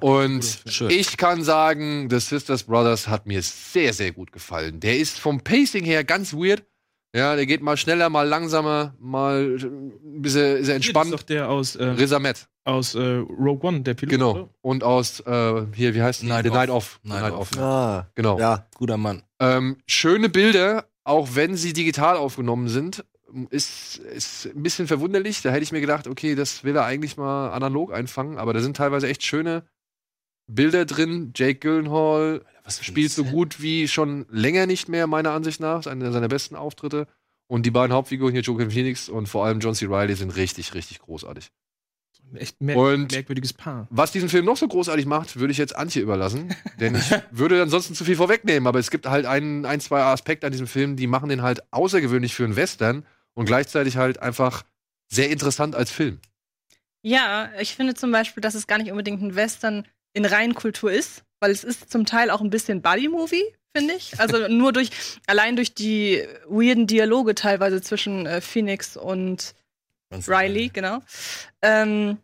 Und 0.00 0.62
ich 0.88 1.16
kann 1.16 1.42
sagen, 1.42 2.08
The 2.08 2.20
Sisters 2.20 2.62
Brothers 2.62 3.08
hat 3.08 3.26
mir 3.26 3.42
sehr, 3.42 3.92
sehr 3.92 4.12
gut 4.12 4.30
gefallen. 4.30 4.78
Der 4.78 4.96
ist 4.98 5.18
vom 5.18 5.40
Pacing 5.40 5.84
her 5.84 6.04
ganz 6.04 6.32
weird. 6.32 6.62
Ja, 7.14 7.36
der 7.36 7.44
geht 7.46 7.60
mal 7.62 7.76
schneller, 7.76 8.08
mal 8.08 8.26
langsamer, 8.26 8.94
mal 8.98 9.56
ein 9.60 10.22
bisschen 10.22 10.42
ist 10.42 10.46
er 10.46 10.58
Das 10.58 10.62
ist 10.68 10.68
entspannt. 10.70 11.12
doch 11.12 11.22
der 11.22 11.48
aus, 11.50 11.76
äh, 11.76 11.84
Riz 11.84 12.10
Ahmed, 12.12 12.48
aus 12.64 12.94
äh, 12.94 13.00
Rogue 13.16 13.68
One, 13.68 13.82
der 13.82 13.92
Pilot. 13.94 14.10
genau. 14.10 14.30
oder? 14.32 14.48
Und 14.62 14.82
aus, 14.82 15.20
äh, 15.20 15.66
hier, 15.74 15.94
wie 15.94 16.00
heißt? 16.02 16.22
Night 16.22 16.44
The 16.44 16.50
Off. 16.50 16.56
Night 16.56 16.70
Off. 16.70 17.00
Night 17.04 17.20
Night 17.22 17.32
Off. 17.34 17.52
Off. 17.52 17.58
ah, 17.58 18.06
Genau. 18.14 18.38
ja. 18.38 18.66
Guter 18.76 18.96
Mann. 18.96 19.22
Ähm, 19.40 19.76
schöne 19.86 20.30
Bilder, 20.30 20.86
auch 21.04 21.28
wenn 21.34 21.54
sie 21.56 21.74
digital 21.74 22.16
aufgenommen 22.16 22.68
sind, 22.68 23.04
ist, 23.50 23.98
ist 23.98 24.46
ein 24.46 24.62
bisschen 24.62 24.86
verwunderlich. 24.86 25.42
Da 25.42 25.50
hätte 25.50 25.62
ich 25.64 25.72
mir 25.72 25.80
gedacht, 25.82 26.06
okay, 26.06 26.34
das 26.34 26.64
will 26.64 26.76
er 26.76 26.84
eigentlich 26.86 27.16
mal 27.18 27.50
analog 27.50 27.92
einfangen, 27.92 28.38
aber 28.38 28.54
da 28.54 28.60
sind 28.60 28.76
teilweise 28.76 29.08
echt 29.08 29.22
schöne 29.22 29.64
Bilder 30.46 30.84
drin. 30.86 31.32
Jake 31.34 31.56
Gyllenhaal 31.60 32.42
Was 32.64 32.84
spielt 32.84 33.10
so 33.12 33.22
Set. 33.24 33.32
gut 33.32 33.60
wie 33.62 33.88
schon 33.88 34.26
länger 34.30 34.66
nicht 34.66 34.88
mehr, 34.88 35.06
meiner 35.06 35.32
Ansicht 35.32 35.60
nach. 35.60 35.80
Ist 35.80 35.86
einer 35.88 36.12
seiner 36.12 36.28
besten 36.28 36.54
Auftritte. 36.56 37.06
Und 37.48 37.66
die 37.66 37.70
beiden 37.70 37.92
Hauptfiguren 37.94 38.32
hier, 38.32 38.42
Joaquin 38.42 38.70
Phoenix 38.70 39.08
und 39.08 39.26
vor 39.28 39.44
allem 39.44 39.60
John 39.60 39.74
C. 39.74 39.86
Reilly, 39.86 40.14
sind 40.14 40.30
richtig, 40.36 40.74
richtig 40.74 41.00
großartig. 41.00 41.50
Ein 42.30 42.36
echt 42.36 42.60
mer 42.62 42.76
Und- 42.76 43.12
merkwürdiges 43.12 43.52
Paar. 43.52 43.86
Was 43.90 44.12
diesen 44.12 44.28
Film 44.30 44.46
noch 44.46 44.56
so 44.56 44.66
großartig 44.66 45.04
macht, 45.04 45.36
würde 45.38 45.50
ich 45.52 45.58
jetzt 45.58 45.76
Antje 45.76 46.00
überlassen. 46.00 46.54
Denn 46.80 46.94
ich 46.94 47.10
würde 47.30 47.60
ansonsten 47.60 47.94
zu 47.94 48.04
viel 48.04 48.16
vorwegnehmen. 48.16 48.66
Aber 48.66 48.78
es 48.78 48.90
gibt 48.90 49.06
halt 49.06 49.26
ein, 49.26 49.66
ein, 49.66 49.80
zwei 49.80 50.02
Aspekte 50.02 50.46
an 50.46 50.52
diesem 50.52 50.66
Film, 50.66 50.96
die 50.96 51.06
machen 51.06 51.28
den 51.28 51.42
halt 51.42 51.60
außergewöhnlich 51.72 52.34
für 52.34 52.44
einen 52.44 52.56
Western 52.56 53.04
und 53.34 53.44
gleichzeitig 53.46 53.96
halt 53.98 54.20
einfach 54.22 54.62
sehr 55.08 55.28
interessant 55.30 55.74
als 55.74 55.90
Film. 55.90 56.20
Ja, 57.02 57.50
ich 57.60 57.74
finde 57.74 57.94
zum 57.94 58.12
Beispiel, 58.12 58.40
dass 58.40 58.54
es 58.54 58.66
gar 58.66 58.78
nicht 58.78 58.90
unbedingt 58.90 59.20
ein 59.20 59.34
Western 59.34 59.86
in 60.14 60.24
Reinkultur 60.24 60.92
ist, 60.92 61.24
weil 61.42 61.50
es 61.50 61.64
ist 61.64 61.90
zum 61.90 62.06
Teil 62.06 62.30
auch 62.30 62.40
ein 62.40 62.50
bisschen 62.50 62.82
Buddy-Movie, 62.82 63.44
finde 63.74 63.94
ich. 63.94 64.18
Also 64.20 64.46
nur 64.48 64.72
durch, 64.72 64.90
allein 65.26 65.56
durch 65.56 65.74
die 65.74 66.24
weirden 66.46 66.86
Dialoge 66.86 67.34
teilweise 67.34 67.82
zwischen 67.82 68.26
äh, 68.26 68.40
Phoenix 68.40 68.96
und 68.96 69.54
Riley, 70.28 70.68
genau. 70.68 71.00
Ähm, 71.60 72.18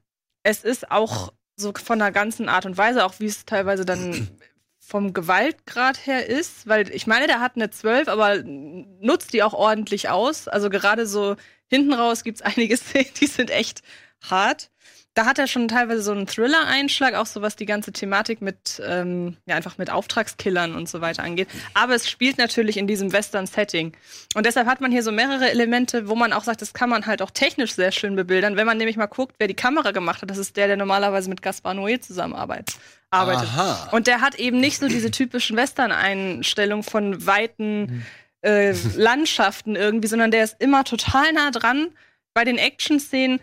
es 0.45 0.62
ist 0.62 0.93
auch 0.93 1.33
so 1.57 1.73
von 1.75 1.99
der 1.99 2.12
ganzen 2.12 2.49
Art 2.49 2.64
und 2.64 2.79
Weise, 2.79 3.05
auch 3.05 3.14
wie 3.19 3.27
es 3.27 3.45
teilweise 3.45 3.85
dann 3.85 4.29
vom 4.79 5.12
Gewaltgrad 5.12 6.07
her 6.07 6.27
ist, 6.27 6.69
weil 6.69 6.89
ich 6.95 7.09
meine, 7.09 7.27
der 7.27 7.41
hat 7.41 7.57
eine 7.57 7.71
12, 7.71 8.07
aber 8.07 8.43
nutzt 8.45 9.33
die 9.33 9.43
auch 9.43 9.53
ordentlich 9.53 10.11
aus. 10.11 10.47
Also 10.47 10.71
gerade 10.71 11.07
so 11.07 11.35
hinten 11.66 11.93
raus 11.93 12.23
gibt's 12.23 12.43
einige 12.43 12.77
Szenen, 12.77 13.11
die 13.21 13.27
sind 13.27 13.51
echt 13.51 13.83
hart. 14.23 14.71
Da 15.19 15.27
hat 15.27 15.41
er 15.41 15.49
schon 15.49 15.66
teilweise 15.66 16.01
so 16.01 16.12
einen 16.12 16.29
Thriller-Einschlag, 16.29 17.14
auch 17.14 17.27
so 17.27 17.43
was 17.43 17.57
die 17.57 17.66
ganze 17.66 17.91
Thematik 17.91 18.41
mit, 18.41 18.81
ähm, 18.87 19.37
ja, 19.47 19.57
einfach 19.57 19.77
mit 19.77 19.91
Auftragskillern 19.91 20.77
und 20.77 20.89
so 20.89 21.01
weiter 21.01 21.25
angeht. 21.25 21.49
Aber 21.75 21.97
es 21.97 22.09
spielt 22.09 22.39
natürlich 22.39 22.77
in 22.77 22.87
diesem 22.87 23.12
Western-Setting. 23.12 23.97
Und 24.37 24.47
deshalb 24.47 24.69
hat 24.69 24.81
man 24.81 24.93
hier 24.93 25.03
so 25.03 25.11
mehrere 25.11 25.51
Elemente, 25.51 26.09
wo 26.09 26.14
man 26.14 26.33
auch 26.33 26.45
sagt, 26.45 26.62
das 26.62 26.73
kann 26.73 26.89
man 26.89 27.07
halt 27.07 27.21
auch 27.21 27.33
technisch 27.33 27.73
sehr 27.73 27.91
schön 27.91 28.14
bebildern. 28.14 28.55
Wenn 28.55 28.64
man 28.64 28.79
nämlich 28.79 28.97
mal 28.97 29.07
guckt, 29.07 29.35
wer 29.41 29.49
die 29.49 29.55
Kamera 29.55 29.91
gemacht 29.91 30.23
hat, 30.23 30.31
das 30.31 30.39
ist 30.39 30.57
der, 30.57 30.69
der 30.69 30.77
normalerweise 30.77 31.29
mit 31.29 31.43
Gaspar 31.43 31.75
Noé 31.75 32.01
zusammenarbeitet. 32.01 32.77
Arbeitet. 33.11 33.49
Aha. 33.49 33.89
Und 33.91 34.07
der 34.07 34.21
hat 34.21 34.37
eben 34.37 34.61
nicht 34.61 34.79
so 34.79 34.87
diese 34.87 35.11
typischen 35.11 35.57
Western-Einstellungen 35.57 36.85
von 36.85 37.27
weiten 37.27 38.07
äh, 38.43 38.73
Landschaften 38.95 39.75
irgendwie, 39.75 40.07
sondern 40.07 40.31
der 40.31 40.45
ist 40.45 40.61
immer 40.61 40.85
total 40.85 41.33
nah 41.33 41.51
dran. 41.51 41.89
Bei 42.35 42.45
den 42.45 42.57
Action-Szenen, 42.57 43.41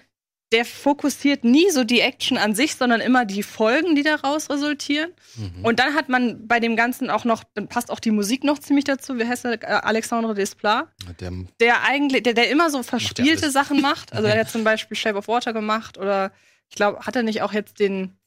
der 0.56 0.64
fokussiert 0.64 1.44
nie 1.44 1.70
so 1.70 1.84
die 1.84 2.00
Action 2.00 2.38
an 2.38 2.56
sich, 2.56 2.76
sondern 2.76 3.02
immer 3.02 3.26
die 3.26 3.44
Folgen, 3.44 3.94
die 3.94 4.04
daraus 4.04 4.50
resultieren. 4.50 5.12
Mhm. 5.36 5.66
Und 5.66 5.80
dann 5.80 5.94
hat 5.94 6.08
man 6.08 6.48
bei 6.48 6.62
dem 6.62 6.78
Ganzen 6.78 7.10
auch 7.10 7.26
noch, 7.26 7.44
dann 7.56 7.68
passt 7.68 7.92
auch 7.92 8.00
die 8.00 8.12
Musik 8.12 8.46
noch 8.46 8.58
ziemlich 8.58 8.86
dazu. 8.86 9.18
Wie 9.18 9.26
heißt 9.28 9.44
der? 9.44 9.62
Äh, 9.62 9.66
Alexandre 9.66 10.34
Desplat 10.34 10.88
Der, 11.20 11.32
der 11.60 11.84
eigentlich, 11.84 12.24
der, 12.24 12.36
der 12.36 12.50
immer 12.50 12.70
so 12.70 12.84
verspielte 12.84 13.44
alles. 13.44 13.54
Sachen 13.54 13.82
macht. 13.82 14.14
Also 14.14 14.30
er 14.30 14.40
hat 14.40 14.50
zum 14.56 14.64
Beispiel 14.64 14.96
Shape 14.96 15.18
of 15.18 15.28
Water 15.28 15.52
gemacht 15.52 15.98
oder 15.98 16.32
ich 16.70 16.78
glaube, 16.78 17.00
hat 17.02 17.18
er 17.18 17.24
nicht 17.24 17.42
auch 17.42 17.52
jetzt 17.52 17.82
den 17.82 18.18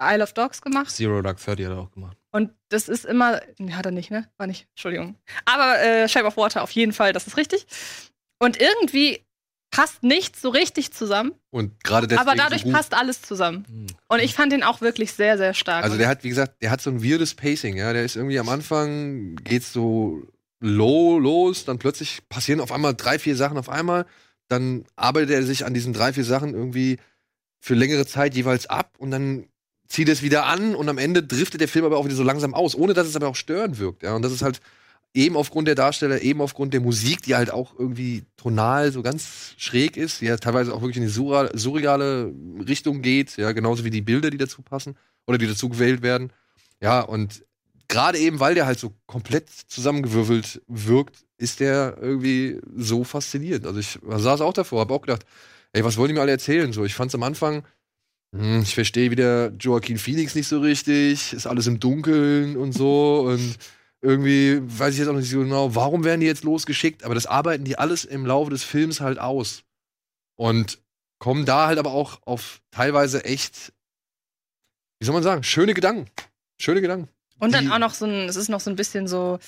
Isle 0.00 0.22
of 0.22 0.32
Dogs 0.32 0.62
gemacht? 0.62 0.90
Zero 0.90 1.20
Dark 1.20 1.38
Thirty 1.38 1.64
hat 1.64 1.72
er 1.72 1.78
auch 1.78 1.90
gemacht. 1.90 2.16
Und 2.32 2.52
das 2.70 2.88
ist 2.88 3.04
immer, 3.04 3.42
nee, 3.58 3.74
hat 3.74 3.84
er 3.84 3.92
nicht, 3.92 4.10
ne? 4.10 4.30
War 4.38 4.46
nicht, 4.46 4.66
Entschuldigung. 4.70 5.16
Aber 5.44 5.78
äh, 5.78 6.08
Shape 6.08 6.24
of 6.24 6.38
Water 6.38 6.62
auf 6.62 6.70
jeden 6.70 6.94
Fall, 6.94 7.12
das 7.12 7.26
ist 7.26 7.36
richtig. 7.36 7.66
Und 8.38 8.58
irgendwie 8.58 9.25
passt 9.76 10.02
nichts 10.02 10.40
so 10.40 10.48
richtig 10.48 10.90
zusammen, 10.92 11.32
Und 11.50 11.84
gerade 11.84 12.06
deswegen. 12.06 12.26
aber 12.26 12.34
dadurch 12.34 12.62
so 12.62 12.72
passt 12.72 12.94
alles 12.94 13.20
zusammen. 13.20 13.66
Hm. 13.68 13.86
Und 14.08 14.20
ich 14.20 14.34
fand 14.34 14.50
den 14.50 14.62
auch 14.62 14.80
wirklich 14.80 15.12
sehr, 15.12 15.36
sehr 15.36 15.52
stark. 15.52 15.84
Also 15.84 15.98
der 15.98 16.08
hat, 16.08 16.24
wie 16.24 16.30
gesagt, 16.30 16.62
der 16.62 16.70
hat 16.70 16.80
so 16.80 16.88
ein 16.88 17.04
weirdes 17.04 17.34
Pacing, 17.34 17.76
ja. 17.76 17.92
Der 17.92 18.02
ist 18.02 18.16
irgendwie 18.16 18.38
am 18.38 18.48
Anfang 18.48 19.36
geht's 19.36 19.74
so 19.74 20.22
low 20.60 21.18
los, 21.18 21.66
dann 21.66 21.78
plötzlich 21.78 22.26
passieren 22.30 22.60
auf 22.60 22.72
einmal 22.72 22.94
drei, 22.94 23.18
vier 23.18 23.36
Sachen 23.36 23.58
auf 23.58 23.68
einmal. 23.68 24.06
Dann 24.48 24.86
arbeitet 24.96 25.30
er 25.30 25.42
sich 25.42 25.66
an 25.66 25.74
diesen 25.74 25.92
drei, 25.92 26.14
vier 26.14 26.24
Sachen 26.24 26.54
irgendwie 26.54 26.96
für 27.60 27.74
längere 27.74 28.06
Zeit 28.06 28.34
jeweils 28.34 28.66
ab 28.66 28.94
und 28.96 29.10
dann 29.10 29.44
zieht 29.88 30.08
es 30.08 30.22
wieder 30.22 30.46
an 30.46 30.74
und 30.74 30.88
am 30.88 30.96
Ende 30.96 31.22
driftet 31.22 31.60
der 31.60 31.68
Film 31.68 31.84
aber 31.84 31.98
auch 31.98 32.06
wieder 32.06 32.16
so 32.16 32.22
langsam 32.22 32.54
aus, 32.54 32.74
ohne 32.74 32.94
dass 32.94 33.06
es 33.06 33.14
aber 33.14 33.28
auch 33.28 33.36
störend 33.36 33.78
wirkt. 33.78 34.02
Ja, 34.02 34.14
und 34.14 34.22
das 34.22 34.32
ist 34.32 34.40
halt 34.40 34.62
eben 35.16 35.36
aufgrund 35.36 35.66
der 35.66 35.74
Darsteller, 35.74 36.20
eben 36.20 36.40
aufgrund 36.40 36.74
der 36.74 36.80
Musik, 36.80 37.22
die 37.22 37.34
halt 37.34 37.50
auch 37.50 37.74
irgendwie 37.78 38.24
tonal 38.36 38.92
so 38.92 39.02
ganz 39.02 39.54
schräg 39.56 39.96
ist, 39.96 40.20
die 40.20 40.26
ja 40.26 40.36
teilweise 40.36 40.74
auch 40.74 40.82
wirklich 40.82 40.98
in 40.98 41.04
die 41.04 41.12
surra- 41.12 41.56
surreale 41.56 42.32
Richtung 42.68 43.00
geht, 43.02 43.36
ja, 43.36 43.52
genauso 43.52 43.84
wie 43.84 43.90
die 43.90 44.02
Bilder, 44.02 44.30
die 44.30 44.36
dazu 44.36 44.62
passen 44.62 44.96
oder 45.26 45.38
die 45.38 45.46
dazu 45.46 45.70
gewählt 45.70 46.02
werden. 46.02 46.32
Ja, 46.80 47.00
und 47.00 47.44
gerade 47.88 48.18
eben, 48.18 48.40
weil 48.40 48.54
der 48.54 48.66
halt 48.66 48.78
so 48.78 48.92
komplett 49.06 49.48
zusammengewürfelt 49.68 50.60
wirkt, 50.68 51.24
ist 51.38 51.60
der 51.60 51.96
irgendwie 52.00 52.60
so 52.76 53.02
faszinierend. 53.02 53.66
Also 53.66 53.80
ich 53.80 53.98
saß 54.06 54.42
auch 54.42 54.52
davor, 54.52 54.80
habe 54.80 54.94
auch 54.94 55.02
gedacht, 55.02 55.24
ey, 55.72 55.82
was 55.82 55.96
wollen 55.96 56.08
die 56.08 56.14
mir 56.14 56.20
alle 56.20 56.32
erzählen? 56.32 56.72
So, 56.72 56.84
ich 56.84 56.94
fand's 56.94 57.14
am 57.14 57.22
Anfang, 57.22 57.64
hm, 58.34 58.60
ich 58.62 58.74
verstehe 58.74 59.10
wieder 59.10 59.50
Joaquin 59.58 59.98
Phoenix 59.98 60.34
nicht 60.34 60.48
so 60.48 60.60
richtig, 60.60 61.32
ist 61.32 61.46
alles 61.46 61.66
im 61.66 61.80
Dunkeln 61.80 62.56
und 62.56 62.72
so 62.72 63.20
und 63.26 63.56
irgendwie 64.06 64.60
weiß 64.62 64.94
ich 64.94 65.00
jetzt 65.00 65.08
auch 65.08 65.12
nicht 65.14 65.28
so 65.30 65.40
genau, 65.40 65.74
warum 65.74 66.04
werden 66.04 66.20
die 66.20 66.26
jetzt 66.26 66.44
losgeschickt, 66.44 67.04
aber 67.04 67.14
das 67.14 67.26
arbeiten 67.26 67.64
die 67.64 67.78
alles 67.78 68.04
im 68.04 68.24
Laufe 68.24 68.50
des 68.50 68.62
Films 68.64 69.00
halt 69.00 69.18
aus. 69.18 69.62
Und 70.38 70.78
kommen 71.18 71.44
da 71.46 71.66
halt 71.66 71.78
aber 71.78 71.92
auch 71.92 72.20
auf 72.24 72.60
teilweise 72.70 73.24
echt, 73.24 73.72
wie 75.00 75.06
soll 75.06 75.14
man 75.14 75.22
sagen, 75.22 75.42
schöne 75.42 75.74
Gedanken. 75.74 76.10
Schöne 76.60 76.80
Gedanken. 76.80 77.08
Und 77.38 77.52
dann 77.52 77.66
Die- 77.66 77.70
auch 77.70 77.78
noch 77.78 77.94
so 77.94 78.06
ein, 78.06 78.28
es 78.28 78.36
ist 78.36 78.48
noch 78.48 78.60
so 78.60 78.70
ein 78.70 78.76
bisschen 78.76 79.06
so 79.08 79.38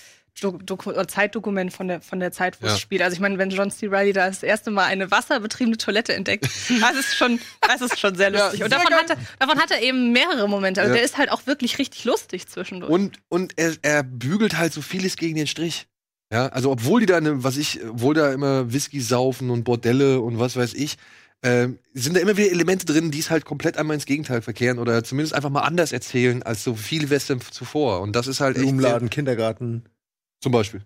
Doku 0.41 0.93
Zeitdokument 1.05 1.73
von 1.73 1.89
der, 1.89 2.01
von 2.01 2.21
der 2.21 2.33
Zeit, 2.33 2.61
wo 2.63 2.67
Ja. 2.67 2.73
es 2.75 2.81
spielt. 2.81 3.03
Also 3.03 3.15
ich 3.15 3.21
meine, 3.21 3.39
wenn 3.39 3.51
John 3.51 3.71
C. 3.71 3.87
Reilly 3.89 4.13
da 4.13 4.27
das 4.29 4.43
erste 4.43 4.71
Mal 4.71 4.85
eine 4.87 5.11
wasserbetriebene 5.11 5.77
Toilette 5.77 6.15
entdeckt, 6.15 6.45
das 6.81 6.97
ist 6.97 7.17
schon, 7.17 7.39
das 7.61 7.81
ist 7.81 7.99
schon 7.99 8.15
sehr 8.15 8.31
Ja, 8.33 8.45
lustig. 8.45 8.63
Und 8.65 8.71
sehr 8.71 8.79
davon 8.79 8.95
hat, 8.95 9.11
er, 9.11 9.17
davon 9.39 9.59
hat 9.59 9.71
er 9.71 9.83
eben 9.83 10.13
mehrere 10.13 10.49
Momente. 10.49 10.81
Also 10.81 10.91
Ja. 10.93 10.97
der 10.97 11.05
ist 11.05 11.19
halt 11.19 11.31
auch 11.31 11.47
wirklich 11.47 11.79
richtig 11.79 12.05
lustig 12.05 12.47
zwischendurch. 12.49 12.91
Und, 12.91 13.19
und 13.29 13.53
er, 13.57 13.75
er 13.83 14.03
bügelt 14.03 14.57
halt 14.59 14.73
so 14.73 14.83
vieles 14.83 15.17
gegen 15.17 15.37
den 15.37 15.47
Strich. 15.47 15.87
Ja, 16.33 16.49
also 16.49 16.71
obwohl 16.71 17.01
die 17.01 17.07
da, 17.07 17.21
ne, 17.21 17.43
was 17.43 17.57
ich, 17.57 17.81
obwohl 17.89 18.15
da 18.15 18.33
immer 18.33 18.71
Whisky 18.73 19.01
saufen 19.01 19.49
und 19.51 19.65
Bordelle 19.65 20.21
und 20.21 20.39
was 20.39 20.57
weiß 20.57 20.75
ich, 20.75 20.97
ähm, 21.43 21.79
sind 21.95 22.17
da 22.17 22.21
immer 22.21 22.37
wieder 22.37 22.51
Elemente 22.51 22.85
drin, 22.85 23.11
die 23.11 23.21
es 23.21 23.31
halt 23.31 23.45
komplett 23.45 23.77
einmal 23.79 23.95
ins 23.95 24.05
Gegenteil 24.07 24.43
verkehren 24.43 24.79
oder 24.79 25.05
zumindest 25.05 25.35
einfach 25.35 25.51
mal 25.51 25.61
anders 25.63 25.93
erzählen 25.93 26.43
als 26.43 26.65
so 26.65 26.75
viele 26.75 27.09
Western 27.11 27.41
zuvor. 27.41 28.01
Und 28.01 28.15
das 28.17 28.27
ist 28.27 28.41
halt 28.41 28.57
echt 28.57 28.65
sehr, 28.65 28.73
Blumenladen, 28.73 29.09
Kindergarten. 29.09 29.85
Zum 30.41 30.53
Beispiel. 30.53 30.83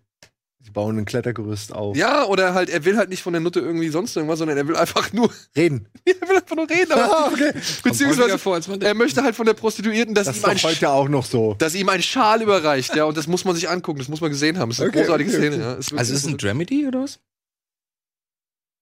Sie 0.64 0.70
bauen 0.70 0.96
ein 0.96 1.04
Klettergerüst 1.04 1.72
auf. 1.74 1.96
Ja, 1.96 2.24
oder 2.26 2.54
halt, 2.54 2.70
er 2.70 2.84
will 2.84 2.96
halt 2.96 3.08
nicht 3.10 3.20
von 3.22 3.32
der 3.32 3.40
Nutte 3.40 3.58
irgendwie 3.58 3.88
sonst 3.88 4.14
irgendwas, 4.16 4.38
sondern 4.38 4.56
er 4.56 4.68
will 4.68 4.76
einfach 4.76 5.12
nur, 5.12 5.28
Reden. 5.56 5.88
er 6.04 6.28
will 6.28 6.36
einfach 6.36 6.54
nur 6.54 6.70
reden. 6.70 6.92
Aber 6.92 7.26
okay. 7.32 7.52
beziehungsweise 7.82 8.38
vor, 8.38 8.60
er 8.80 8.94
möchte 8.94 9.24
halt 9.24 9.34
von 9.34 9.44
der 9.44 9.54
Prostituierten, 9.54 10.14
dass 10.14 10.26
Das 10.28 10.38
ihm 10.38 10.44
ein 10.44 10.58
heute 10.58 10.90
auch 10.90 11.08
noch 11.08 11.24
so. 11.26 11.54
dass 11.58 11.74
ihm 11.74 11.88
ein 11.88 12.00
Schal 12.00 12.42
überreicht, 12.42 12.94
ja, 12.94 13.04
und 13.06 13.16
das 13.16 13.26
muss 13.26 13.44
man 13.44 13.56
sich 13.56 13.68
angucken, 13.68 13.98
das 13.98 14.06
muss 14.08 14.20
man 14.20 14.30
gesehen 14.30 14.56
haben. 14.58 14.68
Das 14.70 14.78
ist 14.78 14.82
eine 14.82 14.90
Okay, 14.90 15.00
großartige 15.00 15.30
okay, 15.30 15.38
Szene, 15.40 15.56
ja. 15.56 15.72
Ist 15.74 15.92
Also 15.94 16.12
ist 16.14 16.20
es 16.20 16.26
ein 16.26 16.38
Dramedy 16.38 16.86
oder 16.86 17.02
was? 17.02 17.18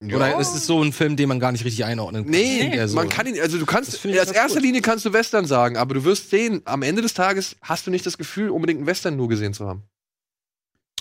ja. 0.02 0.16
Oder 0.16 0.38
ist 0.38 0.54
es 0.54 0.66
so 0.66 0.82
ein 0.82 0.92
Film, 0.92 1.16
den 1.16 1.28
man 1.30 1.40
gar 1.40 1.52
nicht 1.52 1.64
richtig 1.64 1.86
einordnen 1.86 2.24
kann? 2.24 2.30
Nee, 2.30 2.74
Eher 2.74 2.88
so. 2.88 2.96
man 2.96 3.08
kann 3.08 3.26
ihn, 3.26 3.40
also 3.40 3.58
du 3.58 3.64
kannst, 3.64 4.04
als 4.04 4.30
erster 4.32 4.54
gut. 4.58 4.62
Linie 4.64 4.82
kannst 4.82 5.06
du 5.06 5.14
Western 5.14 5.46
sagen, 5.46 5.78
aber 5.78 5.94
du 5.94 6.04
wirst 6.04 6.28
sehen, 6.28 6.60
am 6.66 6.82
Ende 6.82 7.00
des 7.00 7.14
Tages 7.14 7.56
hast 7.62 7.86
du 7.86 7.90
nicht 7.90 8.04
das 8.04 8.18
Gefühl, 8.18 8.50
unbedingt 8.50 8.78
einen 8.80 8.86
Western 8.86 9.16
nur 9.16 9.28
gesehen 9.30 9.54
zu 9.54 9.66
haben. 9.66 9.84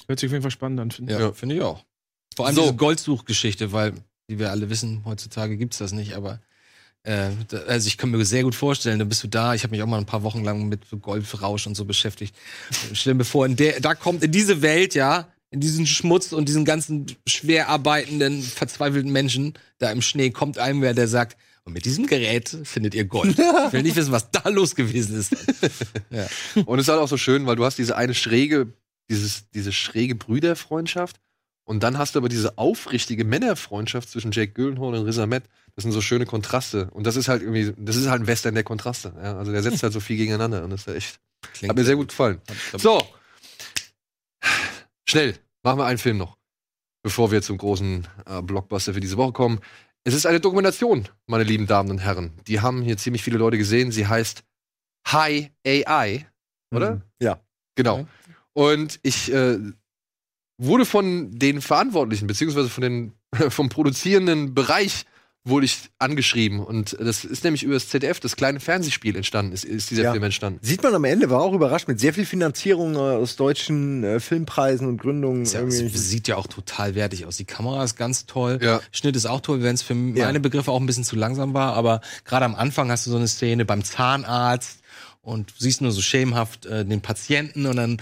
Hört 0.10 0.20
sich 0.20 0.28
auf 0.28 0.32
jeden 0.32 0.41
Fall 0.41 0.49
spannend 0.49 0.80
an, 0.80 0.89
finde 0.89 1.14
ich. 1.14 1.20
Ja, 1.20 1.32
finde 1.34 1.55
ich 1.55 1.62
auch. 1.62 1.86
Vor 2.36 2.47
allem 2.47 2.55
So. 2.55 2.62
diese 2.64 2.76
Goldsuchgeschichte, 2.76 3.72
weil, 3.72 3.93
wie 4.28 4.39
wir 4.39 4.49
alle 4.49 4.72
wissen, 4.72 5.03
heutzutage 5.05 5.55
gibt's 5.55 5.78
das 5.78 5.91
nicht, 5.91 6.16
aber 6.16 6.39
äh, 7.03 7.30
da, 7.47 7.57
also 7.60 7.88
ich 7.88 7.99
kann 7.99 8.10
mir 8.10 8.26
sehr 8.26 8.41
gut 8.41 8.55
vorstellen, 8.55 8.97
dann 8.97 9.07
bist 9.07 9.24
du 9.24 9.28
da, 9.28 9.53
ich 9.53 9.62
habe 9.62 9.70
mich 9.72 9.84
auch 9.84 9.88
mal 9.88 9.99
ein 9.99 10.07
paar 10.07 10.24
Wochen 10.24 10.43
lang 10.43 10.68
mit 10.68 10.86
so 10.89 10.97
Golfrausch 10.97 11.68
und 11.68 11.76
so 11.76 11.86
beschäftigt. 11.86 12.36
Stell 12.93 13.14
mir 13.14 13.24
vor, 13.24 13.45
in 13.45 13.55
der, 13.55 13.82
da 13.82 13.93
kommt 13.93 14.24
in 14.24 14.32
diese 14.32 14.64
Welt, 14.64 14.95
ja, 14.95 15.28
in 15.51 15.60
diesen 15.60 15.86
Schmutz 15.86 16.34
und 16.34 16.49
diesen 16.49 16.66
ganzen 16.66 17.05
schwer 17.28 17.70
arbeitenden, 17.70 18.41
verzweifelten 18.41 19.12
Menschen 19.12 19.53
da 19.78 19.91
im 19.91 20.01
Schnee 20.01 20.32
kommt 20.32 20.57
einem 20.57 20.82
wer, 20.82 20.95
der 20.95 21.07
sagt, 21.07 21.38
und 21.66 21.74
mit 21.74 21.86
diesem 21.86 22.07
Gerät 22.07 22.57
findet 22.64 22.95
ihr 22.95 23.05
Gold. 23.05 23.38
Ich 23.68 23.74
will 23.74 23.84
nicht 23.84 23.95
wissen, 23.95 24.12
was 24.12 24.32
da 24.32 24.49
los 24.49 24.74
gewesen 24.74 25.20
ist. 25.20 25.36
ja. 26.10 26.26
Und 26.66 26.80
es 26.80 26.86
ist 26.86 26.89
halt 26.89 26.99
auch 26.99 27.07
so 27.07 27.18
schön, 27.18 27.45
weil 27.45 27.57
du 27.57 27.64
hast 27.64 27.78
diese 27.78 27.95
eine 27.95 28.16
schräge, 28.16 28.74
dieses, 29.10 29.49
diese 29.49 29.72
schräge 29.72 30.16
Brüderfreundschaft 30.16 31.20
und 31.70 31.84
dann 31.84 31.99
hast 31.99 32.16
du 32.16 32.20
aber 32.20 32.30
diese 32.30 32.57
aufrichtige 32.57 33.26
Männerfreundschaft 33.26 34.10
zwischen 34.10 34.32
Jake 34.32 34.53
Gyllenhaal 34.53 34.95
und 34.95 35.05
Riz 35.05 35.20
Ahmed. 35.20 35.43
Das 35.76 35.84
sind 35.84 35.91
so 35.91 36.01
schöne 36.01 36.26
Kontraste. 36.26 36.89
Und 36.89 37.05
das 37.05 37.16
ist 37.16 37.28
halt 37.28 37.43
irgendwie, 37.43 37.72
das 37.78 37.95
ist 37.95 38.10
halt 38.10 38.24
ein 38.24 38.28
Western 38.28 38.55
der 38.55 38.64
Kontraste. 38.64 39.14
Ja? 39.22 39.38
Also 39.38 39.51
der 39.51 39.62
setzt 39.62 39.84
halt 39.84 39.93
so 39.93 39.99
viel 39.99 40.18
gegeneinander 40.18 40.64
und 40.64 40.72
das 40.72 40.88
ist 40.88 40.95
echt, 40.95 41.20
Klingt 41.53 41.70
hat 41.70 41.78
mir 41.78 41.84
sehr 41.84 41.95
gut 41.95 42.07
gefallen. 42.07 42.41
So. 42.76 42.99
Schnell. 45.07 45.36
Machen 45.62 45.78
wir 45.78 45.86
einen 45.86 45.99
Film 45.99 46.18
noch. 46.18 46.39
Bevor 47.03 47.32
wir 47.32 47.43
zum 47.43 47.60
großen 47.60 48.07
äh, 48.26 48.41
Blockbuster 48.41 48.95
für 48.95 48.99
diese 48.99 49.18
Woche 49.18 49.34
kommen. 49.34 49.60
Es 50.03 50.16
ist 50.16 50.26
eine 50.26 50.39
Dokumentation, 50.39 51.07
meine 51.28 51.43
lieben 51.43 51.68
Damen 51.68 51.91
und 51.91 51.99
Herren. 51.99 52.32
Die 52.47 52.62
haben 52.62 52.82
hier 52.82 52.97
ziemlich 52.97 53.22
viele 53.22 53.38
Leute 53.38 53.60
gesehen. 53.60 53.91
Sie 53.91 54.07
heißt 54.07 54.43
High 55.07 55.51
AI, 55.64 56.26
oder? 56.74 56.95
Mhm. 56.95 57.01
Ja. 57.20 57.39
Genau. 57.76 58.07
Und 58.60 58.99
ich 59.03 59.32
äh, 59.32 59.57
wurde 60.57 60.86
von 60.86 61.32
den 61.32 61.62
Verantwortlichen, 61.62 62.28
beziehungsweise 62.28 62.68
von 62.68 62.82
den, 62.82 63.14
vom 63.49 63.70
produzierenden 63.70 64.53
Bereich, 64.53 65.05
wurde 65.45 65.66
ich 65.66 65.89
angeschrieben. 65.97 66.60
Und 66.60 66.97
das 66.99 67.24
ist 67.24 67.45
nämlich 67.45 67.64
über 67.64 67.74
das 67.76 67.88
ZDF, 67.88 68.20
das 68.20 68.36
kleine 68.36 68.60
Fernsehspiel 68.60 69.16
entstanden, 69.16 69.53
ist, 69.53 69.64
ist 69.64 69.89
dieser 69.89 70.03
Ja. 70.03 70.12
Film 70.12 70.24
entstanden. 70.26 70.60
Sieht 70.62 70.84
man 70.84 70.93
am 70.93 71.05
Ende, 71.05 71.30
war 71.30 71.39
auch 71.41 71.53
überrascht 71.53 71.88
mit 71.88 72.01
sehr 72.01 72.14
viel 72.14 72.26
Finanzierung 72.26 72.95
äh, 72.95 72.99
aus 72.99 73.38
deutschen 73.38 74.03
äh, 74.03 74.20
Filmpreisen 74.20 74.86
und 74.86 74.97
Gründungen. 74.97 75.45
Ja, 75.45 75.62
sieht 75.72 76.28
ja 76.28 76.36
auch 76.36 76.47
total 76.47 76.93
wertig 76.95 77.26
aus. 77.26 77.38
Die 77.38 77.45
Kamera 77.45 77.82
ist 77.86 77.95
ganz 77.95 78.26
toll. 78.26 78.60
Ja. 78.62 78.82
Schnitt 78.91 79.16
ist 79.16 79.26
auch 79.26 79.39
toll, 79.39 79.64
wenn 79.64 79.76
es 79.76 79.82
für 79.82 79.93
Ja. 79.93 80.26
meine 80.26 80.41
Begriffe 80.41 80.72
auch 80.72 80.80
ein 80.82 80.86
bisschen 80.86 81.05
zu 81.05 81.16
langsam 81.16 81.53
war. 81.53 81.74
Aber 81.74 82.01
gerade 82.26 82.43
am 82.43 82.53
Anfang 82.55 82.91
hast 82.91 83.07
du 83.07 83.12
so 83.12 83.18
eine 83.18 83.30
Szene 83.30 83.64
beim 83.64 83.86
Zahnarzt 83.86 84.79
und 85.22 85.50
du 85.50 85.54
siehst 85.58 85.82
nur 85.82 85.92
so 85.92 86.02
schemenhaft 86.02 86.66
äh, 86.66 86.86
den 86.86 87.02
Patienten 87.02 87.66
und 87.66 87.76
dann 87.76 88.02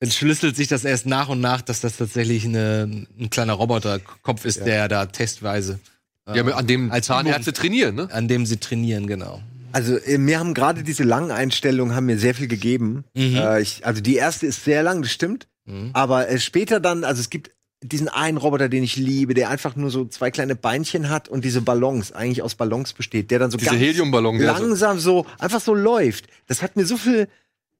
entschlüsselt 0.00 0.56
sich 0.56 0.68
das 0.68 0.84
erst 0.84 1.06
nach 1.06 1.28
und 1.28 1.40
nach, 1.40 1.60
dass 1.62 1.80
das 1.80 1.96
tatsächlich 1.96 2.44
eine, 2.44 3.06
ein 3.18 3.30
kleiner 3.30 3.54
Roboterkopf 3.54 4.44
ist, 4.44 4.64
der 4.64 4.88
da 4.88 5.06
testweise 5.06 5.80
äh, 6.26 6.36
Ja, 6.36 6.44
an 6.44 6.66
dem 6.66 6.90
als 6.92 7.06
Zahnärzte 7.06 7.52
trainieren, 7.52 7.96
ne? 7.96 8.08
an 8.12 8.28
dem 8.28 8.46
sie 8.46 8.58
trainieren, 8.58 9.06
genau. 9.06 9.42
Also 9.72 9.96
äh, 9.96 10.18
mir 10.18 10.38
haben 10.38 10.54
gerade 10.54 10.82
diese 10.82 11.02
langen 11.02 11.30
Einstellungen 11.30 11.94
haben 11.94 12.06
mir 12.06 12.18
sehr 12.18 12.34
viel 12.34 12.48
gegeben. 12.48 13.04
Äh, 13.16 13.60
ich, 13.62 13.84
also 13.84 14.00
die 14.00 14.16
erste 14.16 14.46
ist 14.46 14.64
sehr 14.64 14.82
lang, 14.82 15.02
das 15.02 15.10
stimmt. 15.10 15.48
Mhm. 15.66 15.90
Aber 15.92 16.28
äh, 16.28 16.38
später 16.38 16.80
dann, 16.80 17.04
also 17.04 17.20
es 17.20 17.30
gibt 17.30 17.50
diesen 17.82 18.08
einen 18.08 18.38
Roboter, 18.38 18.68
den 18.68 18.82
ich 18.82 18.96
liebe, 18.96 19.34
der 19.34 19.50
einfach 19.50 19.76
nur 19.76 19.90
so 19.90 20.04
zwei 20.06 20.30
kleine 20.30 20.56
Beinchen 20.56 21.08
hat 21.10 21.28
und 21.28 21.44
diese 21.44 21.60
Ballons, 21.60 22.10
eigentlich 22.12 22.42
aus 22.42 22.54
Ballons 22.56 22.92
besteht, 22.92 23.30
der 23.30 23.38
dann 23.38 23.50
so 23.52 23.56
Diese 23.58 23.76
Heliumballon, 23.76 24.38
der 24.38 24.52
langsam 24.52 24.98
so, 24.98 25.26
einfach 25.38 25.60
so 25.60 25.74
läuft. 25.74 26.26
Das 26.48 26.62
hat 26.62 26.74
mir 26.76 26.84
so 26.86 26.96
viel 26.96 27.28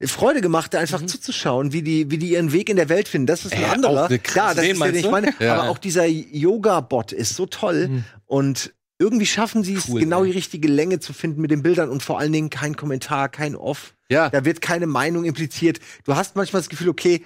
Freude 0.00 0.40
gemacht, 0.40 0.72
da 0.72 0.78
Mhm. 0.78 0.82
einfach 0.82 1.04
zuzuschauen, 1.04 1.72
wie 1.72 1.82
die, 1.82 2.08
wie 2.12 2.18
die 2.18 2.30
ihren 2.30 2.52
Weg 2.52 2.68
in 2.70 2.76
der 2.76 2.88
Welt 2.88 3.08
finden. 3.08 3.26
Das 3.26 3.44
ist 3.44 3.52
ein 3.54 3.62
Äh, 3.62 3.66
anderer. 3.66 4.04
auch 4.04 4.10
ja, 4.10 4.54
das 4.54 4.56
Den 4.64 4.72
ist 4.72 4.80
der, 4.80 4.86
den 4.92 4.96
ich 4.96 5.02
du? 5.02 5.10
meine. 5.10 5.34
Ja. 5.40 5.56
Aber 5.56 5.70
auch 5.70 5.78
dieser 5.78 6.06
Yoga-Bot 6.06 7.12
ist 7.12 7.34
so 7.34 7.46
toll 7.46 7.88
Mhm. 7.88 8.04
und 8.26 8.72
irgendwie 9.00 9.26
schaffen 9.26 9.62
sie 9.64 9.74
es, 9.74 9.88
Cool, 9.88 10.00
genau 10.00 10.22
ey. 10.22 10.30
die 10.30 10.36
richtige 10.36 10.68
Länge 10.68 11.00
zu 11.00 11.12
finden 11.12 11.40
mit 11.40 11.50
den 11.50 11.62
Bildern 11.62 11.88
und 11.88 12.02
vor 12.02 12.18
allen 12.20 12.32
Dingen 12.32 12.50
kein 12.50 12.76
Kommentar, 12.76 13.28
kein 13.28 13.56
Off. 13.56 13.94
Ja. 14.08 14.30
Da 14.30 14.44
wird 14.44 14.60
keine 14.60 14.86
Meinung 14.86 15.24
impliziert. 15.24 15.80
Du 16.04 16.14
hast 16.16 16.36
manchmal 16.36 16.62
das 16.62 16.68
Gefühl, 16.68 16.88
okay, 16.88 17.22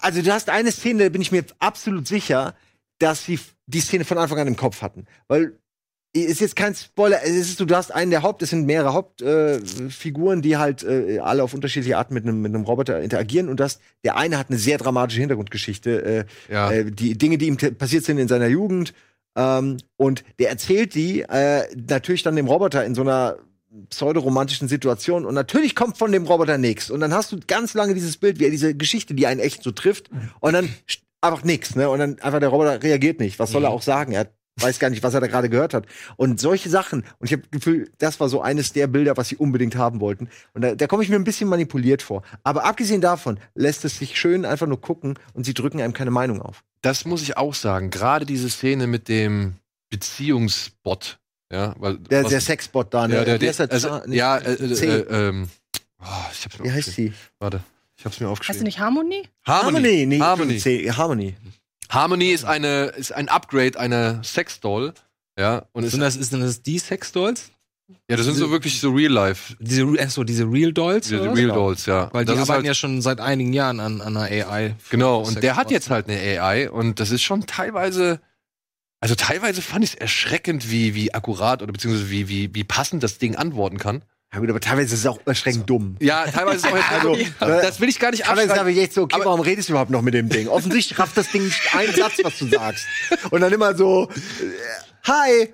also 0.00 0.22
du 0.22 0.32
hast 0.32 0.50
eine 0.50 0.72
Szene, 0.72 1.04
da 1.04 1.08
bin 1.08 1.22
ich 1.22 1.32
mir 1.32 1.44
absolut 1.58 2.06
sicher, 2.08 2.54
dass 2.98 3.24
sie 3.24 3.38
die 3.66 3.80
Szene 3.80 4.04
von 4.04 4.18
Anfang 4.18 4.38
an 4.38 4.46
im 4.48 4.56
Kopf 4.56 4.82
hatten. 4.82 5.06
Weil 5.28 5.58
ist 6.14 6.40
jetzt 6.40 6.56
kein 6.56 6.74
Spoiler, 6.74 7.20
es 7.22 7.32
ist, 7.32 7.60
du 7.60 7.66
hast 7.74 7.94
einen 7.94 8.10
der 8.10 8.22
Haupt, 8.22 8.42
es 8.42 8.50
sind 8.50 8.64
mehrere 8.66 8.92
Hauptfiguren, 8.94 10.38
äh, 10.38 10.42
die 10.42 10.56
halt 10.56 10.82
äh, 10.82 11.18
alle 11.18 11.42
auf 11.42 11.54
unterschiedliche 11.54 11.98
Arten 11.98 12.14
mit 12.14 12.24
einem 12.24 12.40
mit 12.40 12.54
einem 12.54 12.64
Roboter 12.64 13.00
interagieren 13.00 13.48
und 13.48 13.60
das, 13.60 13.78
der 14.04 14.16
eine 14.16 14.38
hat 14.38 14.48
eine 14.48 14.58
sehr 14.58 14.78
dramatische 14.78 15.20
Hintergrundgeschichte, 15.20 16.04
äh, 16.48 16.52
Ja. 16.52 16.70
äh, 16.72 16.90
die 16.90 17.16
Dinge, 17.16 17.38
die 17.38 17.46
ihm 17.46 17.56
passiert 17.56 18.04
sind 18.04 18.18
in 18.18 18.26
seiner 18.26 18.46
Jugend 18.48 18.94
ähm, 19.36 19.76
und 19.96 20.24
der 20.38 20.48
erzählt 20.48 20.94
die 20.94 21.22
äh, 21.22 21.64
natürlich 21.76 22.22
dann 22.22 22.36
dem 22.36 22.48
Roboter 22.48 22.84
in 22.84 22.94
so 22.94 23.02
einer 23.02 23.36
pseudoromantischen 23.90 24.68
Situation 24.68 25.26
und 25.26 25.34
natürlich 25.34 25.74
kommt 25.74 25.98
von 25.98 26.10
dem 26.12 26.24
Roboter 26.24 26.58
nichts 26.58 26.90
und 26.90 27.00
dann 27.00 27.12
hast 27.12 27.32
du 27.32 27.38
ganz 27.46 27.74
lange 27.74 27.94
dieses 27.94 28.16
Bild, 28.16 28.38
wie 28.38 28.44
er 28.44 28.50
diese 28.50 28.74
Geschichte, 28.74 29.14
die 29.14 29.26
einen 29.26 29.40
echt 29.40 29.62
so 29.62 29.72
trifft 29.72 30.10
und 30.40 30.54
dann 30.54 30.68
einfach 31.20 31.44
nichts, 31.44 31.74
ne? 31.74 31.90
Und 31.90 31.98
dann 31.98 32.18
einfach 32.20 32.40
der 32.40 32.48
Roboter 32.48 32.82
reagiert 32.82 33.20
nicht. 33.20 33.38
Was 33.38 33.50
soll 33.50 33.64
er 33.64 33.70
auch 33.70 33.82
sagen? 33.82 34.12
Er 34.12 34.30
weiß 34.60 34.78
gar 34.78 34.90
nicht, 34.90 35.02
was 35.02 35.14
er 35.14 35.20
da 35.20 35.26
gerade 35.26 35.48
gehört 35.48 35.74
hat. 35.74 35.86
Und 36.16 36.40
solche 36.40 36.68
Sachen. 36.68 37.04
Und 37.18 37.26
ich 37.26 37.32
habe 37.32 37.42
das 37.42 37.50
Gefühl, 37.50 37.90
das 37.98 38.20
war 38.20 38.28
so 38.28 38.40
eines 38.42 38.72
der 38.72 38.86
Bilder, 38.86 39.16
was 39.16 39.28
sie 39.28 39.36
unbedingt 39.36 39.76
haben 39.76 40.00
wollten. 40.00 40.28
Und 40.54 40.62
da, 40.62 40.74
da 40.74 40.86
komme 40.86 41.02
ich 41.02 41.08
mir 41.08 41.16
ein 41.16 41.24
bisschen 41.24 41.48
manipuliert 41.48 42.02
vor. 42.02 42.22
Aber 42.42 42.64
abgesehen 42.64 43.00
davon 43.00 43.38
lässt 43.54 43.84
es 43.84 43.98
sich 43.98 44.18
schön 44.18 44.44
einfach 44.44 44.66
nur 44.66 44.80
gucken 44.80 45.18
und 45.32 45.44
sie 45.44 45.54
drücken 45.54 45.80
einem 45.80 45.92
keine 45.92 46.10
Meinung 46.10 46.42
auf. 46.42 46.64
Das 46.82 47.04
muss 47.04 47.22
ich 47.22 47.36
auch 47.36 47.54
sagen. 47.54 47.90
Gerade 47.90 48.26
diese 48.26 48.50
Szene 48.50 48.86
mit 48.86 49.08
dem 49.08 49.54
Beziehungsbot, 49.90 51.18
Ja, 51.52 51.74
weil 51.78 51.96
Der, 51.98 52.24
was- 52.24 52.30
der 52.30 52.40
Sexbot 52.40 52.92
da, 52.92 53.08
ne? 53.08 53.14
ja, 53.16 53.24
der, 53.24 53.38
der, 53.38 53.52
der? 53.52 53.70
also, 53.72 53.88
Zahn- 53.88 54.02
nee, 54.06 54.16
ja, 54.16 54.36
äh, 54.38 54.52
äh, 54.52 54.74
C. 54.74 54.86
äh, 54.86 55.28
ähm, 55.28 55.48
oh, 56.00 56.04
ich 56.32 56.44
hab's 56.44 56.58
mir 56.58 56.64
Wie 56.64 56.70
heißt 56.70 56.88
aufgeschrieben. 56.88 57.14
die? 57.14 57.40
Warte, 57.42 57.60
ich 57.96 58.04
hab's 58.04 58.20
mir 58.20 58.26
Hast 58.26 58.28
du 58.28 58.32
aufgeschrieben. 58.32 58.64
nicht 58.64 58.78
Harmonie? 58.78 59.22
Harmony. 59.46 60.06
Nee, 60.06 60.20
Harmony. 60.20 60.58
C. 60.58 60.90
Harmony. 60.92 61.36
Harmony 61.88 62.32
ist 62.32 62.44
eine 62.44 62.86
ist 62.96 63.12
ein 63.12 63.28
Upgrade 63.30 63.78
einer 63.80 64.22
Sexdoll. 64.22 64.92
Ja, 65.38 65.64
und 65.72 65.84
ist, 65.84 65.92
Sind 65.92 66.00
das, 66.00 66.16
ist 66.16 66.32
denn 66.32 66.40
das 66.40 66.62
die 66.62 66.78
Sex-Dolls? 66.78 67.50
ja, 68.10 68.16
das 68.16 68.26
sind 68.26 68.34
so 68.34 68.50
wirklich 68.50 68.80
so 68.80 68.90
Real 68.90 69.12
Life, 69.12 69.54
Diese, 69.60 69.84
Re- 69.84 70.08
so 70.10 70.24
diese 70.24 70.44
Real 70.44 70.72
Dolls? 70.72 71.06
diese? 71.08 71.22
Real 71.34 71.48
Dolls, 71.48 71.86
ja. 71.86 72.10
Weil 72.12 72.24
die 72.24 72.32
das 72.32 72.36
ist 72.36 72.42
arbeiten 72.42 72.56
halt, 72.56 72.66
ja 72.66 72.74
schon 72.74 73.00
seit 73.00 73.20
einigen 73.20 73.52
Jahren 73.54 73.80
an, 73.80 74.00
an 74.02 74.16
einer 74.16 74.26
AI. 74.48 74.74
genau, 74.90 75.20
und 75.22 75.42
der 75.42 75.56
hat 75.56 75.70
jetzt 75.70 75.88
halt 75.88 76.08
eine 76.10 76.18
AI 76.18 76.68
und 76.70 77.00
das 77.00 77.10
ist 77.12 77.22
schon 77.22 77.46
teilweise 77.46 78.20
also 79.00 79.14
teilweise 79.14 79.62
fand 79.62 79.84
ich 79.84 79.92
es 79.92 79.96
erschreckend, 79.96 80.70
wie 80.70 80.94
wie 80.94 81.14
akkurat 81.14 81.62
oder 81.62 81.72
beziehungsweise 81.72 82.10
wie 82.10 82.28
wie 82.28 82.54
wie 82.54 82.64
passend 82.64 83.02
das 83.02 83.18
Ding 83.18 83.36
antworten 83.36 83.78
kann. 83.78 84.02
Ja 84.32 84.40
gut, 84.40 84.50
aber 84.50 84.60
teilweise 84.60 84.92
ist 84.94 85.00
es 85.00 85.06
auch 85.06 85.18
erschreckend 85.24 85.70
dumm. 85.70 85.96
Ja, 86.00 86.26
teilweise 86.26 86.58
ist 86.58 86.64
es 86.66 86.70
auch 86.70 86.76
jetzt 86.76 86.90
Also, 86.92 87.16
also, 87.40 87.62
das 87.66 87.80
will 87.80 87.88
ich 87.88 87.98
gar 87.98 88.10
nicht 88.10 88.24
Teilweise 88.24 88.42
abschreiben. 88.50 88.60
habe 88.60 88.72
ich 88.72 88.78
echt 88.78 88.92
so, 88.92 89.02
okay, 89.04 89.14
Aber- 89.16 89.24
warum 89.24 89.40
redest 89.40 89.68
du 89.68 89.72
überhaupt 89.72 89.90
noch 89.90 90.02
mit 90.02 90.12
dem 90.12 90.28
Ding? 90.28 90.48
Offensichtlich 90.48 90.98
rafft 90.98 91.16
das 91.16 91.30
Ding 91.32 91.44
nicht 91.44 91.74
einen 91.74 91.94
Satz, 91.96 92.18
was 92.22 92.38
du 92.38 92.46
sagst. 92.46 92.84
Und 93.30 93.40
dann 93.40 93.52
immer 93.54 93.74
so, 93.74 94.10
äh, 94.10 95.06
hi. 95.08 95.48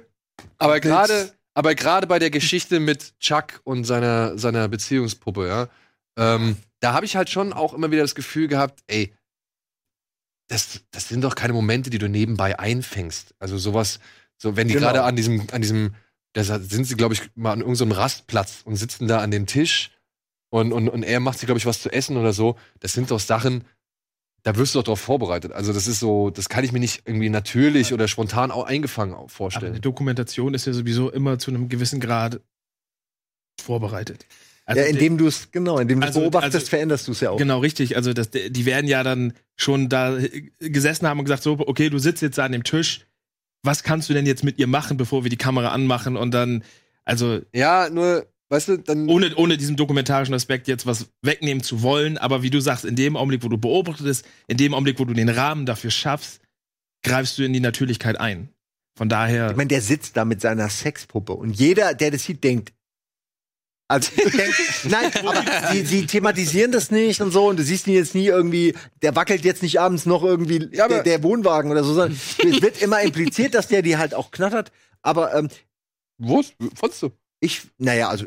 Aber 0.59 0.80
gerade, 0.80 1.30
aber 1.55 1.76
gerade 1.76 2.09
bei 2.09 2.18
der 2.18 2.30
Geschichte 2.30 2.80
mit 2.80 3.16
Chuck 3.20 3.61
und 3.62 3.84
seiner, 3.84 4.36
seiner 4.38 4.66
Beziehungspuppe, 4.66 5.47
ja, 5.47 5.68
ähm, 6.18 6.57
da 6.80 6.95
habe 6.95 7.07
ich 7.07 7.14
halt 7.14 7.30
schon 7.30 7.53
auch 7.53 7.74
immer 7.74 7.92
wieder 7.92 8.03
das 8.03 8.16
Gefühl 8.16 8.49
gehabt, 8.49 8.80
ey, 8.88 9.14
das, 10.49 10.82
das 10.90 11.09
sind 11.09 11.22
doch 11.24 11.34
keine 11.34 11.53
Momente, 11.55 11.90
die 11.90 11.99
du 11.99 12.09
nebenbei 12.09 12.59
einfängst. 12.59 13.34
Also 13.38 13.57
sowas, 13.59 13.99
so 14.36 14.57
wenn 14.57 14.68
die 14.68 14.74
Genau. 14.74 14.86
gerade 14.86 15.05
an 15.05 15.16
diesem, 15.16 15.47
an 15.53 15.62
diesem, 15.62 15.95
da 16.32 16.42
sind 16.45 16.84
sie, 16.84 16.97
glaube 16.97 17.14
ich, 17.14 17.22
mal 17.34 17.53
an 17.53 17.61
irgendeinem 17.61 17.92
Rastplatz 17.92 18.62
und 18.64 18.76
sitzen 18.76 19.09
da 19.09 19.20
an 19.20 19.30
dem 19.30 19.47
Tisch 19.47 19.90
und, 20.51 20.72
und, 20.72 20.88
und 20.88 21.03
er 21.03 21.20
macht 21.20 21.38
sich, 21.38 21.47
glaube 21.47 21.59
ich, 21.59 21.66
was 21.66 21.80
zu 21.80 21.90
essen 21.92 22.16
oder 22.16 22.32
so. 22.32 22.57
Das 22.80 22.92
sind 22.92 23.11
doch 23.11 23.20
Sachen, 23.20 23.64
da 24.42 24.57
wirst 24.57 24.74
du 24.74 24.78
doch 24.80 24.84
darauf 24.84 25.01
vorbereitet. 25.01 25.53
Also 25.53 25.72
das 25.72 25.86
ist 25.86 26.01
so, 26.01 26.30
das 26.30 26.49
kann 26.51 26.64
ich 26.64 26.72
mir 26.72 26.80
nicht 26.80 27.03
irgendwie 27.07 27.30
natürlich 27.30 27.92
oder 27.95 28.09
spontan 28.09 28.51
auch 28.51 28.64
eingefangen 28.64 29.14
Aber 29.14 29.28
vorstellen. 29.28 29.72
eine 29.72 29.80
Dokumentation 29.80 30.53
ist 30.55 30.66
ja 30.66 30.72
sowieso 30.74 31.11
immer 31.11 31.38
zu 31.38 31.51
einem 31.51 31.68
gewissen 31.70 32.01
Grad 32.01 32.40
vorbereitet. 33.61 34.26
Also 34.66 34.80
ja, 34.80 34.86
indem 34.86 35.18
du 35.18 35.26
es, 35.26 35.50
genau, 35.50 35.78
indem 35.78 36.00
du 36.00 36.04
es 36.06 36.08
Also- 36.08 36.20
beobachtest, 36.20 36.54
also- 36.56 36.66
veränderst 36.66 37.06
du 37.08 37.12
es 37.12 37.20
ja 37.20 37.30
auch. 37.30 37.36
Genau, 37.36 37.58
richtig. 37.58 37.96
Also 37.96 38.12
das, 38.12 38.30
die 38.30 38.64
werden 38.64 38.86
ja 38.88 39.02
dann 39.02 39.34
schon 39.56 39.88
da 39.88 40.18
gesessen 40.58 41.06
haben 41.06 41.18
und 41.18 41.26
gesagt, 41.26 41.42
so, 41.42 41.52
okay, 41.58 41.90
du 41.90 41.98
sitzt 41.98 42.22
jetzt 42.22 42.38
da 42.38 42.44
an 42.46 42.52
dem 42.52 42.64
Tisch. 42.64 43.06
Was 43.62 43.82
kannst 43.82 44.08
du 44.08 44.14
denn 44.14 44.26
jetzt 44.26 44.42
mit 44.44 44.58
ihr 44.58 44.66
machen, 44.66 44.96
bevor 44.96 45.22
wir 45.24 45.30
die 45.30 45.36
Kamera 45.36 45.68
anmachen? 45.68 46.16
Und 46.16 46.32
dann, 46.32 46.64
also 47.04 47.40
Ja, 47.54 47.88
nur, 47.90 48.26
weißt 48.48 48.68
du, 48.68 48.78
dann. 48.78 49.08
ohne, 49.08 49.34
ohne 49.36 49.56
diesen 49.58 49.76
dokumentarischen 49.76 50.34
Aspekt 50.34 50.66
jetzt 50.68 50.86
was 50.86 51.08
wegnehmen 51.22 51.62
zu 51.62 51.82
wollen, 51.82 52.16
aber 52.18 52.42
wie 52.42 52.50
du 52.50 52.60
sagst, 52.60 52.84
in 52.86 52.96
dem 52.96 53.16
Augenblick, 53.16 53.42
wo 53.42 53.48
du 53.48 53.58
beobachtest, 53.58 54.26
in 54.48 54.56
dem 54.56 54.72
Augenblick, 54.74 54.98
wo 54.98 55.04
du 55.04 55.12
den 55.14 55.28
Rahmen 55.28 55.66
dafür 55.66 55.90
schaffst, 55.90 56.40
greifst 57.02 57.36
du 57.38 57.42
in 57.42 57.52
die 57.52 57.60
Natürlichkeit 57.60 58.18
ein. 58.18 58.48
Von 58.96 59.08
daher. 59.08 59.50
Ich 59.50 59.56
meine, 59.56 59.68
der 59.68 59.80
sitzt 59.82 60.16
da 60.16 60.24
mit 60.24 60.40
seiner 60.40 60.68
Sexpuppe 60.70 61.32
und 61.34 61.50
jeder, 61.58 61.94
der 61.94 62.10
das 62.12 62.24
sieht, 62.24 62.44
denkt, 62.44 62.72
also 63.89 64.11
nein, 64.85 65.11
aber 65.24 65.45
sie, 65.72 65.85
sie 65.85 66.07
thematisieren 66.07 66.72
das 66.72 66.91
nicht 66.91 67.20
und 67.20 67.32
so 67.32 67.49
und 67.49 67.59
du 67.59 67.62
siehst 67.62 67.87
ihn 67.87 67.95
jetzt 67.95 68.14
nie 68.14 68.26
irgendwie, 68.26 68.74
der 69.03 69.14
wackelt 69.14 69.45
jetzt 69.45 69.62
nicht 69.62 69.78
abends 69.78 70.07
noch 70.07 70.22
irgendwie 70.22 70.68
Ja, 70.72 70.89
der, 70.89 71.03
der 71.03 71.22
Wohnwagen 71.22 71.70
oder 71.70 71.85
so, 71.85 71.93
sondern 71.93 72.12
es 72.12 72.62
wird 72.62 72.80
immer 72.80 73.03
impliziert, 73.03 73.55
dass 73.55 73.68
der 73.68 73.82
die 73.82 73.97
halt 73.99 74.14
auch 74.14 74.30
knattert, 74.30 74.72
aber 75.03 75.35
ähm, 75.35 75.49
Wo? 76.18 76.43
Fandst 76.74 77.03
du? 77.03 77.11
ich, 77.41 77.62
naja, 77.78 78.09
also 78.09 78.26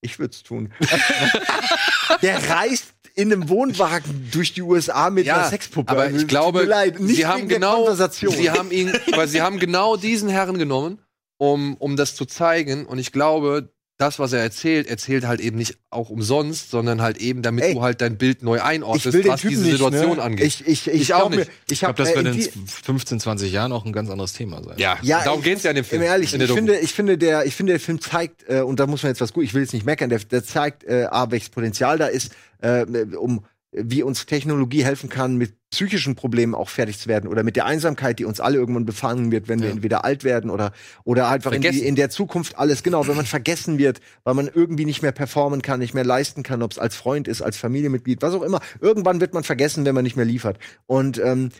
ich 0.00 0.18
würde 0.18 0.32
es 0.32 0.42
tun. 0.42 0.72
der 2.22 2.48
reist 2.48 2.94
in 3.14 3.32
einem 3.32 3.48
Wohnwagen 3.48 4.28
durch 4.30 4.52
die 4.52 4.62
USA 4.62 5.10
mit 5.10 5.28
einer 5.28 5.48
Sexpuppe. 5.48 5.90
aber 5.90 6.02
Also, 6.02 6.16
ich 6.16 6.22
tut 6.22 6.28
glaube, 6.28 6.60
mir 6.60 6.66
leid, 6.66 7.00
nicht 7.00 7.16
sie 7.16 7.26
haben 7.26 7.48
genau, 7.48 7.92
sie 7.94 8.50
haben 8.50 8.70
ihn, 8.70 8.92
aber 9.12 9.26
sie 9.26 9.42
haben 9.42 9.58
genau 9.58 9.96
diesen 9.96 10.28
Herren 10.28 10.58
genommen, 10.58 11.00
um, 11.38 11.76
um 11.78 11.96
das 11.96 12.14
zu 12.14 12.26
zeigen. 12.26 12.86
Und 12.86 12.98
ich 12.98 13.10
glaube, 13.10 13.74
das, 13.98 14.18
was 14.18 14.32
er 14.34 14.40
erzählt, 14.40 14.86
erzählt 14.88 15.26
halt 15.26 15.40
eben 15.40 15.56
nicht 15.56 15.78
auch 15.90 16.10
umsonst, 16.10 16.70
sondern 16.70 17.00
halt 17.00 17.16
eben, 17.16 17.40
damit 17.40 17.64
Ey, 17.64 17.74
du 17.74 17.82
halt 17.82 18.00
dein 18.02 18.18
Bild 18.18 18.42
neu 18.42 18.60
einordnest, 18.60 19.06
was 19.26 19.40
Typen 19.40 19.50
diese 19.50 19.62
nicht, 19.62 19.72
Situation 19.72 20.16
ne? 20.16 20.22
angeht. 20.22 20.46
Ich, 20.46 20.66
ich, 20.66 20.86
ich, 20.88 21.00
Ich 21.00 21.14
auch 21.14 21.30
mir, 21.30 21.36
nicht. 21.36 21.50
Ich, 21.70 21.78
glaube, 21.80 21.94
das 21.94 22.10
äh, 22.10 22.16
wird 22.16 22.26
in 22.26 22.32
die- 22.34 22.50
15, 22.82 23.20
20 23.20 23.50
Jahren 23.52 23.72
auch 23.72 23.86
ein 23.86 23.94
sein. 23.94 24.10
anderes 24.10 24.34
Thema 24.34 24.62
sein. 24.62 24.74
ja, 24.76 24.98
Ja, 25.02 25.24
darum 25.24 25.40
geht's 25.42 25.62
ja 25.62 25.70
in 25.70 25.76
dem 25.76 25.84
Film. 25.84 26.02
Im 26.02 26.08
Ehrlich, 26.08 26.34
in 26.34 26.40
der 26.40 26.48
ich 26.48 26.54
finde, 26.54 26.78
ich 26.78 26.92
finde, 26.92 27.16
der, 27.18 27.46
ich 27.46 27.54
finde, 27.56 27.72
der 27.72 27.80
Film 27.80 28.00
zeigt, 28.00 28.44
äh, 28.48 28.60
und 28.60 28.78
da 28.80 28.86
muss 28.86 29.02
man 29.02 29.10
jetzt 29.10 29.20
was 29.22 29.32
gut, 29.32 29.44
ich 29.44 29.54
will 29.54 29.62
jetzt 29.62 29.72
nicht 29.72 29.86
meckern, 29.86 30.10
der, 30.10 30.18
der 30.18 30.44
zeigt, 30.44 30.84
äh, 30.84 31.06
A, 31.10 31.30
welches 31.30 31.48
Potenzial 31.48 31.96
da 31.96 32.06
ist, 32.06 32.32
äh, 32.60 32.84
um 33.18 33.44
wie 33.76 34.02
uns 34.02 34.26
Technologie 34.26 34.84
helfen 34.84 35.08
kann, 35.08 35.36
mit 35.36 35.54
psychischen 35.70 36.14
Problemen 36.14 36.54
auch 36.54 36.68
fertig 36.70 36.98
zu 36.98 37.08
werden 37.08 37.28
oder 37.28 37.42
mit 37.42 37.56
der 37.56 37.66
Einsamkeit, 37.66 38.18
die 38.18 38.24
uns 38.24 38.40
alle 38.40 38.56
irgendwann 38.56 38.86
befangen 38.86 39.30
wird, 39.30 39.48
wenn 39.48 39.60
wir 39.60 39.66
Ja. 39.68 39.74
entweder 39.74 40.04
alt 40.04 40.24
werden 40.24 40.50
oder 40.50 40.72
oder 41.04 41.28
einfach 41.28 41.52
in, 41.52 41.60
die, 41.60 41.84
in 41.86 41.96
der 41.96 42.08
Zukunft 42.08 42.58
alles 42.58 42.82
genau, 42.82 43.06
wenn 43.06 43.16
man 43.16 43.26
vergessen 43.26 43.76
wird, 43.78 44.00
weil 44.24 44.34
man 44.34 44.48
irgendwie 44.52 44.84
nicht 44.86 45.02
mehr 45.02 45.12
performen 45.12 45.60
kann, 45.62 45.80
nicht 45.80 45.92
mehr 45.94 46.04
leisten 46.04 46.42
kann, 46.42 46.62
ob 46.62 46.72
es 46.72 46.78
als 46.78 46.96
Freund 46.96 47.28
ist, 47.28 47.42
als 47.42 47.56
Familienmitglied, 47.58 48.22
was 48.22 48.32
auch 48.34 48.42
immer. 48.42 48.60
Irgendwann 48.80 49.20
wird 49.20 49.34
man 49.34 49.44
vergessen, 49.44 49.84
wenn 49.84 49.94
man 49.94 50.04
nicht 50.04 50.16
mehr 50.16 50.24
liefert. 50.24 50.58
Und 50.86 51.18
ähm, 51.22 51.50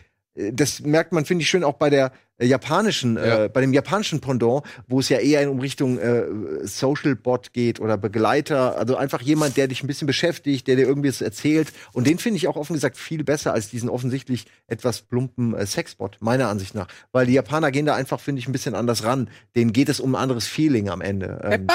das 0.51 0.81
merkt 0.81 1.11
man, 1.13 1.25
finde 1.25 1.41
ich, 1.43 1.49
schön 1.49 1.63
auch 1.63 1.73
bei 1.75 1.89
der 1.89 2.11
äh, 2.37 2.45
japanischen, 2.45 3.15
Ja. 3.15 3.45
äh, 3.45 3.49
bei 3.49 3.61
dem 3.61 3.73
japanischen 3.73 4.21
Pendant, 4.21 4.63
wo 4.87 4.99
es 4.99 5.09
ja 5.09 5.17
eher 5.17 5.41
in 5.41 5.49
um 5.49 5.59
Richtung 5.59 5.97
äh, 5.97 6.25
Social 6.63 7.15
Bot 7.15 7.53
geht 7.53 7.79
oder 7.79 7.97
Begleiter, 7.97 8.77
also 8.77 8.95
einfach 8.95 9.21
jemand, 9.21 9.57
der 9.57 9.67
dich 9.67 9.83
ein 9.83 9.87
bisschen 9.87 10.05
beschäftigt, 10.05 10.67
der 10.67 10.75
dir 10.75 10.87
irgendwie 10.87 11.09
was 11.09 11.21
erzählt. 11.21 11.73
Und 11.93 12.05
den 12.07 12.19
finde 12.19 12.37
ich 12.37 12.47
auch 12.47 12.55
offen 12.55 12.73
gesagt 12.73 12.97
viel 12.97 13.23
besser 13.23 13.53
als 13.53 13.69
diesen 13.69 13.89
offensichtlich 13.89 14.45
etwas 14.67 15.01
plumpen 15.01 15.55
äh, 15.55 15.65
Sexbot, 15.65 16.17
meiner 16.19 16.47
Ansicht 16.49 16.75
nach. 16.75 16.87
Weil 17.11 17.25
die 17.25 17.33
Japaner 17.33 17.71
gehen 17.71 17.85
da 17.87 17.95
einfach, 17.95 18.19
finde 18.19 18.39
ich, 18.39 18.47
ein 18.47 18.51
bisschen 18.51 18.75
anders 18.75 19.03
ran. 19.03 19.29
Denen 19.55 19.73
geht 19.73 19.89
es 19.89 19.99
um 19.99 20.13
ein 20.15 20.21
anderes 20.21 20.45
Feeling 20.47 20.89
am 20.89 21.01
Ende. 21.01 21.39
Ähm, 21.43 21.67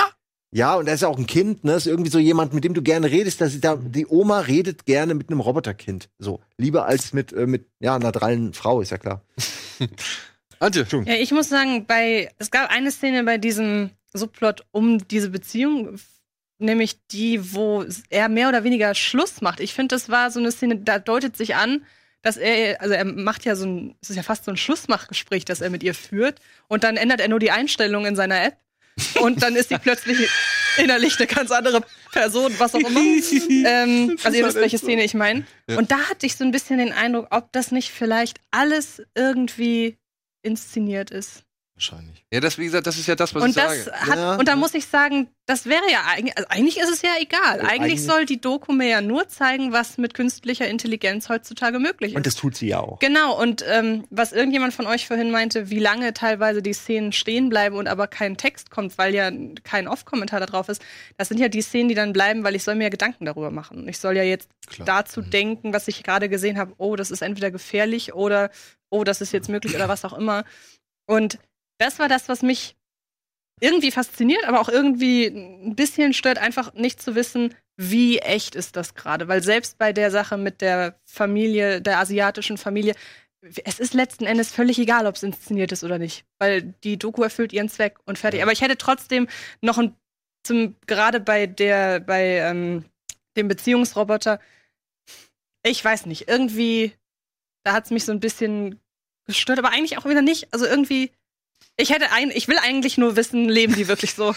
ja, 0.55 0.75
und 0.75 0.87
er 0.87 0.95
ist 0.95 1.01
ja 1.01 1.09
auch 1.09 1.19
ein 1.19 1.27
Kind, 1.27 1.65
ne? 1.65 1.75
Ist 1.75 1.87
irgendwie 1.87 2.11
so 2.11 2.19
jemand, 2.19 2.53
mit 2.53 2.63
dem 2.63 2.75
du 2.75 2.83
gerne 2.83 3.11
redest. 3.11 3.41
Das 3.41 3.55
ist 3.55 3.65
da, 3.65 3.77
die 3.77 4.07
Oma 4.07 4.41
redet 4.41 4.85
gerne 4.85 5.15
mit 5.15 5.31
einem 5.31 5.41
Roboterkind. 5.41 6.11
So. 6.19 6.41
Lieber 6.59 6.85
als 6.85 7.15
mit, 7.15 7.33
äh, 7.33 7.47
mit 7.47 7.67
ja, 7.81 7.97
einer 7.97 8.13
drallen 8.13 8.53
Frau, 8.53 8.83
ist 8.83 8.91
ja 8.91 8.99
klar. 8.99 9.23
Antje, 10.59 10.87
Ja, 11.07 11.15
ich 11.15 11.33
muss 11.33 11.49
sagen, 11.49 11.87
bei 11.87 12.31
es 12.39 12.51
gab 12.51 12.71
eine 12.71 12.91
Szene 12.91 13.25
bei 13.25 13.39
diesem 13.39 13.91
Subplot 14.13 14.65
um 14.71 15.09
diese 15.09 15.31
Beziehung, 15.31 15.99
nämlich 16.59 17.05
die, 17.07 17.55
wo 17.55 17.85
er 18.11 18.29
mehr 18.29 18.49
oder 18.49 18.63
weniger 18.63 18.95
Schluss 18.95 19.41
macht. 19.41 19.59
Ich 19.59 19.73
finde, 19.73 19.95
das 19.95 20.11
war 20.11 20.31
so 20.31 20.39
eine 20.39 20.53
Szene, 20.53 20.77
da 20.77 20.99
deutet 20.99 21.37
sich 21.37 21.57
an, 21.57 21.85
dass 22.21 22.37
er, 22.37 22.81
also 22.81 22.95
er 22.95 23.07
macht 23.07 23.45
ja 23.47 23.57
so 23.57 23.67
ein, 23.67 23.97
es 24.03 24.11
ist 24.11 24.17
ja 24.17 24.23
fast 24.23 24.45
so 24.45 24.51
ein 24.51 24.57
Schlussmachgespräch, 24.57 25.47
das 25.47 25.63
er 25.63 25.71
mit 25.71 25.83
ihr 25.83 25.95
führt, 25.95 26.41
und 26.69 26.85
dann 26.85 26.97
ändert 26.97 27.21
er 27.21 27.29
nur 27.29 27.41
die 27.41 27.51
Einstellung 27.51 28.05
in 28.07 28.17
seiner 28.17 28.45
App. 28.45 28.59
Und 29.20 29.43
dann 29.43 29.57
ist 29.57 29.70
sie 29.70 29.78
plötzlich 29.78 30.28
innerlich 30.76 31.18
eine 31.18 31.26
ganz 31.26 31.51
andere 31.51 31.82
Person, 32.12 32.55
was 32.59 32.74
auch 32.74 32.80
immer. 32.80 33.01
ähm, 33.66 34.16
also 34.22 34.36
ihr 34.36 34.47
wisst, 34.47 34.57
welche 34.57 34.78
Szene 34.78 35.05
ich 35.05 35.14
meine. 35.14 35.47
Ja. 35.68 35.78
Und 35.78 35.90
da 35.90 35.99
hatte 36.11 36.26
ich 36.26 36.36
so 36.36 36.45
ein 36.45 36.51
bisschen 36.51 36.78
den 36.78 36.93
Eindruck, 36.93 37.28
ob 37.30 37.53
das 37.53 37.72
nicht 37.72 37.90
vielleicht 37.90 38.38
alles 38.51 39.03
irgendwie 39.14 39.99
inszeniert 40.43 41.11
ist. 41.11 41.45
Wahrscheinlich. 41.91 42.24
ja, 42.33 42.39
das, 42.41 42.59
wie 42.59 42.64
gesagt, 42.64 42.87
das 42.87 42.97
ist 42.97 43.09
ja 43.09 43.16
das, 43.16 43.35
was 43.35 43.43
und 43.43 43.51
ich 43.51 43.57
das 43.57 43.85
sage. 43.87 44.01
hat, 44.01 44.16
Ja. 44.18 44.35
und 44.37 44.47
da 44.47 44.55
muss 44.55 44.72
ich 44.74 44.87
sagen, 44.87 45.28
das 45.47 45.66
wäre 45.66 45.83
ja 45.91 46.03
eigentlich, 46.09 46.37
also 46.39 46.49
eigentlich 46.49 46.78
ist 46.78 46.89
es 46.91 47.03
ja 47.03 47.11
egal. 47.20 47.59
Äh, 47.59 47.62
Eigentlich, 47.62 47.72
eigentlich- 47.72 48.05
soll 48.05 48.24
die 48.24 48.41
Doku 48.41 48.72
mir 48.72 48.87
ja 48.87 49.01
nur 49.01 49.26
zeigen, 49.28 49.72
was 49.72 49.99
mit 49.99 50.14
künstlicher 50.14 50.68
Intelligenz 50.68 51.28
heutzutage 51.28 51.80
möglich 51.80 52.12
ist. 52.12 52.16
Und 52.16 52.24
das 52.26 52.37
tut 52.37 52.55
sie 52.57 52.68
ja 52.68 52.78
auch. 52.78 53.01
Genau, 53.01 53.37
und 53.41 53.64
ähm, 53.68 54.05
was 54.11 54.30
irgendjemand 54.33 54.72
von 54.74 54.87
euch 54.87 55.09
vorhin 55.09 55.33
meinte, 55.33 55.70
wie 55.70 55.80
lange 55.80 56.14
teilweise 56.14 56.62
die 56.62 56.72
Szenen 56.72 57.11
stehen 57.12 57.49
bleiben 57.49 57.74
und 57.76 57.89
aber 57.89 58.07
kein 58.07 58.37
Text 58.37 58.70
kommt, 58.70 58.97
weil 58.99 59.12
ja 59.14 59.33
kein 59.64 59.89
Off-Kommentar 59.89 60.39
da 60.39 60.47
drauf 60.47 60.68
ist, 60.68 60.80
das 61.16 61.28
sind 61.28 61.39
ja 61.41 61.49
die 61.49 61.62
Szenen, 61.62 61.89
die 61.89 61.97
dann 61.97 62.12
bleiben, 62.12 62.45
weil 62.45 62.55
ich 62.55 62.62
soll 62.62 62.76
mir 62.76 62.85
ja 62.85 62.91
Gedanken 62.91 63.24
darüber 63.24 63.51
machen. 63.51 63.89
Ich 63.89 63.99
soll 63.99 64.16
ja 64.16 64.22
jetzt 64.22 64.49
Klar. 64.68 64.87
dazu 64.87 65.20
denken, 65.20 65.72
was 65.74 65.89
ich 65.89 66.05
gerade 66.05 66.28
gesehen 66.28 66.57
habe, 66.59 66.72
oh, 66.78 66.95
das 66.95 67.11
ist 67.11 67.22
entweder 67.22 67.51
gefährlich 67.51 68.14
oder 68.14 68.51
oh, 68.91 69.03
das 69.03 69.20
ist 69.20 69.33
jetzt 69.33 69.49
möglich 69.49 69.74
oder 69.74 69.89
was 69.89 70.05
auch 70.05 70.12
immer. 70.12 70.45
Und 71.07 71.39
das 71.83 71.99
war 71.99 72.09
das, 72.09 72.28
was 72.28 72.43
mich 72.43 72.76
irgendwie 73.61 73.91
fasziniert, 73.91 74.45
aber 74.45 74.61
auch 74.61 74.68
irgendwie 74.68 75.26
ein 75.26 75.76
bisschen 75.76 76.14
stört, 76.14 76.39
einfach 76.39 76.74
nicht 76.74 77.01
zu 77.01 77.14
wissen, 77.14 77.55
wie 77.76 78.18
echt 78.18 78.55
ist 78.55 78.76
das 78.76 78.95
gerade. 78.95 79.28
Weil 79.28 79.43
selbst 79.43 79.78
bei 79.78 79.93
der 79.93 80.11
Sache 80.11 80.37
mit 80.37 80.61
der 80.61 80.99
Familie, 81.05 81.80
der 81.80 81.99
asiatischen 81.99 82.59
Familie, 82.59 82.95
es 83.64 83.80
ist 83.80 83.95
letzten 83.95 84.24
Endes 84.24 84.53
völlig 84.53 84.78
egal, 84.78 85.07
ob 85.07 85.16
es 85.16 85.22
inszeniert 85.22 85.72
ist 85.72 85.85
oder 85.85 85.99
nicht. 85.99 86.24
Weil 86.39 86.62
die 86.85 86.99
Doku 86.99 87.22
erfüllt 87.22 87.53
ihren 87.53 87.68
Zweck 87.68 87.99
und 88.05 88.18
fertig. 88.18 88.43
Aber 88.43 88.53
ich 88.53 88.61
hätte 88.62 88.78
trotzdem 88.78 89.28
noch 89.61 89.78
ein, 89.78 89.95
zum, 90.45 90.76
gerade 90.87 91.20
bei 91.20 91.47
der, 91.47 92.01
bei 92.01 92.39
ähm, 92.39 92.85
dem 93.37 93.49
Beziehungsroboter, 93.49 94.41
ich 95.64 95.85
weiß 95.85 96.07
nicht, 96.07 96.28
irgendwie, 96.28 96.93
da 97.64 97.72
hat 97.72 97.85
es 97.85 97.91
mich 97.91 98.05
so 98.05 98.12
ein 98.12 98.20
bisschen 98.20 98.80
gestört, 99.24 99.61
aber 99.61 99.70
eigentlich 99.70 99.99
auch 99.99 100.05
wieder 100.05 100.22
nicht. 100.22 100.53
Also 100.53 100.66
irgendwie, 100.66 101.12
Ich 101.77 101.91
hätte 101.91 102.13
ein, 102.13 102.31
ich 102.35 102.49
will 102.49 102.59
eigentlich 102.63 102.99
nur 102.99 103.17
wissen, 103.17 103.49
leben 103.49 103.75
die 103.75 103.89
wirklich 103.89 104.15
so? 104.15 104.35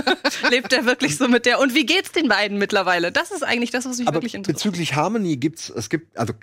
Lebt 0.50 0.72
der 0.72 0.84
wirklich 0.84 1.16
so 1.16 1.28
mit 1.28 1.46
der? 1.46 1.60
Und 1.60 1.74
wie 1.74 1.86
geht's 1.86 2.12
den 2.12 2.28
beiden 2.28 2.58
mittlerweile? 2.58 3.12
Das 3.12 3.30
ist 3.30 3.42
eigentlich 3.42 3.70
das, 3.70 3.86
was 3.86 3.98
mich 3.98 4.08
Aber 4.08 4.16
wirklich 4.16 4.34
interessiert. 4.34 4.58
bezüglich 4.58 4.94
Harmony 4.94 5.36
gibt's, 5.36 5.70
es 5.70 5.88
gibt, 5.88 6.16
also 6.18 6.34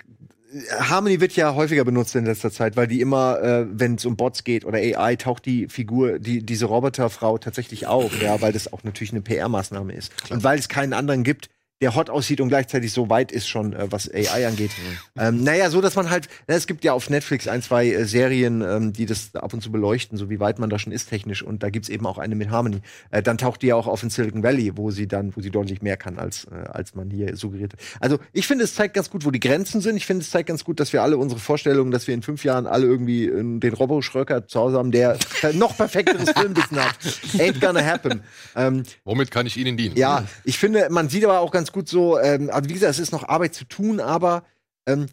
Harmony 0.80 1.20
wird 1.20 1.32
ja 1.36 1.54
häufiger 1.54 1.84
benutzt 1.84 2.14
in 2.16 2.24
letzter 2.24 2.50
Zeit, 2.50 2.76
weil 2.76 2.86
die 2.86 3.00
immer, 3.00 3.40
äh, 3.40 3.66
wenn 3.70 3.94
es 3.94 4.04
um 4.04 4.16
Bots 4.16 4.44
geht 4.44 4.64
oder 4.64 4.78
AI, 4.78 5.16
taucht 5.16 5.46
die 5.46 5.68
Figur, 5.68 6.18
die, 6.18 6.42
diese 6.44 6.66
Roboterfrau 6.66 7.38
tatsächlich 7.38 7.86
auf, 7.86 8.20
ja, 8.20 8.40
weil 8.40 8.52
das 8.52 8.72
auch 8.72 8.82
natürlich 8.82 9.12
eine 9.12 9.20
PR-Maßnahme 9.20 9.92
ist. 9.92 10.12
Und 10.30 10.42
weil 10.42 10.58
es 10.58 10.68
keinen 10.68 10.92
anderen 10.92 11.22
gibt, 11.22 11.50
der 11.80 11.94
hot 11.94 12.10
aussieht 12.10 12.40
und 12.40 12.48
gleichzeitig 12.48 12.92
so 12.92 13.08
weit 13.08 13.32
ist 13.32 13.48
schon, 13.48 13.72
äh, 13.72 13.90
was 13.90 14.12
AI 14.12 14.46
angeht. 14.46 14.70
ähm, 15.18 15.42
naja, 15.42 15.70
so 15.70 15.80
dass 15.80 15.96
man 15.96 16.10
halt, 16.10 16.28
na, 16.46 16.54
es 16.54 16.66
gibt 16.66 16.84
ja 16.84 16.92
auf 16.92 17.08
Netflix 17.08 17.48
ein, 17.48 17.62
zwei 17.62 17.88
äh, 17.88 18.04
Serien, 18.04 18.60
ähm, 18.62 18.92
die 18.92 19.06
das 19.06 19.34
ab 19.34 19.54
und 19.54 19.62
zu 19.62 19.72
beleuchten, 19.72 20.18
so 20.18 20.28
wie 20.28 20.40
weit 20.40 20.58
man 20.58 20.68
da 20.68 20.78
schon 20.78 20.92
ist 20.92 21.08
technisch. 21.08 21.42
Und 21.42 21.62
da 21.62 21.70
gibt's 21.70 21.88
eben 21.88 22.06
auch 22.06 22.18
eine 22.18 22.34
mit 22.34 22.50
Harmony. 22.50 22.80
Äh, 23.10 23.22
dann 23.22 23.38
taucht 23.38 23.62
die 23.62 23.68
ja 23.68 23.76
auch 23.76 23.86
auf 23.86 24.02
in 24.02 24.10
Silicon 24.10 24.42
Valley, 24.42 24.76
wo 24.76 24.90
sie 24.90 25.08
dann, 25.08 25.34
wo 25.34 25.40
sie 25.40 25.50
deutlich 25.50 25.80
mehr 25.80 25.96
kann, 25.96 26.18
als, 26.18 26.44
äh, 26.44 26.68
als 26.68 26.94
man 26.94 27.10
hier 27.10 27.34
suggeriert. 27.36 27.72
Also 27.98 28.18
ich 28.32 28.46
finde, 28.46 28.64
es 28.64 28.74
zeigt 28.74 28.94
ganz 28.94 29.08
gut, 29.08 29.24
wo 29.24 29.30
die 29.30 29.40
Grenzen 29.40 29.80
sind. 29.80 29.96
Ich 29.96 30.04
finde, 30.04 30.22
es 30.22 30.30
zeigt 30.30 30.48
ganz 30.48 30.64
gut, 30.64 30.80
dass 30.80 30.92
wir 30.92 31.02
alle 31.02 31.16
unsere 31.16 31.40
Vorstellungen, 31.40 31.90
dass 31.92 32.06
wir 32.06 32.14
in 32.14 32.22
fünf 32.22 32.44
Jahren 32.44 32.66
alle 32.66 32.86
irgendwie 32.86 33.24
äh, 33.24 33.58
den 33.58 33.72
Robo 33.72 34.02
Schröcker 34.02 34.46
zu 34.46 34.60
Hause 34.60 34.76
haben, 34.76 34.92
der 34.92 35.16
noch 35.54 35.76
perfekteres 35.78 36.30
Filmwissen 36.30 36.78
hat. 36.78 36.94
Ain't 37.38 37.58
gonna 37.58 37.84
happen. 37.84 38.20
Ähm, 38.54 38.82
Womit 39.04 39.30
kann 39.30 39.46
ich 39.46 39.56
Ihnen 39.56 39.78
dienen? 39.78 39.96
ja, 39.96 40.24
ich 40.44 40.58
finde, 40.58 40.88
man 40.90 41.08
sieht 41.08 41.24
aber 41.24 41.40
auch 41.40 41.50
ganz 41.50 41.69
gut 41.72 41.88
so, 41.88 42.18
ähm, 42.18 42.50
also 42.50 42.68
wie 42.68 42.74
gesagt, 42.74 42.90
es 42.90 42.98
ist 42.98 43.12
noch 43.12 43.28
Arbeit 43.28 43.54
zu 43.54 43.64
tun, 43.64 44.00
aber 44.00 44.44
ähm, 44.86 45.06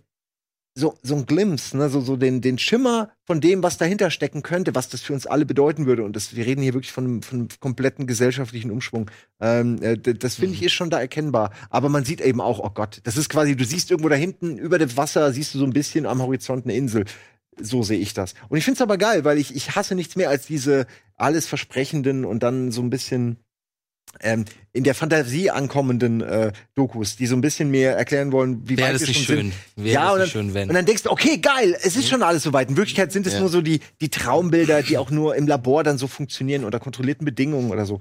so, 0.78 0.95
so 1.01 1.16
ein 1.16 1.26
Glimpse, 1.26 1.76
ne, 1.76 1.89
so, 1.89 2.01
so 2.01 2.16
den, 2.18 2.39
den 2.39 2.60
Schimmer 2.60 3.10
von 3.26 3.41
dem, 3.41 3.64
was 3.64 3.80
dahinter 3.80 4.12
stecken 4.12 4.43
könnte, 4.43 4.76
was 4.76 4.89
das 4.89 5.01
für 5.01 5.14
uns 5.14 5.26
alle 5.26 5.45
bedeuten 5.45 5.88
würde. 5.88 6.03
Und 6.03 6.16
das, 6.16 6.36
wir 6.36 6.45
reden 6.45 6.62
hier 6.62 6.76
wirklich 6.76 6.91
von 6.91 7.03
einem, 7.03 7.22
von 7.24 7.39
einem 7.39 7.47
kompletten 7.60 8.05
gesellschaftlichen 8.05 8.70
Umschwung. 8.70 9.10
Ähm, 9.39 9.82
äh, 9.82 9.97
das 9.97 10.36
finde 10.36 10.53
ich 10.53 10.62
ist 10.62 10.74
schon 10.74 10.91
da 10.91 10.99
erkennbar. 10.99 11.51
Aber 11.72 11.89
man 11.89 12.05
sieht 12.05 12.22
eben 12.22 12.41
auch, 12.41 12.60
oh 12.60 12.70
Gott, 12.70 13.01
das 13.05 13.18
ist 13.18 13.28
quasi, 13.28 13.55
du 13.55 13.66
siehst 13.66 13.89
irgendwo 13.89 14.10
da 14.10 14.16
hinten 14.16 14.60
über 14.60 14.78
dem 14.78 14.95
Wasser, 14.95 15.34
siehst 15.34 15.55
du 15.55 15.60
so 15.60 15.66
ein 15.66 15.74
bisschen 15.74 16.05
am 16.05 16.22
Horizont 16.22 16.66
eine 16.66 16.76
Insel. 16.76 17.05
So 17.60 17.82
sehe 17.82 17.99
ich 17.99 18.14
das. 18.14 18.36
Und 18.47 18.60
ich 18.60 18.64
finde 18.64 18.78
es 18.78 18.82
aber 18.82 18.99
geil, 18.99 19.26
weil 19.26 19.39
ich, 19.39 19.55
ich 19.55 19.76
hasse 19.76 19.95
nichts 19.95 20.16
mehr 20.16 20.30
als 20.30 20.45
diese 20.45 20.86
alles 21.16 21.47
versprechenden 21.47 22.24
und 22.24 22.43
dann 22.43 22.72
so 22.72 22.84
ein 22.84 22.91
bisschen 22.91 23.38
ähm, 24.22 24.45
in 24.74 24.84
der 24.84 24.95
Fantasie 24.95 25.49
ankommenden 25.49 26.22
äh, 26.22 26.51
Dokus, 26.76 27.15
die 27.15 27.26
so 27.28 27.36
ein 27.36 27.41
bisschen 27.41 27.72
mehr 27.72 27.95
erklären 27.97 28.32
wollen, 28.32 28.68
wie 28.70 28.78
Wäre 28.78 28.89
weit 28.89 28.95
das 28.95 29.07
wir 29.07 29.13
schon 29.13 29.24
schön? 29.24 29.38
sind. 29.38 29.53
Wäre 29.86 29.93
ja, 29.93 30.11
und 30.13 30.20
dann, 30.20 30.28
schön, 30.30 30.53
wenn? 30.53 30.70
und 30.70 30.76
dann 30.76 30.86
denkst 30.86 31.03
du, 31.03 31.11
okay, 31.11 31.38
geil, 31.38 31.76
es 31.82 31.95
ist 31.95 32.07
schon 32.09 32.22
alles 32.24 32.43
so 32.43 32.53
weit. 32.53 32.70
In 32.70 32.78
Wirklichkeit 32.78 33.11
sind 33.11 33.26
es 33.28 33.34
Ja. 33.34 33.39
nur 33.39 33.49
so 33.49 33.61
die, 33.61 33.80
die 34.01 34.09
Traumbilder, 34.09 34.84
die 34.84 34.97
auch 34.97 35.09
nur 35.11 35.36
im 35.36 35.47
Labor 35.47 35.84
dann 35.84 35.97
so 35.97 36.07
funktionieren 36.07 36.63
unter 36.63 36.80
kontrollierten 36.80 37.26
Bedingungen 37.26 37.72
oder 37.72 37.86
so. 37.86 37.99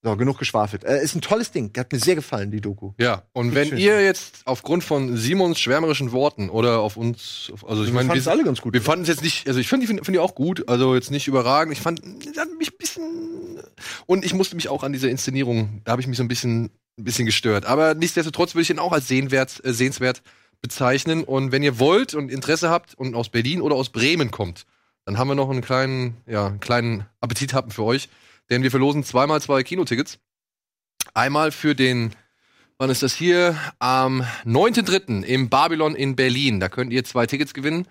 So, 0.00 0.14
genug 0.16 0.38
geschwafelt. 0.38 0.84
Äh, 0.84 1.02
ist 1.02 1.16
ein 1.16 1.20
tolles 1.20 1.50
Ding. 1.50 1.72
Hat 1.76 1.90
mir 1.92 1.98
sehr 1.98 2.14
gefallen, 2.14 2.52
die 2.52 2.60
Doku. 2.60 2.92
Ja, 3.00 3.24
und 3.32 3.56
wenn 3.56 3.70
schön. 3.70 3.78
ihr 3.78 4.00
jetzt 4.00 4.42
aufgrund 4.44 4.84
von 4.84 5.16
Simons 5.16 5.58
schwärmerischen 5.58 6.12
Worten 6.12 6.50
oder 6.50 6.78
auf 6.78 6.96
uns, 6.96 7.50
auf- 7.52 7.68
also 7.68 7.82
ich 7.82 7.88
Wir 7.88 7.94
meine, 7.94 8.06
fanden 8.06 8.20
es 8.20 8.28
alle 8.28 8.44
ganz 8.44 8.60
gut. 8.60 8.74
Wir 8.74 8.82
fanden 8.82 9.02
es 9.02 9.08
jetzt 9.08 9.22
nicht, 9.24 9.48
also 9.48 9.58
ich 9.58 9.68
finde 9.68 9.86
die, 9.86 9.92
find 9.92 10.08
die 10.14 10.20
auch 10.20 10.36
gut, 10.36 10.68
also 10.68 10.94
jetzt 10.94 11.10
nicht 11.10 11.26
überragend. 11.26 11.72
Ich 11.76 11.80
fand, 11.82 12.00
mich 12.58 12.70
ein 12.72 12.78
bisschen, 12.78 13.02
und 14.06 14.24
ich 14.24 14.34
musste 14.34 14.54
mich 14.54 14.68
auch 14.68 14.84
an 14.84 14.92
diese 14.92 15.08
Inszenierung, 15.10 15.82
da 15.84 15.90
habe 15.92 16.00
ich 16.00 16.06
mich 16.06 16.16
so 16.16 16.22
ein 16.22 16.28
bisschen, 16.28 16.70
ein 16.96 17.04
bisschen 17.04 17.26
gestört. 17.26 17.66
Aber 17.66 17.94
nichtsdestotrotz 17.94 18.54
würde 18.54 18.62
ich 18.62 18.70
ihn 18.70 18.78
auch 18.78 18.92
als 18.92 19.08
sehenwert, 19.08 19.60
äh, 19.64 19.72
sehenswert 19.72 20.22
bezeichnen. 20.62 21.24
Und 21.24 21.50
wenn 21.50 21.64
ihr 21.64 21.80
wollt 21.80 22.14
und 22.14 22.30
Interesse 22.30 22.70
habt 22.70 22.94
und 22.94 23.16
aus 23.16 23.30
Berlin 23.30 23.60
oder 23.60 23.74
aus 23.74 23.88
Bremen 23.90 24.30
kommt, 24.30 24.64
dann 25.04 25.18
haben 25.18 25.26
wir 25.26 25.34
noch 25.34 25.50
einen 25.50 25.60
kleinen, 25.60 26.18
ja, 26.26 26.46
einen 26.46 26.60
kleinen 26.60 27.06
Appetithappen 27.20 27.72
für 27.72 27.82
euch. 27.82 28.08
Denn 28.50 28.62
wir 28.62 28.70
verlosen 28.70 29.04
zweimal 29.04 29.40
zwei 29.42 29.62
Kinotickets. 29.62 30.18
Einmal 31.14 31.52
für 31.52 31.74
den, 31.74 32.14
wann 32.78 32.90
ist 32.90 33.02
das 33.02 33.14
hier? 33.14 33.56
Am 33.78 34.22
9.3. 34.44 35.22
im 35.22 35.48
Babylon 35.48 35.94
in 35.94 36.16
Berlin. 36.16 36.60
Da 36.60 36.68
könnt 36.68 36.92
ihr 36.92 37.04
zwei 37.04 37.26
Tickets 37.26 37.54
gewinnen. 37.54 37.86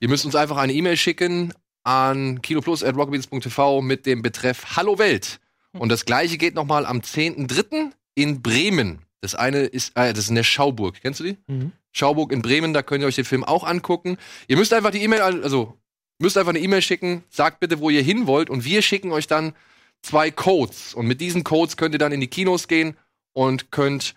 Ihr 0.00 0.08
müsst 0.08 0.24
uns 0.24 0.34
einfach 0.34 0.56
eine 0.56 0.72
E-Mail 0.72 0.96
schicken 0.96 1.52
an 1.82 2.42
kinoplus.rockbeats.tv 2.42 3.82
mit 3.82 4.06
dem 4.06 4.22
Betreff 4.22 4.76
Hallo 4.76 4.98
Welt. 4.98 5.40
Und 5.72 5.88
das 5.90 6.04
gleiche 6.04 6.36
geht 6.36 6.54
nochmal 6.54 6.84
am 6.84 6.98
10.3. 6.98 7.92
in 8.14 8.42
Bremen. 8.42 9.00
Das 9.20 9.34
eine 9.34 9.60
ist, 9.60 9.96
äh, 9.96 10.12
das 10.12 10.24
ist 10.24 10.28
in 10.30 10.34
der 10.34 10.42
Schauburg. 10.42 10.96
Kennst 11.00 11.20
du 11.20 11.24
die? 11.24 11.36
Mhm. 11.46 11.72
Schauburg 11.92 12.32
in 12.32 12.42
Bremen, 12.42 12.72
da 12.72 12.82
könnt 12.82 13.02
ihr 13.02 13.06
euch 13.06 13.16
den 13.16 13.24
Film 13.24 13.44
auch 13.44 13.64
angucken. 13.64 14.16
Ihr 14.48 14.56
müsst 14.56 14.72
einfach 14.72 14.90
die 14.90 15.02
E-Mail, 15.02 15.20
also 15.20 15.78
müsst 16.18 16.38
einfach 16.38 16.50
eine 16.50 16.60
E-Mail 16.60 16.82
schicken, 16.82 17.24
sagt 17.28 17.60
bitte, 17.60 17.80
wo 17.80 17.90
ihr 17.90 18.02
hin 18.02 18.26
wollt 18.26 18.48
und 18.48 18.64
wir 18.64 18.82
schicken 18.82 19.12
euch 19.12 19.26
dann 19.26 19.54
zwei 20.02 20.30
Codes. 20.30 20.94
Und 20.94 21.06
mit 21.06 21.20
diesen 21.20 21.44
Codes 21.44 21.76
könnt 21.76 21.94
ihr 21.94 21.98
dann 21.98 22.12
in 22.12 22.20
die 22.20 22.28
Kinos 22.28 22.68
gehen 22.68 22.96
und 23.32 23.70
könnt 23.70 24.14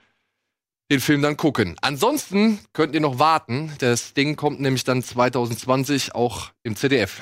den 0.91 0.99
Film 0.99 1.21
dann 1.21 1.37
gucken. 1.37 1.75
Ansonsten 1.81 2.59
könnt 2.73 2.93
ihr 2.93 3.01
noch 3.01 3.17
warten. 3.17 3.73
Das 3.79 4.13
Ding 4.13 4.35
kommt 4.35 4.59
nämlich 4.59 4.83
dann 4.83 5.01
2020 5.01 6.13
auch 6.13 6.51
im 6.61 6.75
ZDF. 6.75 7.19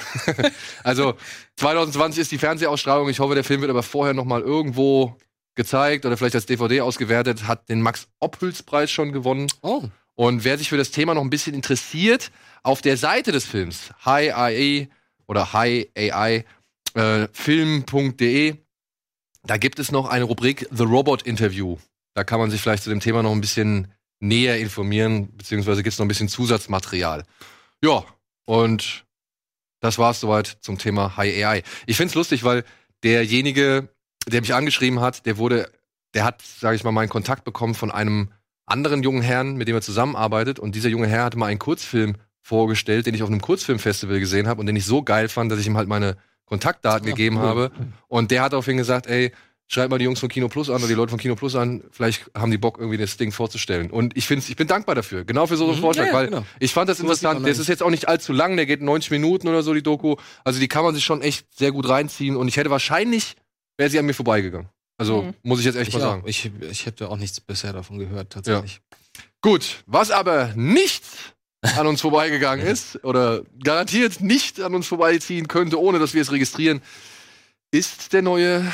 also 0.84 1.16
2020 1.58 2.22
ist 2.22 2.32
die 2.32 2.38
Fernsehausstrahlung. 2.38 3.10
Ich 3.10 3.20
hoffe, 3.20 3.36
der 3.36 3.44
Film 3.44 3.62
wird 3.62 3.70
aber 3.70 3.84
vorher 3.84 4.14
noch 4.14 4.26
mal 4.26 4.42
irgendwo 4.42 5.16
gezeigt 5.56 6.06
oder 6.06 6.18
vielleicht 6.18 6.36
als 6.36 6.46
DVD 6.46 6.82
ausgewertet. 6.82 7.48
Hat 7.48 7.70
den 7.70 7.82
Max 7.82 8.08
Ophüls 8.20 8.64
Preis 8.64 8.92
schon 8.92 9.12
gewonnen. 9.12 9.48
Oh. 9.62 9.84
Und 10.16 10.44
wer 10.44 10.58
sich 10.58 10.70
für 10.70 10.78
das 10.78 10.92
Thema 10.92 11.14
noch 11.14 11.22
ein 11.22 11.30
bisschen 11.30 11.56
interessiert, 11.56 12.32
auf 12.64 12.82
der 12.82 12.98
Seite 12.98 13.32
des 13.32 13.46
Films, 13.46 13.92
Hi 14.06 14.32
AI 14.32 14.90
oder 15.28 15.54
Hi 15.54 15.90
AI, 15.98 16.46
äh, 16.96 17.28
film.de, 17.32 18.56
da 19.44 19.58
gibt 19.58 19.80
es 19.80 19.92
noch 19.92 20.08
eine 20.08 20.26
Rubrik 20.26 20.68
The 20.72 20.84
Robot 20.84 21.24
Interview. 21.24 21.78
Da 22.14 22.24
kann 22.24 22.40
man 22.40 22.52
sich 22.52 22.62
vielleicht 22.62 22.84
zu 22.84 22.90
dem 22.90 23.00
Thema 23.00 23.24
noch 23.24 23.32
ein 23.32 23.42
bisschen 23.42 23.94
näher 24.20 24.60
informieren, 24.60 25.36
beziehungsweise 25.36 25.84
gibt 25.84 25.94
es 25.94 26.00
noch 26.00 26.06
ein 26.06 26.10
bisschen 26.10 26.30
Zusatzmaterial. 26.30 27.24
Ja, 27.84 28.06
und 28.46 29.06
das 29.80 29.98
war's 29.98 30.20
soweit 30.20 30.58
zum 30.62 30.78
Thema 30.78 31.18
Hi 31.18 31.44
AI. 31.44 31.64
Ich 31.88 31.98
find's 31.98 32.14
lustig, 32.14 32.44
weil 32.44 32.64
derjenige, 33.04 33.90
der 34.28 34.42
mich 34.42 34.54
angeschrieben 34.54 35.00
hat, 35.00 35.26
der 35.26 35.38
wurde, 35.38 35.72
der 36.14 36.24
hat, 36.24 36.42
sage 36.42 36.76
ich 36.76 36.84
mal, 36.84 36.92
meinen 36.92 37.10
Kontakt 37.10 37.44
bekommen 37.44 37.74
von 37.74 37.90
einem 37.90 38.32
anderen 38.68 39.02
jungen 39.02 39.24
Herrn, 39.24 39.56
mit 39.56 39.68
dem 39.68 39.76
er 39.76 39.82
zusammenarbeitet. 39.82 40.60
Und 40.60 40.76
dieser 40.76 40.90
junge 40.90 41.08
Herr 41.08 41.26
hatte 41.26 41.38
mal 41.38 41.48
einen 41.48 41.60
Kurzfilm 41.60 42.16
vorgestellt, 42.42 43.06
den 43.08 43.16
ich 43.16 43.24
auf 43.24 43.30
einem 43.30 43.42
Kurzfilmfestival 43.42 44.20
gesehen 44.20 44.48
habe 44.48 44.60
und 44.60 44.68
den 44.68 44.76
ich 44.76 44.86
so 44.86 45.04
geil 45.04 45.30
fand, 45.30 45.52
dass 45.52 45.60
ich 45.60 45.68
ihm 45.68 45.78
halt 45.78 45.88
meine 45.88 46.18
Kontaktdaten 46.52 47.08
gegeben 47.08 47.40
habe. 47.40 47.72
Und 48.10 48.30
der 48.30 48.44
hat 48.44 48.52
daraufhin 48.52 48.76
gesagt, 48.76 49.08
ey, 49.08 49.32
schreib 49.68 49.90
mal 49.90 49.98
die 50.00 50.04
Jungs 50.04 50.20
von 50.20 50.28
Kino 50.28 50.50
Plus 50.50 50.70
an 50.70 50.76
oder 50.76 50.88
die 50.90 50.94
Leute 50.96 51.12
von 51.12 51.18
Kino 51.20 51.36
Plus 51.36 51.56
an, 51.56 51.82
vielleicht 51.92 52.30
haben 52.36 52.52
die 52.52 52.58
Bock, 52.58 52.78
irgendwie 52.78 52.98
das 52.98 53.16
Ding 53.16 53.32
vorzustellen. 53.32 53.90
Und 53.90 54.18
ich 54.18 54.28
finde 54.28 54.44
ich 54.46 54.58
bin 54.58 54.68
dankbar 54.68 54.96
dafür, 54.96 55.24
genau 55.24 55.48
für 55.48 55.56
so 55.56 55.72
einen 55.72 55.80
Vorschlag, 55.80 56.08
ja, 56.08 56.10
ja, 56.12 56.18
weil 56.18 56.28
genau. 56.28 56.46
ich 56.60 56.74
fand 56.74 56.90
das 56.90 57.00
man 57.00 57.06
interessant. 57.08 57.48
Das 57.48 57.58
ist 57.58 57.70
jetzt 57.70 57.82
auch 57.82 57.90
nicht 57.90 58.10
allzu 58.10 58.34
lang, 58.34 58.58
der 58.58 58.66
geht 58.66 58.82
90 58.82 59.12
Minuten 59.12 59.48
oder 59.48 59.64
so, 59.64 59.74
die 59.74 59.82
Doku. 59.82 60.18
Also 60.44 60.60
die 60.60 60.68
kann 60.68 60.84
man 60.84 60.94
sich 60.94 61.06
schon 61.06 61.22
echt 61.22 61.48
sehr 61.58 61.72
gut 61.72 61.88
reinziehen 61.88 62.36
und 62.36 62.50
ich 62.50 62.58
hätte 62.58 62.70
wahrscheinlich, 62.70 63.38
wäre 63.78 63.90
sie 63.90 63.98
an 63.98 64.06
mir 64.06 64.14
vorbeigegangen. 64.14 64.68
Also 64.98 65.22
Mhm. 65.22 65.34
muss 65.44 65.60
ich 65.60 65.66
jetzt 65.66 65.78
echt 65.78 65.88
Ich, 65.88 65.94
mal 65.94 66.02
auch. 66.02 66.10
sagen. 66.12 66.24
ich, 66.26 66.52
ich 66.70 66.86
hätte 66.86 67.10
auch 67.10 67.16
nichts 67.18 67.40
bisher 67.40 67.72
davon 67.72 67.98
gehört, 67.98 68.34
tatsächlich. 68.34 68.82
Gut, 69.42 69.84
was 69.88 70.12
aber 70.12 70.52
nicht 70.56 71.04
an 71.62 71.88
uns 71.88 72.02
vorbeigegangen 72.02 72.66
ist 72.66 73.04
oder 73.04 73.44
garantiert 73.64 74.22
nicht 74.22 74.60
an 74.60 74.74
uns 74.76 74.88
vorbeiziehen 74.88 75.48
könnte, 75.48 75.80
ohne 75.80 76.00
dass 76.00 76.14
wir 76.14 76.22
es 76.22 76.32
registrieren, 76.32 76.82
ist 77.72 78.14
der 78.14 78.22
neue 78.22 78.72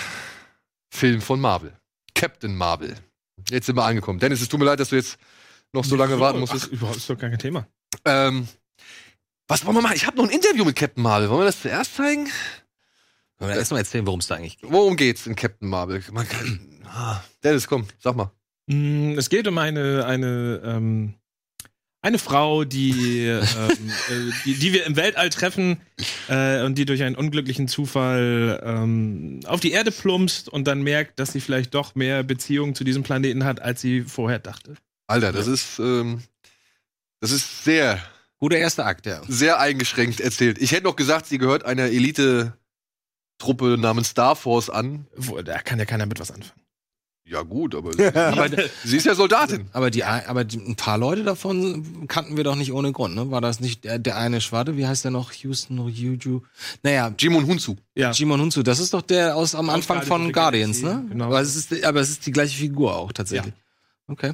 Film 0.89 1.21
von 1.21 1.39
Marvel. 1.39 1.73
Captain 2.15 2.55
Marvel. 2.55 2.95
Jetzt 3.49 3.65
sind 3.67 3.75
wir 3.75 3.83
angekommen. 3.85 4.19
Dennis, 4.19 4.41
es 4.41 4.49
tut 4.49 4.59
mir 4.59 4.65
leid, 4.65 4.79
dass 4.79 4.89
du 4.89 4.95
jetzt 4.95 5.17
noch 5.73 5.83
so 5.83 5.95
lange 5.95 6.19
warten 6.19 6.39
musstest. 6.39 6.65
Ach, 6.67 6.71
überhaupt 6.71 6.97
ist 6.97 7.09
doch 7.09 7.17
kein 7.17 7.37
Thema. 7.37 7.67
Ähm, 8.05 8.47
was 9.47 9.65
wollen 9.65 9.75
wir 9.75 9.81
machen? 9.81 9.95
Ich 9.95 10.07
habe 10.07 10.17
noch 10.17 10.23
ein 10.25 10.29
Interview 10.31 10.65
mit 10.65 10.75
Captain 10.75 11.03
Marvel. 11.03 11.29
Wollen 11.29 11.41
wir 11.41 11.45
das 11.45 11.61
zuerst 11.61 11.95
zeigen? 11.95 12.27
Wollen 13.37 13.51
wir 13.51 13.57
erstmal 13.57 13.81
erzählen, 13.81 14.05
worum 14.07 14.19
es 14.19 14.27
da 14.27 14.35
eigentlich 14.35 14.57
geht? 14.57 14.71
Worum 14.71 14.95
geht's 14.95 15.27
in 15.27 15.35
Captain 15.35 15.69
Marvel? 15.69 16.03
Man 16.11 16.27
kann, 16.27 16.81
ah, 16.85 17.21
Dennis, 17.43 17.67
komm, 17.67 17.85
sag 17.99 18.15
mal. 18.15 18.31
Mm, 18.65 19.15
Es 19.17 19.29
geht 19.29 19.47
um 19.47 19.57
eine, 19.57 20.05
eine, 20.05 20.61
ähm, 20.65 21.13
eine 22.07 22.19
Frau, 22.19 22.63
die, 22.63 23.25
ähm, 23.25 23.41
äh, 23.41 24.31
die, 24.45 24.55
die 24.55 24.73
wir 24.73 24.85
im 24.85 24.95
Weltall 24.95 25.29
treffen 25.29 25.81
äh, 26.29 26.63
und 26.63 26.77
die 26.77 26.85
durch 26.85 27.03
einen 27.03 27.15
unglücklichen 27.15 27.67
Zufall 27.67 28.61
ähm, 28.63 29.41
auf 29.45 29.59
die 29.59 29.71
Erde 29.71 29.91
plumpst 29.91 30.47
und 30.47 30.65
dann 30.67 30.81
merkt, 30.81 31.19
dass 31.19 31.33
sie 31.33 31.41
vielleicht 31.41 31.73
doch 31.73 31.95
mehr 31.95 32.23
Beziehung 32.23 32.75
zu 32.75 32.85
diesem 32.85 33.03
Planeten 33.03 33.43
hat, 33.43 33.61
als 33.61 33.81
sie 33.81 34.01
vorher 34.03 34.39
dachte. 34.39 34.75
Alter, 35.07 35.33
das 35.33 35.47
ist, 35.47 35.79
ähm, 35.79 36.23
das 37.19 37.31
ist 37.31 37.65
sehr, 37.65 38.01
Guter 38.39 38.57
erster 38.57 38.85
Akt, 38.85 39.05
ja. 39.05 39.21
sehr 39.27 39.59
eingeschränkt 39.59 40.21
erzählt. 40.21 40.59
Ich 40.61 40.71
hätte 40.71 40.83
noch 40.85 40.95
gesagt, 40.95 41.25
sie 41.25 41.39
gehört 41.39 41.65
einer 41.65 41.85
Elite-Truppe 41.85 43.77
namens 43.77 44.09
Star 44.09 44.35
Force 44.35 44.69
an. 44.69 45.07
Da 45.43 45.59
kann 45.59 45.79
ja 45.79 45.85
keiner 45.85 46.05
mit 46.05 46.19
was 46.19 46.31
anfangen. 46.31 46.61
Ja, 47.29 47.41
gut, 47.41 47.75
aber 47.75 47.93
sie, 47.97 48.05
aber 48.15 48.49
sie 48.83 48.97
ist 48.97 49.05
ja 49.05 49.13
Soldatin. 49.13 49.67
Aber, 49.73 49.91
die, 49.91 50.03
aber 50.03 50.45
die, 50.45 50.57
ein 50.57 50.75
paar 50.75 50.97
Leute 50.97 51.23
davon 51.23 52.07
kannten 52.07 52.37
wir 52.37 52.43
doch 52.43 52.55
nicht 52.55 52.71
ohne 52.71 52.93
Grund, 52.93 53.15
ne? 53.15 53.31
War 53.31 53.41
das 53.41 53.59
nicht 53.59 53.83
der, 53.83 53.99
der 53.99 54.17
eine 54.17 54.39
Schwarte? 54.39 54.77
Wie 54.77 54.87
heißt 54.87 55.03
der 55.03 55.11
noch? 55.11 55.33
Houston 55.33 55.79
Ryuju? 55.79 56.41
Naja, 56.83 57.13
Jimon 57.17 57.45
Hunsu. 57.45 57.75
Ja. 57.95 58.11
Jimon 58.11 58.39
Hunsu, 58.39 58.63
das 58.63 58.79
ist 58.79 58.93
doch 58.93 59.01
der 59.01 59.35
aus 59.35 59.55
am 59.55 59.69
Aus 59.69 59.75
Anfang 59.75 59.97
Guardians 59.97 60.23
von 60.23 60.31
Guardians, 60.31 60.81
ne? 60.81 61.05
genau. 61.09 61.25
Aber 61.25 61.41
es, 61.41 61.55
ist, 61.55 61.83
aber 61.83 61.99
es 61.99 62.09
ist 62.09 62.25
die 62.25 62.31
gleiche 62.31 62.57
Figur 62.57 62.95
auch 62.95 63.11
tatsächlich. 63.11 63.53
Okay. 64.07 64.33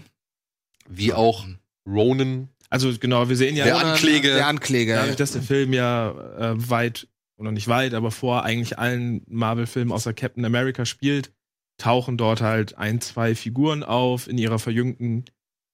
Wie 0.88 1.14
auch 1.14 1.46
Ronan. 1.88 2.50
Also 2.70 2.92
genau, 3.00 3.28
wir 3.30 3.36
sehen 3.36 3.56
ja, 3.56 3.66
Der 3.66 3.78
Ankläger. 3.78 4.36
Der 4.36 4.48
Ankläger. 4.48 4.96
dadurch, 4.98 5.16
dass 5.16 5.32
der 5.32 5.42
Film 5.42 5.74
ja 5.74 6.12
äh, 6.38 6.70
weit, 6.70 7.08
oder 7.38 7.52
nicht 7.52 7.68
weit, 7.68 7.94
aber 7.94 8.12
vor 8.12 8.44
eigentlich 8.44 8.78
allen 8.78 9.24
Marvel-Filmen 9.28 9.92
außer 9.92 10.14
Captain 10.14 10.46
America 10.46 10.86
spielt, 10.86 11.32
tauchen 11.78 12.18
dort 12.18 12.42
halt 12.42 12.78
ein, 12.78 13.02
zwei 13.02 13.36
Figuren 13.36 13.84
auf 13.84 14.28
in 14.28 14.38
ihrer 14.38 14.60
verjüngten 14.60 15.26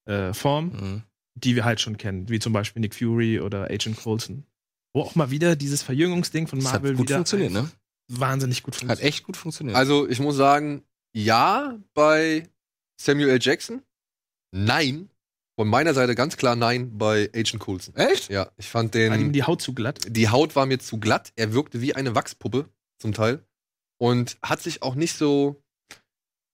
äh, 0.05 0.33
Form, 0.33 0.67
Mhm. 0.71 1.03
die 1.35 1.55
wir 1.55 1.65
halt 1.65 1.81
schon 1.81 1.97
kennen, 1.97 2.29
wie 2.29 2.39
zum 2.39 2.53
Beispiel 2.53 2.79
Nick 2.81 2.95
Fury 2.95 3.39
oder 3.39 3.65
Agent 3.69 3.97
Coulson. 3.97 4.45
Wo 4.93 5.01
auch 5.01 5.15
mal 5.15 5.29
wieder 5.29 5.55
dieses 5.55 5.83
Verjüngungsding 5.83 6.47
von 6.47 6.59
Das 6.59 6.71
Marvel 6.71 6.91
hat 6.91 6.97
gut 6.97 7.07
wieder 7.07 7.15
funktioniert, 7.17 7.51
ne? 7.51 7.69
wahnsinnig 8.07 8.63
gut 8.63 8.73
Hat 8.75 8.79
funktioniert. 8.81 9.07
echt 9.13 9.23
gut 9.23 9.37
funktioniert. 9.37 9.77
Also, 9.77 10.09
ich 10.09 10.19
muss 10.19 10.35
sagen, 10.35 10.83
ja 11.13 11.77
bei 11.93 12.47
Samuel 12.99 13.29
L. 13.29 13.39
Jackson. 13.41 13.83
Nein. 14.51 15.09
Von 15.59 15.67
meiner 15.67 15.93
Seite 15.93 16.15
ganz 16.15 16.37
klar 16.37 16.55
nein 16.55 16.97
bei 16.97 17.29
Agent 17.35 17.59
Coulson. 17.59 17.93
echt? 17.97 18.29
Ja, 18.31 18.49
ich 18.57 18.67
fand 18.69 18.95
War 18.95 19.01
ihm 19.01 19.11
den. 19.25 19.33
die 19.33 19.43
Haut 19.43 19.61
zu 19.61 19.73
glatt. 19.73 19.99
Die 20.07 20.29
Haut 20.29 20.55
war 20.55 20.65
mir 20.65 20.79
zu 20.79 20.99
glatt. 20.99 21.33
Er 21.35 21.53
wirkte 21.53 21.81
wie 21.81 21.93
eine 21.93 22.15
Wachspuppe 22.15 22.69
zum 22.97 23.13
Teil. 23.13 23.43
Und 23.97 24.37
hat 24.41 24.61
sich 24.61 24.81
auch 24.83 24.95
nicht 24.95 25.15
so 25.17 25.61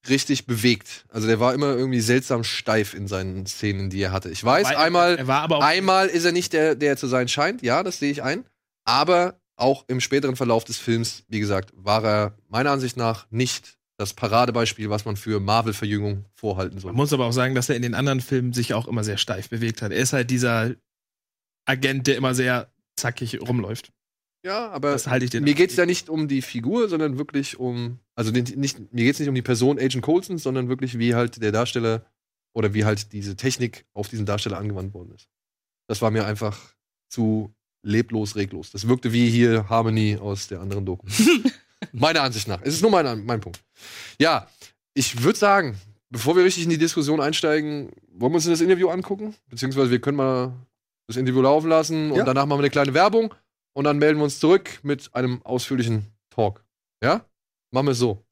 richtig 0.09 0.45
bewegt. 0.45 1.05
Also 1.09 1.27
der 1.27 1.39
war 1.39 1.53
immer 1.53 1.75
irgendwie 1.75 2.01
seltsam 2.01 2.43
steif 2.43 2.93
in 2.93 3.07
seinen 3.07 3.45
Szenen, 3.45 3.89
die 3.89 4.01
er 4.01 4.11
hatte. 4.11 4.29
Ich 4.29 4.43
weiß, 4.43 4.67
War- 4.69 4.77
einmal, 4.79 5.17
er 5.17 5.61
einmal 5.61 6.07
ist 6.07 6.25
er 6.25 6.31
nicht 6.31 6.53
der, 6.53 6.75
der 6.75 6.97
zu 6.97 7.07
sein 7.07 7.27
scheint. 7.27 7.61
Ja, 7.61 7.83
das 7.83 7.99
sehe 7.99 8.11
ich 8.11 8.23
ein. 8.23 8.45
Aber 8.85 9.39
auch 9.55 9.85
im 9.87 10.01
späteren 10.01 10.35
Verlauf 10.35 10.63
des 10.63 10.77
Films, 10.77 11.23
wie 11.27 11.39
gesagt, 11.39 11.71
war 11.75 12.03
er 12.03 12.37
meiner 12.49 12.71
Ansicht 12.71 12.97
nach 12.97 13.25
nicht 13.31 13.77
das 13.97 14.13
Paradebeispiel, 14.13 14.89
was 14.89 15.05
man 15.05 15.15
für 15.15 15.39
Marvel-Verjüngung 15.39 16.25
vorhalten 16.33 16.79
soll. 16.79 16.91
Man 16.91 16.97
muss 16.97 17.13
aber 17.13 17.25
auch 17.25 17.31
sagen, 17.31 17.55
dass 17.55 17.69
er 17.69 17.77
in 17.77 17.81
den 17.81 17.95
anderen 17.95 18.19
Filmen 18.19 18.51
sich 18.51 18.73
auch 18.73 18.87
immer 18.87 19.03
sehr 19.05 19.17
steif 19.17 19.49
bewegt 19.49 19.81
hat. 19.81 19.91
Er 19.93 19.99
ist 19.99 20.11
halt 20.11 20.29
dieser 20.29 20.71
Agent, 21.65 22.05
der 22.07 22.17
immer 22.17 22.35
sehr 22.35 22.69
zackig 22.97 23.39
rumläuft. 23.41 23.91
Ja, 24.45 24.69
aber 24.69 24.91
Das 24.91 25.07
halte 25.07 25.25
ich 25.25 25.31
dir. 25.31 25.41
mir 25.41 25.55
geht 25.55 25.71
es 25.71 25.75
ja 25.75 25.87
nicht 25.87 26.07
um 26.07 26.27
die 26.27 26.43
Figur, 26.43 26.87
sondern 26.87 27.17
wirklich 27.17 27.59
um, 27.59 27.97
also 28.15 28.29
nicht, 28.31 28.55
mir 28.55 29.03
geht 29.03 29.13
es 29.15 29.19
nicht 29.19 29.27
um 29.29 29.33
die 29.33 29.41
Person 29.41 29.79
Agent 29.79 30.03
Coulson, 30.03 30.37
sondern 30.37 30.69
wirklich 30.69 30.99
wie 30.99 31.15
halt 31.15 31.41
der 31.41 31.51
Darsteller 31.51 32.05
oder 32.53 32.73
wie 32.75 32.85
halt 32.85 33.11
diese 33.11 33.35
Technik 33.35 33.85
auf 33.93 34.07
diesen 34.07 34.27
Darsteller 34.27 34.57
angewandt 34.59 34.93
worden 34.93 35.11
ist. 35.15 35.27
Das 35.89 36.01
war 36.03 36.11
mir 36.11 36.25
einfach 36.27 36.57
zu 37.09 37.55
leblos, 37.83 38.35
reglos. 38.35 38.69
Das 38.71 38.87
wirkte 38.87 39.13
wie 39.13 39.29
hier 39.31 39.67
Harmony 39.67 40.17
aus 40.21 40.47
der 40.47 40.59
anderen 40.61 40.85
Doku. 40.85 41.07
Meiner 41.91 42.21
Ansicht 42.21 42.47
nach. 42.47 42.61
Es 42.61 42.75
ist 42.75 42.81
nur 42.83 42.91
mein, 42.91 43.25
mein 43.25 43.41
Punkt. 43.41 43.63
Ja, 44.19 44.47
ich 44.93 45.23
würde 45.23 45.37
sagen, 45.39 45.75
bevor 46.11 46.35
wir 46.35 46.43
richtig 46.43 46.63
in 46.65 46.69
die 46.69 46.77
Diskussion 46.77 47.19
einsteigen, 47.19 47.89
wollen 48.13 48.31
wir 48.31 48.35
uns 48.35 48.45
das 48.45 48.61
Interview 48.61 48.89
angucken? 48.89 49.35
Beziehungsweise 49.49 49.89
wir 49.89 49.99
können 49.99 50.17
mal 50.17 50.53
das 51.07 51.17
Interview 51.17 51.41
laufen 51.41 51.69
lassen 51.69 52.11
und 52.11 52.17
Ja. 52.17 52.23
danach 52.23 52.45
machen 52.45 52.59
wir 52.59 52.63
eine 52.63 52.69
kleine 52.69 52.93
Werbung 52.93 53.33
und 53.75 53.83
dann 53.83 53.97
melden 53.99 54.17
wir 54.19 54.23
uns 54.23 54.39
zurück 54.39 54.79
mit 54.83 55.09
einem 55.13 55.41
ausführlichen 55.43 56.11
Talk. 56.29 56.63
Ja? 57.03 57.25
Machen 57.71 57.87
wir 57.87 57.91
es 57.91 57.99
so. 57.99 58.23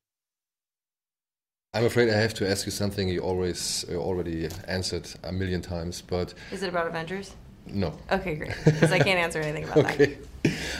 I'm 1.75 1.85
afraid 1.85 2.07
I 2.09 2.13
have 2.15 2.33
to 2.35 2.45
ask 2.45 2.65
you 2.65 2.71
something 2.71 3.07
you 3.09 3.23
always 3.23 3.85
you 3.89 3.99
already 3.99 4.47
answered 4.67 5.07
a 5.23 5.31
million 5.31 5.61
times, 5.61 6.01
but 6.03 6.35
Is 6.51 6.61
it 6.61 6.69
about 6.69 6.87
Avengers? 6.87 7.31
no. 7.65 7.93
Okay, 8.11 8.35
great. 8.35 8.53
Because 8.63 8.91
I 8.91 8.99
can't 8.99 9.17
answer 9.19 9.39
anything 9.41 9.63
about 9.63 9.77
Okay. 9.93 10.17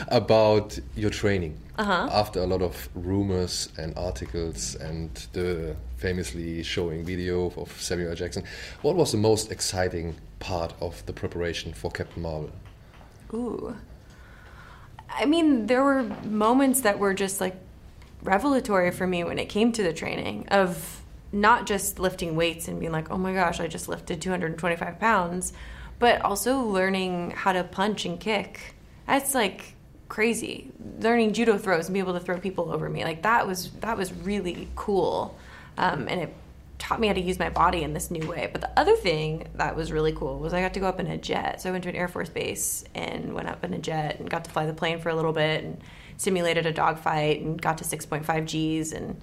About 0.08 0.78
your 0.94 1.10
training. 1.10 1.58
that. 1.76 1.82
Uh 1.82 1.86
huh. 2.08 2.08
After 2.12 2.40
a 2.42 2.46
lot 2.46 2.62
of 2.62 2.88
rumors 2.94 3.70
and 3.78 3.92
articles 3.96 4.76
and 4.76 5.10
the 5.32 5.74
famously 5.96 6.62
showing 6.62 7.04
video 7.04 7.50
of 7.56 7.72
Samuel 7.80 8.10
L. 8.10 8.14
Jackson, 8.14 8.44
what 8.82 8.94
was 8.94 9.10
the 9.10 9.18
most 9.18 9.50
exciting 9.50 10.14
part 10.38 10.74
of 10.80 11.04
the 11.06 11.12
preparation 11.12 11.72
for 11.72 11.90
Captain 11.90 12.22
Marvel? 12.22 12.50
Ooh. 13.32 13.74
I 15.16 15.26
mean, 15.26 15.66
there 15.66 15.82
were 15.82 16.02
moments 16.24 16.82
that 16.82 16.98
were 16.98 17.14
just 17.14 17.40
like 17.40 17.56
revelatory 18.22 18.90
for 18.90 19.06
me 19.06 19.22
when 19.24 19.38
it 19.38 19.46
came 19.48 19.72
to 19.72 19.82
the 19.82 19.92
training 19.92 20.48
of 20.48 21.02
not 21.32 21.66
just 21.66 21.98
lifting 21.98 22.36
weights 22.36 22.68
and 22.68 22.80
being 22.80 22.92
like, 22.92 23.10
oh 23.10 23.18
my 23.18 23.34
gosh, 23.34 23.60
I 23.60 23.66
just 23.66 23.88
lifted 23.88 24.22
225 24.22 24.98
pounds, 24.98 25.52
but 25.98 26.22
also 26.22 26.60
learning 26.60 27.32
how 27.32 27.52
to 27.52 27.64
punch 27.64 28.04
and 28.04 28.18
kick. 28.18 28.74
That's 29.06 29.34
like 29.34 29.74
crazy. 30.08 30.70
Learning 31.00 31.32
judo 31.32 31.58
throws 31.58 31.86
and 31.86 31.94
be 31.94 32.00
able 32.00 32.14
to 32.14 32.20
throw 32.20 32.38
people 32.38 32.70
over 32.72 32.88
me. 32.88 33.04
Like 33.04 33.22
that 33.22 33.46
was 33.46 33.70
that 33.80 33.96
was 33.96 34.12
really 34.12 34.68
cool. 34.76 35.36
Um, 35.76 36.06
and 36.08 36.22
it 36.22 36.34
taught 36.84 37.00
me 37.00 37.06
how 37.06 37.14
to 37.14 37.20
use 37.20 37.38
my 37.38 37.48
body 37.48 37.82
in 37.82 37.94
this 37.94 38.10
new 38.10 38.28
way. 38.28 38.50
But 38.52 38.60
the 38.60 38.78
other 38.78 38.94
thing 38.94 39.48
that 39.54 39.74
was 39.74 39.90
really 39.90 40.12
cool 40.12 40.38
was 40.38 40.52
I 40.52 40.60
got 40.60 40.74
to 40.74 40.80
go 40.80 40.86
up 40.86 41.00
in 41.00 41.06
a 41.06 41.16
jet. 41.16 41.62
So 41.62 41.70
I 41.70 41.72
went 41.72 41.84
to 41.84 41.88
an 41.88 41.96
Air 41.96 42.08
Force 42.08 42.28
base 42.28 42.84
and 42.94 43.32
went 43.32 43.48
up 43.48 43.64
in 43.64 43.72
a 43.72 43.78
jet 43.78 44.20
and 44.20 44.28
got 44.28 44.44
to 44.44 44.50
fly 44.50 44.66
the 44.66 44.74
plane 44.74 44.98
for 44.98 45.08
a 45.08 45.14
little 45.14 45.32
bit 45.32 45.64
and 45.64 45.80
simulated 46.18 46.66
a 46.66 46.72
dogfight 46.72 47.40
and 47.40 47.60
got 47.60 47.78
to 47.78 47.84
6.5 47.84 48.82
Gs 48.82 48.92
and 48.92 49.18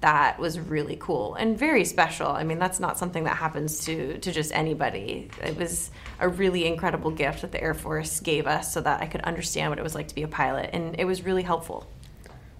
that 0.00 0.38
was 0.38 0.58
really 0.58 0.96
cool 0.98 1.34
and 1.34 1.56
very 1.56 1.84
special. 1.84 2.28
I 2.28 2.44
mean, 2.44 2.58
that's 2.58 2.80
not 2.80 2.98
something 2.98 3.24
that 3.24 3.36
happens 3.36 3.84
to 3.84 4.18
to 4.18 4.32
just 4.32 4.50
anybody. 4.52 5.30
It 5.44 5.56
was 5.56 5.90
a 6.18 6.28
really 6.30 6.66
incredible 6.66 7.10
gift 7.10 7.42
that 7.42 7.52
the 7.52 7.62
Air 7.62 7.74
Force 7.74 8.20
gave 8.20 8.46
us 8.46 8.72
so 8.72 8.80
that 8.80 9.02
I 9.02 9.06
could 9.06 9.20
understand 9.20 9.70
what 9.70 9.78
it 9.78 9.82
was 9.82 9.94
like 9.94 10.08
to 10.08 10.14
be 10.14 10.22
a 10.22 10.28
pilot 10.28 10.70
and 10.72 10.98
it 10.98 11.04
was 11.04 11.22
really 11.22 11.42
helpful. 11.42 11.86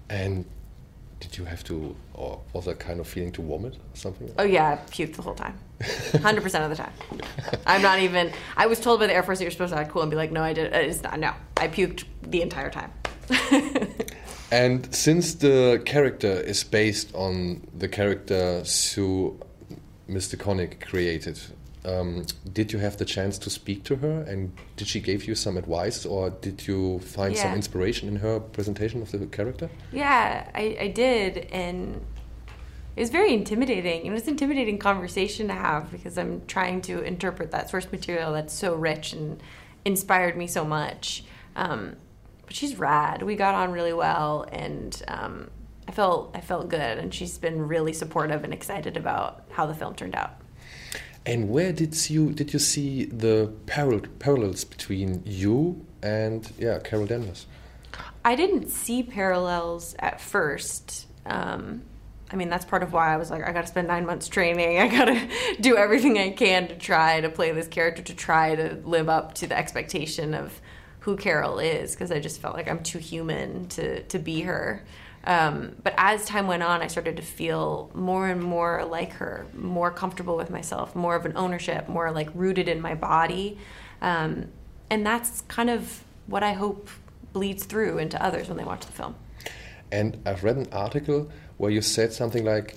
And 0.09 0.45
did 1.23 1.37
you 1.37 1.45
have 1.45 1.63
to, 1.65 1.95
or 2.13 2.41
was 2.53 2.65
that 2.65 2.79
kind 2.79 2.99
of 2.99 3.07
feeling 3.07 3.31
to 3.31 3.41
vomit 3.41 3.75
or 3.75 3.95
something? 3.95 4.31
Oh 4.37 4.43
yeah, 4.43 4.69
I 4.69 4.75
puked 4.91 5.15
the 5.15 5.21
whole 5.21 5.35
time. 5.35 5.57
100% 5.79 6.63
of 6.63 6.69
the 6.69 6.75
time. 6.75 6.93
I'm 7.65 7.81
not 7.81 7.99
even 7.99 8.31
I 8.55 8.67
was 8.67 8.79
told 8.79 8.99
by 8.99 9.07
the 9.07 9.13
Air 9.13 9.23
Force 9.23 9.39
that 9.39 9.45
you're 9.45 9.51
supposed 9.51 9.73
to 9.73 9.79
act 9.79 9.91
cool 9.91 10.01
and 10.01 10.11
be 10.11 10.17
like, 10.17 10.31
"No, 10.31 10.41
I 10.41 10.53
did 10.53 10.73
uh, 10.73 10.77
it's 10.77 11.01
not 11.03 11.19
no. 11.19 11.33
I 11.57 11.67
puked 11.67 12.05
the 12.21 12.41
entire 12.41 12.69
time." 12.69 12.91
And 14.53 14.93
since 14.93 15.33
the 15.33 15.81
character 15.83 16.31
is 16.31 16.63
based 16.63 17.15
on 17.15 17.65
the 17.75 17.87
character 17.87 18.63
Sue 18.63 19.39
Mr. 20.07 20.35
Connick 20.35 20.79
created, 20.79 21.39
um, 21.85 22.25
did 22.51 22.71
you 22.71 22.79
have 22.79 22.97
the 22.97 23.05
chance 23.05 23.37
to 23.39 23.49
speak 23.49 23.83
to 23.85 23.95
her? 23.97 24.21
And 24.21 24.53
did 24.77 24.87
she 24.87 24.99
give 24.99 25.27
you 25.27 25.35
some 25.35 25.57
advice, 25.57 26.05
or 26.05 26.29
did 26.29 26.67
you 26.67 26.99
find 26.99 27.35
some 27.37 27.53
inspiration 27.53 28.07
in 28.07 28.17
her 28.17 28.39
presentation 28.39 29.01
of 29.01 29.11
the 29.11 29.25
character? 29.25 29.69
Yeah, 29.91 30.49
I, 30.55 30.77
I 30.79 30.87
did, 30.87 31.49
and 31.51 32.01
it 32.95 32.99
was 32.99 33.09
very 33.09 33.33
intimidating. 33.33 34.05
It 34.05 34.11
was 34.11 34.23
an 34.23 34.29
intimidating 34.29 34.77
conversation 34.77 35.47
to 35.47 35.53
have 35.53 35.91
because 35.91 36.17
I'm 36.17 36.45
trying 36.45 36.81
to 36.83 37.01
interpret 37.01 37.51
that 37.51 37.69
source 37.69 37.91
material 37.91 38.33
that's 38.33 38.53
so 38.53 38.75
rich 38.75 39.13
and 39.13 39.41
inspired 39.83 40.37
me 40.37 40.47
so 40.47 40.63
much. 40.63 41.23
Um, 41.55 41.95
but 42.45 42.55
she's 42.55 42.77
rad. 42.77 43.23
We 43.23 43.35
got 43.35 43.55
on 43.55 43.71
really 43.71 43.93
well, 43.93 44.45
and 44.51 45.01
um, 45.07 45.49
I 45.87 45.91
felt 45.91 46.31
I 46.35 46.41
felt 46.41 46.69
good. 46.69 46.97
And 46.97 47.13
she's 47.13 47.37
been 47.37 47.67
really 47.67 47.93
supportive 47.93 48.43
and 48.43 48.53
excited 48.53 48.95
about 48.95 49.43
how 49.51 49.65
the 49.65 49.73
film 49.73 49.95
turned 49.95 50.15
out. 50.15 50.37
And 51.25 51.49
where 51.49 51.71
did 51.71 52.09
you 52.09 52.33
did 52.33 52.53
you 52.53 52.59
see 52.59 53.05
the 53.05 53.53
paral- 53.65 54.07
parallels 54.19 54.63
between 54.63 55.23
you 55.25 55.85
and 56.01 56.51
yeah 56.57 56.79
Carol 56.79 57.05
Danvers? 57.05 57.47
I 58.25 58.35
didn't 58.35 58.69
see 58.69 59.03
parallels 59.03 59.95
at 59.99 60.19
first. 60.19 61.07
Um, 61.25 61.83
I 62.31 62.35
mean, 62.35 62.49
that's 62.49 62.65
part 62.65 62.81
of 62.81 62.93
why 62.93 63.13
I 63.13 63.17
was 63.17 63.29
like, 63.29 63.43
I 63.43 63.51
got 63.51 63.61
to 63.61 63.67
spend 63.67 63.87
nine 63.87 64.05
months 64.05 64.27
training. 64.27 64.79
I 64.79 64.87
got 64.87 65.05
to 65.05 65.27
do 65.61 65.77
everything 65.77 66.17
I 66.17 66.31
can 66.31 66.67
to 66.67 66.75
try 66.75 67.21
to 67.21 67.29
play 67.29 67.51
this 67.51 67.67
character, 67.67 68.01
to 68.01 68.15
try 68.15 68.55
to 68.55 68.81
live 68.85 69.07
up 69.07 69.35
to 69.35 69.47
the 69.47 69.57
expectation 69.57 70.33
of 70.33 70.59
who 71.01 71.15
Carol 71.15 71.59
is, 71.59 71.93
because 71.93 72.11
I 72.11 72.19
just 72.19 72.41
felt 72.41 72.55
like 72.55 72.67
I'm 72.67 72.81
too 72.81 72.97
human 72.97 73.67
to, 73.69 74.03
to 74.03 74.19
be 74.19 74.41
her. 74.41 74.83
Um, 75.25 75.75
but 75.81 75.93
as 75.97 76.25
time 76.25 76.47
went 76.47 76.63
on, 76.63 76.81
I 76.81 76.87
started 76.87 77.15
to 77.15 77.21
feel 77.21 77.89
more 77.93 78.27
and 78.27 78.43
more 78.43 78.83
like 78.85 79.13
her, 79.13 79.45
more 79.53 79.89
comfortable 79.89 80.35
with 80.35 80.49
myself, 80.49 80.95
more 80.95 81.15
of 81.15 81.25
an 81.25 81.33
ownership, 81.35 81.87
more 81.87 82.11
like 82.11 82.29
rooted 82.33 82.67
in 82.67 82.81
my 82.81 82.95
body. 82.95 83.57
Um, 84.01 84.49
and 84.89 85.05
that's 85.05 85.41
kind 85.41 85.69
of 85.69 86.03
what 86.27 86.43
I 86.43 86.53
hope 86.53 86.89
bleeds 87.31 87.63
through 87.63 87.97
into 87.99 88.21
others 88.21 88.47
when 88.47 88.57
they 88.57 88.63
watch 88.63 88.85
the 88.85 88.91
film. 88.91 89.15
And 89.91 90.21
I've 90.25 90.43
read 90.43 90.57
an 90.57 90.67
article 90.71 91.29
where 91.57 91.71
you 91.71 91.81
said 91.81 92.11
something 92.11 92.43
like, 92.43 92.75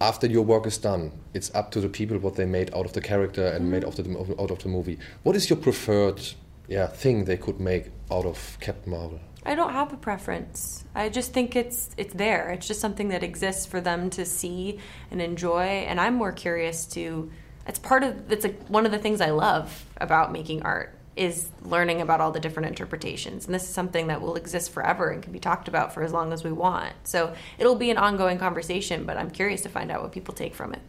after 0.00 0.26
your 0.26 0.42
work 0.42 0.66
is 0.66 0.78
done, 0.78 1.12
it's 1.32 1.54
up 1.54 1.70
to 1.70 1.80
the 1.80 1.88
people 1.88 2.18
what 2.18 2.34
they 2.34 2.44
made 2.44 2.74
out 2.74 2.84
of 2.84 2.92
the 2.92 3.00
character 3.00 3.46
and 3.46 3.70
made 3.70 3.84
out 3.84 3.98
of 3.98 4.04
the, 4.04 4.42
out 4.42 4.50
of 4.50 4.62
the 4.62 4.68
movie. 4.68 4.98
What 5.22 5.36
is 5.36 5.48
your 5.48 5.56
preferred 5.56 6.20
yeah, 6.68 6.86
thing 6.86 7.24
they 7.24 7.36
could 7.36 7.60
make 7.60 7.90
out 8.10 8.26
of 8.26 8.58
Captain 8.60 8.90
Marvel? 8.90 9.20
I 9.44 9.54
don't 9.54 9.72
have 9.72 9.92
a 9.92 9.96
preference. 9.96 10.84
I 10.94 11.08
just 11.08 11.32
think 11.32 11.56
it's 11.56 11.90
it's 11.96 12.14
there. 12.14 12.50
It's 12.50 12.66
just 12.66 12.80
something 12.80 13.08
that 13.08 13.22
exists 13.22 13.66
for 13.66 13.80
them 13.80 14.08
to 14.10 14.24
see 14.24 14.78
and 15.10 15.20
enjoy. 15.20 15.62
And 15.62 16.00
I'm 16.00 16.14
more 16.14 16.32
curious 16.32 16.86
to. 16.88 17.30
It's 17.66 17.78
part 17.78 18.04
of. 18.04 18.30
It's 18.30 18.44
like 18.44 18.66
one 18.68 18.86
of 18.86 18.92
the 18.92 18.98
things 18.98 19.20
I 19.20 19.30
love 19.30 19.84
about 19.96 20.32
making 20.32 20.62
art 20.62 20.96
is 21.16 21.50
learning 21.62 22.00
about 22.00 22.20
all 22.20 22.30
the 22.30 22.40
different 22.40 22.68
interpretations. 22.68 23.44
And 23.46 23.54
this 23.54 23.64
is 23.64 23.68
something 23.68 24.06
that 24.06 24.22
will 24.22 24.36
exist 24.36 24.70
forever 24.70 25.10
and 25.10 25.22
can 25.22 25.32
be 25.32 25.40
talked 25.40 25.68
about 25.68 25.92
for 25.92 26.02
as 26.02 26.12
long 26.12 26.32
as 26.32 26.44
we 26.44 26.52
want. 26.52 26.94
So 27.04 27.34
it'll 27.58 27.74
be 27.74 27.90
an 27.90 27.98
ongoing 27.98 28.38
conversation. 28.38 29.04
But 29.04 29.16
I'm 29.16 29.30
curious 29.30 29.62
to 29.62 29.68
find 29.68 29.90
out 29.90 30.02
what 30.02 30.12
people 30.12 30.34
take 30.34 30.54
from 30.54 30.72
it. 30.72 30.80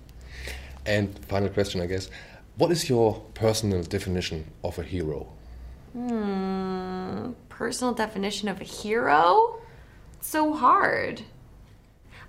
And 0.86 1.18
final 1.26 1.50
question, 1.50 1.82
I 1.82 1.88
guess. 1.88 2.10
What 2.56 2.72
is 2.72 2.88
your 2.88 3.20
personal 3.34 3.82
definition 3.82 4.52
of 4.64 4.78
a 4.78 4.84
hero? 4.84 5.28
Hmm, 5.94 7.32
personal 7.50 7.94
definition 7.94 8.50
of 8.50 8.60
a 8.60 8.64
hero? 8.64 9.60
So 10.22 10.54
hard. 10.54 11.22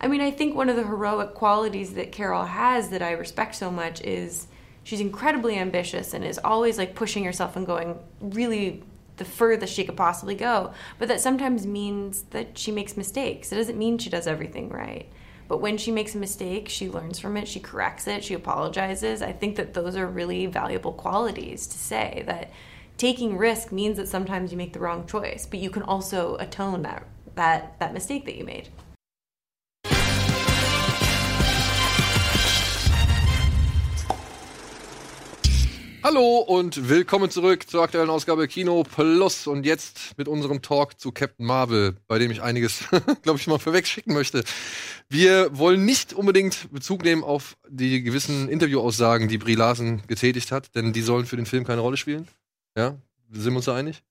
I 0.01 0.07
mean, 0.07 0.21
I 0.21 0.31
think 0.31 0.55
one 0.55 0.69
of 0.69 0.77
the 0.77 0.87
heroic 0.87 1.35
qualities 1.35 1.95
that 1.95 2.13
Carol 2.13 2.45
has 2.45 2.91
that 2.91 3.03
I 3.03 3.13
respect 3.13 3.55
so 3.55 3.71
much 3.71 4.03
is 4.03 4.49
she's 4.83 5.01
incredibly 5.01 5.59
ambitious 5.59 6.13
and 6.13 6.25
is 6.25 6.39
always 6.45 6.77
like 6.77 6.95
pushing 6.95 7.25
herself 7.25 7.57
and 7.57 7.67
going 7.67 7.99
really 8.21 8.83
the 9.17 9.25
furthest 9.25 9.73
she 9.73 9.85
could 9.85 9.97
possibly 9.97 10.35
go. 10.35 10.73
But 10.99 11.09
that 11.09 11.21
sometimes 11.21 11.67
means 11.67 12.23
that 12.31 12.59
she 12.59 12.71
makes 12.71 12.97
mistakes. 12.97 13.51
It 13.51 13.57
doesn't 13.57 13.79
mean 13.79 13.97
she 13.97 14.11
does 14.11 14.27
everything 14.27 14.69
right. 14.69 15.09
But 15.47 15.61
when 15.61 15.77
she 15.79 15.91
makes 15.91 16.15
a 16.15 16.19
mistake, 16.19 16.69
she 16.69 16.89
learns 16.89 17.19
from 17.19 17.37
it, 17.37 17.47
she 17.47 17.61
corrects 17.61 18.07
it, 18.07 18.25
she 18.25 18.35
apologizes. 18.35 19.23
I 19.23 19.33
think 19.33 19.57
that 19.57 19.75
those 19.75 19.97
are 19.97 20.07
really 20.07 20.47
valuable 20.47 20.93
qualities 20.93 21.67
to 21.69 21.79
say 21.79 22.25
that 22.27 22.51
taking 22.97 23.37
risk 23.37 23.73
means 23.73 23.97
that 23.97 24.09
sometimes 24.09 24.53
you 24.53 24.59
make 24.59 24.73
the 24.73 24.81
wrong 24.81 25.07
choice, 25.07 25.47
but 25.47 25.59
you 25.61 25.71
can 25.71 25.83
also 25.83 26.37
atone 26.39 26.83
that 26.83 27.05
that 27.35 27.79
that 27.81 27.93
mistake 27.93 28.25
that 28.27 28.37
you 28.37 28.45
made. 28.45 28.69
Hallo 36.03 36.37
und 36.37 36.91
willkommen 36.91 37.31
zurück 37.31 37.67
zur 37.67 37.83
aktuellen 37.83 38.11
Ausgabe 38.11 38.47
Kino 38.47 38.83
Plus 38.83 39.47
und 39.47 39.65
jetzt 39.65 40.19
mit 40.19 40.29
unserem 40.29 40.61
Talk 40.61 41.01
zu 41.01 41.13
Captain 41.13 41.47
Marvel, 41.47 41.97
bei 42.07 42.19
dem 42.19 42.31
ich 42.31 42.43
einiges, 42.43 42.85
glaube 43.23 43.39
ich, 43.39 43.47
mal 43.47 43.59
vorweg 43.59 43.87
schicken 43.87 44.13
möchte. 44.13 44.45
Wir 45.09 45.57
wollen 45.57 45.87
nicht 45.87 46.13
unbedingt 46.13 46.71
Bezug 46.71 47.05
nehmen 47.05 47.25
auf 47.25 47.57
die 47.71 48.03
gewissen 48.03 48.51
Interviewaussagen, 48.51 49.29
die 49.29 49.39
Brie 49.39 49.55
Larson 49.55 50.03
getätigt 50.07 50.53
hat, 50.53 50.75
denn 50.75 50.93
die 50.93 51.01
sollen 51.01 51.25
für 51.25 51.37
den 51.37 51.47
Film 51.47 51.65
keine 51.65 51.81
Rolle 51.81 51.97
spielen. 51.97 52.29
Ja, 52.77 52.97
sind 53.31 53.53
wir 53.53 53.57
uns 53.57 53.65
da 53.67 53.75
einig? 53.75 54.03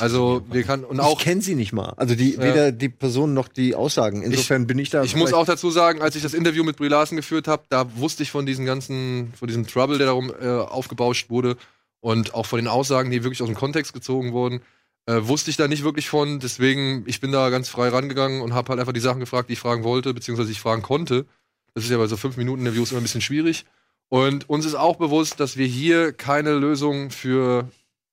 Also 0.00 0.42
wir 0.50 0.62
kann 0.62 0.84
und 0.84 1.00
auch 1.00 1.18
ich 1.18 1.24
kenne 1.24 1.42
sie 1.42 1.54
nicht 1.56 1.72
mal. 1.72 1.94
Also 1.96 2.14
die, 2.14 2.34
Ja. 2.34 2.42
weder 2.42 2.72
die 2.72 2.88
Person 2.88 3.34
noch 3.34 3.48
die 3.48 3.74
Aussagen. 3.74 4.22
Insofern 4.22 4.66
bin 4.66 4.78
ich 4.78 4.90
da. 4.90 5.02
Ich 5.02 5.16
muss 5.16 5.32
auch 5.32 5.46
dazu 5.46 5.70
sagen, 5.70 6.02
als 6.02 6.14
ich 6.14 6.22
das 6.22 6.34
Interview 6.34 6.62
mit 6.62 6.76
Brie 6.76 6.88
Larson 6.88 7.16
geführt 7.16 7.48
habe, 7.48 7.64
da 7.68 7.96
wusste 7.96 8.22
ich 8.22 8.30
von 8.30 8.46
diesem 8.46 8.64
ganzen, 8.64 9.32
von 9.36 9.48
diesem 9.48 9.66
Trouble, 9.66 9.98
der 9.98 10.06
darum 10.06 10.32
äh, 10.40 10.46
aufgebauscht 10.48 11.30
wurde 11.30 11.56
und 12.00 12.32
auch 12.34 12.46
von 12.46 12.58
den 12.58 12.68
Aussagen, 12.68 13.10
die 13.10 13.24
wirklich 13.24 13.42
aus 13.42 13.48
dem 13.48 13.56
Kontext 13.56 13.92
gezogen 13.92 14.32
wurden, 14.32 14.60
äh, 15.06 15.20
wusste 15.22 15.50
ich 15.50 15.56
da 15.56 15.66
nicht 15.66 15.82
wirklich 15.82 16.08
von. 16.08 16.38
Deswegen, 16.38 17.02
ich 17.06 17.20
bin 17.20 17.32
da 17.32 17.50
ganz 17.50 17.68
frei 17.68 17.88
rangegangen 17.88 18.40
und 18.42 18.54
habe 18.54 18.68
halt 18.68 18.78
einfach 18.80 18.92
die 18.92 19.00
Sachen 19.00 19.20
gefragt, 19.20 19.48
die 19.48 19.54
ich 19.54 19.58
fragen 19.60 19.82
wollte, 19.82 20.14
beziehungsweise 20.14 20.52
ich 20.52 20.60
fragen 20.60 20.82
konnte. 20.82 21.26
Das 21.74 21.82
ist 21.84 21.90
ja 21.90 21.98
bei 21.98 22.06
so 22.06 22.16
fünf 22.16 22.36
Minuten 22.36 22.60
Interviews 22.60 22.92
immer 22.92 23.00
ein 23.00 23.04
bisschen 23.04 23.20
schwierig. 23.20 23.64
Und 24.10 24.48
uns 24.48 24.64
ist 24.64 24.74
auch 24.74 24.96
bewusst, 24.96 25.40
dass 25.40 25.56
wir 25.56 25.66
hier 25.66 26.12
keine 26.12 26.54
Lösung 26.54 27.10
für 27.10 27.68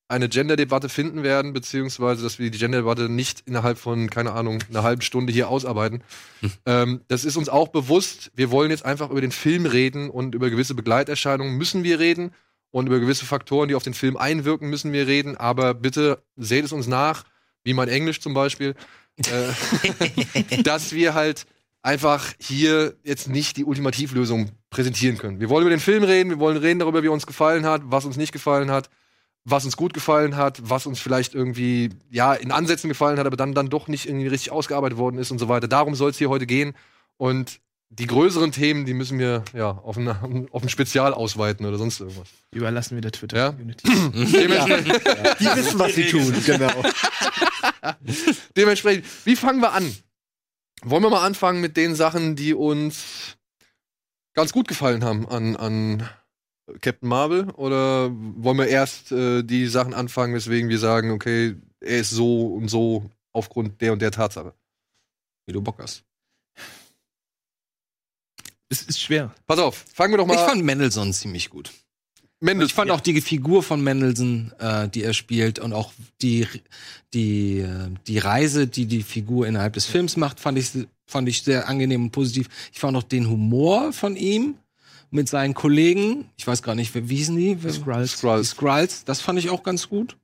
eine 0.08 0.30
Gender-Debatte 0.30 0.88
finden 0.90 1.24
werden, 1.24 1.54
beziehungsweise 1.54 2.24
dass 2.24 2.38
wir 2.38 2.52
die 2.52 2.58
Gender-Debatte 2.58 3.10
nicht 3.10 3.42
innerhalb 3.46 3.78
von, 3.78 4.10
keine 4.10 4.34
Ahnung, 4.34 4.64
einer 4.70 4.84
halben 4.84 5.02
Stunde 5.02 5.34
hier 5.34 5.50
ausarbeiten. 5.50 6.04
ähm, 6.66 7.02
das 7.08 7.26
ist 7.26 7.38
uns 7.38 7.50
auch 7.50 7.70
bewusst. 7.70 8.32
Wir 8.36 8.52
wollen 8.52 8.70
jetzt 8.70 8.86
einfach 8.86 9.10
über 9.10 9.22
den 9.22 9.32
Film 9.32 9.66
reden 9.66 10.10
und 10.10 10.36
über 10.36 10.50
gewisse 10.50 10.76
Begleiterscheinungen 10.76 11.58
müssen 11.58 11.84
wir 11.84 12.00
reden 12.00 12.32
und 12.72 12.88
über 12.88 13.00
gewisse 13.00 13.26
Faktoren, 13.26 13.68
die 13.68 13.76
auf 13.76 13.84
den 13.84 13.94
Film 13.94 14.18
einwirken, 14.18 14.70
müssen 14.70 14.94
wir 14.94 15.08
reden. 15.08 15.38
Aber 15.38 15.74
bitte 15.74 16.22
seht 16.36 16.66
es 16.66 16.72
uns 16.72 16.88
nach, 16.88 17.24
wie 17.64 17.74
mein 17.74 17.90
Englisch 17.90 18.22
zum 18.22 18.34
Beispiel, 18.34 18.76
äh, 19.18 20.62
dass 20.64 20.92
wir 20.92 21.16
halt 21.16 21.46
einfach 21.82 22.34
hier 22.40 22.96
jetzt 23.04 23.28
nicht 23.30 23.58
die 23.58 23.64
Ultimativlösung 23.64 24.52
präsentieren 24.70 25.18
können. 25.18 25.40
Wir 25.40 25.50
wollen 25.50 25.62
über 25.62 25.76
den 25.76 25.80
Film 25.80 26.04
reden, 26.04 26.30
wir 26.30 26.40
wollen 26.40 26.58
reden 26.58 26.80
darüber, 26.80 27.02
wie 27.02 27.08
uns 27.08 27.26
gefallen 27.26 27.66
hat, 27.66 27.82
was 27.86 28.06
uns 28.06 28.18
nicht 28.18 28.32
gefallen 28.32 28.72
hat, 28.72 28.90
was 29.46 29.64
uns 29.64 29.78
gut 29.78 29.94
gefallen 29.94 30.36
hat, 30.36 30.60
was 30.64 30.88
uns 30.88 31.00
vielleicht 31.00 31.36
irgendwie 31.36 31.92
ja 32.10 32.34
in 32.34 32.52
Ansätzen 32.52 32.90
gefallen 32.90 33.20
hat, 33.20 33.28
aber 33.28 33.38
dann 33.38 33.54
dann 33.54 33.70
doch 33.70 33.88
nicht 33.88 34.08
irgendwie 34.08 34.28
richtig 34.28 34.52
ausgearbeitet 34.52 34.98
worden 34.98 35.18
ist 35.20 35.32
und 35.32 35.38
so 35.40 35.48
weiter. 35.48 35.68
Darum 35.68 35.96
soll 35.96 36.10
es 36.10 36.18
hier 36.18 36.30
heute 36.30 36.48
gehen 36.48 36.74
und 37.18 37.60
die 37.90 38.08
größeren 38.08 38.52
Themen, 38.52 38.86
die 38.86 38.96
müssen 38.96 39.20
wir 39.20 39.44
ja 39.54 39.70
auf 39.70 39.96
ein, 39.96 40.50
auf 40.52 40.64
ein 40.64 40.70
Spezial 40.70 41.14
ausweiten 41.14 41.66
oder 41.66 41.78
sonst 41.78 42.00
irgendwas. 42.00 42.28
Überlassen 42.52 42.96
wir 42.96 43.02
der 43.02 43.12
Ja? 43.12 43.18
Twitter-Community. 43.20 43.88
Dementsprechend, 44.34 45.40
Die 45.40 45.46
wissen, 45.46 45.80
was 45.80 45.96
sie 45.96 46.10
tun. 46.10 46.34
Genau. 46.46 46.84
dementsprechend, 48.58 49.06
wie 49.26 49.36
fangen 49.36 49.62
wir 49.62 49.74
an? 49.74 49.96
Wollen 50.84 51.04
wir 51.04 51.10
mal 51.10 51.26
anfangen 51.26 51.62
mit 51.62 51.78
den 51.78 51.96
Sachen, 51.96 52.36
die 52.36 52.54
uns 52.54 53.38
ganz 54.34 54.52
gut 54.52 54.68
gefallen 54.68 55.04
haben 55.04 55.28
an, 55.30 55.56
an 55.56 56.10
Captain 56.82 57.08
Marvel? 57.08 57.50
Oder 57.52 58.12
wollen 58.12 58.58
wir 58.58 58.68
erst 58.68 59.12
äh, 59.12 59.44
die 59.44 59.68
Sachen 59.68 59.94
anfangen, 59.94 60.34
weswegen 60.34 60.70
wir 60.70 60.80
sagen, 60.80 61.12
okay, 61.12 61.56
er 61.80 62.00
ist 62.00 62.12
so 62.12 62.48
und 62.48 62.70
so 62.70 63.10
aufgrund 63.34 63.82
der 63.82 63.94
und 63.94 64.02
der 64.02 64.12
Tatsache? 64.12 64.54
Wie 65.46 65.54
du 65.54 65.62
Bock 65.62 65.80
hast. 65.80 66.04
Es 68.70 68.82
ist 68.82 69.00
schwer. 69.00 69.34
Pass 69.46 69.60
auf, 69.60 69.86
fangen 69.94 70.14
wir 70.14 70.18
doch 70.18 70.26
mal 70.26 70.34
Ich 70.34 70.40
fand 70.40 70.64
Mendelssohn 70.64 71.14
ziemlich 71.14 71.50
gut. 71.50 71.72
Mendel. 72.40 72.68
Ich 72.68 72.74
fand 72.74 72.92
auch 72.92 73.00
die 73.00 73.22
Figur 73.22 73.64
von 73.64 73.82
Mendelssohn, 73.82 74.52
äh, 74.60 74.90
die 74.90 75.04
er 75.04 75.14
spielt 75.14 75.60
und 75.60 75.74
auch 75.74 75.94
die, 76.22 76.48
die, 77.14 77.60
äh, 77.60 77.90
die 78.08 78.18
Reise, 78.18 78.68
die 78.68 78.86
die 78.86 79.04
Figur 79.04 79.48
innerhalb 79.48 79.74
des 79.74 79.86
Films 79.86 80.18
macht, 80.18 80.40
fand 80.40 80.58
ich, 80.58 80.72
fand 81.06 81.30
ich 81.30 81.44
sehr 81.44 81.70
angenehm 81.70 82.06
und 82.06 82.12
positiv. 82.12 82.50
Ich 82.74 82.80
fand 82.80 82.98
auch 82.98 83.04
den 83.04 83.30
Humor 83.30 83.94
von 83.94 84.16
ihm 84.16 84.56
mit 85.16 85.28
seinen 85.30 85.54
Kollegen, 85.54 86.30
ich 86.38 86.46
weiß 86.46 86.62
gar 86.62 86.76
nicht, 86.76 86.94
wie 86.94 87.16
hießen 87.16 87.36
die? 87.36 87.58
Skrulls. 87.72 88.12
Skrulls. 88.12 88.50
Skrulls, 88.50 89.06
das 89.06 89.22
fand 89.22 89.40
ich 89.40 89.50
auch 89.50 89.64
ganz 89.64 89.90
gut. 89.90 90.18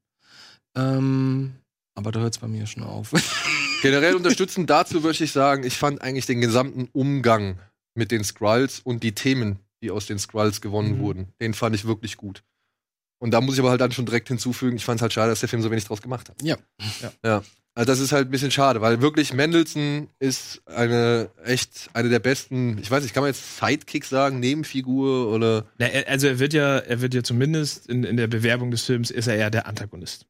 Ähm, 0.76 1.54
aber 1.96 2.12
da 2.12 2.20
hört 2.20 2.34
es 2.34 2.40
bei 2.40 2.48
mir 2.48 2.68
schon 2.68 2.84
auf. 2.84 3.12
Generell 3.82 4.16
unterstützend 4.16 4.70
dazu 4.70 5.04
würde 5.04 5.24
ich 5.24 5.32
sagen, 5.32 5.64
ich 5.64 5.78
fand 5.78 6.02
eigentlich 6.02 6.26
den 6.28 6.42
gesamten 6.42 6.88
Umgang 6.94 7.58
mit 7.96 8.12
den 8.12 8.24
Skrulls 8.24 8.80
und 8.80 9.04
die 9.04 9.14
Themen, 9.14 9.60
die 9.82 9.92
aus 9.92 10.06
den 10.06 10.20
Skrulls 10.20 10.62
gewonnen 10.62 10.98
Mhm. 10.98 11.02
wurden, 11.02 11.28
den 11.42 11.54
fand 11.54 11.76
ich 11.76 11.86
wirklich 11.86 12.16
gut. 12.18 12.44
Und 13.20 13.32
da 13.32 13.42
muss 13.42 13.56
ich 13.56 13.60
aber 13.60 13.70
halt 13.72 13.82
dann 13.82 13.92
schon 13.92 14.06
direkt 14.06 14.28
hinzufügen, 14.30 14.78
ich 14.78 14.86
fand 14.86 15.00
es 15.00 15.02
halt 15.02 15.14
schade, 15.14 15.30
dass 15.30 15.40
der 15.42 15.50
Film 15.50 15.62
so 15.62 15.70
wenig 15.72 15.86
draus 15.86 16.02
gemacht 16.02 16.30
hat. 16.30 16.42
Ja. 16.42 16.58
Ja. 17.24 17.44
Also 17.74 17.86
das 17.90 18.00
ist 18.02 18.12
halt 18.12 18.28
ein 18.28 18.32
bisschen 18.32 18.52
schade, 18.52 18.82
weil 18.82 19.02
wirklich 19.02 19.34
Mendelssohn 19.34 20.10
ist 20.20 20.62
eine 20.68 21.30
echt 21.46 21.90
eine 21.94 22.10
der 22.10 22.20
besten, 22.20 22.78
ich 22.80 22.92
weiß 22.92 23.04
nicht, 23.04 23.14
kann 23.14 23.24
man 23.24 23.30
jetzt 23.32 23.58
Sidekick 23.60 24.04
sagen, 24.04 24.40
Nebenfigur 24.42 25.32
oder 25.34 25.66
Na, 25.78 25.86
er, 25.88 26.10
also 26.10 26.28
er 26.28 26.40
wird 26.40 26.54
ja, 26.54 26.80
er 26.80 27.02
wird 27.02 27.14
ja 27.14 27.24
zumindest 27.24 27.88
in, 27.88 28.04
in 28.04 28.18
der 28.18 28.28
Bewerbung 28.28 28.72
des 28.72 28.84
Films 28.84 29.10
ist 29.10 29.28
er 29.28 29.36
eher 29.38 29.50
der 29.50 29.68
Antagonist. 29.68 30.26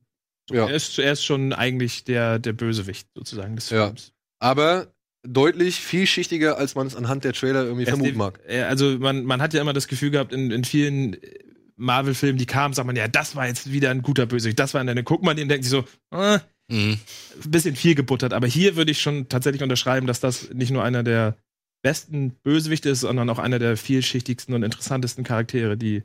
So, 0.50 0.56
Ja. 0.56 0.68
Er 0.68 0.76
ist 0.76 0.94
zuerst 0.94 1.26
schon 1.26 1.52
eigentlich 1.52 2.04
der, 2.04 2.38
der 2.38 2.54
Bösewicht 2.54 3.08
sozusagen 3.16 3.56
des 3.56 3.70
Ja. 3.72 3.88
Films. 3.88 4.12
aber 4.40 4.88
deutlich 5.28 5.80
vielschichtiger, 5.82 6.58
als 6.58 6.74
man 6.76 6.88
es 6.88 6.96
anhand 6.96 7.24
der 7.24 7.34
Trailer 7.34 7.64
irgendwie 7.64 7.84
Er 7.86 7.90
vermuten 7.90 8.12
die- 8.12 8.18
mag. 8.18 8.40
Also 8.68 8.98
man, 9.00 9.24
man 9.24 9.40
hat 9.42 9.54
ja 9.54 9.62
immer 9.62 9.74
das 9.74 9.88
Gefühl 9.88 10.10
gehabt, 10.12 10.34
in, 10.34 10.50
in 10.52 10.64
vielen 10.64 11.14
äh, 11.14 11.40
Marvel-Filmen, 11.76 12.38
die 12.38 12.46
kamen, 12.48 12.74
sagt 12.74 12.86
man, 12.88 12.96
ja, 12.96 13.08
das 13.08 13.36
war 13.36 13.48
jetzt 13.48 13.72
wieder 13.72 13.90
ein 13.92 14.02
guter 14.04 14.26
Bösewicht, 14.28 14.58
das 14.60 14.74
war 14.74 14.82
einer, 14.82 14.94
dann 14.96 15.06
guckt 15.06 15.24
man 15.24 15.36
den 15.36 15.44
und 15.44 15.50
denkt 15.50 15.66
sich 15.66 15.72
so, 15.72 15.86
äh, 16.16 16.40
Mhm. 16.72 16.98
ein 17.44 17.52
bisschen 17.52 17.76
viel 17.76 17.96
gebuttert. 17.96 18.34
Aber 18.34 18.48
hier 18.48 18.76
würde 18.76 18.92
ich 18.92 19.02
schon 19.02 19.28
tatsächlich 19.30 19.62
unterschreiben, 19.64 20.08
dass 20.08 20.20
das 20.20 20.50
nicht 20.54 20.72
nur 20.72 20.84
einer 20.84 21.04
der 21.04 21.36
besten 21.84 22.32
Bösewichte 22.44 22.90
ist, 22.90 23.02
sondern 23.02 23.30
auch 23.30 23.40
einer 23.40 23.60
der 23.60 23.76
vielschichtigsten 23.78 24.54
und 24.54 24.64
interessantesten 24.64 25.24
Charaktere, 25.24 25.78
die, 25.78 25.98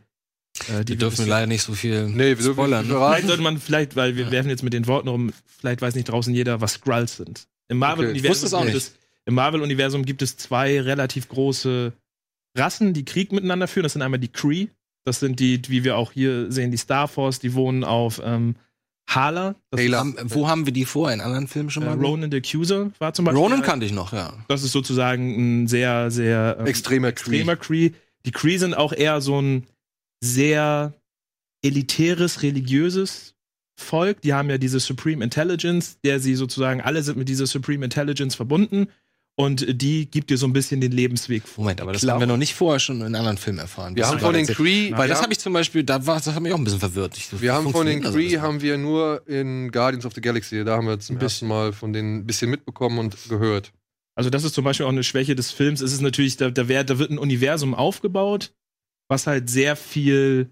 äh, 0.69 0.79
die 0.81 0.85
Die 0.93 0.97
dürfen 0.97 1.17
bisher- 1.19 1.27
leider 1.29 1.47
nicht 1.47 1.63
so 1.63 1.75
viel 1.75 2.09
Nee, 2.09 2.39
wir 2.39 2.53
spoilern. 2.53 2.87
nicht. 2.87 2.97
Vielleicht 2.97 3.27
sollte 3.27 3.43
man 3.43 3.59
vielleicht, 3.59 3.95
weil 3.97 4.17
wir 4.17 4.31
werfen 4.31 4.49
jetzt 4.49 4.63
mit 4.63 4.73
den 4.73 4.87
Worten 4.87 5.09
rum, 5.09 5.33
vielleicht 5.61 5.83
weiß 5.83 5.95
nicht 5.95 6.09
draußen 6.09 6.35
jeder, 6.35 6.61
was 6.61 6.75
Skrulls 6.75 7.17
sind. 7.17 7.47
Im 7.69 7.77
ich 7.79 7.81
wusste 7.83 7.97
Marvel-Universum 7.97 8.47
es 8.47 8.55
auch 8.55 8.63
gibt 8.63 8.75
nicht. 8.75 8.87
es, 8.87 8.95
im 9.27 9.35
Marvel-Universum 9.35 10.05
gibt 10.05 10.23
es 10.23 10.37
zwei 10.37 10.81
relativ 10.81 11.29
große 11.29 11.93
Rassen, 12.57 12.95
die 12.95 13.05
Krieg 13.05 13.33
miteinander 13.33 13.69
führen. 13.69 13.83
Das 13.83 13.93
sind 13.93 14.03
einmal 14.03 14.21
die 14.21 14.29
Kree. 14.33 14.69
Das 15.05 15.21
sind 15.21 15.39
die, 15.41 15.61
wie 15.69 15.85
wir 15.85 15.97
auch 15.97 16.13
hier 16.13 16.51
sehen, 16.51 16.71
die 16.71 16.77
Star 16.79 17.07
Force, 17.07 17.39
die 17.39 17.55
wohnen 17.55 17.85
auf 17.85 18.21
ähm, 18.25 18.57
Hala. 19.09 19.55
Das 19.71 19.81
Hala. 19.81 19.99
Haben, 19.99 20.17
wo 20.25 20.49
haben 20.49 20.67
wir 20.67 20.73
die 20.73 20.85
vor? 20.85 21.13
In 21.13 21.21
anderen 21.21 21.49
Filmen 21.49 21.71
schon 21.71 21.85
äh, 21.85 21.87
mal? 21.87 21.95
Ronan 21.97 22.31
the 22.31 22.39
Accuser 22.39 22.91
war 22.99 23.13
zum 23.15 23.25
Beispiel. 23.25 23.43
Ronan 23.43 23.63
kannte 23.63 23.87
ich 23.87 23.93
noch, 23.93 24.13
ja. 24.13 24.33
Das 24.49 24.63
ist 24.63 24.73
sozusagen 24.73 25.63
ein 25.63 25.67
sehr, 25.69 26.11
sehr 26.11 26.57
ähm, 26.61 26.67
Extremer 26.67 27.13
Kree. 27.13 27.39
extremer 27.39 27.57
Cree. 27.57 27.91
Die 28.25 28.33
Cree 28.33 28.59
sind 28.59 28.75
auch 28.75 28.93
eher 28.93 29.21
so 29.21 29.41
ein 29.41 29.67
sehr 30.21 30.95
elitäres, 31.63 32.43
religiöses 32.43 33.35
folgt. 33.79 34.25
Die 34.25 34.35
haben 34.35 34.51
ja 34.51 34.59
diese 34.59 34.81
Supreme 34.81 35.23
Intelligence, 35.23 35.99
der 36.03 36.21
sie 36.21 36.35
sozusagen, 36.35 36.81
alle 36.81 37.03
sind 37.03 37.19
mit 37.19 37.29
dieser 37.29 37.47
Supreme 37.47 37.85
Intelligence 37.85 38.35
verbunden. 38.35 38.89
Und 39.39 39.67
die 39.83 40.11
gibt 40.11 40.31
dir 40.31 40.39
so 40.39 40.47
ein 40.47 40.55
bisschen 40.55 40.81
den 40.81 40.93
Lebensweg 40.93 41.47
vor. 41.47 41.65
Moment, 41.65 41.83
aber 41.83 41.93
das 41.93 42.03
haben 42.07 42.21
wir 42.21 42.27
noch 42.27 42.39
nicht 42.39 42.55
vorher 42.55 42.81
schon 42.81 43.03
in 43.03 43.15
anderen 43.15 43.37
Filmen 43.37 43.59
erfahren. 43.59 43.95
Wir 43.95 44.03
Das 44.05 44.13
haben 44.13 44.21
von 44.21 44.33
den 44.33 44.47
jetzt- 44.47 44.57
Kree, 44.57 44.93
Weil 44.93 45.09
das 45.09 45.21
habe 45.21 45.31
ich 45.33 45.39
zum 45.39 45.53
Beispiel, 45.53 45.85
da 45.85 46.07
war, 46.07 46.17
das 46.17 46.35
hat 46.35 46.43
mich 46.43 46.55
auch 46.55 46.59
ein 46.59 46.65
bisschen 46.65 46.81
verwirrt. 46.81 47.19
Ich, 47.19 47.29
Wir 47.43 47.53
haben 47.53 47.71
von 47.71 47.85
den 47.87 48.05
alles? 48.07 48.39
haben 48.41 48.63
wir 48.63 48.79
nur 48.79 49.23
in 49.29 49.71
Guardians 49.71 50.07
of 50.07 50.15
the 50.15 50.23
Galaxy, 50.23 50.65
da 50.65 50.79
haben 50.79 50.87
wir 50.87 50.99
zum 51.01 51.19
ersten 51.19 51.47
Mal 51.49 51.75
von 51.75 51.93
denen 51.93 52.21
ein 52.21 52.27
bisschen 52.27 52.49
mitbekommen 52.51 52.99
und 52.99 53.15
gehört. 53.29 53.73
Also 54.17 54.31
das 54.31 54.43
ist 54.45 54.55
zum 54.55 54.65
Beispiel 54.65 54.87
auch 54.87 54.91
eine 54.91 55.05
Schwäche 55.05 55.35
des 55.35 55.51
Films. 55.51 55.83
Es 55.83 55.93
ist 55.93 56.01
natürlich, 56.01 56.39
da, 56.39 56.49
da, 56.51 56.67
wär, 56.69 56.83
da 56.85 56.99
wird 56.99 57.11
ein 57.11 57.19
Universum 57.19 57.75
aufgebaut, 57.75 58.55
was 59.11 59.27
halt 59.27 59.51
sehr 59.51 59.77
viel 59.77 60.51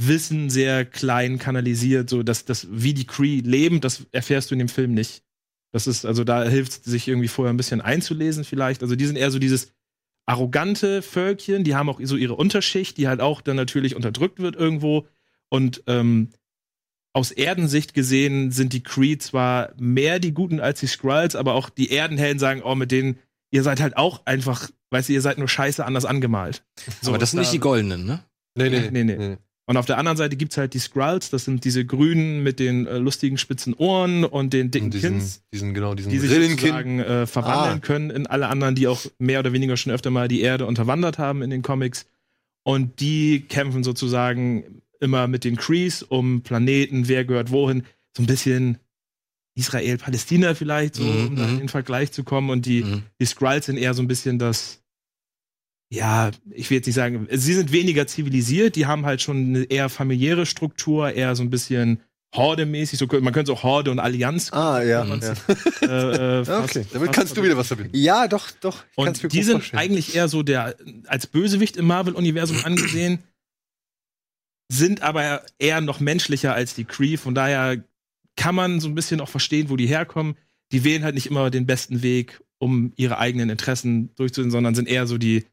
Wissen 0.00 0.50
sehr 0.50 0.84
klein 0.84 1.38
kanalisiert, 1.38 2.10
so 2.10 2.24
dass 2.24 2.44
das 2.44 2.66
wie 2.70 2.94
die 2.94 3.06
Cree 3.06 3.40
leben, 3.44 3.80
das 3.80 4.02
erfährst 4.10 4.50
du 4.50 4.56
in 4.56 4.58
dem 4.58 4.68
Film 4.68 4.94
nicht. 4.94 5.22
Das 5.86 5.86
ist 5.86 6.04
also 6.04 6.24
da 6.24 6.44
hilft 6.44 6.72
es, 6.72 6.84
sich 6.84 7.06
irgendwie 7.08 7.28
vorher 7.28 7.52
ein 7.52 7.56
bisschen 7.56 7.80
einzulesen 7.80 8.44
vielleicht. 8.44 8.82
Also 8.82 8.96
die 8.96 9.06
sind 9.06 9.16
eher 9.16 9.30
so 9.30 9.38
dieses 9.38 9.72
arrogante 10.26 11.02
Völkchen, 11.02 11.64
die 11.64 11.74
haben 11.74 11.88
auch 11.88 12.00
so 12.02 12.16
ihre 12.16 12.34
Unterschicht, 12.34 12.96
die 12.98 13.08
halt 13.08 13.20
auch 13.20 13.40
dann 13.40 13.56
natürlich 13.56 13.96
unterdrückt 13.96 14.40
wird 14.40 14.56
irgendwo 14.56 15.06
und 15.48 15.82
ähm, 15.86 16.30
aus 17.14 17.30
Erdensicht 17.30 17.94
gesehen 17.94 18.50
sind 18.50 18.72
die 18.72 18.82
Kree 18.82 19.16
zwar 19.18 19.72
mehr 19.78 20.18
die 20.18 20.32
Guten 20.34 20.60
als 20.60 20.80
die 20.80 20.86
Skrulls, 20.86 21.34
aber 21.36 21.54
auch 21.54 21.70
die 21.70 21.90
Erdenhelden 21.90 22.38
sagen, 22.38 22.60
oh, 22.62 22.74
mit 22.74 22.92
denen, 22.92 23.18
ihr 23.50 23.62
seid 23.62 23.80
halt 23.80 23.96
auch 23.96 24.26
einfach, 24.26 24.68
weißt 24.90 25.08
du, 25.08 25.14
ihr 25.14 25.22
seid 25.22 25.38
nur 25.38 25.48
scheiße 25.48 25.84
anders 25.84 26.04
angemalt. 26.04 26.64
So, 27.00 27.10
aber 27.10 27.18
das 27.18 27.30
sind 27.30 27.40
nicht 27.40 27.48
da- 27.48 27.52
die 27.52 27.60
goldenen, 27.60 28.04
ne? 28.04 28.24
Nee, 28.56 28.68
Nee, 28.68 28.90
nee, 29.04 29.04
nee. 29.16 29.36
Und 29.68 29.76
auf 29.76 29.84
der 29.84 29.98
anderen 29.98 30.16
Seite 30.16 30.36
gibt's 30.36 30.56
halt 30.56 30.72
die 30.72 30.78
Skrulls, 30.78 31.28
das 31.28 31.44
sind 31.44 31.62
diese 31.64 31.84
Grünen 31.84 32.42
mit 32.42 32.58
den 32.58 32.86
äh, 32.86 32.96
lustigen 32.96 33.36
spitzen 33.36 33.74
Ohren 33.74 34.24
und 34.24 34.54
den 34.54 34.70
dicken 34.70 34.86
Und 34.86 34.94
diesen, 34.94 35.18
Kins, 35.18 35.42
diesen, 35.52 35.74
genau, 35.74 35.94
diesen 35.94 36.10
die 36.10 36.18
sich 36.18 36.30
sozusagen 36.30 37.00
äh, 37.00 37.26
verwandeln 37.26 37.76
Ah. 37.76 37.80
können 37.86 38.08
in 38.08 38.26
alle 38.26 38.48
anderen, 38.48 38.74
die 38.74 38.86
auch 38.86 39.04
mehr 39.18 39.40
oder 39.40 39.52
weniger 39.52 39.76
schon 39.76 39.92
öfter 39.92 40.10
mal 40.10 40.26
die 40.26 40.40
Erde 40.40 40.64
unterwandert 40.64 41.18
haben 41.18 41.42
in 41.42 41.50
den 41.50 41.60
Comics. 41.60 42.06
Und 42.62 43.00
die 43.00 43.40
kämpfen 43.42 43.84
sozusagen 43.84 44.80
immer 45.00 45.28
mit 45.28 45.44
den 45.44 45.56
Krees 45.56 46.02
um 46.02 46.40
Planeten, 46.40 47.06
wer 47.08 47.26
gehört 47.26 47.50
wohin. 47.50 47.82
So 48.16 48.22
ein 48.22 48.26
bisschen 48.26 48.78
Israel-Palästina 49.54 50.54
vielleicht, 50.54 50.94
so, 50.94 51.02
Mhm, 51.04 51.26
um 51.26 51.36
da 51.36 51.42
mhm. 51.46 51.52
in 51.54 51.58
den 51.58 51.68
Vergleich 51.68 52.12
zu 52.12 52.24
kommen. 52.24 52.48
Und 52.50 52.64
die, 52.66 52.84
Mhm. 52.84 53.02
die 53.20 53.26
Skrulls 53.26 53.66
sind 53.66 53.76
eher 53.76 53.92
so 53.94 54.02
ein 54.02 54.08
bisschen 54.08 54.38
das, 54.38 54.80
ja, 55.90 56.30
ich 56.50 56.68
will 56.70 56.76
jetzt 56.78 56.86
nicht 56.86 56.94
sagen, 56.94 57.26
sie 57.30 57.54
sind 57.54 57.72
weniger 57.72 58.06
zivilisiert, 58.06 58.76
die 58.76 58.86
haben 58.86 59.06
halt 59.06 59.22
schon 59.22 59.36
eine 59.56 59.64
eher 59.64 59.88
familiäre 59.88 60.44
Struktur, 60.46 61.12
eher 61.12 61.34
so 61.36 61.42
ein 61.42 61.50
bisschen 61.50 62.00
Horde-mäßig, 62.34 62.98
so, 62.98 63.06
man 63.22 63.32
könnte 63.32 63.52
auch 63.52 63.62
Horde 63.62 63.90
und 63.90 63.98
Allianz 64.00 64.52
Ah, 64.52 64.82
ja. 64.82 65.02
ja. 65.02 65.14
äh, 65.14 66.40
äh, 66.40 66.44
fast- 66.44 66.76
Okay. 66.76 66.86
Damit 66.92 67.12
kannst 67.14 67.34
du 67.38 67.42
wieder 67.42 67.56
was 67.56 67.68
verbinden. 67.68 67.92
Ja, 67.96 68.28
doch, 68.28 68.50
doch. 68.50 68.84
Ich 68.92 68.98
und 68.98 69.32
die 69.32 69.42
sind 69.42 69.54
vorstellen. 69.60 69.80
eigentlich 69.80 70.14
eher 70.14 70.28
so 70.28 70.42
der 70.42 70.76
als 71.06 71.26
Bösewicht 71.26 71.78
im 71.78 71.86
Marvel-Universum 71.86 72.58
angesehen, 72.64 73.20
sind 74.70 75.00
aber 75.02 75.42
eher 75.58 75.80
noch 75.80 76.00
menschlicher 76.00 76.52
als 76.54 76.74
die 76.74 76.84
Kree. 76.84 77.16
Von 77.16 77.34
daher 77.34 77.82
kann 78.36 78.54
man 78.54 78.80
so 78.80 78.88
ein 78.88 78.94
bisschen 78.94 79.20
auch 79.22 79.28
verstehen, 79.30 79.70
wo 79.70 79.76
die 79.76 79.86
herkommen. 79.86 80.36
Die 80.72 80.84
wählen 80.84 81.04
halt 81.04 81.14
nicht 81.14 81.26
immer 81.28 81.48
den 81.50 81.64
besten 81.64 82.02
Weg, 82.02 82.42
um 82.58 82.92
ihre 82.96 83.18
eigenen 83.18 83.48
Interessen 83.48 84.14
durchzusetzen, 84.16 84.50
sondern 84.50 84.74
sind 84.74 84.86
eher 84.88 85.06
so 85.06 85.16
die 85.16 85.46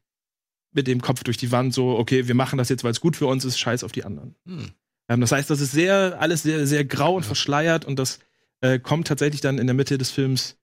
mit 0.76 0.86
dem 0.86 1.00
Kopf 1.00 1.24
durch 1.24 1.36
die 1.36 1.50
Wand, 1.50 1.74
so, 1.74 1.98
okay, 1.98 2.28
wir 2.28 2.34
machen 2.34 2.58
das 2.58 2.68
jetzt, 2.68 2.84
weil 2.84 2.92
es 2.92 3.00
gut 3.00 3.16
für 3.16 3.26
uns 3.26 3.44
ist, 3.44 3.58
scheiß 3.58 3.82
auf 3.82 3.92
die 3.92 4.04
anderen. 4.04 4.36
Hm. 4.46 4.70
Ähm, 5.08 5.20
das 5.20 5.32
heißt, 5.32 5.50
das 5.50 5.60
ist 5.60 5.72
sehr, 5.72 6.16
alles 6.20 6.42
sehr, 6.42 6.66
sehr 6.66 6.84
grau 6.84 7.16
und 7.16 7.24
verschleiert 7.24 7.84
und 7.84 7.98
das 7.98 8.20
äh, 8.60 8.78
kommt 8.78 9.08
tatsächlich 9.08 9.40
dann 9.40 9.58
in 9.58 9.66
der 9.66 9.74
Mitte 9.74 9.98
des 9.98 10.10
Films 10.10 10.56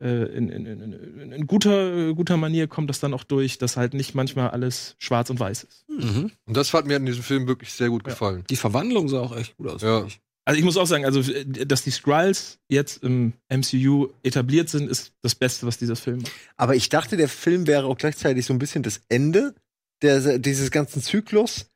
äh, 0.00 0.24
in, 0.36 0.48
in, 0.48 0.66
in, 0.66 1.32
in, 1.32 1.46
guter, 1.46 2.14
guter 2.14 2.36
Manier 2.36 2.66
kommt 2.66 2.90
das 2.90 3.00
dann 3.00 3.14
auch 3.14 3.24
durch, 3.24 3.58
dass 3.58 3.76
halt 3.76 3.94
nicht 3.94 4.14
manchmal 4.14 4.50
alles 4.50 4.96
schwarz 4.98 5.30
und 5.30 5.38
weiß 5.38 5.64
ist. 5.64 5.84
Mhm. 5.88 6.32
Und 6.46 6.56
das 6.56 6.74
hat 6.74 6.86
mir 6.86 6.96
in 6.96 7.06
diesem 7.06 7.22
Film 7.22 7.46
wirklich 7.46 7.72
sehr 7.72 7.90
gut 7.90 8.04
gefallen. 8.04 8.44
Die 8.50 8.56
Verwandlung 8.56 9.08
sah 9.08 9.20
auch 9.20 9.36
echt 9.36 9.56
gut 9.56 9.68
aus. 9.68 9.82
Ja. 9.82 10.06
Also 10.46 10.58
ich 10.58 10.64
muss 10.64 10.76
auch 10.76 10.86
sagen, 10.86 11.04
also 11.06 11.20
äh, 11.32 11.44
dass 11.66 11.82
die 11.84 11.90
Skrulls 11.90 12.58
jetzt 12.68 13.02
im 13.02 13.32
MCU 13.50 14.08
etabliert 14.22 14.68
sind, 14.68 14.90
ist 14.90 15.12
das 15.22 15.34
Beste, 15.34 15.66
was 15.66 15.78
dieser 15.78 15.96
Film 15.96 16.18
macht. 16.18 16.32
Aber 16.56 16.74
ich 16.74 16.88
dachte, 16.90 17.16
der 17.16 17.28
Film 17.28 17.66
wäre 17.66 17.84
auch 17.86 17.96
gleichzeitig 17.96 18.44
so 18.44 18.52
ein 18.52 18.58
bisschen 18.58 18.82
das 18.82 19.00
Ende 19.08 19.54
der, 20.02 20.38
dieses 20.38 20.70
ganzen 20.70 21.00
Zyklus. 21.02 21.66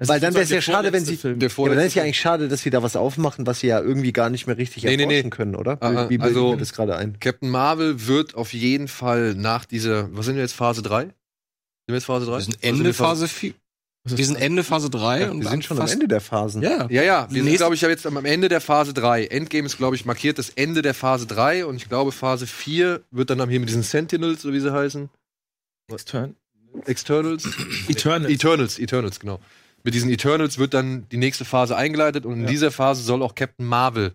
Das 0.00 0.08
Weil 0.08 0.16
ist 0.18 0.22
dann 0.22 0.34
wär's 0.34 0.48
sozusagen 0.48 0.54
ja 0.54 0.62
schade, 0.62 0.82
der 0.84 0.92
wenn 0.92 1.00
vorletzte 1.00 1.10
sie- 1.10 1.16
Film. 1.20 1.38
Der 1.40 1.48
Ja, 1.48 1.56
aber 1.58 1.74
dann 1.74 1.84
ist 1.86 1.94
ja 1.94 2.02
eigentlich 2.04 2.20
schade, 2.20 2.48
dass 2.48 2.62
sie 2.62 2.70
da 2.70 2.82
was 2.84 2.94
aufmachen, 2.94 3.46
was 3.46 3.60
sie 3.60 3.66
ja 3.68 3.80
irgendwie 3.80 4.12
gar 4.12 4.30
nicht 4.30 4.46
mehr 4.46 4.56
richtig 4.56 4.84
Nee, 4.84 4.96
nee, 4.96 5.02
erforschen 5.04 5.24
nee. 5.24 5.30
können, 5.30 5.56
oder? 5.56 5.78
Ah, 5.80 5.88
ah, 5.90 6.04
Wie 6.10 6.18
bilde 6.18 6.24
also- 6.24 6.46
ich 6.48 6.52
mir 6.52 6.60
das 6.60 6.72
gerade 6.72 6.94
ein? 6.96 7.18
Captain 7.18 7.48
Marvel 7.50 8.06
wird 8.06 8.34
auf 8.36 8.52
jeden 8.52 8.86
Fall 8.86 9.34
nach 9.34 9.64
dieser, 9.64 10.14
was 10.16 10.26
sind 10.26 10.36
wir 10.36 10.42
jetzt, 10.42 10.52
Phase 10.52 10.82
3? 10.82 11.04
Sind 11.04 11.14
wir 11.86 11.94
jetzt 11.96 12.04
Phase 12.04 12.26
3? 12.26 12.36
Wir 12.36 12.40
sind 12.42 12.58
Ende 12.62 12.92
Phase 12.92 13.26
4. 13.26 13.54
Wir 14.16 14.24
sind 14.26 14.36
Ende 14.36 14.64
Phase 14.64 14.90
3 14.90 15.20
Ja, 15.20 15.30
und 15.30 15.42
wir 15.42 15.48
sind 15.50 15.64
schon 15.64 15.78
am 15.80 15.88
Ende 15.88 16.08
der 16.08 16.20
Phasen. 16.20 16.62
Ja. 16.62 16.86
Ja, 16.90 17.02
ja, 17.02 17.26
wir 17.30 17.42
sind, 17.44 17.56
glaube 17.56 17.74
ich, 17.74 17.80
ja 17.80 17.88
jetzt 17.88 18.06
am 18.06 18.24
Ende 18.24 18.48
der 18.48 18.60
Phase 18.60 18.94
3. 18.94 19.26
Endgame 19.26 19.66
ist, 19.66 19.76
glaube 19.76 19.96
ich, 19.96 20.04
markiert 20.04 20.38
das 20.38 20.50
Ende 20.50 20.82
der 20.82 20.94
Phase 20.94 21.26
3 21.26 21.66
und 21.66 21.76
ich 21.76 21.88
glaube, 21.88 22.12
Phase 22.12 22.46
4 22.46 23.02
wird 23.10 23.30
dann 23.30 23.48
hier 23.50 23.60
mit 23.60 23.68
diesen 23.68 23.82
Sentinels, 23.82 24.42
so 24.42 24.52
wie 24.52 24.60
sie 24.60 24.72
heißen. 24.72 25.08
Extern 25.90 26.34
Externals? 26.86 27.48
Eternals. 27.88 28.30
Eternals, 28.32 28.78
Eternals, 28.78 29.20
genau. 29.20 29.40
Mit 29.84 29.94
diesen 29.94 30.10
Eternals 30.10 30.58
wird 30.58 30.74
dann 30.74 31.08
die 31.10 31.16
nächste 31.16 31.44
Phase 31.44 31.76
eingeleitet 31.76 32.26
und 32.26 32.34
in 32.34 32.40
Ja. 32.42 32.46
dieser 32.46 32.70
Phase 32.70 33.02
soll 33.02 33.22
auch 33.22 33.34
Captain 33.34 33.66
Marvel 33.66 34.12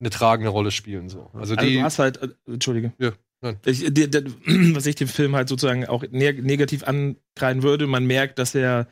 eine 0.00 0.10
tragende 0.10 0.50
Rolle 0.50 0.70
spielen. 0.70 1.08
So. 1.08 1.30
Also 1.32 1.54
Also 1.54 1.56
die. 1.56 1.76
du 1.76 1.82
hast 1.82 1.98
halt, 1.98 2.20
äh, 2.22 2.28
Entschuldige. 2.46 2.92
Ja, 2.98 3.12
nein. 3.40 3.56
Ich, 3.64 3.82
die, 3.92 4.10
die, 4.10 4.74
was 4.76 4.86
ich 4.86 4.96
dem 4.96 5.08
Film 5.08 5.34
halt 5.34 5.48
sozusagen 5.48 5.86
auch 5.86 6.04
ne 6.10 6.32
negativ 6.34 6.84
ankreiden 6.84 7.62
würde, 7.62 7.86
man 7.86 8.04
merkt, 8.04 8.38
dass 8.38 8.54
er 8.54 8.86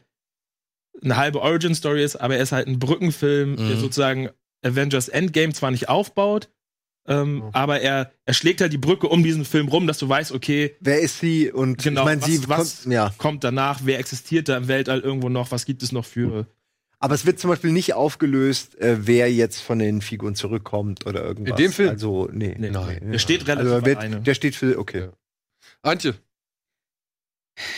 eine 1.02 1.16
halbe 1.16 1.40
Origin-Story 1.42 2.02
ist, 2.02 2.16
aber 2.16 2.36
er 2.36 2.42
ist 2.42 2.52
halt 2.52 2.66
ein 2.68 2.78
Brückenfilm, 2.78 3.56
der 3.56 3.76
Mhm. 3.76 3.80
sozusagen 3.80 4.28
Avengers 4.62 5.08
Endgame 5.08 5.52
zwar 5.52 5.70
nicht 5.70 5.88
aufbaut, 5.88 6.48
ähm, 7.08 7.44
aber 7.52 7.80
er, 7.80 8.10
er 8.24 8.34
schlägt 8.34 8.60
halt 8.60 8.72
die 8.72 8.78
Brücke 8.78 9.06
um 9.08 9.22
diesen 9.22 9.44
Film 9.44 9.68
rum, 9.68 9.86
dass 9.86 9.98
du 9.98 10.08
weißt, 10.08 10.32
okay, 10.32 10.74
Wer 10.80 11.00
ist 11.00 11.20
sie? 11.20 11.52
Und 11.52 11.82
Genau, 11.84 12.00
ich 12.00 12.04
meine, 12.06 12.20
was- 12.22 12.26
sie 12.28 12.48
was- 12.48 12.82
kommt, 12.82 12.92
ja. 12.94 13.14
kommt 13.18 13.44
danach, 13.44 13.80
wer 13.84 13.98
existiert 14.00 14.48
da 14.48 14.56
im 14.56 14.66
Weltall 14.68 15.00
irgendwo 15.00 15.28
noch, 15.28 15.50
was 15.52 15.66
gibt 15.66 15.82
es 15.84 15.92
noch 15.92 16.04
für. 16.04 16.46
Aber 16.98 17.14
es 17.14 17.26
wird 17.26 17.38
zum 17.38 17.50
Beispiel 17.50 17.70
nicht 17.72 17.92
aufgelöst, 17.94 18.80
äh, 18.80 19.06
wer 19.06 19.30
jetzt 19.32 19.60
von 19.60 19.78
den 19.78 20.00
Figuren 20.00 20.34
zurückkommt 20.34 21.06
oder 21.06 21.22
irgendwas. 21.22 21.50
In 21.58 21.64
dem 21.66 21.72
Film? 21.72 21.90
Also, 21.90 22.28
nee. 22.32 22.56
Nee, 22.58 22.70
Nein. 22.70 23.12
Der 23.12 23.18
steht 23.18 23.46
relativ 23.46 23.70
Also, 23.70 23.86
wird, 23.86 24.26
der 24.26 24.34
steht 24.34 24.56
für, 24.56 24.78
okay. 24.78 25.10
Antje, 25.82 26.14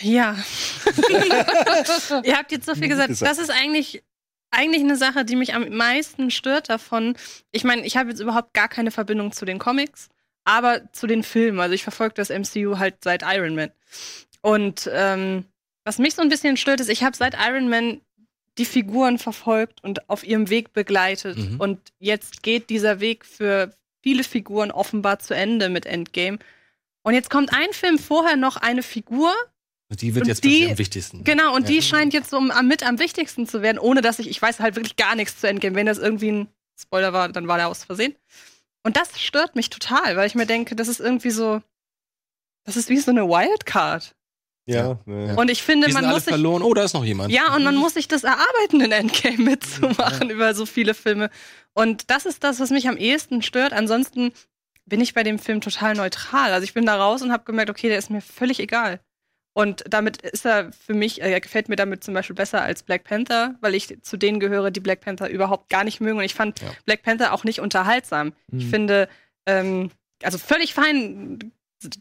Ja. 0.03 0.37
Ihr 2.25 2.37
habt 2.37 2.53
jetzt 2.53 2.67
so 2.67 2.75
viel 2.75 2.89
gesagt. 2.89 3.09
gesagt. 3.09 3.31
Das 3.31 3.39
ist 3.39 3.51
eigentlich, 3.51 4.03
eigentlich 4.51 4.83
eine 4.83 4.97
Sache, 4.97 5.25
die 5.25 5.37
mich 5.37 5.55
am 5.55 5.69
meisten 5.69 6.31
stört 6.31 6.69
davon. 6.69 7.17
Ich 7.53 7.65
meine, 7.65 7.87
ich 7.87 7.97
habe 7.97 8.11
jetzt 8.11 8.21
überhaupt 8.21 8.55
gar 8.55 8.69
keine 8.69 8.91
Verbindung 8.91 9.33
zu 9.33 9.45
den 9.45 9.59
Comics, 9.59 10.09
aber 10.45 10.93
zu 10.93 11.07
den 11.07 11.23
Filmen. 11.23 11.61
Also 11.61 11.75
ich 11.75 11.83
verfolge 11.83 12.15
das 12.15 12.31
MCU 12.31 12.79
halt 12.79 12.97
seit 13.03 13.23
Iron 13.23 13.55
Man. 13.55 13.71
Und 14.41 14.89
ähm, 14.93 15.45
was 15.85 15.99
mich 15.99 16.15
so 16.15 16.23
ein 16.23 16.29
bisschen 16.29 16.57
stört, 16.57 16.81
ist, 16.81 16.89
ich 16.89 17.03
habe 17.03 17.17
seit 17.17 17.35
Iron 17.35 17.69
Man 17.69 18.01
die 18.59 18.65
Figuren 18.65 19.19
verfolgt 19.19 19.83
und 19.85 20.11
auf 20.11 20.25
ihrem 20.25 20.51
Weg 20.51 20.73
begleitet. 20.73 21.39
Mhm. 21.39 21.61
Und 21.61 21.93
jetzt 22.01 22.43
geht 22.43 22.71
dieser 22.71 23.01
Weg 23.01 23.25
für 23.25 23.73
viele 24.03 24.25
Figuren 24.25 24.71
offenbar 24.71 25.21
zu 25.21 25.35
Ende 25.35 25.69
mit 25.69 25.87
Endgame. 25.87 26.39
Und 27.03 27.15
jetzt 27.15 27.31
kommt 27.31 27.53
ein 27.53 27.73
Film 27.73 27.99
vorher 27.99 28.37
noch 28.37 28.57
eine 28.57 28.83
Figur, 28.83 29.33
Die 29.91 30.15
wird 30.15 30.25
Und 30.25 30.29
jetzt 30.29 30.45
die- 30.45 30.69
am 30.71 30.79
wichtigsten. 30.79 31.25
Genau, 31.25 31.55
und 31.55 31.63
Ja. 31.63 31.75
die 31.77 31.83
scheint 31.83 32.13
jetzt 32.13 32.31
so 32.31 32.37
am- 32.37 32.69
mit 32.69 32.83
am 32.83 32.99
wichtigsten 32.99 33.47
zu 33.47 33.63
werden, 33.63 33.79
ohne 33.79 34.03
dass 34.03 34.19
ich, 34.19 34.29
ich 34.29 34.41
weiß 34.41 34.61
halt 34.61 34.77
wirklich 34.77 34.97
gar 34.97 35.15
nichts 35.15 35.41
zu 35.41 35.49
Endgame. 35.49 35.75
Wenn 35.77 35.87
das 35.87 35.97
irgendwie 35.99 36.31
ein 36.31 36.49
Spoiler 36.79 37.13
war, 37.15 37.29
dann 37.31 37.49
war 37.49 37.57
der 37.57 37.69
aus 37.69 37.85
Versehen. 37.85 38.15
Und 38.85 38.97
das 38.97 39.19
stört 39.21 39.57
mich 39.57 39.71
total, 39.71 40.17
weil 40.17 40.27
ich 40.27 40.35
mir 40.35 40.47
denke, 40.47 40.77
das 40.77 40.89
ist 40.89 41.01
irgendwie 41.01 41.31
so, 41.31 41.63
das 42.65 42.77
ist 42.77 42.91
wie 42.91 42.99
so 42.99 43.11
eine 43.11 43.27
Wildcard. 43.29 44.15
Ja. 44.67 44.99
ja. 45.07 45.35
Und 45.35 45.51
ich 45.51 45.63
finde, 45.63 45.87
Die 45.87 45.93
sind 45.93 46.03
man 46.03 46.05
alle 46.11 46.15
muss 46.17 46.25
sich, 46.27 46.33
verloren. 46.33 46.63
Oh, 46.63 46.75
da 46.75 46.85
ist 46.85 46.93
noch 46.93 47.05
jemand. 47.05 47.33
ja, 47.33 47.55
und 47.57 47.65
man 47.65 47.75
muss 47.75 47.95
sich 47.95 48.07
das 48.09 48.25
erarbeiten, 48.25 48.83
in 48.83 48.93
Endgame 48.93 49.39
mitzumachen 49.39 50.29
über 50.29 50.55
so 50.55 50.67
viele 50.67 50.93
Filme. 50.93 51.31
Und 51.73 52.11
das 52.11 52.27
ist 52.27 52.45
das, 52.45 52.61
was 52.61 52.69
mich 52.69 52.87
am 52.89 52.99
ehesten 52.99 53.41
stört. 53.41 53.73
Ansonsten 53.73 54.33
bin 54.85 55.01
ich 55.01 55.15
bei 55.15 55.23
dem 55.23 55.39
Film 55.39 55.63
total 55.63 55.95
neutral. 55.95 56.53
Also 56.53 56.65
ich 56.65 56.75
bin 56.75 56.85
da 56.85 56.97
raus 56.97 57.23
und 57.23 57.33
habe 57.33 57.45
gemerkt, 57.45 57.71
okay, 57.71 57.89
der 57.89 57.97
ist 57.99 58.11
mir 58.11 58.21
völlig 58.21 58.61
egal. 58.61 59.01
Und 59.55 59.83
damit 59.89 60.23
ist 60.23 60.47
er 60.47 60.71
für 60.73 60.95
mich, 60.95 61.21
äh, 61.21 61.33
er 61.33 61.41
gefällt 61.41 61.69
mir 61.69 61.77
damit 61.77 62.05
zum 62.05 62.15
Beispiel 62.15 62.37
besser 62.37 62.63
als 62.63 62.83
Black 62.85 63.05
Panther, 63.05 63.57
weil 63.61 63.75
ich 63.75 63.97
zu 64.03 64.17
denen 64.17 64.39
gehöre, 64.39 64.71
die 64.71 64.81
Black 64.81 65.01
Panther 65.01 65.29
überhaupt 65.29 65.69
gar 65.69 65.83
nicht 65.85 66.01
mögen. 66.01 66.19
Und 66.19 66.25
ich 66.25 66.35
fand 66.35 66.61
Ja. 66.61 66.69
Black 66.85 67.03
Panther 67.03 67.33
auch 67.33 67.43
nicht 67.45 67.61
unterhaltsam. 67.61 68.33
Ich 68.53 68.67
Mhm. 68.67 68.71
finde, 68.71 69.09
ähm, 69.47 69.91
also 70.23 70.39
völlig 70.39 70.75
fein, 70.75 71.53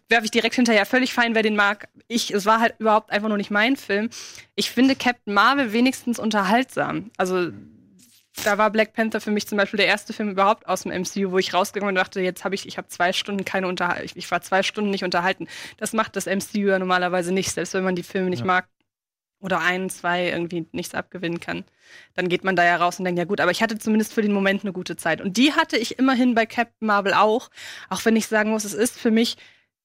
werfe 0.09 0.25
ich 0.25 0.31
direkt 0.31 0.55
hinterher, 0.55 0.85
völlig 0.85 1.13
fein, 1.13 1.35
wer 1.35 1.43
den 1.43 1.55
mag. 1.55 1.87
Ich, 2.07 2.31
es 2.31 2.45
war 2.45 2.59
halt 2.59 2.75
überhaupt 2.79 3.11
einfach 3.11 3.27
nur 3.29 3.37
nicht 3.37 3.51
mein 3.51 3.75
Film. 3.75 4.09
Ich 4.55 4.69
finde 4.71 4.95
Captain 4.95 5.33
Marvel 5.33 5.71
wenigstens 5.73 6.17
unterhaltsam. 6.19 7.11
Also 7.17 7.51
da 8.43 8.57
war 8.57 8.69
Black 8.69 8.93
Panther 8.93 9.21
für 9.21 9.31
mich 9.31 9.47
zum 9.47 9.57
Beispiel 9.57 9.77
der 9.77 9.87
erste 9.87 10.13
Film 10.13 10.29
überhaupt 10.29 10.67
aus 10.67 10.83
dem 10.83 10.91
MCU, 10.91 11.31
wo 11.31 11.37
ich 11.37 11.53
rausgegangen 11.53 11.93
bin 11.93 11.99
und 11.99 12.03
dachte, 12.05 12.21
jetzt 12.21 12.43
habe 12.43 12.55
ich, 12.55 12.67
ich 12.67 12.77
habe 12.77 12.87
zwei 12.87 13.13
Stunden 13.13 13.45
keine 13.45 13.67
Unterhaltung, 13.67 14.05
ich, 14.05 14.15
ich 14.15 14.31
war 14.31 14.41
zwei 14.41 14.63
Stunden 14.63 14.91
nicht 14.91 15.03
unterhalten. 15.03 15.47
Das 15.77 15.93
macht 15.93 16.15
das 16.15 16.27
MCU 16.27 16.67
ja 16.67 16.79
normalerweise 16.79 17.33
nicht, 17.33 17.51
selbst 17.51 17.73
wenn 17.73 17.83
man 17.83 17.95
die 17.95 18.03
Filme 18.03 18.29
nicht 18.29 18.39
Ja. 18.41 18.45
mag 18.45 18.69
oder 19.39 19.59
ein, 19.59 19.89
zwei 19.89 20.29
irgendwie 20.29 20.67
nichts 20.71 20.95
abgewinnen 20.95 21.39
kann. 21.39 21.63
Dann 22.15 22.27
geht 22.27 22.43
man 22.43 22.55
da 22.55 22.63
ja 22.65 22.77
raus 22.77 22.99
und 22.99 23.05
denkt, 23.05 23.19
ja 23.19 23.25
gut, 23.25 23.39
aber 23.39 23.51
ich 23.51 23.61
hatte 23.61 23.77
zumindest 23.77 24.13
für 24.13 24.21
den 24.21 24.31
Moment 24.31 24.63
eine 24.63 24.73
gute 24.73 24.95
Zeit. 24.95 25.21
Und 25.21 25.37
die 25.37 25.53
hatte 25.53 25.77
ich 25.77 25.99
immerhin 25.99 26.33
bei 26.33 26.45
Captain 26.45 26.87
Marvel 26.87 27.13
auch, 27.13 27.49
auch 27.89 28.03
wenn 28.05 28.15
ich 28.15 28.27
sagen 28.27 28.49
muss, 28.49 28.63
es 28.63 28.73
ist 28.73 28.99
für 28.99 29.11
mich 29.11 29.37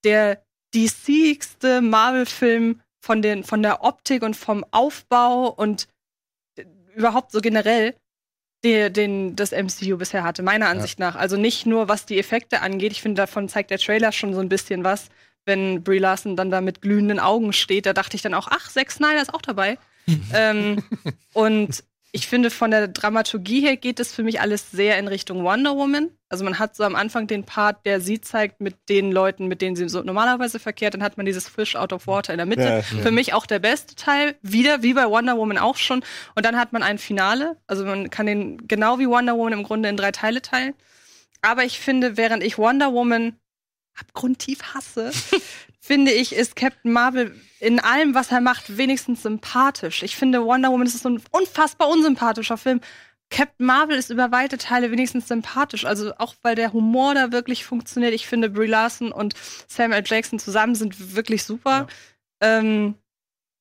der 0.04 0.42
DCigste 0.74 1.80
Marvel-Film 1.82 2.80
von, 3.00 3.20
den, 3.20 3.44
von 3.44 3.62
der 3.62 3.84
Optik 3.84 4.22
und 4.22 4.36
vom 4.36 4.64
Aufbau 4.70 5.48
und 5.48 5.86
äh, 6.56 6.64
überhaupt 6.94 7.32
so 7.32 7.40
generell, 7.40 7.94
der, 8.64 8.90
den 8.90 9.34
das 9.36 9.52
MCU 9.52 9.96
bisher 9.96 10.22
hatte, 10.22 10.42
meiner 10.42 10.68
Ansicht 10.68 10.98
nach. 10.98 11.16
Also 11.16 11.36
nicht 11.36 11.66
nur, 11.66 11.88
was 11.88 12.06
die 12.06 12.18
Effekte 12.18 12.62
angeht. 12.62 12.92
Ich 12.92 13.02
finde, 13.02 13.20
davon 13.20 13.48
zeigt 13.48 13.70
der 13.70 13.78
Trailer 13.78 14.12
schon 14.12 14.34
so 14.34 14.40
ein 14.40 14.48
bisschen 14.48 14.84
was, 14.84 15.08
wenn 15.44 15.82
Brie 15.82 15.98
Larson 15.98 16.36
dann 16.36 16.50
da 16.50 16.60
mit 16.60 16.82
glühenden 16.82 17.18
Augen 17.18 17.52
steht. 17.52 17.86
Da 17.86 17.92
dachte 17.92 18.16
ich 18.16 18.22
dann 18.22 18.34
auch, 18.34 18.48
ach, 18.50 18.70
Zack 18.70 18.90
Snyder 18.90 19.22
ist 19.22 19.34
auch 19.34 19.42
dabei. 19.42 19.78
ähm, 20.34 20.82
und 21.32 21.84
ich 22.14 22.26
finde, 22.26 22.50
von 22.50 22.70
der 22.70 22.88
Dramaturgie 22.88 23.62
her 23.62 23.78
geht 23.78 23.98
es 23.98 24.14
für 24.14 24.22
mich 24.22 24.38
alles 24.38 24.70
sehr 24.70 24.98
in 24.98 25.08
Richtung 25.08 25.44
Wonder 25.44 25.76
Woman. 25.76 26.10
Also 26.28 26.44
man 26.44 26.58
hat 26.58 26.76
so 26.76 26.84
am 26.84 26.94
Anfang 26.94 27.26
den 27.26 27.44
Part, 27.44 27.86
der 27.86 28.02
sie 28.02 28.20
zeigt 28.20 28.60
mit 28.60 28.76
den 28.90 29.10
Leuten, 29.10 29.48
mit 29.48 29.62
denen 29.62 29.76
sie 29.76 29.88
so 29.88 30.02
normalerweise 30.02 30.58
verkehrt. 30.58 30.92
Dann 30.92 31.02
hat 31.02 31.16
man 31.16 31.24
dieses 31.24 31.48
Fish 31.48 31.74
out 31.74 31.90
of 31.90 32.06
water 32.06 32.34
in 32.34 32.36
der 32.36 32.46
Mitte. 32.46 32.62
Ja, 32.62 32.76
ja. 32.76 32.82
Für 32.82 33.10
mich 33.10 33.32
auch 33.32 33.46
der 33.46 33.60
beste 33.60 33.94
Teil. 33.94 34.36
Wieder 34.42 34.82
wie 34.82 34.92
bei 34.92 35.08
Wonder 35.08 35.38
Woman 35.38 35.56
auch 35.56 35.76
schon. 35.76 36.04
Und 36.34 36.44
dann 36.44 36.58
hat 36.58 36.74
man 36.74 36.82
ein 36.82 36.98
Finale. 36.98 37.56
Also 37.66 37.86
man 37.86 38.10
kann 38.10 38.26
den 38.26 38.68
genau 38.68 38.98
wie 38.98 39.08
Wonder 39.08 39.36
Woman 39.38 39.54
im 39.54 39.62
Grunde 39.62 39.88
in 39.88 39.96
drei 39.96 40.12
Teile 40.12 40.42
teilen. 40.42 40.74
Aber 41.40 41.64
ich 41.64 41.80
finde, 41.80 42.18
während 42.18 42.42
ich 42.42 42.58
Wonder 42.58 42.92
Woman 42.92 43.36
abgrundtief 43.98 44.62
hasse, 44.74 45.12
finde 45.84 46.12
ich, 46.12 46.32
ist 46.32 46.54
Captain 46.54 46.92
Marvel 46.92 47.34
in 47.58 47.80
allem, 47.80 48.14
was 48.14 48.30
er 48.30 48.40
macht, 48.40 48.76
wenigstens 48.78 49.22
sympathisch. 49.22 50.04
Ich 50.04 50.16
finde, 50.16 50.44
Wonder 50.44 50.70
Woman 50.70 50.86
ist 50.86 51.00
so 51.00 51.08
ein 51.08 51.20
unfassbar 51.32 51.88
unsympathischer 51.88 52.56
Film. 52.56 52.80
Captain 53.30 53.66
Marvel 53.66 53.96
ist 53.96 54.10
über 54.10 54.30
weite 54.30 54.58
Teile 54.58 54.92
wenigstens 54.92 55.26
sympathisch. 55.26 55.84
Also 55.84 56.14
auch 56.18 56.36
weil 56.42 56.54
der 56.54 56.72
Humor 56.72 57.14
da 57.14 57.32
wirklich 57.32 57.64
funktioniert. 57.64 58.14
Ich 58.14 58.28
finde, 58.28 58.48
Brie 58.48 58.68
Larson 58.68 59.10
und 59.10 59.34
Samuel 59.66 60.00
L. 60.00 60.04
Jackson 60.06 60.38
zusammen 60.38 60.76
sind 60.76 61.16
wirklich 61.16 61.42
super. 61.42 61.88
Ähm, 62.40 62.94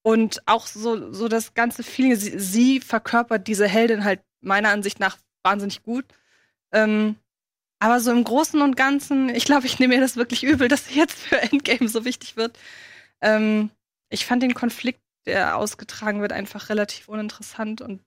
und 0.03 0.47
auch 0.47 0.67
so, 0.67 1.11
so 1.11 1.27
das 1.27 1.55
ganze 1.55 1.81
Feeling, 1.81 2.15
sie, 2.15 2.37
sie 2.37 2.79
verkörpert 2.81 3.47
diese 3.47 3.67
Heldin 3.67 4.03
halt 4.03 4.21
meiner 4.41 4.69
Ansicht 4.69 4.99
nach 4.99 5.17
wahnsinnig 5.41 5.81
gut. 5.81 6.05
Ähm, 6.71 7.15
aber 7.81 7.99
so 7.99 8.11
im 8.11 8.23
Großen 8.23 8.61
und 8.61 8.77
Ganzen, 8.77 9.29
ich 9.29 9.43
glaube, 9.43 9.65
ich 9.65 9.79
nehme 9.79 9.95
mir 9.95 10.01
das 10.01 10.15
wirklich 10.15 10.43
übel, 10.43 10.67
dass 10.67 10.85
sie 10.85 10.99
jetzt 10.99 11.19
für 11.19 11.41
Endgame 11.41 11.89
so 11.89 12.05
wichtig 12.05 12.37
wird. 12.37 12.57
Ähm, 13.21 13.71
ich 14.09 14.27
fand 14.27 14.43
den 14.43 14.53
Konflikt, 14.53 15.01
der 15.25 15.57
ausgetragen 15.57 16.21
wird, 16.21 16.31
einfach 16.31 16.69
relativ 16.69 17.09
uninteressant 17.09 17.81
und 17.81 17.99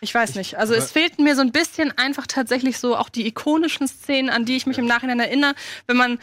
ich 0.00 0.14
weiß 0.14 0.34
nicht. 0.34 0.58
Also 0.58 0.74
es 0.74 0.90
fehlten 0.90 1.24
mir 1.24 1.36
so 1.36 1.42
ein 1.42 1.52
bisschen 1.52 1.96
einfach 1.96 2.26
tatsächlich 2.26 2.78
so 2.78 2.96
auch 2.96 3.08
die 3.08 3.26
ikonischen 3.26 3.86
Szenen, 3.86 4.30
an 4.30 4.46
die 4.46 4.56
ich 4.56 4.66
mich 4.66 4.78
im 4.78 4.86
Nachhinein 4.86 5.20
erinnere, 5.20 5.54
wenn 5.86 5.96
man 5.96 6.18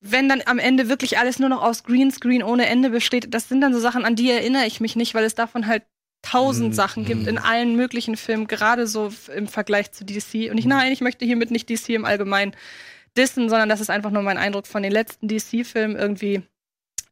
wenn 0.00 0.28
dann 0.28 0.42
am 0.46 0.58
Ende 0.58 0.88
wirklich 0.88 1.18
alles 1.18 1.38
nur 1.38 1.48
noch 1.48 1.62
aus 1.62 1.84
Greenscreen 1.84 2.42
ohne 2.42 2.66
Ende 2.66 2.90
besteht, 2.90 3.34
das 3.34 3.48
sind 3.48 3.60
dann 3.60 3.74
so 3.74 3.80
Sachen, 3.80 4.04
an 4.04 4.16
die 4.16 4.30
erinnere 4.30 4.64
ich 4.66 4.80
mich 4.80 4.96
nicht, 4.96 5.14
weil 5.14 5.24
es 5.24 5.34
davon 5.34 5.66
halt 5.66 5.82
tausend 6.22 6.70
Mm, 6.70 6.74
Sachen 6.74 7.04
gibt 7.04 7.24
mm. 7.24 7.28
in 7.28 7.38
allen 7.38 7.76
möglichen 7.76 8.16
Filmen, 8.16 8.46
gerade 8.46 8.86
so 8.86 9.12
im 9.34 9.46
Vergleich 9.48 9.92
zu 9.92 10.04
DC. 10.04 10.50
Und 10.50 10.58
ich, 10.58 10.66
nein, 10.66 10.92
ich 10.92 11.00
möchte 11.00 11.24
hiermit 11.24 11.50
nicht 11.50 11.68
DC 11.70 11.90
im 11.90 12.04
Allgemeinen 12.04 12.54
dissen, 13.16 13.48
sondern 13.48 13.68
das 13.68 13.80
ist 13.80 13.90
einfach 13.90 14.10
nur 14.10 14.22
mein 14.22 14.38
Eindruck 14.38 14.66
von 14.66 14.82
den 14.82 14.92
letzten 14.92 15.28
DC-Filmen, 15.28 15.96
irgendwie 15.96 16.42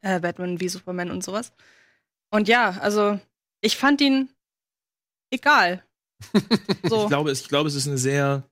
äh, 0.03 0.21
Batman 0.21 0.61
wie 0.61 0.69
Superman 0.69 1.11
und 1.11 1.25
sowas. 1.25 1.53
Und 2.31 2.49
ja, 2.49 2.71
also 2.81 3.19
ich 3.61 3.77
fand 3.77 4.01
ihn 4.01 4.29
egal. 5.31 5.83
So. 6.89 7.03
Ich 7.03 7.09
glaube, 7.09 7.31
es, 7.31 7.41
ich 7.43 7.49
glaube, 7.49 7.69
es 7.69 7.75
ist 7.75 7.89
eine 7.89 7.99
sehr, 7.99 8.45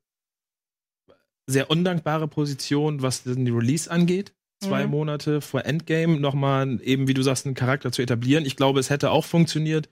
sehr 1.46 1.70
undankbare 1.70 2.28
Position, 2.28 3.00
was 3.02 3.22
den 3.22 3.46
Release 3.46 3.90
angeht. 3.90 4.34
Zwei 4.60 4.84
Mhm. 4.84 4.90
Monate 4.90 5.40
vor 5.40 5.64
Endgame 5.64 6.18
nochmal 6.18 6.80
eben, 6.82 7.06
wie 7.08 7.14
du 7.14 7.22
sagst, 7.22 7.46
einen 7.46 7.54
Charakter 7.54 7.92
zu 7.92 8.02
etablieren. 8.02 8.44
Ich 8.44 8.56
glaube, 8.56 8.80
es 8.80 8.90
hätte 8.90 9.10
auch 9.10 9.24
funktioniert, 9.24 9.88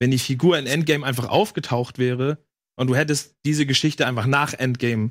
wenn 0.00 0.10
die 0.10 0.18
Figur 0.18 0.58
in 0.58 0.66
Endgame 0.66 1.04
einfach 1.06 1.28
aufgetaucht 1.28 1.98
wäre 1.98 2.38
und 2.76 2.88
du 2.88 2.96
hättest 2.96 3.36
diese 3.44 3.66
Geschichte 3.66 4.06
einfach 4.06 4.26
nach 4.26 4.52
Endgame 4.54 5.10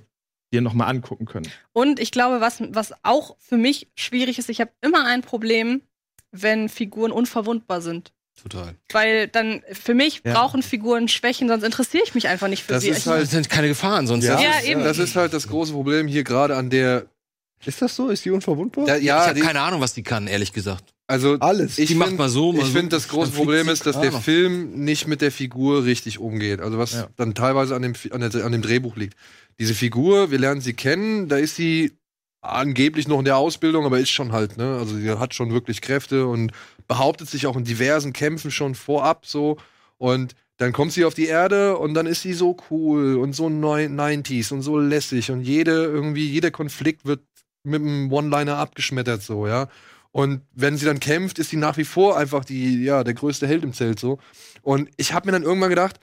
dir 0.53 0.61
nochmal 0.61 0.89
angucken 0.89 1.25
können. 1.25 1.49
Und 1.71 1.99
ich 1.99 2.11
glaube, 2.11 2.39
was, 2.41 2.61
was 2.69 2.93
auch 3.03 3.35
für 3.39 3.57
mich 3.57 3.89
schwierig 3.95 4.37
ist, 4.37 4.49
ich 4.49 4.61
habe 4.61 4.71
immer 4.81 5.05
ein 5.05 5.21
Problem, 5.21 5.81
wenn 6.31 6.69
Figuren 6.69 7.11
unverwundbar 7.11 7.81
sind. 7.81 8.11
Total. 8.41 8.75
Weil 8.91 9.27
dann 9.27 9.61
für 9.71 9.93
mich 9.93 10.21
Ja. 10.23 10.33
brauchen 10.33 10.63
Figuren 10.63 11.07
Schwächen, 11.07 11.47
sonst 11.47 11.63
interessiere 11.63 12.03
ich 12.03 12.15
mich 12.15 12.27
einfach 12.27 12.47
nicht 12.47 12.63
für 12.63 12.73
Das 12.73 12.83
sie. 12.83 12.89
ist 12.89 12.99
ich, 12.99 13.05
halt- 13.07 13.23
Das 13.23 13.31
sind 13.31 13.49
keine 13.49 13.67
Gefahren, 13.67 14.07
sonst 14.07 14.25
Ja, 14.25 14.39
Ja, 14.39 14.49
das, 14.51 14.63
ist, 14.63 14.69
eben. 14.69 14.83
das 14.83 14.97
ist 14.99 15.15
halt 15.15 15.33
das 15.33 15.47
große 15.47 15.71
Problem 15.73 16.07
hier 16.07 16.23
gerade 16.23 16.55
an 16.55 16.69
der. 16.69 17.05
Ist 17.65 17.81
das 17.81 17.95
so? 17.95 18.09
Ist 18.09 18.25
die 18.25 18.31
unverwundbar? 18.31 18.85
Da, 18.85 18.97
ich 18.97 19.03
ja, 19.05 19.25
habe 19.25 19.35
die, 19.35 19.41
keine 19.41 19.61
Ahnung, 19.61 19.79
was 19.81 19.93
die 19.93 20.03
kann, 20.03 20.27
ehrlich 20.27 20.51
gesagt. 20.51 20.92
Also 21.07 21.37
Alles. 21.39 21.77
ich 21.77 21.87
Die 21.89 21.95
macht 21.95 22.09
find- 22.09 22.19
mal 22.19 22.29
so, 22.29 22.51
mal 22.53 22.59
ich 22.59 22.65
so. 22.67 22.71
finde, 22.73 22.89
das 22.89 23.07
große 23.07 23.31
Problem 23.31 23.67
ist, 23.69 23.85
dass 23.85 23.99
der 23.99 24.09
Ahnung. 24.09 24.21
Film 24.21 24.83
nicht 24.83 25.07
mit 25.07 25.21
der 25.21 25.31
Figur 25.31 25.83
richtig 25.85 26.19
umgeht. 26.19 26.59
Also 26.61 26.77
was 26.77 26.93
Ja. 26.93 27.07
dann 27.17 27.33
teilweise 27.35 27.75
an 27.75 27.81
dem, 27.81 27.93
an, 28.11 28.21
der, 28.29 28.45
an 28.45 28.51
dem 28.51 28.61
Drehbuch 28.61 28.95
liegt. 28.95 29.15
Diese 29.59 29.73
Figur, 29.75 30.31
wir 30.31 30.39
lernen 30.39 30.61
sie 30.61 30.73
kennen, 30.73 31.27
da 31.29 31.37
ist 31.37 31.55
sie 31.55 31.91
angeblich 32.41 33.07
noch 33.07 33.19
in 33.19 33.25
der 33.25 33.37
Ausbildung, 33.37 33.85
aber 33.85 33.99
ist 33.99 34.09
schon 34.09 34.31
halt, 34.31 34.57
ne? 34.57 34.77
Also 34.77 34.95
sie 34.97 35.09
hat 35.11 35.33
schon 35.33 35.51
wirklich 35.53 35.81
Kräfte 35.81 36.25
und 36.27 36.51
behauptet 36.87 37.29
sich 37.29 37.47
auch 37.47 37.55
in 37.55 37.63
diversen 37.63 38.11
Kämpfen 38.13 38.51
schon 38.51 38.75
vorab 38.75 39.25
so. 39.25 39.57
Und 39.97 40.35
dann 40.57 40.73
kommt 40.73 40.91
sie 40.91 41.05
auf 41.05 41.13
die 41.13 41.27
Erde 41.27 41.77
und 41.77 41.93
dann 41.93 42.05
ist 42.05 42.21
sie 42.21 42.33
so 42.33 42.57
cool 42.69 43.15
und 43.17 43.33
so 43.33 43.49
neu- 43.49 43.87
90s 43.87 44.51
und 44.51 44.61
so 44.61 44.77
lässig 44.77 45.31
und 45.31 45.41
jede 45.41 45.71
irgendwie, 45.85 46.27
jeder 46.27 46.51
Konflikt 46.51 47.05
wird 47.05 47.21
mit 47.63 47.81
einem 47.81 48.11
One-Liner 48.11 48.57
abgeschmettert 48.57 49.21
so, 49.23 49.47
ja. 49.47 49.69
Und 50.15 50.41
wenn 50.53 50.77
sie 50.77 50.85
dann 50.85 50.99
kämpft, 50.99 51.39
ist 51.39 51.49
sie 51.49 51.57
nach 51.57 51.75
wie 51.77 51.83
vor 51.85 52.17
einfach 52.17 52.45
die, 52.45 52.83
ja, 52.83 53.03
der 53.03 53.15
größte 53.15 53.47
Held 53.47 53.63
im 53.63 53.73
Zelt 53.73 53.99
so. 53.99 54.19
Und 54.61 54.89
ich 54.95 55.11
habe 55.11 55.25
mir 55.25 55.31
dann 55.31 55.41
irgendwann 55.43 55.71
gedacht, 55.71 55.99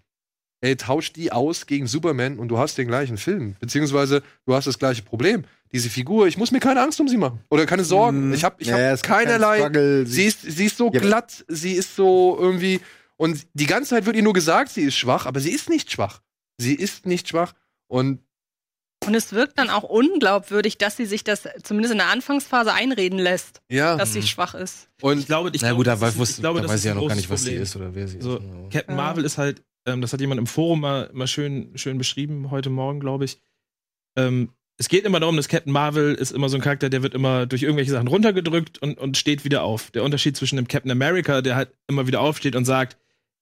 ey, 0.63 0.77
tausch 0.77 1.13
die 1.13 1.31
aus 1.33 1.65
gegen 1.67 1.87
Superman 1.87 2.39
und 2.39 2.49
du 2.49 2.59
hast 2.59 2.77
den 2.77 2.89
gleichen 2.89 3.17
Film. 3.17 3.55
Beziehungsweise 3.61 4.23
du 4.47 4.55
hast 4.55 4.67
das 4.67 4.79
gleiche 4.79 5.03
Problem. 5.03 5.45
Diese 5.73 5.89
Figur, 5.89 6.27
ich 6.27 6.37
muss 6.37 6.51
mir 6.51 6.59
keine 6.59 6.83
Angst 6.83 7.01
um 7.01 7.07
sie 7.07 7.17
machen. 7.17 7.39
Oder 7.51 7.65
keine 7.67 7.85
Sorgen. 7.85 8.27
Mhm. 8.29 8.35
Ich 8.35 8.43
habe 8.43 8.57
ich 8.59 8.67
Ja, 8.67 8.91
hab 8.91 9.03
keinerlei. 9.05 9.59
Struggle. 9.61 10.05
Sie 10.07 10.25
ist, 10.25 10.43
sie 10.43 10.67
ist 10.67 10.77
so 10.77 10.91
Ja. 10.93 11.01
glatt, 11.01 11.45
sie 11.47 11.75
ist 11.75 11.95
so 11.95 12.37
irgendwie. 12.39 12.81
Und 13.17 13.47
die 13.55 13.67
ganze 13.67 13.91
Zeit 13.91 14.07
wird 14.07 14.17
ihr 14.17 14.23
nur 14.25 14.33
gesagt, 14.33 14.73
sie 14.73 14.83
ist 14.83 14.97
schwach, 14.97 15.27
aber 15.27 15.39
sie 15.39 15.53
ist 15.53 15.69
nicht 15.71 15.93
schwach. 15.93 16.21
Sie 16.59 16.75
ist 16.75 17.07
nicht 17.07 17.29
schwach. 17.29 17.53
Und 17.87 18.19
und 19.11 19.17
es 19.17 19.33
wirkt 19.33 19.59
dann 19.59 19.71
auch 19.71 19.83
unglaubwürdig, 19.83 20.79
dass 20.79 20.97
sie 20.97 21.05
sich 21.05 21.25
das 21.25 21.49
zumindest 21.65 21.93
in 21.93 21.99
der 21.99 22.09
Anfangsphase 22.09 22.73
einreden 22.73 23.19
lässt, 23.19 23.61
ja, 23.69 23.97
dass 23.97 24.13
sie 24.13 24.23
schwach 24.23 24.55
ist. 24.55 24.89
und 25.03 25.19
Ich 25.19 25.27
glaube, 25.27 25.51
ich 25.53 25.61
Na 25.63 25.69
glaube, 25.69 25.79
gut, 25.79 25.87
da, 25.89 26.01
weiß, 26.01 26.17
ich 26.17 26.37
glaube, 26.37 26.61
da 26.61 26.69
weiß 26.69 26.81
ich 26.81 26.87
ja 26.87 26.95
noch 26.95 27.09
gar 27.09 27.17
nicht, 27.17 27.29
was 27.29 27.43
sie 27.43 27.49
Problem. 27.49 27.63
ist 27.63 27.77
oder 27.77 27.95
wer 27.95 28.07
sie 28.09 28.21
So, 28.21 28.37
ist. 28.37 28.45
Captain 28.73 28.97
Ja. 28.97 29.03
Marvel 29.03 29.25
ist 29.25 29.37
halt, 29.37 29.63
ähm, 29.87 30.01
das 30.01 30.13
hat 30.13 30.21
jemand 30.21 30.39
im 30.39 30.47
Forum 30.47 30.81
mal, 30.81 31.11
mal 31.13 31.27
schön, 31.27 31.73
schön 31.77 31.99
beschrieben, 31.99 32.51
heute 32.53 32.71
Morgen, 32.71 33.01
glaube 33.01 33.25
ich. 33.25 33.41
Ähm, 34.17 34.51
es 34.79 34.89
geht 34.89 35.05
immer 35.05 35.21
darum, 35.21 35.37
dass 35.37 35.49
Captain 35.49 35.73
Marvel 35.73 36.15
ist 36.15 36.31
immer 36.31 36.49
so 36.49 36.57
ein 36.57 36.63
Charakter, 36.63 36.89
der 36.89 37.03
wird 37.03 37.15
immer 37.15 37.47
durch 37.47 37.63
irgendwelche 37.63 37.91
Sachen 37.91 38.07
runtergedrückt 38.09 38.79
und, 38.81 38.97
und 38.99 39.17
steht 39.19 39.45
wieder 39.45 39.63
auf. 39.63 39.91
Der 39.91 40.05
Unterschied 40.05 40.37
zwischen 40.37 40.57
dem 40.57 40.69
Captain 40.69 40.91
America, 40.91 41.43
der 41.43 41.57
halt 41.57 41.71
immer 41.89 42.07
wieder 42.07 42.21
aufsteht 42.21 42.57
und 42.57 42.65
sagt, 42.65 42.97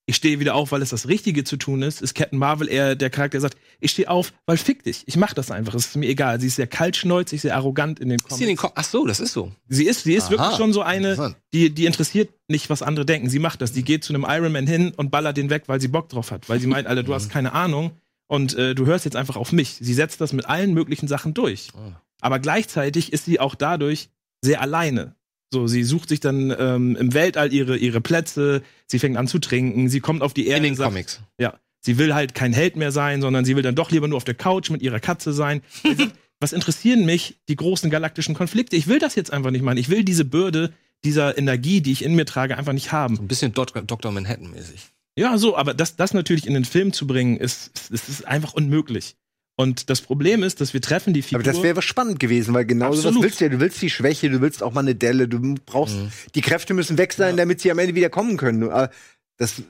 ich 0.09 0.16
stehe 0.16 0.40
wieder 0.40 0.55
auf, 0.55 0.72
weil 0.72 0.80
es 0.80 0.89
das 0.89 1.06
Richtige 1.06 1.44
zu 1.44 1.59
tun 1.59 1.82
ist, 1.82 2.01
ist 2.01 2.14
Captain 2.14 2.39
Marvel 2.39 2.66
eher 2.66 2.97
der 2.97 3.10
Charakter, 3.10 3.32
der 3.32 3.43
sagt, 3.43 3.59
ich 3.78 3.90
stehe 3.90 4.09
auf, 4.09 4.32
weil 4.47 4.56
fick 4.56 4.82
dich. 4.82 5.02
Ich 5.05 5.18
mach 5.18 5.35
das 5.35 5.51
einfach. 5.51 5.74
Es 5.74 5.89
ist 5.89 5.97
mir 5.97 6.09
egal. 6.09 6.40
Sie 6.40 6.47
ist 6.47 6.56
sehr 6.56 6.66
kaltschnäuzig, 6.66 7.43
sehr 7.43 7.55
arrogant 7.55 8.01
in 8.01 8.09
den 8.09 8.18
Ist 8.18 8.39
sie 8.39 8.44
in 8.44 8.48
den 8.48 8.56
Comics. 8.56 8.74
Ko 8.74 8.80
Ach 8.80 8.85
so, 8.85 9.06
das 9.06 9.20
ist 9.20 9.35
so. 9.35 9.52
Sie 9.68 9.85
ist, 9.85 10.05
sie 10.05 10.14
ist 10.14 10.24
Aha. 10.24 10.30
wirklich 10.30 10.56
schon 10.56 10.72
so 10.72 10.80
eine, 10.80 11.36
die, 11.52 11.68
die 11.68 11.85
interessiert 11.85 12.30
nicht, 12.48 12.70
was 12.70 12.80
andere 12.80 13.05
denken. 13.05 13.28
Sie 13.28 13.39
macht 13.39 13.60
das. 13.60 13.72
Die 13.72 13.85
geht 13.85 14.02
zu 14.02 14.14
einem 14.14 14.24
Iron 14.26 14.51
Man 14.51 14.66
hin 14.66 14.94
und 14.97 15.10
ballert 15.10 15.36
den 15.36 15.51
weg, 15.51 15.64
weil 15.66 15.78
sie 15.78 15.89
Bock 15.89 16.09
drauf 16.09 16.30
hat. 16.30 16.48
Weil 16.48 16.59
sie 16.59 16.68
meint, 16.68 16.86
Alter, 16.86 17.02
du 17.02 17.12
hast 17.12 17.28
keine 17.28 17.52
Ahnung 17.52 17.90
und 18.28 18.55
äh, 18.55 18.74
du 18.74 18.86
hörst 18.86 19.05
jetzt 19.05 19.16
einfach 19.16 19.36
auf 19.36 19.52
mich. 19.52 19.76
Sie 19.78 19.93
setzt 19.93 20.22
das 20.22 20.32
mit 20.32 20.47
allen 20.47 20.72
möglichen 20.72 21.06
Sachen 21.06 21.35
durch. 21.35 21.68
Ah. 21.74 22.01
Aber 22.22 22.39
gleichzeitig 22.39 23.12
ist 23.12 23.26
sie 23.26 23.40
auch 23.40 23.55
dadurch 23.55 24.09
sehr 24.40 24.62
alleine. 24.62 25.16
So, 25.52 25.66
sie 25.66 25.82
sucht 25.82 26.08
sich 26.10 26.20
dann 26.20 26.54
ähm, 26.58 26.94
im 26.96 27.14
Weltall 27.14 27.52
ihre, 27.52 27.76
ihre 27.76 28.00
Plätze, 28.00 28.62
sie 28.86 28.98
fängt 28.98 29.16
an 29.16 29.26
zu 29.28 29.38
trinken, 29.38 29.88
sie 29.88 30.00
kommt 30.00 30.22
auf 30.22 30.34
die 30.34 30.46
Erde. 30.46 30.66
In 30.66 30.72
den 30.72 30.76
sagt- 30.76 30.90
Comics. 30.90 31.20
Ja. 31.38 31.58
Sie 31.80 31.96
will 31.96 32.12
halt 32.12 32.34
kein 32.34 32.52
Held 32.52 32.76
mehr 32.76 32.90
sein, 32.92 33.22
sondern 33.22 33.44
sie 33.44 33.54
will 33.56 33.62
dann 33.62 33.76
doch 33.76 33.90
lieber 33.90 34.08
nur 34.08 34.16
auf 34.16 34.24
der 34.24 34.34
Couch 34.34 34.68
mit 34.70 34.82
ihrer 34.82 35.00
Katze 35.00 35.32
sein. 35.32 35.62
Sagt, 35.84 36.12
Was 36.40 36.52
interessieren 36.52 37.06
mich 37.06 37.36
die 37.48 37.56
großen 37.56 37.88
galaktischen 37.88 38.34
Konflikte? 38.34 38.76
Ich 38.76 38.88
will 38.88 38.98
das 38.98 39.14
jetzt 39.14 39.32
einfach 39.32 39.50
nicht 39.52 39.62
machen. 39.62 39.78
Ich 39.78 39.88
will 39.88 40.04
diese 40.04 40.24
Bürde 40.24 40.72
dieser 41.04 41.38
Energie, 41.38 41.80
die 41.80 41.92
ich 41.92 42.04
in 42.04 42.14
mir 42.16 42.26
trage, 42.26 42.58
einfach 42.58 42.72
nicht 42.72 42.86
So 42.86 42.92
haben. 42.92 43.16
ein 43.18 43.28
bisschen 43.28 43.52
Dok 43.54 43.72
Dr. 43.86 44.10
Manhattan-mäßig. 44.12 44.88
Ja, 45.16 45.38
so, 45.38 45.56
aber 45.56 45.72
das, 45.72 45.96
das 45.96 46.12
natürlich 46.14 46.46
in 46.46 46.54
den 46.54 46.64
Film 46.64 46.92
zu 46.92 47.06
bringen, 47.06 47.36
ist, 47.38 47.70
ist, 47.90 48.08
ist 48.08 48.26
einfach 48.26 48.52
unmöglich. 48.54 49.14
Und 49.60 49.90
das 49.90 50.01
Problem 50.01 50.44
ist, 50.44 50.60
dass 50.60 50.72
wir 50.72 50.80
treffen 50.80 51.12
die 51.12 51.20
Figur. 51.22 51.40
Aber 51.40 51.43
das 51.52 51.60
wäre 51.64 51.74
was 51.76 51.85
spannend 51.85 52.20
gewesen, 52.20 52.55
weil 52.55 52.64
genau 52.64 52.90
Absolut. 52.93 53.24
willst 53.24 53.40
du 53.40 53.44
ja. 53.47 53.51
Du 53.51 53.59
willst 53.59 53.82
die 53.82 53.90
Schwäche, 53.90 54.30
du 54.30 54.40
willst 54.40 54.62
auch 54.62 54.72
mal 54.72 54.80
eine 54.82 54.94
Delle, 54.94 55.26
du 55.26 55.56
brauchst, 55.66 55.97
die 56.36 56.40
Kräfte 56.43 56.74
müssen 56.74 56.97
weg 56.97 57.12
sein, 57.12 57.36
damit 57.36 57.60
sie 57.60 57.70
am 57.72 57.78
Ende 57.80 57.97
wieder 57.97 58.09
kommen 58.09 58.36
können. 58.36 58.62
Äh, 58.70 58.89
Das 59.36 59.59
äh, 59.59 59.62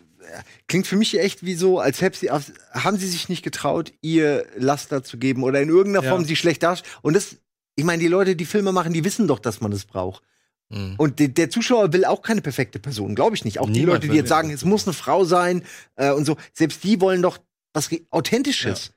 klingt 0.67 0.87
für 0.87 0.97
mich 0.97 1.19
echt 1.19 1.43
wie 1.43 1.55
so, 1.55 1.79
als 1.81 2.03
hätten 2.03 2.17
sie, 2.21 2.29
haben 2.31 2.99
sie 2.99 3.09
sich 3.09 3.31
nicht 3.31 3.43
getraut, 3.43 3.93
ihr 4.03 4.45
Laster 4.59 5.03
zu 5.03 5.17
geben 5.17 5.43
oder 5.43 5.63
in 5.63 5.71
irgendeiner 5.71 6.05
Ja. 6.05 6.11
Form 6.11 6.27
sie 6.27 6.37
schlecht 6.37 6.63
darstellen. 6.63 6.93
Und 7.01 7.15
das, 7.15 7.37
ich 7.75 7.85
meine, 7.85 8.03
die 8.03 8.09
Leute, 8.09 8.37
die 8.37 8.45
Filme 8.45 8.73
machen, 8.73 8.93
die 8.93 9.05
wissen 9.05 9.27
doch, 9.27 9.39
dass 9.39 9.63
man 9.63 9.71
das 9.71 9.87
braucht. 9.87 10.23
Mhm. 10.69 10.97
Und 10.99 11.19
de- 11.19 11.29
der 11.29 11.49
Zuschauer 11.49 11.95
will 11.95 12.05
auch 12.05 12.21
keine 12.21 12.43
perfekte 12.43 12.79
Person, 12.79 13.15
glaube 13.15 13.37
ich 13.37 13.45
nicht. 13.47 13.59
Auch 13.59 13.67
die 13.71 13.81
Niemand 13.81 14.03
Leute, 14.03 14.09
die 14.13 14.17
jetzt 14.19 14.29
sagen, 14.29 14.51
es 14.51 14.67
muss 14.67 14.87
eine 14.87 14.93
Frau 14.93 15.25
sein 15.25 15.63
äh, 15.97 16.11
und 16.13 16.27
so, 16.27 16.37
selbst 16.53 16.85
die 16.85 17.01
wollen 17.01 17.23
doch 17.23 17.39
was 17.73 17.89
Authentisches. 18.11 18.87
Ja. 18.89 18.93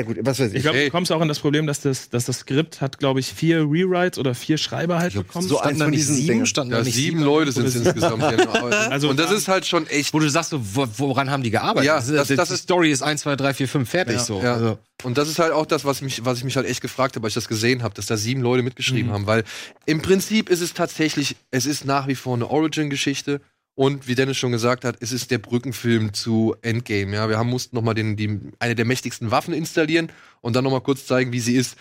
Gut, 0.00 0.16
was 0.22 0.40
weiß 0.40 0.50
ich. 0.52 0.56
Ich 0.56 0.62
glaube, 0.62 0.82
du 0.82 0.90
kommst 0.90 1.12
auch 1.12 1.20
an 1.20 1.28
das 1.28 1.38
Problem, 1.40 1.66
dass 1.66 1.80
das, 1.82 2.08
dass 2.08 2.24
das 2.24 2.38
Skript 2.38 2.80
hat, 2.80 2.98
glaube 2.98 3.20
ich, 3.20 3.26
vier 3.30 3.58
Rewrites 3.60 4.18
oder 4.18 4.34
vier 4.34 4.56
Schreiber 4.56 4.98
halt 4.98 5.12
bekommen. 5.12 5.46
so 5.46 5.56
Standen 5.58 5.68
eins 5.72 5.78
da 5.80 5.86
nicht 5.88 5.98
diesen 6.00 6.14
sieben? 6.16 6.28
Dingern. 6.28 6.46
Standen 6.46 6.70
da 6.70 6.78
Ja, 6.78 6.84
nicht 6.84 6.94
sieben 6.94 7.20
Leute 7.22 7.52
sind 7.52 7.66
es 7.66 7.76
Oder- 7.76 7.84
insgesamt. 7.86 8.36
genau. 8.38 8.52
Also- 8.52 9.10
und 9.10 9.18
das 9.18 9.30
ist 9.30 9.48
halt 9.48 9.66
schon 9.66 9.86
echt. 9.88 10.14
Wo 10.14 10.18
du 10.18 10.30
sagst, 10.30 10.54
woran 10.56 11.30
haben 11.30 11.42
die 11.42 11.50
gearbeitet? 11.50 11.86
Ja, 11.86 11.96
das, 11.96 12.06
das- 12.06 12.28
das, 12.28 12.36
das 12.36 12.48
die 12.48 12.54
ist- 12.54 12.62
Story 12.62 12.90
ist 12.90 13.02
1, 13.02 13.20
2, 13.20 13.36
3, 13.36 13.52
4, 13.52 13.68
5 13.68 13.90
fertig. 13.90 14.14
Ja. 14.16 14.22
so. 14.24 14.40
Ja. 14.42 14.54
Also, 14.54 14.78
Und 15.04 15.18
das 15.18 15.28
ist 15.28 15.38
halt 15.40 15.52
auch 15.52 15.66
das, 15.66 15.84
was 15.84 16.00
mich, 16.00 16.24
was 16.24 16.38
ich 16.38 16.44
mich 16.44 16.56
halt 16.56 16.66
echt 16.66 16.80
gefragt 16.80 17.16
habe, 17.16 17.26
als 17.26 17.32
ich 17.32 17.34
das 17.34 17.48
gesehen 17.48 17.82
habe, 17.82 17.92
dass 17.94 18.06
da 18.06 18.16
sieben 18.16 18.40
Leute 18.40 18.62
mitgeschrieben 18.62 19.08
Mhm. 19.10 19.14
haben, 19.14 19.26
weil 19.26 19.42
im 19.84 20.00
Prinzip 20.00 20.48
ist 20.48 20.60
es 20.60 20.74
tatsächlich, 20.74 21.34
es 21.50 21.66
ist 21.66 21.84
nach 21.84 22.06
wie 22.06 22.14
vor 22.14 22.36
eine 22.36 22.48
Origin-Geschichte 22.48 23.40
und 23.74 24.06
wie 24.06 24.14
Dennis 24.14 24.36
schon 24.36 24.52
gesagt 24.52 24.84
hat, 24.84 24.96
es 25.00 25.12
ist 25.12 25.30
der 25.30 25.38
Brückenfilm 25.38 26.12
zu 26.12 26.54
Endgame. 26.62 27.14
Ja, 27.14 27.28
wir 27.28 27.38
haben 27.38 27.48
mussten 27.48 27.74
noch 27.76 27.82
mal 27.82 27.94
den, 27.94 28.16
die, 28.16 28.38
eine 28.58 28.74
der 28.74 28.84
mächtigsten 28.84 29.30
Waffen 29.30 29.54
installieren 29.54 30.12
und 30.40 30.54
dann 30.54 30.64
noch 30.64 30.70
mal 30.70 30.80
kurz 30.80 31.06
zeigen, 31.06 31.32
wie 31.32 31.40
sie 31.40 31.56
ist. 31.56 31.76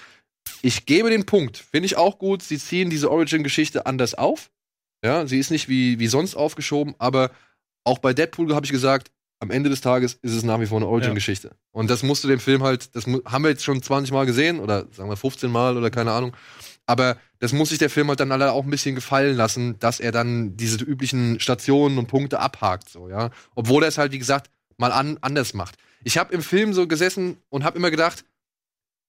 Ich 0.61 0.85
gebe 0.85 1.09
den 1.09 1.25
Punkt, 1.25 1.57
finde 1.57 1.85
ich 1.85 1.97
auch 1.97 2.17
gut. 2.17 2.43
Sie 2.43 2.57
ziehen 2.57 2.89
diese 2.89 3.11
Origin-Geschichte 3.11 3.85
anders 3.85 4.13
auf. 4.13 4.51
Ja, 5.03 5.27
sie 5.27 5.39
ist 5.39 5.51
nicht 5.51 5.67
wie, 5.67 5.99
wie 5.99 6.07
sonst 6.07 6.35
aufgeschoben, 6.35 6.95
aber 6.99 7.31
auch 7.83 7.97
bei 7.97 8.13
Deadpool 8.13 8.53
habe 8.53 8.65
ich 8.65 8.71
gesagt, 8.71 9.11
am 9.39 9.49
Ende 9.49 9.71
des 9.71 9.81
Tages 9.81 10.19
ist 10.21 10.33
es 10.33 10.43
nach 10.43 10.59
wie 10.59 10.67
vor 10.67 10.77
eine 10.77 10.87
Origin-Geschichte. 10.87 11.55
Und 11.71 11.89
das 11.89 12.03
musst 12.03 12.23
du 12.23 12.27
dem 12.27 12.39
Film 12.39 12.61
halt, 12.61 12.95
das 12.95 13.05
haben 13.25 13.43
wir 13.43 13.49
jetzt 13.49 13.63
schon 13.63 13.81
20 13.81 14.13
Mal 14.13 14.27
gesehen 14.27 14.59
oder 14.59 14.85
sagen 14.91 15.09
wir 15.09 15.17
15 15.17 15.49
Mal 15.49 15.77
oder 15.77 15.89
keine 15.89 16.11
Ahnung. 16.11 16.33
Aber 16.91 17.15
das 17.39 17.53
muss 17.53 17.69
sich 17.69 17.77
der 17.77 17.89
Film 17.89 18.09
halt 18.09 18.19
dann 18.19 18.33
alle 18.33 18.51
auch 18.51 18.65
ein 18.65 18.69
bisschen 18.69 18.95
gefallen 18.95 19.37
lassen, 19.37 19.79
dass 19.79 20.01
er 20.01 20.11
dann 20.11 20.57
diese 20.57 20.83
üblichen 20.83 21.39
Stationen 21.39 21.97
und 21.97 22.07
Punkte 22.07 22.41
abhakt, 22.41 22.89
so, 22.89 23.07
ja. 23.07 23.29
Obwohl 23.55 23.83
er 23.83 23.87
es 23.87 23.97
halt, 23.97 24.11
wie 24.11 24.19
gesagt, 24.19 24.49
mal 24.75 24.91
an, 24.91 25.17
anders 25.21 25.53
macht. 25.53 25.77
Ich 26.03 26.17
habe 26.17 26.33
im 26.33 26.41
Film 26.41 26.73
so 26.73 26.87
gesessen 26.87 27.37
und 27.47 27.63
habe 27.63 27.77
immer 27.77 27.91
gedacht, 27.91 28.25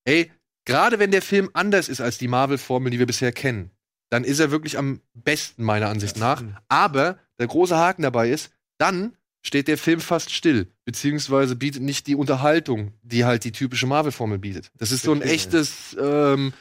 ey, 0.05 0.31
gerade 0.65 1.01
wenn 1.01 1.11
der 1.11 1.23
Film 1.23 1.51
anders 1.55 1.89
ist 1.89 2.01
als 2.01 2.19
die 2.19 2.29
Marvel-Formel, 2.29 2.93
die 2.93 3.01
wir 3.01 3.07
bisher 3.07 3.33
kennen, 3.33 3.73
dann 4.11 4.23
ist 4.23 4.39
er 4.39 4.53
wirklich 4.53 4.79
am 4.79 5.01
besten, 5.13 5.65
meiner 5.65 5.89
Ansicht 5.89 6.17
nach. 6.19 6.41
Aber 6.69 7.19
der 7.41 7.49
große 7.49 7.77
Haken 7.77 8.03
dabei 8.03 8.31
ist, 8.31 8.53
dann 8.79 9.17
steht 9.41 9.67
der 9.67 9.79
Film 9.79 10.01
fast 10.01 10.31
still, 10.31 10.69
beziehungsweise 10.85 11.57
bietet 11.57 11.83
nicht 11.83 12.07
die 12.07 12.15
Unterhaltung, 12.15 12.93
die 13.03 13.25
halt 13.25 13.43
die 13.43 13.51
typische 13.51 13.89
Marvel-Formel 13.89 14.39
bietet. 14.39 14.71
Das 14.79 14.93
ist 14.93 15.03
so 15.03 15.13
ein 15.13 15.23
echtes 15.23 15.97
ähm, 16.01 16.53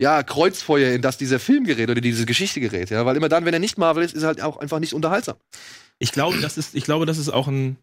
ja, 0.00 0.22
Kreuzfeuer, 0.22 0.94
in 0.94 1.02
das 1.02 1.18
dieser 1.18 1.38
Film 1.38 1.64
gerät 1.64 1.90
oder 1.90 2.00
diese 2.00 2.24
Geschichte 2.24 2.58
gerät, 2.60 2.88
ja, 2.88 3.04
weil 3.04 3.16
immer 3.16 3.28
dann, 3.28 3.44
wenn 3.44 3.52
er 3.52 3.60
nicht 3.60 3.76
Marvel 3.76 4.02
ist, 4.02 4.14
ist 4.14 4.22
er 4.22 4.28
halt 4.28 4.40
auch 4.40 4.56
einfach 4.56 4.78
nicht 4.78 4.94
unterhaltsam. 4.94 5.36
Ich 5.98 6.12
glaube, 6.12 6.40
das 6.40 6.56
ist, 6.56 6.74
ich 6.74 6.84
glaube, 6.84 7.04
das 7.04 7.18
ist 7.18 7.28
auch 7.28 7.48
ein 7.48 7.76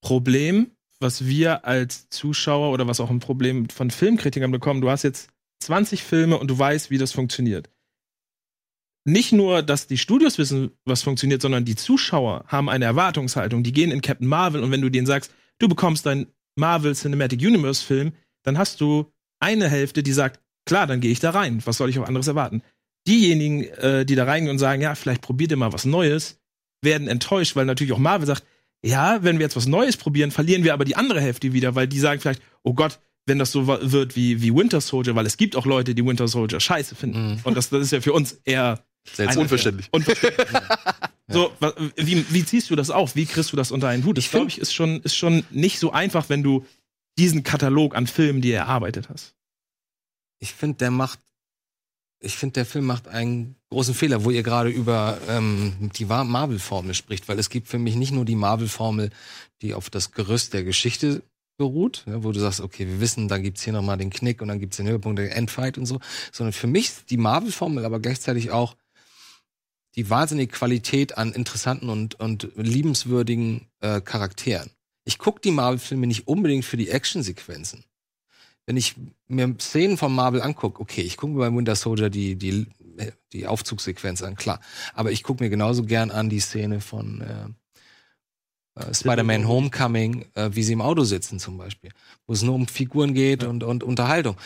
Problem, 0.00 0.70
was 1.00 1.26
wir 1.26 1.64
als 1.64 2.08
Zuschauer 2.10 2.70
oder 2.70 2.86
was 2.86 3.00
auch 3.00 3.10
ein 3.10 3.18
Problem 3.18 3.68
von 3.68 3.90
Filmkritikern 3.90 4.52
bekommen. 4.52 4.80
Du 4.80 4.88
hast 4.88 5.02
jetzt 5.02 5.30
20 5.64 6.04
Filme 6.04 6.38
und 6.38 6.48
du 6.48 6.56
weißt, 6.56 6.90
wie 6.90 6.98
das 6.98 7.10
funktioniert. 7.10 7.68
Nicht 9.04 9.32
nur, 9.32 9.62
dass 9.62 9.88
die 9.88 9.98
Studios 9.98 10.38
wissen, 10.38 10.70
was 10.84 11.02
funktioniert, 11.02 11.42
sondern 11.42 11.64
die 11.64 11.74
Zuschauer 11.74 12.44
haben 12.46 12.68
eine 12.68 12.84
Erwartungshaltung. 12.84 13.64
Die 13.64 13.72
gehen 13.72 13.90
in 13.90 14.00
Captain 14.00 14.28
Marvel 14.28 14.62
und 14.62 14.70
wenn 14.70 14.82
du 14.82 14.90
denen 14.90 15.06
sagst, 15.06 15.32
du 15.58 15.68
bekommst 15.68 16.06
deinen 16.06 16.28
Marvel 16.56 16.94
Cinematic 16.94 17.40
Universe 17.40 17.84
Film, 17.84 18.12
dann 18.44 18.58
hast 18.58 18.80
du 18.80 19.10
eine 19.40 19.68
Hälfte, 19.68 20.04
die 20.04 20.12
sagt, 20.12 20.40
klar, 20.68 20.86
dann 20.86 21.00
gehe 21.00 21.10
ich 21.10 21.20
da 21.20 21.30
rein. 21.30 21.60
Was 21.64 21.78
soll 21.78 21.90
ich 21.90 21.98
auch 21.98 22.06
anderes 22.06 22.28
erwarten? 22.28 22.62
Diejenigen, 23.06 23.64
äh, 23.64 24.04
die 24.04 24.14
da 24.14 24.24
reingehen 24.24 24.52
und 24.52 24.58
sagen, 24.58 24.82
ja, 24.82 24.94
vielleicht 24.94 25.22
probiert 25.22 25.50
ihr 25.50 25.56
mal 25.56 25.72
was 25.72 25.84
Neues, 25.84 26.38
werden 26.82 27.08
enttäuscht, 27.08 27.56
weil 27.56 27.64
natürlich 27.64 27.92
auch 27.92 27.98
Marvel 27.98 28.26
sagt, 28.26 28.44
ja, 28.84 29.24
wenn 29.24 29.38
wir 29.38 29.44
jetzt 29.44 29.56
was 29.56 29.66
Neues 29.66 29.96
probieren, 29.96 30.30
verlieren 30.30 30.62
wir 30.62 30.72
aber 30.72 30.84
die 30.84 30.94
andere 30.94 31.20
Hälfte 31.20 31.52
wieder, 31.52 31.74
weil 31.74 31.88
die 31.88 31.98
sagen 31.98 32.20
vielleicht, 32.20 32.42
oh 32.62 32.74
Gott, 32.74 33.00
wenn 33.26 33.38
das 33.38 33.50
so 33.50 33.66
wird 33.66 34.14
wie, 34.14 34.40
wie 34.40 34.54
Winter 34.54 34.80
Soldier, 34.80 35.14
weil 35.16 35.26
es 35.26 35.36
gibt 35.36 35.56
auch 35.56 35.66
Leute, 35.66 35.94
die 35.94 36.04
Winter 36.04 36.28
Soldier 36.28 36.60
scheiße 36.60 36.94
finden. 36.94 37.32
Mhm. 37.32 37.40
Und 37.42 37.56
das, 37.56 37.70
das 37.70 37.82
ist 37.82 37.92
ja 37.92 38.00
für 38.00 38.12
uns 38.12 38.40
eher 38.44 38.84
Seltsam. 39.12 39.42
Unverständlich. 39.42 39.88
unverständlich. 39.92 40.46
So, 41.28 41.52
wie, 41.96 42.24
wie 42.30 42.44
ziehst 42.44 42.70
du 42.70 42.76
das 42.76 42.90
auf? 42.90 43.16
Wie 43.16 43.26
kriegst 43.26 43.52
du 43.52 43.56
das 43.56 43.70
unter 43.70 43.88
einen 43.88 44.04
Hut? 44.04 44.16
Das 44.16 44.30
glaube 44.30 44.48
ich 44.48 44.58
ist 44.58 44.74
schon, 44.74 45.02
ist 45.02 45.16
schon 45.16 45.44
nicht 45.50 45.78
so 45.78 45.92
einfach, 45.92 46.28
wenn 46.28 46.42
du 46.42 46.64
diesen 47.18 47.42
Katalog 47.42 47.94
an 47.96 48.06
Filmen 48.06 48.40
dir 48.40 48.56
erarbeitet 48.56 49.08
hast. 49.08 49.34
Ich 50.38 50.52
finde, 50.54 50.78
der 50.78 50.90
macht, 50.90 51.20
ich 52.20 52.36
finde, 52.36 52.54
der 52.54 52.66
Film 52.66 52.86
macht 52.86 53.08
einen 53.08 53.56
großen 53.70 53.94
Fehler, 53.94 54.24
wo 54.24 54.30
ihr 54.30 54.42
gerade 54.42 54.70
über 54.70 55.18
ähm, 55.28 55.90
die 55.96 56.04
Marvel-Formel 56.04 56.94
spricht, 56.94 57.28
weil 57.28 57.38
es 57.38 57.50
gibt 57.50 57.68
für 57.68 57.78
mich 57.78 57.96
nicht 57.96 58.12
nur 58.12 58.24
die 58.24 58.34
Marvel-Formel, 58.34 59.10
die 59.62 59.74
auf 59.74 59.90
das 59.90 60.12
Gerüst 60.12 60.54
der 60.54 60.64
Geschichte 60.64 61.22
beruht, 61.58 62.04
ja, 62.06 62.22
wo 62.22 62.32
du 62.32 62.40
sagst, 62.40 62.60
okay, 62.60 62.86
wir 62.86 63.00
wissen, 63.00 63.28
dann 63.28 63.42
gibt's 63.42 63.62
hier 63.62 63.72
nochmal 63.72 63.98
den 63.98 64.10
Knick 64.10 64.40
und 64.40 64.48
dann 64.48 64.60
gibt's 64.60 64.76
den 64.76 64.86
Höhepunkt, 64.86 65.18
den 65.18 65.28
Endfight 65.28 65.76
und 65.76 65.86
so, 65.86 66.00
sondern 66.32 66.52
für 66.52 66.68
mich 66.68 66.86
ist 66.86 67.10
die 67.10 67.16
Marvel-Formel 67.16 67.84
aber 67.84 68.00
gleichzeitig 68.00 68.52
auch 68.52 68.76
die 69.96 70.08
wahnsinnige 70.08 70.52
Qualität 70.52 71.18
an 71.18 71.32
interessanten 71.32 71.88
und, 71.88 72.20
und 72.20 72.48
liebenswürdigen 72.54 73.66
äh, 73.80 74.00
Charakteren. 74.00 74.70
Ich 75.04 75.18
gucke 75.18 75.40
die 75.40 75.50
Marvel-Filme 75.50 76.06
nicht 76.06 76.28
unbedingt 76.28 76.64
für 76.64 76.76
die 76.76 76.90
Actionsequenzen. 76.90 77.84
Wenn 78.68 78.76
ich 78.76 78.96
mir 79.28 79.54
Szenen 79.58 79.96
von 79.96 80.14
Marvel 80.14 80.42
angucke, 80.42 80.82
okay, 80.82 81.00
ich 81.00 81.16
gucke 81.16 81.32
mir 81.32 81.38
beim 81.38 81.56
Winter 81.56 81.74
Soldier 81.74 82.10
die, 82.10 82.36
die, 82.36 82.66
die 83.32 83.46
Aufzugssequenz 83.46 84.22
an, 84.22 84.34
klar. 84.36 84.60
Aber 84.92 85.10
ich 85.10 85.22
gucke 85.22 85.42
mir 85.42 85.48
genauso 85.48 85.84
gern 85.84 86.10
an 86.10 86.28
die 86.28 86.38
Szene 86.38 86.82
von 86.82 87.22
äh, 87.22 87.46
äh, 88.78 88.92
Spider-Man 88.92 89.48
Homecoming, 89.48 90.26
äh, 90.34 90.50
wie 90.52 90.62
sie 90.62 90.74
im 90.74 90.82
Auto 90.82 91.04
sitzen 91.04 91.38
zum 91.38 91.56
Beispiel, 91.56 91.92
wo 92.26 92.34
es 92.34 92.42
nur 92.42 92.56
um 92.56 92.66
Figuren 92.66 93.14
geht 93.14 93.42
und, 93.42 93.64
und 93.64 93.82
Unterhaltung. 93.82 94.36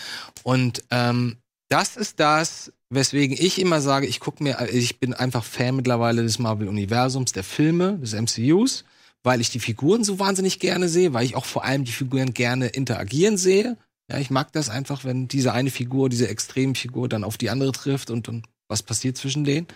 Und 0.44 0.84
ähm, 0.92 1.38
das 1.68 1.96
ist 1.96 2.20
das, 2.20 2.72
weswegen 2.90 3.36
ich 3.36 3.60
immer 3.60 3.80
sage, 3.80 4.06
ich 4.06 4.20
gucke 4.20 4.44
mir, 4.44 4.68
ich 4.72 5.00
bin 5.00 5.14
einfach 5.14 5.42
Fan 5.42 5.74
mittlerweile 5.74 6.22
des 6.22 6.38
Marvel-Universums, 6.38 7.32
der 7.32 7.42
Filme, 7.42 7.98
des 7.98 8.12
MCUs, 8.12 8.84
weil 9.24 9.40
ich 9.40 9.50
die 9.50 9.58
Figuren 9.58 10.04
so 10.04 10.20
wahnsinnig 10.20 10.60
gerne 10.60 10.88
sehe, 10.88 11.12
weil 11.12 11.24
ich 11.24 11.34
auch 11.34 11.44
vor 11.44 11.64
allem 11.64 11.82
die 11.82 11.90
Figuren 11.90 12.34
gerne 12.34 12.68
interagieren 12.68 13.36
sehe. 13.36 13.76
Ja, 14.08 14.18
ich 14.18 14.30
mag 14.30 14.52
das 14.52 14.68
einfach, 14.68 15.04
wenn 15.04 15.28
diese 15.28 15.52
eine 15.52 15.70
Figur, 15.70 16.08
diese 16.08 16.28
Extremfigur 16.28 17.08
dann 17.08 17.24
auf 17.24 17.38
die 17.38 17.50
andere 17.50 17.72
trifft 17.72 18.10
und, 18.10 18.28
und 18.28 18.46
was 18.68 18.82
passiert 18.82 19.16
zwischen 19.16 19.44
denen. 19.44 19.66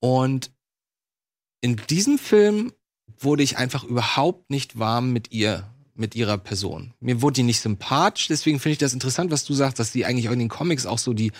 Und 0.00 0.50
in 1.60 1.76
diesem 1.76 2.18
Film 2.18 2.72
wurde 3.18 3.42
ich 3.42 3.56
einfach 3.56 3.84
überhaupt 3.84 4.50
nicht 4.50 4.78
warm 4.78 5.12
mit 5.12 5.32
ihr, 5.32 5.68
mit 5.94 6.14
ihrer 6.14 6.38
Person. 6.38 6.92
Mir 7.00 7.22
wurde 7.22 7.34
die 7.34 7.42
nicht 7.42 7.60
sympathisch, 7.60 8.28
deswegen 8.28 8.60
finde 8.60 8.74
ich 8.74 8.78
das 8.78 8.92
interessant, 8.92 9.30
was 9.30 9.44
du 9.44 9.54
sagst, 9.54 9.78
dass 9.78 9.92
die 9.92 10.04
eigentlich 10.04 10.28
auch 10.28 10.32
in 10.32 10.38
den 10.38 10.48
Comics 10.48 10.86
auch 10.86 10.98
so 10.98 11.12
die 11.12 11.32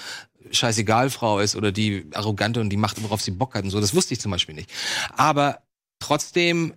scheißegal 0.50 1.10
Frau 1.10 1.40
ist 1.40 1.56
oder 1.56 1.72
die 1.72 2.06
arrogante 2.14 2.60
und 2.60 2.70
die 2.70 2.76
macht, 2.76 3.02
worauf 3.02 3.20
sie 3.20 3.32
Bock 3.32 3.54
hat 3.54 3.64
und 3.64 3.70
so. 3.70 3.80
Das 3.80 3.94
wusste 3.94 4.14
ich 4.14 4.20
zum 4.20 4.30
Beispiel 4.30 4.54
nicht. 4.54 4.72
Aber 5.16 5.62
trotzdem 5.98 6.72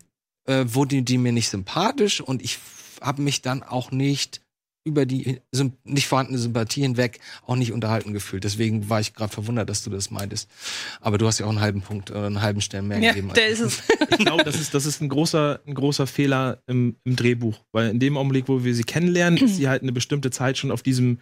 äh, 0.46 0.66
wurde 0.68 1.04
die 1.04 1.18
mir 1.18 1.32
nicht 1.32 1.50
sympathisch 1.50 2.22
und 2.22 2.42
ich 2.42 2.60
habe 3.02 3.22
mich 3.22 3.42
dann 3.42 3.64
auch 3.64 3.92
nicht 3.92 4.42
über 4.86 5.06
die 5.06 5.40
nicht 5.84 6.08
vorhandene 6.08 6.40
Sympathie 6.40 6.82
hinweg 6.82 7.20
auch 7.46 7.56
nicht 7.56 7.72
unterhalten 7.74 8.14
gefühlt. 8.14 8.44
Deswegen 8.44 8.90
war 8.90 9.00
ich 9.00 9.14
gerade 9.14 9.32
verwundert, 9.32 9.70
dass 9.70 9.84
du 9.84 9.90
das 9.90 10.10
meintest. 10.10 10.50
Aber 11.02 11.18
du 11.18 11.28
hast 11.28 11.40
ja 11.40 11.46
auch 11.46 11.50
einen 11.50 11.62
halben 11.62 11.82
Punkt 11.82 12.12
oder 12.12 12.26
einen 12.26 12.42
halben 12.42 12.62
Stern 12.62 12.88
mehr 12.88 13.00
Ja, 13.00 13.12
gegeben. 13.12 13.32
der 13.36 13.48
ist 13.48 13.60
es. 13.60 13.84
Ich 14.20 14.26
glaube, 14.26 14.44
das 14.44 14.60
ist, 14.60 14.74
das 14.74 14.86
ist 14.86 15.02
ein 15.02 15.08
großer, 15.10 15.62
ein 15.66 15.74
großer 15.76 16.06
Fehler 16.08 16.62
im, 16.68 16.96
im 17.04 17.16
Drehbuch. 17.16 17.58
Weil 17.72 17.90
in 17.90 18.00
dem 18.00 18.18
Augenblick, 18.18 18.48
wo 18.50 18.64
wir 18.64 18.74
sie 18.76 18.84
kennenlernen, 18.84 19.38
ist 19.44 19.56
sie 19.58 19.70
halt 19.70 19.82
eine 19.84 19.92
bestimmte 19.94 20.30
Zeit 20.32 20.58
schon 20.58 20.72
auf 20.72 20.82
diesem 20.84 21.20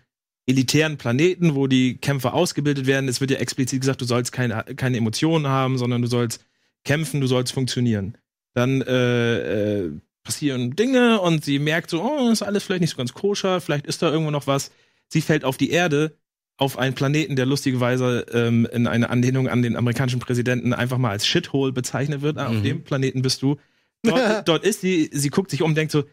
elitären 0.48 0.98
Planeten, 0.98 1.56
wo 1.56 1.68
die 1.68 1.98
Kämpfer 1.98 2.34
ausgebildet 2.34 2.88
werden. 2.88 3.10
Es 3.10 3.20
wird 3.22 3.32
ja 3.32 3.38
explizit 3.38 3.82
gesagt, 3.82 4.02
du 4.02 4.06
sollst 4.06 4.32
keine, 4.32 4.64
keine 4.76 4.98
Emotionen 4.98 5.48
haben, 5.48 5.78
sondern 5.78 6.02
du 6.02 6.08
sollst 6.08 6.44
kämpfen, 6.86 7.22
du 7.22 7.28
sollst 7.28 7.54
funktionieren. 7.54 8.18
Dann 8.54 8.82
äh, 8.82 9.84
äh, 9.84 9.92
passieren 10.28 10.76
Dinge 10.76 11.20
und 11.22 11.44
sie 11.44 11.58
merkt 11.60 11.90
so, 11.90 12.02
oh, 12.04 12.30
ist 12.30 12.42
alles 12.44 12.64
vielleicht 12.64 12.82
nicht 12.82 12.92
so 12.92 12.98
ganz 12.98 13.14
koscher, 13.14 13.60
vielleicht 13.62 13.88
ist 13.88 14.02
da 14.02 14.12
irgendwo 14.12 14.32
noch 14.32 14.46
was. 14.48 14.72
Sie 15.08 15.22
fällt 15.22 15.44
auf 15.46 15.58
die 15.58 15.72
Erde, 15.72 16.16
auf 16.58 16.78
einen 16.78 16.96
Planeten, 16.96 17.36
der 17.36 17.46
lustigerweise 17.46 18.26
ähm, 18.34 18.68
in 18.72 18.88
eine 18.88 19.10
Anlehnung 19.10 19.48
an 19.48 19.62
den 19.62 19.76
amerikanischen 19.76 20.20
Präsidenten 20.20 20.74
einfach 20.74 20.98
mal 20.98 21.12
als 21.12 21.26
Shithole 21.28 21.72
bezeichnet 21.72 22.22
wird. 22.22 22.38
Ah, 22.38 22.48
Auf 22.48 22.56
Mhm. 22.56 22.64
dem 22.64 22.84
Planeten 22.84 23.22
bist 23.22 23.42
du. 23.42 23.58
dort, 24.04 24.22
dort 24.48 24.64
ist 24.66 24.82
sie, 24.82 25.10
sie 25.14 25.30
guckt 25.30 25.52
sich 25.52 25.62
um, 25.62 25.76
denkt 25.76 25.92
so, 25.92 26.04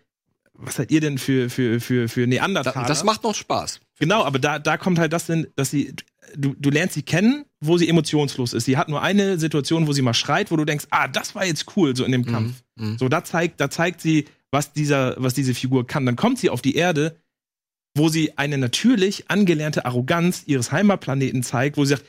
was 0.52 0.76
seid 0.76 0.90
ihr 0.92 1.00
denn 1.00 1.18
für, 1.18 1.50
für, 1.50 1.80
für, 1.80 2.08
für 2.08 2.26
Neandertaler? 2.26 2.86
Das 2.86 3.02
macht 3.04 3.24
noch 3.24 3.34
Spaß. 3.34 3.80
Genau, 3.98 4.22
aber 4.22 4.38
da, 4.38 4.58
da 4.60 4.76
kommt 4.76 4.98
halt 5.00 5.12
das 5.12 5.26
hin, 5.26 5.48
dass 5.56 5.70
sie, 5.70 5.94
du, 6.36 6.54
du 6.58 6.70
lernst 6.70 6.94
sie 6.94 7.02
kennen, 7.02 7.44
wo 7.60 7.78
sie 7.78 7.88
emotionslos 7.88 8.52
ist. 8.52 8.64
Sie 8.64 8.76
hat 8.76 8.88
nur 8.88 9.02
eine 9.02 9.38
Situation, 9.38 9.86
wo 9.86 9.92
sie 9.92 10.02
mal 10.02 10.14
schreit, 10.14 10.50
wo 10.50 10.56
du 10.56 10.64
denkst, 10.64 10.86
ah, 10.90 11.08
das 11.08 11.34
war 11.34 11.44
jetzt 11.44 11.76
cool, 11.76 11.96
so 11.96 12.04
in 12.04 12.12
dem 12.12 12.26
Kampf. 12.26 12.62
Mhm. 12.76 12.98
So, 12.98 13.08
da 13.08 13.24
zeigt, 13.24 13.60
da 13.60 13.70
zeigt 13.70 14.00
sie, 14.00 14.26
was 14.50 14.72
dieser, 14.72 15.16
was 15.18 15.34
diese 15.34 15.54
Figur 15.54 15.86
kann. 15.86 16.06
Dann 16.06 16.16
kommt 16.16 16.38
sie 16.38 16.50
auf 16.50 16.62
die 16.62 16.76
Erde, 16.76 17.16
wo 17.96 18.08
sie 18.08 18.38
eine 18.38 18.58
natürlich 18.58 19.30
angelernte 19.30 19.84
Arroganz 19.86 20.44
ihres 20.46 20.72
Heimatplaneten 20.72 21.42
zeigt, 21.42 21.76
wo 21.76 21.84
sie 21.84 21.90
sagt, 21.90 22.04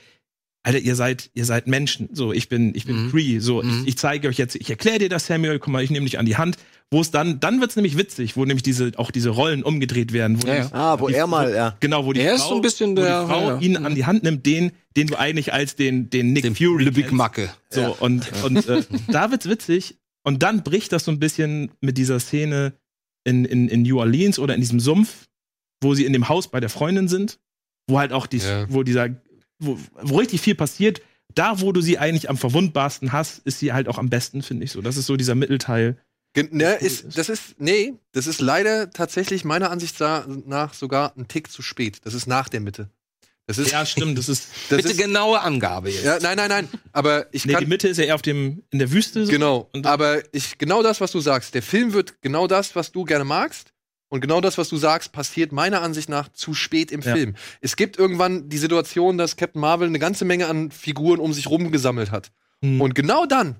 Alter, 0.65 0.79
ihr 0.79 0.95
seid, 0.95 1.29
ihr 1.35 1.45
seid 1.45 1.67
Menschen. 1.67 2.09
So, 2.11 2.33
ich 2.33 2.49
bin, 2.49 2.73
ich 2.73 2.85
bin 2.85 3.03
Mhm. 3.05 3.09
free. 3.11 3.39
So, 3.39 3.61
Mhm. 3.61 3.81
ich, 3.83 3.89
ich 3.89 3.97
zeige 3.97 4.27
euch 4.27 4.37
jetzt, 4.37 4.55
ich 4.55 4.69
erkläre 4.69 4.97
dir 4.99 5.09
das, 5.09 5.27
Samuel, 5.27 5.59
guck 5.59 5.71
mal, 5.71 5.83
ich 5.83 5.91
nehme 5.91 6.05
dich 6.05 6.17
an 6.17 6.25
die 6.25 6.37
Hand. 6.37 6.57
Wo 6.91 7.01
es 7.01 7.09
dann, 7.11 7.39
dann 7.39 7.61
wird's 7.61 7.75
nämlich 7.75 7.97
witzig, 7.97 8.37
wo 8.37 8.45
nämlich 8.45 8.61
diese, 8.63 8.91
auch 8.97 9.09
diese 9.11 9.29
Rollen 9.29 9.63
umgedreht 9.63 10.11
werden. 10.13 10.41
Wo 10.41 10.47
Ja, 10.47 10.53
nämlich- 10.53 10.73
Ah, 10.73 10.99
wo 10.99 11.07
die- 11.07 11.15
er 11.15 11.25
mal, 11.27 11.53
ja. 11.53 11.75
Genau, 11.79 12.05
wo 12.05 12.13
die 12.13 12.19
Er 12.21 12.35
Frau, 12.37 12.43
ist 12.43 12.49
so 12.49 12.55
ein 12.55 12.61
bisschen 12.61 12.91
wo 12.91 13.01
der- 13.01 13.21
die 13.23 13.27
Frau 13.27 13.49
ja. 13.49 13.59
ihn 13.59 13.77
an 13.77 13.95
die 13.95 14.05
Hand 14.05 14.23
nimmt, 14.23 14.45
den, 14.45 14.71
den 14.95 15.07
du 15.07 15.15
eigentlich 15.17 15.51
als 15.53 15.75
den, 15.75 16.09
den 16.11 16.33
Nick 16.33 16.45
Fury 16.57 16.83
Le 16.83 16.91
Big 16.91 17.05
kennst. 17.05 17.15
Macke. 17.15 17.49
So, 17.69 17.95
und, 17.99 18.31
und 18.43 18.67
äh, 18.67 18.83
da 19.07 19.31
wird's 19.31 19.47
witzig. 19.49 19.97
Und 20.23 20.41
dann 20.43 20.63
bricht 20.63 20.91
das 20.93 21.05
so 21.05 21.11
ein 21.11 21.19
bisschen 21.19 21.71
mit 21.81 21.97
dieser 21.97 22.19
Szene 22.19 22.73
in, 23.23 23.45
in, 23.45 23.67
in 23.67 23.81
New 23.83 23.99
Orleans 23.99 24.37
oder 24.39 24.53
in 24.55 24.61
diesem 24.61 24.79
Sumpf, 24.79 25.25
wo 25.83 25.93
sie 25.95 26.05
in 26.05 26.13
dem 26.13 26.29
Haus 26.29 26.49
bei 26.49 26.59
der 26.59 26.69
Freundin 26.69 27.07
sind, 27.07 27.37
wo 27.87 27.97
halt 27.99 28.11
auch 28.13 28.25
die, 28.27 28.37
Ja. 28.37 28.65
wo 28.69 28.83
dieser, 28.83 29.09
wo, 29.59 29.77
wo 30.01 30.17
richtig 30.17 30.41
viel 30.41 30.55
passiert. 30.55 31.01
Da, 31.33 31.59
wo 31.59 31.71
du 31.71 31.81
sie 31.81 31.97
eigentlich 31.97 32.29
am 32.29 32.37
verwundbarsten 32.37 33.11
hast, 33.11 33.39
ist 33.39 33.59
sie 33.59 33.73
halt 33.73 33.87
auch 33.89 33.97
am 33.97 34.09
besten, 34.09 34.41
finde 34.41 34.63
ich 34.65 34.71
so. 34.71 34.81
Das 34.81 34.95
ist 34.97 35.05
so 35.05 35.17
dieser 35.17 35.35
Mittelteil. 35.35 35.97
Gen- 36.33 36.49
Ne, 36.51 36.75
ist, 36.75 37.01
ist. 37.05 37.17
das 37.17 37.29
ist, 37.29 37.59
nee, 37.59 37.93
das 38.11 38.27
ist 38.27 38.41
leider 38.41 38.89
tatsächlich 38.91 39.43
meiner 39.43 39.71
Ansicht 39.71 39.97
nach 39.99 40.73
sogar 40.73 41.13
ein 41.17 41.27
Tick 41.27 41.51
zu 41.51 41.61
spät. 41.61 41.99
Das 42.03 42.13
ist 42.13 42.27
nach 42.27 42.47
der 42.49 42.61
Mitte. 42.61 42.89
Das 43.47 43.57
ist, 43.57 43.71
Ja, 43.71 43.85
stimmt, 43.85 44.17
das 44.17 44.27
ist. 44.27 44.47
das 44.69 44.77
Bitte 44.77 44.89
ist, 44.91 44.97
genaue 44.99 45.39
Angabe 45.41 45.89
jetzt. 45.91 46.03
ja, 46.03 46.17
nein, 46.21 46.35
nein, 46.37 46.49
nein, 46.49 46.67
aber 46.93 47.27
ich 47.33 47.45
Nee, 47.45 47.53
kann, 47.53 47.63
die 47.63 47.69
Mitte 47.69 47.87
ist 47.87 47.97
ja 47.97 48.05
eher 48.05 48.15
auf 48.15 48.21
dem, 48.21 48.63
in 48.71 48.79
der 48.79 48.91
Wüste. 48.91 49.25
So. 49.25 49.31
Genau, 49.31 49.69
Und- 49.73 49.85
aber 49.85 50.21
ich, 50.33 50.57
genau 50.57 50.81
das, 50.83 50.99
was 51.01 51.11
du 51.11 51.19
sagst. 51.19 51.53
Der 51.53 51.61
Film 51.63 51.93
wird 51.93 52.21
genau 52.21 52.47
das, 52.47 52.75
was 52.75 52.91
du 52.91 53.03
gerne 53.03 53.23
magst. 53.25 53.71
Und 54.15 54.21
genau 54.21 54.41
das, 54.41 54.57
was 54.57 54.69
du 54.69 54.77
sagst, 54.77 55.11
passiert 55.11 55.51
meiner 55.51 55.81
Ansicht 55.81 56.09
nach 56.09 56.29
zu 56.29 56.53
spät 56.53 56.91
im 56.91 57.01
Ja. 57.01 57.13
Film. 57.13 57.35
Es 57.61 57.75
gibt 57.75 57.97
irgendwann 57.97 58.49
die 58.49 58.57
Situation, 58.57 59.17
dass 59.17 59.35
Captain 59.35 59.61
Marvel 59.61 59.87
eine 59.87 59.99
ganze 59.99 60.25
Menge 60.25 60.47
an 60.47 60.71
Figuren 60.71 61.19
um 61.19 61.33
sich 61.33 61.47
rum 61.47 61.71
gesammelt 61.71 62.11
hat. 62.11 62.31
Hm. 62.61 62.81
Und 62.81 62.95
genau 62.95 63.25
dann, 63.25 63.57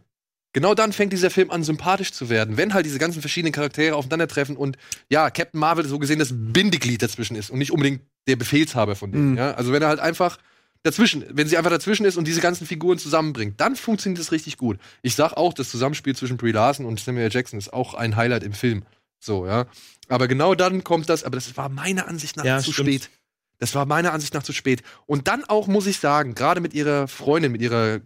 genau 0.54 0.74
dann 0.74 0.94
fängt 0.94 1.14
dieser 1.14 1.30
Film 1.30 1.52
an, 1.52 1.64
sympathisch 1.64 2.12
zu 2.14 2.30
werden. 2.30 2.58
Wenn 2.58 2.74
halt 2.74 2.86
diese 2.86 2.98
ganzen 2.98 3.22
verschiedenen 3.22 3.52
Charaktere 3.52 3.96
aufeinandertreffen 3.96 4.56
und 4.58 4.78
ja, 5.10 5.30
Captain 5.30 5.60
Marvel 5.60 5.86
so 5.86 6.00
gesehen 6.00 6.20
das 6.20 6.30
Bindeglied 6.32 7.02
dazwischen 7.02 7.36
ist 7.36 7.50
und 7.50 7.60
nicht 7.60 7.72
unbedingt 7.72 8.02
der 8.28 8.38
Befehlshaber 8.38 8.96
von 8.96 9.12
denen. 9.12 9.32
Mhm. 9.32 9.38
Ja? 9.38 9.52
Also 9.56 9.72
wenn 9.74 9.82
er 9.82 9.90
halt 9.90 10.00
einfach 10.00 10.40
dazwischen, 10.84 11.26
wenn 11.32 11.48
sie 11.48 11.58
einfach 11.58 11.72
dazwischen 11.72 12.06
ist 12.06 12.16
und 12.16 12.28
diese 12.28 12.42
ganzen 12.42 12.66
Figuren 12.66 12.98
zusammenbringt, 12.98 13.60
dann 13.60 13.76
funktioniert 13.76 14.20
das 14.20 14.32
richtig 14.32 14.58
gut. 14.58 14.78
Ich 15.02 15.16
sag 15.16 15.34
auch, 15.34 15.54
das 15.54 15.70
Zusammenspiel 15.70 16.16
zwischen 16.16 16.38
Brie 16.38 16.52
Larson 16.52 16.86
und 16.86 17.00
Samuel 17.00 17.30
Jackson 17.32 17.60
ist 17.60 17.74
auch 17.74 17.94
ein 17.94 18.16
Highlight 18.16 18.44
im 18.44 18.54
Film. 18.54 18.84
So, 19.26 19.48
ja. 19.48 19.66
Aber 20.08 20.28
genau 20.28 20.54
dann 20.54 20.84
kommt 20.84 21.10
das, 21.10 21.24
aber 21.24 21.36
das 21.36 21.58
war 21.58 21.68
meiner 21.70 22.08
Ansicht 22.08 22.38
nach 22.38 22.46
Ja, 22.46 22.60
zu 22.60 22.72
stimmt. 22.72 22.90
spät. 22.90 23.10
Das 23.58 23.74
war 23.74 23.86
meiner 23.86 24.14
Ansicht 24.14 24.34
nach 24.34 24.44
zu 24.44 24.54
spät. 24.54 24.84
Und 25.08 25.28
dann 25.28 25.44
auch, 25.46 25.68
muss 25.68 25.88
ich 25.88 26.00
sagen, 26.00 26.36
gerade 26.36 26.62
mit 26.62 26.74
ihrer 26.74 27.08
Freundin, 27.08 27.52
mit 27.52 27.62
ihrer 27.62 28.02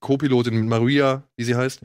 Co-Pilotin, 0.00 0.54
mit 0.54 0.66
Maria, 0.66 1.22
wie 1.36 1.44
sie 1.44 1.54
heißt, 1.54 1.80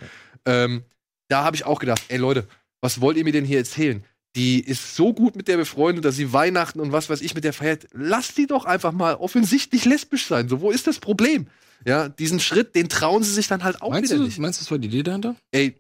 ähm, 0.46 0.84
da 1.30 1.44
habe 1.44 1.56
ich 1.56 1.66
auch 1.66 1.80
gedacht, 1.80 2.02
ey 2.10 2.18
Leute, 2.18 2.48
was 2.82 3.00
wollt 3.00 3.18
ihr 3.18 3.24
mir 3.24 3.32
denn 3.32 3.46
hier 3.46 3.60
erzählen? 3.60 4.04
Die 4.38 4.60
ist 4.62 4.96
so 4.96 5.14
gut 5.14 5.36
mit 5.36 5.48
der 5.50 5.58
befreundet, 5.58 6.06
dass 6.06 6.16
sie 6.16 6.32
Weihnachten 6.32 6.80
und 6.80 6.92
was 6.94 7.10
weiß 7.10 7.22
ich 7.22 7.34
mit 7.36 7.44
der 7.44 7.52
feiert. 7.54 7.88
Lasst 7.94 8.36
sie 8.36 8.48
doch 8.48 8.64
einfach 8.66 8.92
mal 8.94 9.16
offensichtlich 9.16 9.84
lesbisch 9.84 10.28
sein. 10.28 10.48
So, 10.48 10.62
wo 10.62 10.72
ist 10.72 10.88
das 10.88 11.00
Problem? 11.00 11.48
Ja, 11.86 12.08
diesen 12.10 12.40
Schritt, 12.40 12.74
den 12.76 12.88
trauen 12.90 13.22
sie 13.24 13.34
sich 13.34 13.48
dann 13.48 13.64
halt 13.64 13.82
auch 13.82 13.90
Meinst 13.92 14.10
wieder 14.12 14.20
du, 14.20 14.26
nicht. 14.28 14.40
meinst 14.40 14.60
du, 14.60 14.64
das 14.64 14.72
war 14.72 14.78
die 14.80 14.88
Idee 14.88 15.04
dahinter? 15.04 15.36
Ey, 15.52 15.76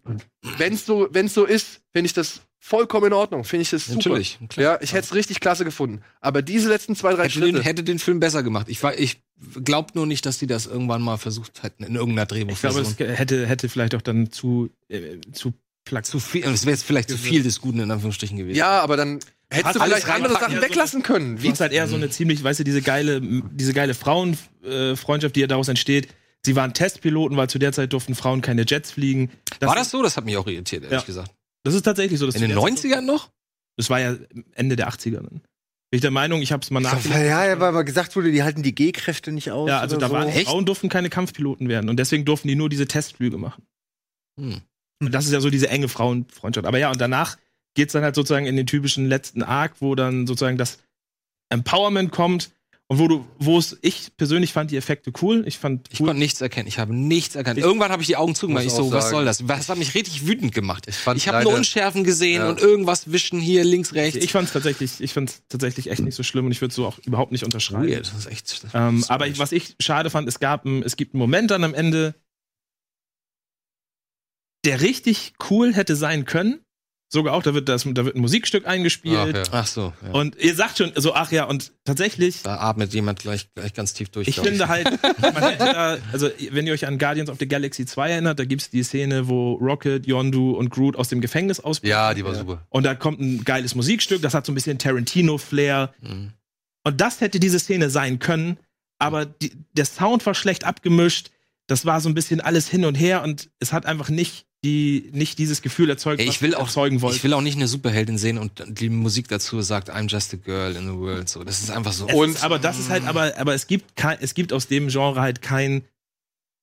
wenn's 0.57 0.85
so, 0.85 1.07
wenn's 1.11 1.34
so 1.34 1.45
ist, 1.45 1.81
finde 1.93 2.05
ich 2.07 2.13
das 2.13 2.41
vollkommen 2.59 3.07
in 3.07 3.13
Ordnung. 3.13 3.43
Finde 3.43 3.61
ich 3.63 3.69
das 3.69 3.85
super. 3.85 4.09
Natürlich, 4.09 4.38
klar. 4.49 4.63
Ja, 4.75 4.79
ich 4.81 4.93
hätte 4.93 5.05
es 5.05 5.13
richtig 5.15 5.39
klasse 5.39 5.63
gefunden. 5.65 6.01
Aber 6.21 6.41
diese 6.41 6.69
letzten 6.69 6.95
zwei, 6.95 7.13
drei 7.13 7.23
Hätte 7.25 7.39
den, 7.39 7.53
Schritte. 7.55 7.63
hätte 7.65 7.84
den 7.84 7.99
Film 7.99 8.19
besser 8.19 8.43
gemacht. 8.43 8.67
Ich, 8.69 8.81
war- 8.84 8.97
ich 8.97 9.21
glaube 9.63 9.91
nur 9.95 10.05
nicht, 10.05 10.25
dass 10.25 10.38
die 10.39 10.47
das 10.47 10.65
irgendwann 10.67 11.01
mal 11.01 11.17
versucht 11.17 11.63
hätten 11.63 11.84
in 11.84 11.95
irgendeiner 11.95 12.23
Ich 12.23 12.27
glaube, 12.59 12.81
Drehbuchversion. 12.81 13.09
es 13.11 13.19
hätte, 13.19 13.45
hätte 13.47 13.69
vielleicht 13.69 13.95
auch 13.95 14.01
dann 14.01 14.31
zu, 14.31 14.69
äh, 14.89 15.17
zu 15.31 15.53
plak 15.88 16.05
zu 16.05 16.19
viel, 16.19 16.43
es 16.45 16.65
wäre 16.65 16.73
jetzt 16.76 16.84
vielleicht 16.85 17.09
zu 17.09 17.18
viel 17.18 17.43
des 17.43 17.61
Guten 17.61 17.80
in 17.80 17.91
Anführungsstrichen 17.91 18.38
gewesen. 18.38 18.57
ja, 18.57 18.81
aber 18.81 18.97
dann 18.97 19.19
hättest 19.49 19.76
du 19.76 19.80
vielleicht 19.81 20.09
andere 20.09 20.34
Sachen 20.34 20.55
ja, 20.55 20.61
weglassen 20.61 21.03
können. 21.03 21.41
Wie 21.41 21.47
ist 21.49 21.59
halt 21.61 21.72
eher 21.72 21.88
so 21.88 21.95
eine 21.95 22.09
ziemlich, 22.09 22.43
weißt 22.43 22.59
du, 22.59 22.64
diese 22.64 22.81
geile, 22.81 23.22
diese 23.22 23.73
geile 23.73 23.93
Frauenfreundschaft, 23.93 25.35
die 25.35 25.39
ja 25.41 25.47
daraus 25.47 25.68
entsteht. 25.68 26.09
Sie 26.45 26.55
waren 26.55 26.73
Testpiloten, 26.73 27.35
weil 27.38 27.49
zu 27.49 27.59
der 27.59 27.73
Zeit 27.73 27.91
durften 27.93 28.15
Frauen 28.15 28.41
keine 28.41 28.64
Jets 28.68 28.91
fliegen. 28.91 29.31
war 29.59 29.76
das 29.76 29.89
so? 29.91 30.01
Das 30.03 30.15
hat 30.18 30.26
mich 30.26 30.38
auch 30.38 30.47
irritiert, 30.47 30.84
ehrlich 30.84 30.99
Ja. 31.01 31.05
gesagt. 31.05 31.31
Das 31.64 31.73
ist 31.73 31.81
tatsächlich 31.84 32.19
so. 32.19 32.26
dass 32.26 32.35
In 32.35 32.41
den 32.41 32.51
der 32.51 32.59
Zeit- 32.59 32.72
90ern 32.73 33.01
noch? 33.01 33.30
Das 33.76 33.89
war 33.89 33.99
ja 33.99 34.15
Ende 34.55 34.76
der 34.76 34.88
80er 34.89 35.18
dann. 35.22 35.41
Bin 35.89 35.99
ich 35.99 36.01
der 36.01 36.11
Meinung, 36.11 36.41
ich 36.41 36.51
habe 36.51 36.61
es 36.64 36.69
mal 36.69 36.80
nachgelesen. 36.81 37.26
ja, 37.26 37.59
weil 37.59 37.72
mal 37.72 37.84
gesagt 37.84 38.15
wurde, 38.15 38.31
die 38.31 38.43
halten 38.43 38.61
die 38.64 38.76
G-Kräfte 38.76 39.31
nicht 39.31 39.51
aus. 39.51 39.69
Ja, 39.69 39.80
also 39.80 39.95
oder 39.95 40.07
da 40.09 40.14
waren 40.14 40.31
so. 40.31 40.39
Frauen 40.41 40.65
durften 40.65 40.89
keine 40.89 41.09
Kampfpiloten 41.09 41.69
werden 41.69 41.89
und 41.89 41.97
deswegen 41.97 42.26
durften 42.26 42.47
die 42.49 42.55
nur 42.55 42.68
diese 42.69 42.88
Testflüge 42.88 43.38
machen. 43.38 43.64
Hm. 44.39 44.61
Und 44.99 45.11
das 45.14 45.26
ist 45.26 45.32
ja 45.32 45.40
so 45.41 45.49
diese 45.49 45.69
enge 45.69 45.88
Frauenfreundschaft. 45.90 46.65
Aber 46.68 46.80
ja, 46.80 46.90
und 46.91 46.99
danach 46.99 47.38
geht's 47.76 47.94
dann 47.94 48.03
halt 48.03 48.15
sozusagen 48.15 48.48
in 48.48 48.56
den 48.56 48.65
typischen 48.65 49.07
letzten 49.07 49.44
Arc, 49.44 49.76
wo 49.80 49.94
dann 49.95 50.26
sozusagen 50.26 50.57
das 50.57 50.80
Empowerment 51.49 52.11
kommt 52.11 52.52
und 52.90 52.99
wo 52.99 53.07
du, 53.10 53.28
wo 53.38 53.57
es, 53.57 53.78
ich 53.82 54.11
persönlich 54.15 54.53
fand 54.53 54.72
die 54.72 54.78
Effekte 54.78 55.11
cool. 55.22 55.44
Ich 55.45 55.57
fand 55.57 55.88
Ich 55.91 55.99
cool. 55.99 56.07
konnte 56.07 56.19
nichts 56.19 56.40
erkennen. 56.41 56.68
Ich 56.68 56.80
habe 56.80 56.95
nichts 56.95 57.36
erkannt. 57.36 57.57
Ich- 57.60 57.64
Irgendwann 57.64 57.91
habe 57.91 58.02
ich 58.02 58.07
die 58.07 58.15
Augen 58.15 58.34
zugemacht. 58.34 58.64
Ich 58.65 58.72
so, 58.72 58.84
auch 58.84 58.91
was 58.91 59.03
sagen- 59.06 59.15
soll 59.18 59.26
das? 59.26 59.44
Das 59.45 59.68
hat 59.69 59.78
mich 59.78 59.94
richtig 59.94 60.26
wütend 60.26 60.53
gemacht. 60.53 60.86
Ich 60.88 60.95
fand 60.95 61.18
Ich 61.18 61.28
habe 61.28 61.44
nur 61.44 61.53
Unschärfen 61.53 62.03
gesehen 62.06 62.41
Ja. 62.44 62.49
und 62.49 62.60
irgendwas 62.61 63.11
wischen 63.11 63.40
hier 63.41 63.64
links, 63.65 63.94
rechts. 63.94 64.24
Ich 64.24 64.32
fand's 64.32 64.53
tatsächlich, 64.53 65.02
ich 65.02 65.14
fand's 65.14 65.44
tatsächlich 65.49 65.90
echt 65.91 65.99
nicht 66.02 66.15
so 66.15 66.24
schlimm 66.24 66.45
und 66.45 66.52
ich 66.53 66.61
würde 66.61 66.74
so 66.74 66.86
auch 66.86 66.98
überhaupt 66.99 67.34
nicht 67.34 67.44
unterschreiben. 67.44 67.88
Weird. 67.90 68.07
Das 68.07 68.18
ist 68.18 68.26
echt. 68.32 68.64
Das 68.64 68.72
Ähm, 68.74 69.03
aber 69.10 69.28
ich, 69.28 69.38
was 69.38 69.52
ich 69.52 69.76
schade 69.82 70.10
fand, 70.10 70.28
es 70.30 70.40
gab, 70.40 70.65
ein, 70.65 70.82
es 70.82 70.95
gibt 70.95 71.14
einen 71.14 71.19
Moment 71.19 71.52
dann 71.52 71.64
am 71.65 71.74
Ende, 71.74 72.15
der 74.68 74.81
richtig 74.81 75.34
cool 75.49 75.73
hätte 75.73 75.95
sein 75.95 76.26
können. 76.26 76.60
Sogar 77.10 77.34
auch, 77.34 77.41
da 77.41 77.53
wird 77.53 77.69
das, 77.69 77.84
da 77.85 78.03
wird 78.03 78.18
ein 78.18 78.19
Musikstück 78.19 78.68
eingespielt. 78.68 79.34
Ach, 79.34 79.34
ja. 79.34 79.44
Ach 79.52 79.68
so. 79.68 79.94
Ja. 80.06 80.11
Und 80.11 80.35
ihr 80.35 80.53
sagt 80.53 80.77
schon, 80.77 80.91
so, 80.95 81.14
ach 81.14 81.31
ja, 81.31 81.45
und 81.45 81.72
tatsächlich, 81.85 82.44
da 82.44 82.57
atmet 82.57 82.94
jemand 82.94 83.19
gleich, 83.19 83.48
gleich 83.56 83.73
ganz 83.73 83.94
tief 83.94 84.10
durch. 84.10 84.27
ich 84.27 84.38
finde 84.41 84.68
halt, 84.68 84.91
man 85.22 85.35
hätte 85.35 85.57
da, 85.60 85.98
also 86.11 86.30
wenn 86.52 86.68
ihr 86.68 86.73
euch 86.73 86.85
an 86.85 86.98
Guardians 86.98 87.30
of 87.30 87.38
the 87.39 87.48
Galaxy 87.48 87.85
2 87.85 88.10
erinnert, 88.10 88.39
da 88.39 88.44
gibt's 88.44 88.69
die 88.69 88.84
Szene, 88.84 89.30
wo 89.30 89.53
Rocket, 89.53 90.06
Yondu 90.06 90.52
und 90.52 90.69
Groot 90.69 90.98
aus 90.98 91.07
dem 91.07 91.22
Gefängnis 91.22 91.61
ausbrechen. 91.61 91.91
Ja, 91.91 92.14
die 92.14 92.26
war 92.26 92.35
super. 92.35 92.65
Und 92.68 92.84
da 92.84 92.94
kommt 92.94 93.22
ein 93.22 93.45
geiles 93.45 93.73
Musikstück, 93.73 94.22
das 94.22 94.34
hat 94.34 94.45
so 94.45 94.52
ein 94.52 94.56
bisschen 94.56 94.77
Tarantino-Flair. 94.77 95.94
Mhm. 96.02 96.34
Und 96.84 96.99
das 96.99 97.22
hätte 97.22 97.39
diese 97.39 97.60
Szene 97.60 97.89
sein 97.89 98.19
können, 98.19 98.57
aber 98.99 99.26
die, 99.26 99.53
der 99.72 99.85
Sound 99.85 100.26
war 100.26 100.35
schlecht 100.35 100.65
abgemischt. 100.65 101.30
Das 101.68 101.85
war 101.85 102.02
so 102.02 102.10
ein 102.10 102.14
bisschen 102.14 102.41
alles 102.41 102.68
hin 102.68 102.84
und 102.84 102.95
her 102.95 103.23
und 103.23 103.49
es 103.60 103.72
hat 103.72 103.85
einfach 103.85 104.10
nicht 104.10 104.47
die 104.63 105.09
nicht 105.13 105.38
dieses 105.38 105.61
Gefühl 105.61 105.89
erzeugt, 105.89 106.21
ich 106.21 106.41
will 106.41 106.55
auch 106.55 106.67
erzeugen 106.67 107.01
wollte. 107.01 107.17
Ich 107.17 107.23
will 107.23 107.34
auch 107.34 107.41
nicht 107.41 107.55
eine 107.55 107.67
Superheldin 107.67 108.17
sehen 108.17 108.38
und 108.38 108.63
die 108.67 108.89
Musik 108.89 109.27
dazu 109.27 109.61
sagt 109.61 109.91
I'm 109.91 110.09
just 110.09 110.34
a 110.34 110.38
girl 110.38 110.75
in 110.75 110.88
the 110.88 110.97
world. 110.97 111.29
So, 111.29 111.43
das 111.43 111.61
ist 111.61 111.69
einfach 111.69 111.93
so. 111.93 112.07
Es 112.07 112.35
ist, 112.35 112.43
aber 112.43 112.57
das 112.57 112.79
ist 112.79 112.89
halt, 112.89 113.05
aber, 113.05 113.38
aber 113.38 113.53
es 113.53 113.67
gibt 113.67 113.95
kein, 113.95 114.17
es 114.19 114.34
gibt 114.34 114.53
aus 114.53 114.67
dem 114.67 114.88
Genre 114.88 115.21
halt 115.21 115.41
kein, 115.41 115.84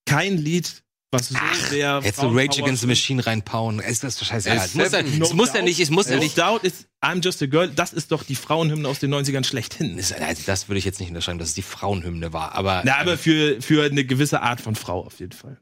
kein 0.07 0.37
Lied, 0.39 0.83
was 1.13 1.29
so 1.29 1.37
sehr. 1.71 2.01
Jetzt 2.03 2.19
so 2.19 2.29
Rage 2.29 2.63
Against 2.63 2.83
the. 2.83 2.89
Machine 2.89 3.25
reinpauen. 3.25 3.79
Ist 3.79 4.03
das 4.03 4.17
doch 4.17 4.27
scheiße. 4.27 4.51
Ey, 4.51 4.57
Es 4.57 4.75
muss, 4.75 4.91
ja, 4.93 5.05
Seven, 5.05 5.23
es 5.23 5.33
muss 5.33 5.55
ja 5.55 5.63
nicht, 5.63 5.79
es 5.79 5.91
muss 5.91 6.09
ja 6.09 6.17
No 6.17 6.23
nicht. 6.23 6.37
Doubt 6.37 6.65
ist 6.65 6.89
I'm 7.01 7.23
Just 7.23 7.43
a 7.43 7.47
Girl, 7.47 7.69
das 7.69 7.93
ist 7.93 8.11
doch 8.11 8.25
die 8.25 8.35
Frauenhymne 8.35 8.89
aus 8.89 8.99
den 8.99 9.15
90ern 9.15 9.45
schlechthin. 9.45 9.97
Das, 9.97 10.13
also 10.13 10.43
das 10.45 10.69
würde 10.69 10.79
ich 10.81 10.85
jetzt 10.85 10.99
nicht 10.99 11.11
unterschreiben, 11.11 11.39
dass 11.39 11.49
es 11.49 11.55
die 11.55 11.63
Frauenhymne 11.63 12.33
war, 12.33 12.57
aber. 12.57 12.83
Na, 12.85 12.97
aber 12.99 13.17
für, 13.17 13.63
für 13.63 13.85
eine 13.85 14.05
gewisse 14.05 14.43
Art 14.43 14.61
von 14.61 14.75
Frau 14.75 15.07
auf 15.07 15.21
jeden 15.21 15.33
Fall. 15.33 15.59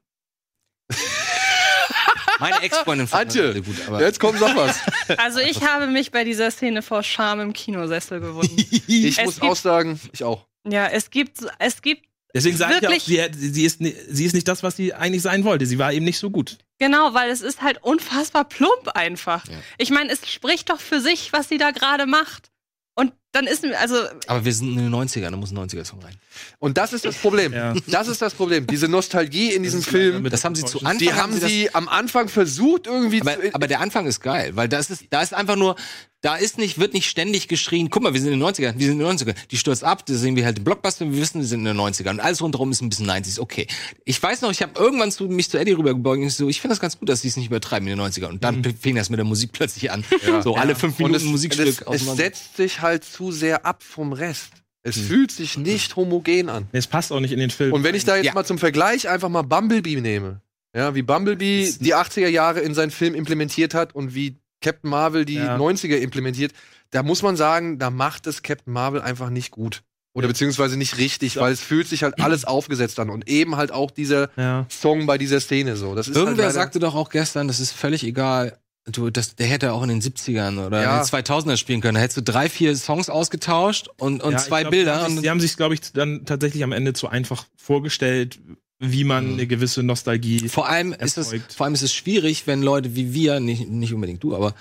Meine 2.50 2.62
Ex-Freundin 2.62 3.06
fand 3.06 3.28
das 3.30 3.36
Antje, 3.36 3.50
alle 3.50 3.62
gut, 3.62 3.76
aber. 3.86 4.00
jetzt 4.00 4.20
kommt 4.20 4.40
noch 4.40 4.54
was. 4.56 4.78
Also 5.18 5.40
ich 5.40 5.62
habe 5.66 5.86
mich 5.86 6.10
bei 6.10 6.24
dieser 6.24 6.50
Szene 6.50 6.82
vor 6.82 7.02
Scham 7.02 7.40
im 7.40 7.52
Kinosessel 7.52 8.20
gewunden. 8.20 8.56
Ich 8.86 9.18
Es 9.18 9.24
muss 9.24 9.34
gibt- 9.40 9.46
auch 9.52 9.56
sagen, 9.56 10.00
ich 10.12 10.22
auch. 10.24 10.46
ja, 10.68 10.86
es 10.88 11.10
gibt, 11.10 11.38
es 11.58 11.80
gibt, 11.82 12.06
Deswegen 12.34 12.56
sage 12.56 12.78
ich 12.80 12.88
auch, 12.88 12.92
sie, 13.00 13.22
hat- 13.22 13.34
sie, 13.34 13.64
ist, 13.64 13.78
sie 13.80 14.24
ist 14.24 14.32
nicht 14.34 14.48
das, 14.48 14.62
was 14.62 14.76
sie 14.76 14.94
eigentlich 14.94 15.20
sein 15.22 15.44
wollte. 15.44 15.66
Sie 15.66 15.78
war 15.78 15.92
eben 15.92 16.04
nicht 16.06 16.18
so 16.18 16.30
gut. 16.30 16.56
genau, 16.78 17.12
weil 17.14 17.30
es 17.30 17.42
ist 17.42 17.60
halt 17.62 17.82
unfassbar 17.82 18.44
plump 18.44 18.88
einfach. 18.94 19.46
Ja. 19.48 19.56
Ich 19.78 19.90
meine, 19.90 20.10
es 20.10 20.26
spricht 20.30 20.70
doch 20.70 20.80
für 20.80 21.00
sich, 21.00 21.32
was 21.34 21.48
sie 21.50 21.58
da 21.58 21.70
gerade 21.72 22.06
macht. 22.06 22.50
Und 22.94 23.12
dann 23.32 23.46
ist 23.46 23.62
mir, 23.62 23.78
also, 23.80 23.96
Aber 24.26 24.44
wir 24.44 24.52
sind 24.54 24.72
in 24.72 24.76
den 24.78 24.94
90ern, 24.94 25.30
da 25.30 25.36
muss 25.36 25.50
ein 25.52 25.58
90er-Song 25.58 26.00
rein. 26.00 26.14
Und 26.58 26.76
das 26.78 26.92
ist 26.92 27.04
das 27.04 27.16
Problem. 27.16 27.52
Ja. 27.52 27.74
Das 27.86 28.08
ist 28.08 28.20
das 28.22 28.34
Problem. 28.34 28.66
Diese 28.66 28.88
Nostalgie 28.88 29.52
in 29.52 29.62
diesem 29.62 29.82
Film, 29.82 30.28
Das 30.30 30.44
haben 30.44 30.54
sie 30.54 30.64
zu 30.64 30.78
Anfang. 30.80 30.98
die 30.98 31.12
haben 31.12 31.40
das- 31.40 31.48
sie 31.50 31.74
am 31.74 31.88
Anfang 31.88 32.28
versucht 32.28 32.86
irgendwie 32.86 33.20
aber, 33.22 33.40
zu, 33.40 33.54
aber 33.54 33.66
der 33.66 33.80
Anfang 33.80 34.06
ist 34.06 34.20
geil, 34.20 34.52
weil 34.54 34.68
das 34.68 34.90
ist, 34.90 35.04
da 35.10 35.22
ist 35.22 35.34
einfach 35.34 35.56
nur, 35.56 35.76
da 36.20 36.36
ist 36.36 36.56
nicht, 36.56 36.78
wird 36.78 36.94
nicht 36.94 37.08
ständig 37.10 37.48
geschrien, 37.48 37.90
guck 37.90 38.04
mal, 38.04 38.14
wir 38.14 38.20
sind 38.20 38.32
in 38.32 38.38
den 38.38 38.46
90ern, 38.48 38.74
wir 38.78 38.86
sind 38.86 39.00
in 39.00 39.04
den 39.06 39.18
90ern. 39.18 39.34
Die 39.50 39.56
stürzt 39.56 39.82
ab, 39.82 40.06
da 40.06 40.14
sehen 40.14 40.36
wir 40.36 40.44
halt 40.44 40.56
den 40.58 40.62
Blockbuster, 40.64 41.04
wir 41.10 41.20
wissen, 41.20 41.40
wir 41.40 41.46
sind 41.48 41.60
in 41.60 41.64
den 41.64 41.76
90ern. 41.76 42.10
Und 42.10 42.20
alles 42.20 42.40
rundherum 42.40 42.70
ist 42.70 42.80
ein 42.80 42.88
bisschen 42.88 43.10
90s, 43.10 43.40
okay. 43.40 43.66
Ich 44.04 44.22
weiß 44.22 44.42
noch, 44.42 44.52
ich 44.52 44.62
habe 44.62 44.78
irgendwann 44.78 45.10
zu, 45.10 45.24
mich 45.24 45.50
zu 45.50 45.58
Eddie 45.58 45.72
rübergebeugt 45.72 46.20
und 46.20 46.28
ich 46.28 46.34
so, 46.34 46.48
ich 46.48 46.60
finde 46.60 46.72
das 46.74 46.80
ganz 46.80 46.96
gut, 46.96 47.08
dass 47.08 47.22
die 47.22 47.28
es 47.28 47.36
nicht 47.36 47.46
übertreiben 47.46 47.88
in 47.88 47.98
den 47.98 48.06
90ern. 48.06 48.26
Und 48.28 48.44
dann 48.44 48.62
fing 48.80 48.94
das 48.94 49.10
mit 49.10 49.18
der 49.18 49.24
Musik 49.24 49.50
plötzlich 49.52 49.90
an. 49.90 50.04
So 50.44 50.54
alle 50.54 50.76
fünf 50.76 50.94
und 51.00 51.06
Minuten 51.06 51.24
es, 51.26 51.30
Musikstück 51.30 51.66
es, 51.66 51.80
es 51.80 51.86
auseinander. 51.88 52.22
setzt 52.22 52.56
sich 52.56 52.80
halt 52.80 53.04
zu 53.04 53.21
sehr 53.30 53.64
ab 53.66 53.82
vom 53.82 54.12
Rest. 54.12 54.50
Es 54.82 54.98
fühlt 54.98 55.30
sich 55.30 55.56
nicht 55.56 55.94
homogen 55.94 56.48
an. 56.48 56.66
Nee, 56.72 56.80
es 56.80 56.88
passt 56.88 57.12
auch 57.12 57.20
nicht 57.20 57.30
in 57.32 57.38
den 57.38 57.50
Film. 57.50 57.72
Und 57.72 57.84
wenn 57.84 57.94
ich 57.94 58.04
da 58.04 58.16
jetzt 58.16 58.26
Ja. 58.26 58.34
mal 58.34 58.44
zum 58.44 58.58
Vergleich 58.58 59.08
einfach 59.08 59.28
mal 59.28 59.42
Bumblebee 59.42 60.00
nehme, 60.00 60.40
ja, 60.76 60.94
wie 60.96 61.02
Bumblebee 61.02 61.72
die 61.78 61.94
80er 61.94 62.28
Jahre 62.28 62.60
in 62.60 62.74
seinen 62.74 62.90
Film 62.90 63.14
implementiert 63.14 63.74
hat 63.74 63.94
und 63.94 64.14
wie 64.14 64.38
Captain 64.60 64.90
Marvel 64.90 65.24
die 65.24 65.34
Ja. 65.34 65.56
90er 65.56 65.98
implementiert, 65.98 66.52
da 66.90 67.02
muss 67.04 67.22
man 67.22 67.36
sagen, 67.36 67.78
da 67.78 67.90
macht 67.90 68.26
es 68.26 68.42
Captain 68.42 68.72
Marvel 68.72 69.00
einfach 69.00 69.30
nicht 69.30 69.50
gut. 69.52 69.82
Oder 70.14 70.28
beziehungsweise 70.28 70.76
nicht 70.76 70.98
richtig, 70.98 71.36
weil 71.38 71.52
es 71.52 71.60
fühlt 71.60 71.88
sich 71.88 72.02
halt 72.02 72.18
alles 72.20 72.44
aufgesetzt 72.44 72.98
an. 72.98 73.08
Und 73.08 73.28
eben 73.28 73.56
halt 73.56 73.70
auch 73.72 73.90
dieser 73.90 74.30
ja. 74.36 74.66
Song 74.68 75.06
bei 75.06 75.16
dieser 75.16 75.40
Szene 75.40 75.76
so. 75.76 75.94
Das 75.94 76.08
ist 76.08 76.16
Irgendwer 76.16 76.46
halt 76.46 76.54
sagte 76.54 76.80
doch 76.80 76.94
auch 76.94 77.08
gestern, 77.08 77.46
das 77.48 77.60
ist 77.60 77.72
völlig 77.72 78.02
egal. 78.04 78.58
Du, 78.84 79.10
das, 79.10 79.36
der 79.36 79.46
hätte 79.46 79.72
auch 79.72 79.82
in 79.84 79.88
den 79.90 80.02
70ern 80.02 80.66
oder 80.66 80.82
Ja. 80.82 80.96
in 81.00 81.06
den 81.06 81.08
2000er 81.08 81.56
spielen 81.56 81.80
können. 81.80 81.94
Da 81.94 82.00
hättest 82.00 82.16
du 82.16 82.22
drei, 82.22 82.48
vier 82.48 82.76
Songs 82.76 83.08
ausgetauscht 83.08 83.88
und, 83.98 84.22
und 84.22 84.32
Ja, 84.32 84.38
zwei 84.38 84.62
glaub, 84.62 84.72
Bilder. 84.72 85.06
Die 85.08 85.30
haben, 85.30 85.38
sich, 85.40 85.56
glaube 85.56 85.74
ich, 85.74 85.92
dann 85.92 86.24
tatsächlich 86.24 86.64
am 86.64 86.72
Ende 86.72 86.92
zu 86.92 87.08
einfach 87.08 87.44
vorgestellt, 87.56 88.40
wie 88.80 89.04
man 89.04 89.34
eine 89.34 89.46
gewisse 89.46 89.84
Nostalgie. 89.84 90.48
Vor 90.48 90.68
allem 90.68 90.92
ist 90.92 91.16
es, 91.16 91.32
erzeugt. 91.32 91.52
vor 91.52 91.66
allem 91.66 91.74
ist 91.74 91.82
es 91.82 91.94
schwierig, 91.94 92.48
wenn 92.48 92.62
Leute 92.62 92.96
wie 92.96 93.14
wir, 93.14 93.38
nicht, 93.38 93.68
nicht 93.68 93.94
unbedingt 93.94 94.24
du, 94.24 94.34
aber 94.34 94.54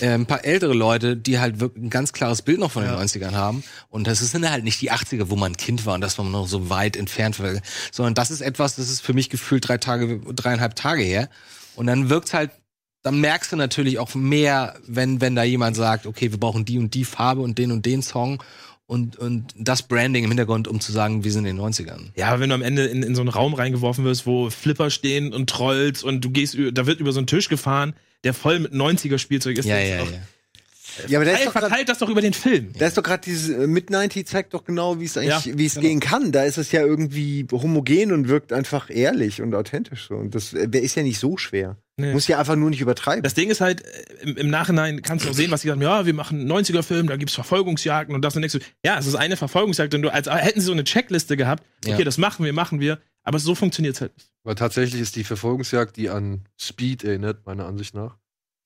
äh, 0.00 0.08
ein 0.08 0.26
paar 0.26 0.44
ältere 0.44 0.74
Leute, 0.74 1.16
die 1.16 1.38
halt 1.38 1.58
wirklich 1.58 1.82
ein 1.82 1.88
ganz 1.88 2.12
klares 2.12 2.42
Bild 2.42 2.58
noch 2.58 2.70
von 2.70 2.82
den 2.82 2.92
90ern 2.92 3.32
haben. 3.32 3.64
Und 3.88 4.06
das 4.06 4.18
sind 4.18 4.50
halt 4.50 4.64
nicht 4.64 4.82
die 4.82 4.92
80er, 4.92 5.30
wo 5.30 5.36
man 5.36 5.52
ein 5.52 5.56
Kind 5.56 5.86
war 5.86 5.94
und 5.94 6.02
das 6.02 6.18
war 6.18 6.26
noch 6.26 6.46
so 6.46 6.68
weit 6.68 6.94
entfernt, 6.98 7.40
sondern 7.90 8.12
das 8.12 8.30
ist 8.30 8.42
etwas, 8.42 8.76
das 8.76 8.90
ist 8.90 9.00
für 9.00 9.14
mich 9.14 9.30
gefühlt 9.30 9.66
drei 9.66 9.78
Tage, 9.78 10.20
dreieinhalb 10.34 10.74
Tage 10.74 11.02
her. 11.02 11.30
Und 11.74 11.86
dann 11.86 12.10
wirkt's 12.10 12.34
halt, 12.34 12.50
dann 13.02 13.20
merkst 13.20 13.52
du 13.52 13.56
natürlich 13.56 13.98
auch 13.98 14.14
mehr, 14.14 14.74
wenn, 14.86 15.20
wenn 15.20 15.34
da 15.34 15.42
jemand 15.42 15.76
sagt, 15.76 16.06
okay, 16.06 16.30
wir 16.30 16.38
brauchen 16.38 16.64
die 16.64 16.78
und 16.78 16.94
die 16.94 17.04
Farbe 17.04 17.40
und 17.40 17.58
den 17.58 17.72
und 17.72 17.84
den 17.86 18.02
Song. 18.02 18.42
Und, 18.86 19.16
und 19.16 19.54
das 19.56 19.82
Branding 19.84 20.24
im 20.24 20.30
Hintergrund, 20.30 20.68
um 20.68 20.78
zu 20.80 20.92
sagen, 20.92 21.24
wir 21.24 21.32
sind 21.32 21.46
in 21.46 21.56
den 21.56 21.64
90ern. 21.64 22.10
Ja, 22.14 22.28
aber 22.28 22.40
wenn 22.40 22.50
du 22.50 22.54
am 22.54 22.62
Ende 22.62 22.84
in, 22.84 23.02
in 23.02 23.14
so 23.14 23.22
einen 23.22 23.30
Raum 23.30 23.54
reingeworfen 23.54 24.04
wirst, 24.04 24.26
wo 24.26 24.50
Flipper 24.50 24.90
stehen 24.90 25.32
und 25.32 25.48
Trolls 25.48 26.02
und 26.02 26.20
du 26.22 26.30
gehst, 26.30 26.56
da 26.72 26.84
wird 26.86 27.00
über 27.00 27.12
so 27.12 27.20
einen 27.20 27.26
Tisch 27.26 27.48
gefahren, 27.48 27.94
der 28.24 28.34
voll 28.34 28.58
mit 28.58 28.72
90er 28.72 29.18
Spielzeug 29.18 29.56
ist. 29.56 29.64
Ja, 29.64 29.78
ja, 29.78 29.96
du 29.98 30.02
auch, 30.02 30.10
ja. 30.10 30.18
Ja, 31.08 31.18
aber 31.18 31.24
da 31.24 31.32
ist 31.32 31.38
Ey, 31.40 31.44
doch 31.46 31.52
grad- 31.54 31.62
verteilt 31.68 31.88
das 31.88 31.98
doch 31.98 32.08
über 32.10 32.20
den 32.20 32.34
Film. 32.34 32.72
Da 32.78 32.86
ist 32.86 32.98
doch 32.98 33.02
gerade 33.02 33.22
dieses 33.24 33.48
äh, 33.48 33.66
Mid-90 33.66 34.26
zeigt 34.26 34.52
doch 34.52 34.64
genau, 34.64 35.00
wie 35.00 35.06
es 35.06 35.16
eigentlich, 35.16 35.46
Ja, 35.46 35.58
wie 35.58 35.64
es 35.64 35.74
genau. 35.74 35.86
gehen 35.86 36.00
kann. 36.00 36.32
Da 36.32 36.42
ist 36.44 36.58
es 36.58 36.70
ja 36.70 36.82
irgendwie 36.84 37.46
homogen 37.50 38.12
und 38.12 38.28
wirkt 38.28 38.52
einfach 38.52 38.90
ehrlich 38.90 39.40
und 39.40 39.54
authentisch 39.54 40.08
so. 40.08 40.16
Und 40.16 40.34
das 40.34 40.52
äh, 40.52 40.68
ist 40.78 40.94
ja 40.96 41.02
nicht 41.02 41.18
so 41.18 41.38
schwer. 41.38 41.78
Nee. 41.98 42.12
Muss 42.14 42.26
ja 42.26 42.38
einfach 42.38 42.56
nur 42.56 42.70
nicht 42.70 42.80
übertreiben. 42.80 43.22
Das 43.22 43.34
Ding 43.34 43.50
ist 43.50 43.60
halt, 43.60 43.84
äh, 43.84 44.04
im, 44.22 44.36
im 44.38 44.48
Nachhinein 44.50 45.02
kannst 45.02 45.26
du 45.26 45.30
auch 45.30 45.34
sehen, 45.34 45.50
was 45.50 45.60
sie 45.60 45.68
sagen, 45.68 45.82
ja, 45.82 46.06
wir 46.06 46.14
machen 46.14 46.40
einen 46.40 46.50
90er-Film, 46.50 47.06
da 47.06 47.16
gibt's 47.16 47.34
Verfolgungsjagden 47.34 48.14
und 48.14 48.22
das 48.22 48.34
und 48.34 48.40
nächstes. 48.40 48.62
Ja, 48.84 48.98
es 48.98 49.06
ist 49.06 49.14
eine 49.14 49.36
Verfolgungsjagd 49.36 49.94
und 49.94 50.02
du, 50.02 50.12
als 50.12 50.26
hätten 50.28 50.60
sie 50.60 50.66
so 50.66 50.72
eine 50.72 50.84
Checkliste 50.84 51.36
gehabt, 51.36 51.62
okay, 51.84 51.98
Ja. 51.98 52.04
das 52.04 52.16
machen 52.16 52.44
wir, 52.46 52.52
machen 52.54 52.80
wir, 52.80 52.98
aber 53.24 53.38
so 53.38 53.54
funktioniert's 53.54 54.00
halt 54.00 54.14
nicht. 54.16 54.30
Aber 54.42 54.56
tatsächlich 54.56 55.02
ist 55.02 55.16
die 55.16 55.24
Verfolgungsjagd, 55.24 55.96
die 55.96 56.08
an 56.08 56.46
Speed 56.58 57.04
erinnert, 57.04 57.44
meiner 57.44 57.66
Ansicht 57.66 57.94
nach. 57.94 58.16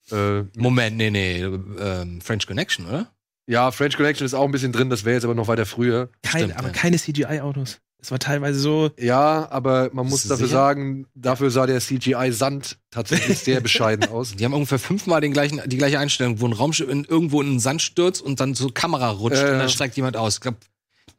Äh, 0.09 0.43
Moment, 0.55 0.95
nee, 0.95 1.09
nee, 1.11 1.41
ähm, 1.41 2.21
French 2.21 2.47
Connection, 2.47 2.85
oder? 2.85 3.11
ja, 3.49 3.71
French 3.71 3.97
Connection 3.97 4.25
ist 4.25 4.33
auch 4.33 4.45
ein 4.45 4.51
bisschen 4.51 4.71
drin, 4.71 4.89
das 4.89 5.03
wäre 5.03 5.15
jetzt 5.15 5.23
aber 5.25 5.35
noch 5.35 5.47
weiter 5.49 5.65
früher. 5.65 6.09
Keine, 6.23 6.45
Stimmt, 6.45 6.59
aber 6.59 6.67
ja. 6.69 6.73
keine 6.73 6.97
CGI-Autos. 6.97 7.79
Es 7.99 8.11
war 8.11 8.19
teilweise 8.19 8.59
so, 8.59 8.91
Ja, 8.99 9.49
aber 9.51 9.89
man 9.91 10.07
muss 10.07 10.27
dafür 10.27 10.47
sagen, 10.47 11.07
dafür 11.15 11.49
sah 11.49 11.65
der 11.65 11.79
CGI-Sand 11.81 12.77
tatsächlich 12.91 13.39
sehr 13.39 13.59
bescheiden 13.61 14.09
aus. 14.09 14.35
Die 14.35 14.45
haben 14.45 14.53
ungefähr 14.53 14.79
fünfmal 14.79 15.19
den 15.21 15.33
gleichen, 15.33 15.61
die 15.65 15.77
gleiche 15.77 15.99
Einstellung, 15.99 16.39
wo 16.39 16.45
ein 16.47 16.53
Raumschiff 16.53 16.89
in, 16.89 17.05
irgendwo 17.05 17.41
in 17.41 17.49
den 17.53 17.59
Sand 17.59 17.81
stürzt 17.81 18.21
und 18.21 18.39
dann 18.39 18.53
so 18.53 18.69
Kamera 18.69 19.09
rutscht 19.09 19.41
Äh. 19.41 19.51
und 19.53 19.59
dann 19.59 19.69
steigt 19.69 19.95
jemand 19.97 20.15
aus. 20.15 20.35
Ich 20.35 20.41
glaub, 20.41 20.55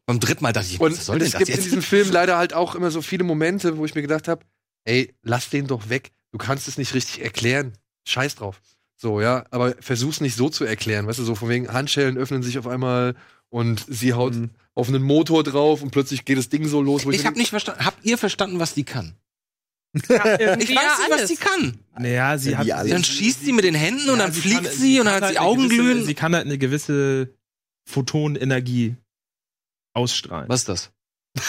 beim 0.07 0.21
dritten 0.21 0.43
Mal 0.45 0.53
dachte 0.53 0.69
ich, 0.71 0.81
Und 0.81 0.93
was 0.97 1.07
soll 1.07 1.19
denn 1.19 1.27
es 1.27 1.33
das 1.33 1.39
gibt 1.41 1.49
in 1.51 1.55
jetzt? 1.57 1.65
diesem 1.67 1.83
Film 1.83 2.11
leider 2.13 2.39
halt 2.39 2.55
auch 2.55 2.75
immer 2.75 2.91
so 2.91 3.03
viele 3.03 3.25
Momente, 3.25 3.77
wo 3.77 3.85
ich 3.85 3.95
mir 3.95 4.03
gedacht 4.03 4.29
habe, 4.29 4.43
ey, 4.85 5.13
lass 5.23 5.51
den 5.51 5.67
doch 5.67 5.89
weg. 5.91 6.13
Du 6.33 6.39
kannst 6.39 6.69
es 6.69 6.79
nicht 6.79 6.95
richtig 6.95 7.23
erklären. 7.23 7.73
Scheiß 8.07 8.37
drauf. 8.37 8.61
So, 8.97 9.21
ja, 9.21 9.45
aber 9.51 9.75
versuch's 9.81 10.21
nicht 10.21 10.35
so 10.37 10.49
zu 10.49 10.65
erklären. 10.65 11.07
Weißt 11.07 11.19
du, 11.19 11.25
so 11.25 11.35
von 11.35 11.49
wegen 11.49 11.73
Handschellen 11.73 12.17
öffnen 12.17 12.43
sich 12.43 12.59
auf 12.59 12.67
einmal 12.67 13.15
und 13.51 13.85
sie 13.89 14.13
haut 14.15 14.35
auf 14.75 14.89
einen 14.89 15.03
Motor 15.03 15.43
drauf 15.43 15.83
und 15.83 15.91
plötzlich 15.91 16.25
geht 16.25 16.39
das 16.39 16.49
Ding 16.49 16.67
so 16.67 16.81
los. 16.83 17.05
wo 17.05 17.11
Ich 17.11 17.19
mir 17.19 17.25
habe 17.25 17.39
nicht 17.39 17.51
verstanden. 17.51 17.85
Habt 17.85 18.05
ihr 18.05 18.19
verstanden, 18.19 18.59
was 18.59 18.75
die 18.75 18.85
kann? 18.85 19.15
ja, 20.09 20.15
Ich 20.15 20.29
weiß 20.29 20.39
ja, 20.41 20.57
nicht, 20.57 20.77
was 20.77 21.13
alles. 21.13 21.31
die 21.31 21.37
kann. 21.37 21.79
naja, 21.99 22.37
sie 22.39 22.51
Ja, 22.53 22.59
hat. 22.59 22.91
Dann 22.91 23.03
schießt 23.03 23.45
sie 23.45 23.53
mit 23.53 23.65
den 23.65 23.75
Händen 23.75 24.09
und 24.11 24.19
Ja, 24.19 24.25
dann 24.27 24.33
sie 24.33 24.41
fliegt 24.43 24.65
kann- 24.65 24.73
sie 24.73 25.01
und 25.01 25.07
dann 25.07 25.15
hat 25.15 25.23
sie 25.23 25.27
halt 25.29 25.39
eine 25.39 25.47
Augen 25.47 25.63
gewisse, 25.69 25.75
glühen. 25.83 26.05
Sie 26.05 26.15
kann 26.15 26.35
halt 26.35 26.45
eine 26.47 26.59
gewisse 26.59 27.35
Photonenergie 27.89 28.97
ausstrahlen. 29.95 30.49
Was 30.49 30.61
ist 30.61 30.69
das? 30.69 30.91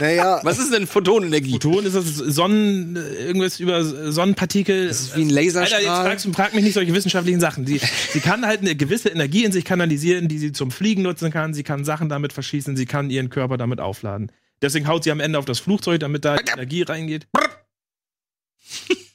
Naja, 0.00 0.40
Was 0.44 0.58
ist 0.58 0.72
denn 0.72 0.86
Photonenergie? 0.86 1.52
Photon 1.52 1.86
ist 1.86 1.94
das 1.94 2.16
Sonnen, 2.16 2.96
irgendwas 2.96 3.60
über 3.60 3.84
Sonnenpartikel. 3.84 4.88
Das 4.88 5.00
ist 5.00 5.16
wie 5.16 5.22
ein 5.22 5.30
Laserstrahl. 5.30 5.86
Alter, 5.86 6.10
jetzt 6.10 6.22
fragst, 6.24 6.36
frag 6.36 6.54
mich 6.54 6.64
nicht 6.64 6.74
solche 6.74 6.92
wissenschaftlichen 6.94 7.40
Sachen. 7.40 7.66
Sie, 7.66 7.80
sie 8.12 8.20
kann 8.20 8.46
halt 8.46 8.60
eine 8.60 8.76
gewisse 8.76 9.08
Energie 9.08 9.44
in 9.44 9.52
sich 9.52 9.64
kanalisieren, 9.64 10.28
die 10.28 10.38
sie 10.38 10.52
zum 10.52 10.70
Fliegen 10.70 11.02
nutzen 11.02 11.30
kann. 11.30 11.54
Sie 11.54 11.62
kann 11.62 11.84
Sachen 11.84 12.08
damit 12.08 12.32
verschießen. 12.32 12.76
Sie 12.76 12.86
kann 12.86 13.10
ihren 13.10 13.30
Körper 13.30 13.56
damit 13.56 13.80
aufladen. 13.80 14.30
Deswegen 14.62 14.88
haut 14.88 15.04
sie 15.04 15.10
am 15.10 15.20
Ende 15.20 15.38
auf 15.38 15.44
das 15.44 15.58
Flugzeug, 15.58 16.00
damit 16.00 16.24
da 16.24 16.36
Energie 16.36 16.82
reingeht. 16.82 17.26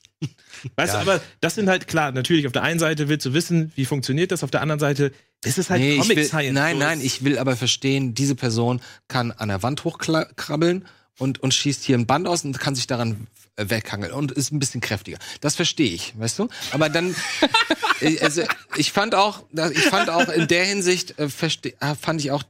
Weißt 0.75 0.93
du, 0.93 0.97
aber 0.99 1.21
das 1.39 1.55
sind 1.55 1.69
halt 1.69 1.87
klar, 1.87 2.11
natürlich 2.11 2.45
auf 2.47 2.53
der 2.53 2.63
einen 2.63 2.79
Seite 2.79 3.09
willst 3.09 3.25
du 3.25 3.33
wissen, 3.33 3.71
wie 3.75 3.85
funktioniert 3.85 4.31
das, 4.31 4.43
auf 4.43 4.51
der 4.51 4.61
anderen 4.61 4.79
Seite 4.79 5.11
ist 5.43 5.57
es 5.57 5.69
halt 5.69 5.81
Nee, 5.81 5.97
Comic 5.97 6.17
will, 6.17 6.25
Science. 6.25 6.53
nein, 6.53 6.77
nein, 6.77 7.01
ich 7.01 7.23
will 7.23 7.37
aber 7.39 7.55
verstehen, 7.55 8.13
diese 8.13 8.35
Person 8.35 8.81
kann 9.07 9.31
an 9.31 9.49
der 9.49 9.63
Wand 9.63 9.83
hochkrabbeln 9.83 10.85
und, 11.17 11.41
und 11.41 11.53
schießt 11.53 11.83
hier 11.83 11.97
ein 11.97 12.05
Band 12.05 12.27
aus 12.27 12.43
und 12.45 12.59
kann 12.59 12.75
sich 12.75 12.87
daran 12.87 13.27
weghangeln 13.57 14.11
und 14.11 14.31
ist 14.31 14.51
ein 14.51 14.59
bisschen 14.59 14.81
kräftiger. 14.81 15.17
Das 15.41 15.55
verstehe 15.55 15.91
ich, 15.91 16.17
weißt 16.17 16.39
du? 16.39 16.47
Aber 16.71 16.89
dann, 16.89 17.15
äh, 18.01 18.19
also 18.19 18.43
ich 18.77 18.91
fand 18.91 19.15
auch, 19.15 19.43
ich 19.73 19.81
fand 19.83 20.09
auch 20.09 20.29
in 20.29 20.47
der 20.47 20.65
Hinsicht, 20.65 21.19
äh, 21.19 21.25
äh, 21.25 21.95
fand 21.95 22.21
ich 22.21 22.31
auch 22.31 22.43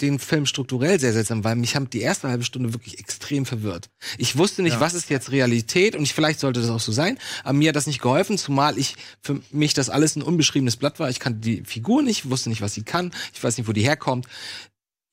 den 0.00 0.18
Film 0.18 0.46
strukturell 0.46 0.98
sehr 0.98 1.12
seltsam, 1.12 1.44
weil 1.44 1.56
mich 1.56 1.76
haben 1.76 1.90
die 1.90 2.00
erste 2.00 2.28
halbe 2.28 2.44
Stunde 2.44 2.72
wirklich 2.72 2.98
extrem 2.98 3.46
verwirrt. 3.46 3.90
Ich 4.18 4.36
wusste 4.36 4.62
nicht, 4.62 4.80
was 4.80 4.94
ist 4.94 5.10
jetzt 5.10 5.30
Realität 5.30 5.96
und 5.96 6.02
ich, 6.02 6.14
vielleicht 6.14 6.40
sollte 6.40 6.60
das 6.60 6.70
auch 6.70 6.80
so 6.80 6.92
sein, 6.92 7.18
aber 7.42 7.54
mir 7.54 7.68
hat 7.68 7.76
das 7.76 7.86
nicht 7.86 8.00
geholfen, 8.00 8.38
zumal 8.38 8.78
ich 8.78 8.96
für 9.20 9.40
mich 9.50 9.74
das 9.74 9.90
alles 9.90 10.16
ein 10.16 10.22
unbeschriebenes 10.22 10.76
Blatt 10.76 10.98
war. 10.98 11.10
Ich 11.10 11.20
kannte 11.20 11.40
die 11.40 11.62
Figur 11.64 12.02
nicht, 12.02 12.30
wusste 12.30 12.48
nicht, 12.48 12.60
was 12.60 12.74
sie 12.74 12.82
kann, 12.82 13.12
ich 13.32 13.42
weiß 13.42 13.56
nicht, 13.58 13.68
wo 13.68 13.72
die 13.72 13.82
herkommt. 13.82 14.26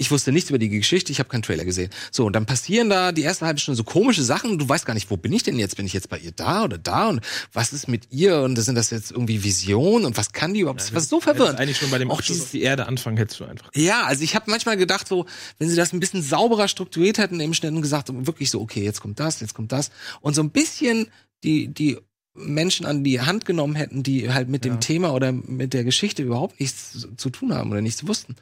Ich 0.01 0.09
wusste 0.09 0.31
nichts 0.31 0.49
über 0.49 0.57
die 0.57 0.69
Geschichte, 0.69 1.11
ich 1.11 1.19
habe 1.19 1.29
keinen 1.29 1.43
Trailer 1.43 1.63
gesehen. 1.63 1.91
So, 2.11 2.25
und 2.25 2.33
dann 2.35 2.47
passieren 2.47 2.89
da 2.89 3.11
die 3.11 3.21
erste 3.21 3.45
halbe 3.45 3.59
Stunde 3.59 3.77
so 3.77 3.83
komische 3.83 4.23
Sachen 4.23 4.49
und 4.49 4.57
du 4.57 4.67
weißt 4.67 4.83
gar 4.83 4.95
nicht, 4.95 5.11
wo 5.11 5.15
bin 5.15 5.31
ich 5.31 5.43
denn 5.43 5.59
jetzt? 5.59 5.77
Bin 5.77 5.85
ich 5.85 5.93
jetzt 5.93 6.09
bei 6.09 6.17
ihr 6.17 6.31
da 6.31 6.63
oder 6.63 6.79
da? 6.79 7.07
Und 7.09 7.21
was 7.53 7.71
ist 7.71 7.87
mit 7.87 8.07
ihr? 8.09 8.39
Und 8.41 8.55
sind 8.55 8.73
das 8.73 8.89
jetzt 8.89 9.11
irgendwie 9.11 9.43
Visionen? 9.43 10.05
Und 10.05 10.17
was 10.17 10.31
kann 10.33 10.55
die 10.55 10.61
überhaupt? 10.61 10.81
Das 10.81 10.91
war 10.91 11.01
so 11.01 11.21
verwirrend. 11.21 11.59
Eigentlich 11.59 11.77
schon 11.77 11.91
bei 11.91 11.99
dem 11.99 12.09
Auch 12.09 12.19
dieses- 12.19 12.49
die 12.49 12.63
Erde 12.63 12.87
anfangen 12.87 13.17
hättest 13.17 13.39
du 13.41 13.45
einfach. 13.45 13.69
Ja, 13.75 14.03
also 14.05 14.23
ich 14.23 14.33
habe 14.33 14.49
manchmal 14.49 14.75
gedacht, 14.75 15.07
so, 15.07 15.27
wenn 15.59 15.69
sie 15.69 15.75
das 15.75 15.93
ein 15.93 15.99
bisschen 15.99 16.23
sauberer 16.23 16.67
strukturiert 16.67 17.19
hätten 17.19 17.39
im 17.39 17.53
Schnitt 17.53 17.71
und 17.71 17.83
gesagt, 17.83 18.09
wirklich 18.25 18.49
so, 18.49 18.59
okay, 18.59 18.83
jetzt 18.83 19.01
kommt 19.01 19.19
das, 19.19 19.39
jetzt 19.39 19.53
kommt 19.53 19.71
das. 19.71 19.91
Und 20.21 20.33
so 20.33 20.41
ein 20.41 20.49
bisschen 20.49 21.09
die, 21.43 21.67
die 21.67 21.99
Menschen 22.33 22.85
an 22.85 23.03
die 23.03 23.19
Hand 23.21 23.45
genommen 23.45 23.75
hätten, 23.75 24.03
die 24.03 24.31
halt 24.33 24.47
mit 24.49 24.65
Ja. 24.65 24.71
dem 24.73 24.79
Thema 24.79 25.13
oder 25.13 25.31
mit 25.31 25.73
der 25.73 25.83
Geschichte 25.83 26.23
überhaupt 26.23 26.59
nichts 26.59 27.07
zu- 27.17 27.29
tun 27.29 27.53
haben 27.53 27.71
oder 27.71 27.81
nichts 27.81 28.07
wussten, 28.07 28.35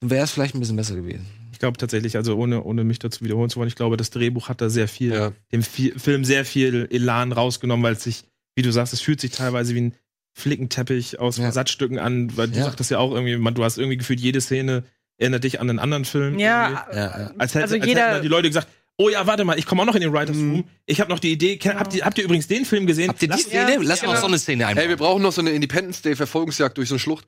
wäre 0.00 0.24
es 0.24 0.30
vielleicht 0.30 0.54
ein 0.54 0.60
bisschen 0.60 0.76
besser 0.76 0.94
gewesen. 0.94 1.26
Ich 1.52 1.58
glaube 1.58 1.76
tatsächlich, 1.76 2.16
also 2.16 2.36
ohne, 2.36 2.62
ohne 2.62 2.84
mich 2.84 2.98
dazu 3.00 3.24
wiederholen 3.24 3.50
zu 3.50 3.58
wollen, 3.58 3.68
ich 3.68 3.74
glaube, 3.74 3.96
das 3.96 4.10
Drehbuch 4.10 4.48
hat 4.48 4.60
da 4.60 4.70
sehr 4.70 4.88
viel, 4.88 5.12
Ja. 5.12 5.32
dem 5.52 5.62
Fi- 5.62 5.92
Film 5.96 6.24
sehr 6.24 6.44
viel 6.44 6.88
Elan 6.90 7.32
rausgenommen, 7.32 7.82
weil 7.84 7.94
es 7.94 8.02
sich, 8.04 8.24
wie 8.56 8.62
du 8.62 8.72
sagst, 8.72 8.92
es 8.92 9.00
fühlt 9.00 9.20
sich 9.20 9.32
teilweise 9.32 9.74
wie 9.74 9.80
ein 9.82 9.94
Flickenteppich 10.34 11.18
aus 11.18 11.36
Ja. 11.36 11.44
Versatzstücken 11.44 11.98
an, 11.98 12.34
weil 12.36 12.48
du 12.48 12.58
Ja. 12.58 12.64
sagtest 12.64 12.90
ja 12.90 12.98
auch 12.98 13.12
irgendwie, 13.12 13.36
man, 13.36 13.54
du 13.54 13.64
hast 13.64 13.76
irgendwie 13.76 13.96
gefühlt, 13.96 14.20
jede 14.20 14.40
Szene 14.40 14.84
erinnert 15.18 15.42
dich 15.44 15.60
an 15.60 15.68
einen 15.68 15.80
anderen 15.80 16.04
Film. 16.04 16.38
Ja. 16.38 16.86
Ja, 16.92 16.96
ja. 16.96 17.30
Als, 17.38 17.54
hätte, 17.54 17.64
Also 17.64 17.74
als 17.76 17.86
jeder- 17.86 18.12
hätten 18.12 18.22
die 18.22 18.28
Leute 18.28 18.48
gesagt, 18.48 18.68
oh 18.98 19.08
ja, 19.08 19.26
warte 19.26 19.44
mal, 19.44 19.58
ich 19.58 19.64
komme 19.66 19.80
auch 19.82 19.86
noch 19.86 19.94
in 19.94 20.00
den 20.02 20.12
Writers 20.12 20.36
Room. 20.36 20.64
Ich 20.86 21.00
habe 21.00 21.10
noch 21.10 21.18
die 21.18 21.32
Idee, 21.32 21.56
kennt, 21.56 21.78
habt, 21.78 21.94
ihr, 21.94 22.04
habt 22.04 22.18
ihr 22.18 22.24
übrigens 22.24 22.46
den 22.48 22.64
Film 22.64 22.86
gesehen? 22.86 23.08
Habt 23.08 23.22
ihr 23.22 23.28
die 23.28 23.32
Lass- 23.32 23.42
Szene? 23.42 23.72
Ja, 23.74 23.78
Lass 23.82 24.02
mal 24.02 24.08
genau. 24.08 24.20
so 24.20 24.26
eine 24.26 24.38
Szene 24.38 24.66
einbauen. 24.66 24.80
Hey, 24.82 24.88
wir 24.88 24.96
brauchen 24.96 25.22
noch 25.22 25.32
so 25.32 25.40
eine 25.40 25.50
Independence 25.50 26.02
Day 26.02 26.14
Verfolgungsjagd 26.16 26.76
durch 26.76 26.88
so 26.88 26.94
eine 26.96 26.98
Schlucht. 27.00 27.26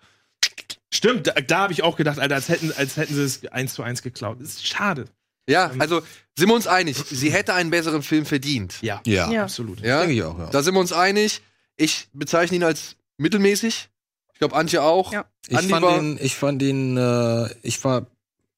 Stimmt, 0.93 1.29
da, 1.29 1.33
da 1.33 1.59
habe 1.61 1.73
ich 1.73 1.83
auch 1.83 1.97
gedacht, 1.97 2.19
Alter, 2.19 2.35
als 2.35 2.49
hätten, 2.49 2.73
als 2.77 2.97
hätten 2.97 3.15
sie 3.15 3.23
es 3.23 3.47
eins 3.53 3.75
zu 3.75 3.83
eins 3.83 4.03
geklaut. 4.03 4.39
Das 4.41 4.49
ist 4.51 4.67
schade. 4.67 5.07
Ja, 5.49 5.71
also 5.79 6.01
sind 6.37 6.49
wir 6.49 6.55
uns 6.55 6.67
einig, 6.67 6.97
sie 6.97 7.33
hätte 7.33 7.55
einen 7.55 7.71
besseren 7.71 8.03
Film 8.03 8.25
verdient. 8.27 8.75
Ja, 8.83 9.01
Ja, 9.07 9.31
Ja. 9.31 9.43
absolut. 9.45 9.81
Ja, 9.81 10.01
denke 10.01 10.15
ich 10.15 10.23
auch, 10.23 10.39
ja. 10.39 10.51
da 10.51 10.63
sind 10.63 10.75
wir 10.75 10.81
uns 10.81 10.93
einig. 10.93 11.41
Ich 11.77 12.09
bezeichne 12.13 12.57
ihn 12.57 12.65
als 12.65 12.97
mittelmäßig. 13.19 13.89
Ich 14.33 14.39
glaube, 14.39 14.55
Antje 14.57 14.83
auch. 14.83 15.13
Ja. 15.13 15.27
Ich 15.49 15.57
Andi 15.57 15.71
fand 15.71 15.83
war- 15.85 15.99
ihn, 15.99 16.19
ich 16.21 16.35
fand 16.37 16.63
ihn, 16.63 16.97
äh, 16.97 17.49
ich 17.63 17.83
war 17.85 18.07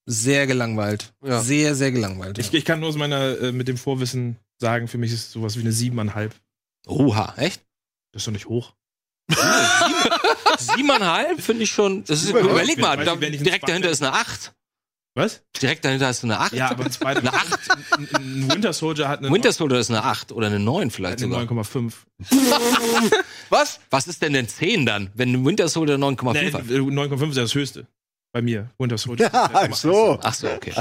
sehr 0.06 0.46
gelangweilt. 0.46 1.12
Ja. 1.24 1.40
Sehr, 1.40 1.74
sehr 1.74 1.92
gelangweilt. 1.92 2.38
Ich, 2.38 2.52
ich 2.52 2.64
kann 2.64 2.80
nur 2.80 2.88
aus 2.88 2.96
meiner, 2.96 3.40
äh, 3.40 3.52
mit 3.52 3.68
dem 3.68 3.76
Vorwissen 3.76 4.36
sagen, 4.58 4.88
für 4.88 4.98
mich 4.98 5.12
ist 5.12 5.26
es 5.26 5.32
sowas 5.32 5.56
wie 5.56 5.60
eine 5.60 5.72
siebeneinhalb. 5.72 6.34
Oha, 6.86 7.34
echt? 7.36 7.62
Das 8.12 8.22
ist 8.22 8.26
doch 8.26 8.32
nicht 8.32 8.46
hoch. 8.46 8.74
Siebeneinhalb 10.58 11.40
finde 11.40 11.64
ich 11.64 11.70
schon. 11.70 12.04
Das 12.04 12.22
ist, 12.22 12.30
überleg 12.30 12.78
mal, 12.78 13.02
da, 13.04 13.16
direkt 13.16 13.68
dahinter 13.68 13.90
ist 13.90 14.02
eine 14.02 14.12
Acht. 14.12 14.54
Was? 15.14 15.42
Direkt 15.60 15.84
dahinter 15.84 16.08
ist 16.08 16.24
eine 16.24 16.38
Acht. 16.38 16.52
Ja, 16.54 16.70
aber 16.70 16.84
ein 16.84 17.16
Eine 17.18 17.32
Acht. 17.34 17.58
ein, 17.90 18.08
ein 18.14 18.50
Winter 18.50 18.72
Soldier 18.72 19.08
hat 19.08 19.18
eine, 19.18 19.30
Winter 19.30 19.52
Soldier 19.52 19.78
ist 19.78 19.90
eine 19.90 20.04
Acht 20.04 20.32
oder 20.32 20.46
eine 20.46 20.58
Neun 20.58 20.90
vielleicht 20.90 21.22
eine 21.22 21.34
sogar. 21.34 21.64
9,5. 21.64 21.92
Was? 23.50 23.80
Was 23.90 24.06
ist 24.06 24.22
denn 24.22 24.32
denn 24.32 24.48
10 24.48 24.86
dann, 24.86 25.10
wenn 25.14 25.32
ein 25.34 25.44
Winter 25.44 25.68
Soldier 25.68 25.96
9,5 25.96 26.32
Nee, 26.32 26.52
hat? 26.52 26.62
äh, 26.62 26.78
9,5 26.78 27.30
ist 27.30 27.36
ja 27.36 27.42
das 27.42 27.54
höchste. 27.54 27.86
Bei 28.32 28.40
mir. 28.42 28.70
Winter 28.78 28.96
Soldier. 28.98 29.28
Ach 29.32 29.74
so. 29.74 30.18
Ach 30.22 30.32
so, 30.34 30.48
okay. 30.50 30.72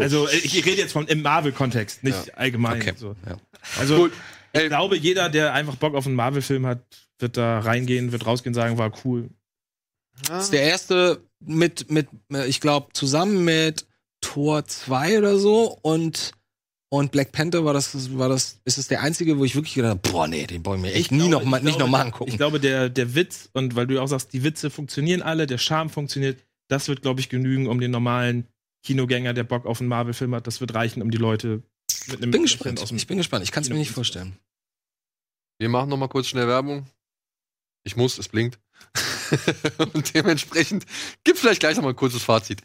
Also 0.00 0.28
äh, 0.28 0.36
ich 0.36 0.54
rede 0.66 0.82
jetzt 0.82 0.92
vom 0.92 1.06
im 1.06 1.22
Marvel-Kontext, 1.22 2.04
nicht 2.04 2.36
allgemein. 2.36 2.80
Okay. 2.80 2.92
So. 2.96 3.16
Ja. 3.26 3.38
Also 3.78 3.96
Gut. 3.96 4.12
ich 4.52 4.60
Ey. 4.60 4.68
glaube, 4.68 4.96
jeder, 4.98 5.30
der 5.30 5.54
einfach 5.54 5.76
Bock 5.76 5.94
auf 5.94 6.06
einen 6.06 6.14
Marvel-Film 6.16 6.66
hat, 6.66 6.80
wird 7.18 7.36
da 7.38 7.60
reingehen, 7.60 8.12
wird 8.12 8.26
rausgehen, 8.26 8.52
sagen, 8.54 8.76
war 8.76 8.92
cool. 9.04 9.30
Das 10.28 10.44
ist 10.44 10.52
der 10.52 10.62
erste 10.62 11.22
mit, 11.42 11.90
mit 11.90 12.08
ich 12.46 12.60
glaube, 12.60 12.88
zusammen 12.92 13.44
mit 13.44 13.86
Tor 14.20 14.66
2 14.66 15.18
oder 15.18 15.38
so 15.38 15.78
und, 15.80 16.32
und 16.90 17.12
Black 17.12 17.32
Panther 17.32 17.64
war 17.64 17.72
das, 17.72 18.18
war 18.18 18.28
das, 18.28 18.60
ist 18.66 18.76
es 18.76 18.88
der 18.88 19.00
einzige, 19.00 19.38
wo 19.38 19.44
ich 19.46 19.54
wirklich 19.54 19.72
gedacht 19.74 19.90
habe, 19.92 20.00
boah, 20.12 20.28
nee, 20.28 20.46
den 20.46 20.66
wollen 20.66 20.82
wir 20.82 20.94
echt 20.94 21.10
nie 21.12 21.28
glaube- 21.28 21.30
noch 21.30 21.44
mal, 21.44 21.56
ich 21.58 21.62
nicht 21.64 21.76
glaube, 21.78 21.90
noch 21.90 21.98
mal 21.98 21.98
der- 22.04 22.06
angucken. 22.12 22.30
Ich 22.30 22.36
glaube, 22.36 22.60
der, 22.60 22.90
der 22.90 23.14
Witz, 23.14 23.48
und 23.54 23.74
weil 23.76 23.86
du 23.86 23.98
auch 24.02 24.08
sagst, 24.08 24.34
die 24.34 24.42
Witze 24.44 24.68
funktionieren 24.68 25.22
alle, 25.22 25.46
der 25.46 25.56
Charme 25.56 25.88
funktioniert, 25.88 26.38
das 26.70 26.88
wird, 26.88 27.02
glaube 27.02 27.20
ich, 27.20 27.28
genügen, 27.28 27.66
um 27.66 27.80
den 27.80 27.90
normalen 27.90 28.46
Kinogänger, 28.84 29.34
der 29.34 29.44
Bock 29.44 29.66
auf 29.66 29.80
einen 29.80 29.88
Marvel-Film 29.88 30.34
hat, 30.34 30.46
das 30.46 30.60
wird 30.60 30.74
reichen, 30.74 31.02
um 31.02 31.10
die 31.10 31.18
Leute 31.18 31.62
mit 32.06 32.18
einem 32.18 32.30
ich 32.30 32.30
bin 32.30 32.42
gespannt. 32.42 32.80
aus 32.80 32.88
dem 32.88 32.96
Ich 32.96 33.06
bin 33.06 33.18
gespannt. 33.18 33.44
Ich 33.44 33.52
kann 33.52 33.62
es 33.62 33.68
mir 33.68 33.76
nicht 33.76 33.90
vorstellen. 33.90 34.38
Wir 35.58 35.68
machen 35.68 35.90
noch 35.90 35.96
mal 35.96 36.08
kurz 36.08 36.28
schnell 36.28 36.48
Werbung. 36.48 36.86
Ich 37.84 37.96
muss, 37.96 38.18
es 38.18 38.28
blinkt. 38.28 38.58
Und 39.92 40.14
dementsprechend 40.14 40.86
gibt 41.24 41.38
vielleicht 41.38 41.60
gleich 41.60 41.76
noch 41.76 41.82
mal 41.82 41.90
ein 41.90 41.96
kurzes 41.96 42.22
Fazit. 42.22 42.62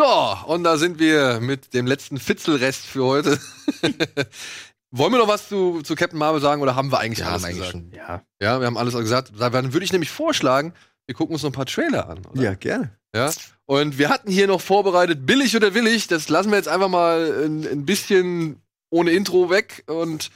So, 0.00 0.36
und 0.46 0.64
da 0.64 0.78
sind 0.78 0.98
wir 0.98 1.40
mit 1.40 1.74
dem 1.74 1.86
letzten 1.86 2.18
Fitzelrest 2.18 2.86
für 2.86 3.04
heute. 3.04 3.38
Wollen 4.90 5.12
wir 5.12 5.18
noch 5.18 5.28
was 5.28 5.50
zu, 5.50 5.82
zu 5.82 5.94
Captain 5.94 6.18
Marvel 6.18 6.40
sagen 6.40 6.62
oder 6.62 6.74
haben 6.74 6.90
wir 6.90 7.00
eigentlich 7.00 7.18
Ja, 7.18 7.26
alles 7.26 7.42
haben 7.42 7.50
eigentlich 7.50 7.58
gesagt? 7.72 7.72
schon. 7.72 7.92
Ja. 7.92 8.22
Ja, 8.40 8.60
wir 8.60 8.66
haben 8.66 8.78
alles 8.78 8.94
gesagt. 8.94 9.32
Dann 9.38 9.74
würde 9.74 9.84
ich 9.84 9.92
nämlich 9.92 10.10
vorschlagen, 10.10 10.72
wir 11.04 11.14
gucken 11.14 11.34
uns 11.34 11.42
noch 11.42 11.50
ein 11.50 11.52
paar 11.54 11.66
Trailer 11.66 12.08
an. 12.08 12.24
Oder? 12.32 12.42
Ja, 12.42 12.54
gerne. 12.54 12.96
Ja. 13.14 13.30
Und 13.66 13.98
wir 13.98 14.08
hatten 14.08 14.30
hier 14.30 14.46
noch 14.46 14.62
vorbereitet, 14.62 15.26
billig 15.26 15.54
oder 15.54 15.74
willig. 15.74 16.06
Das 16.06 16.30
lassen 16.30 16.48
wir 16.50 16.56
jetzt 16.56 16.68
einfach 16.68 16.88
mal 16.88 17.44
ein, 17.44 17.66
ein 17.66 17.84
bisschen 17.84 18.62
ohne 18.88 19.10
Intro 19.10 19.50
weg 19.50 19.84
und 19.86 20.30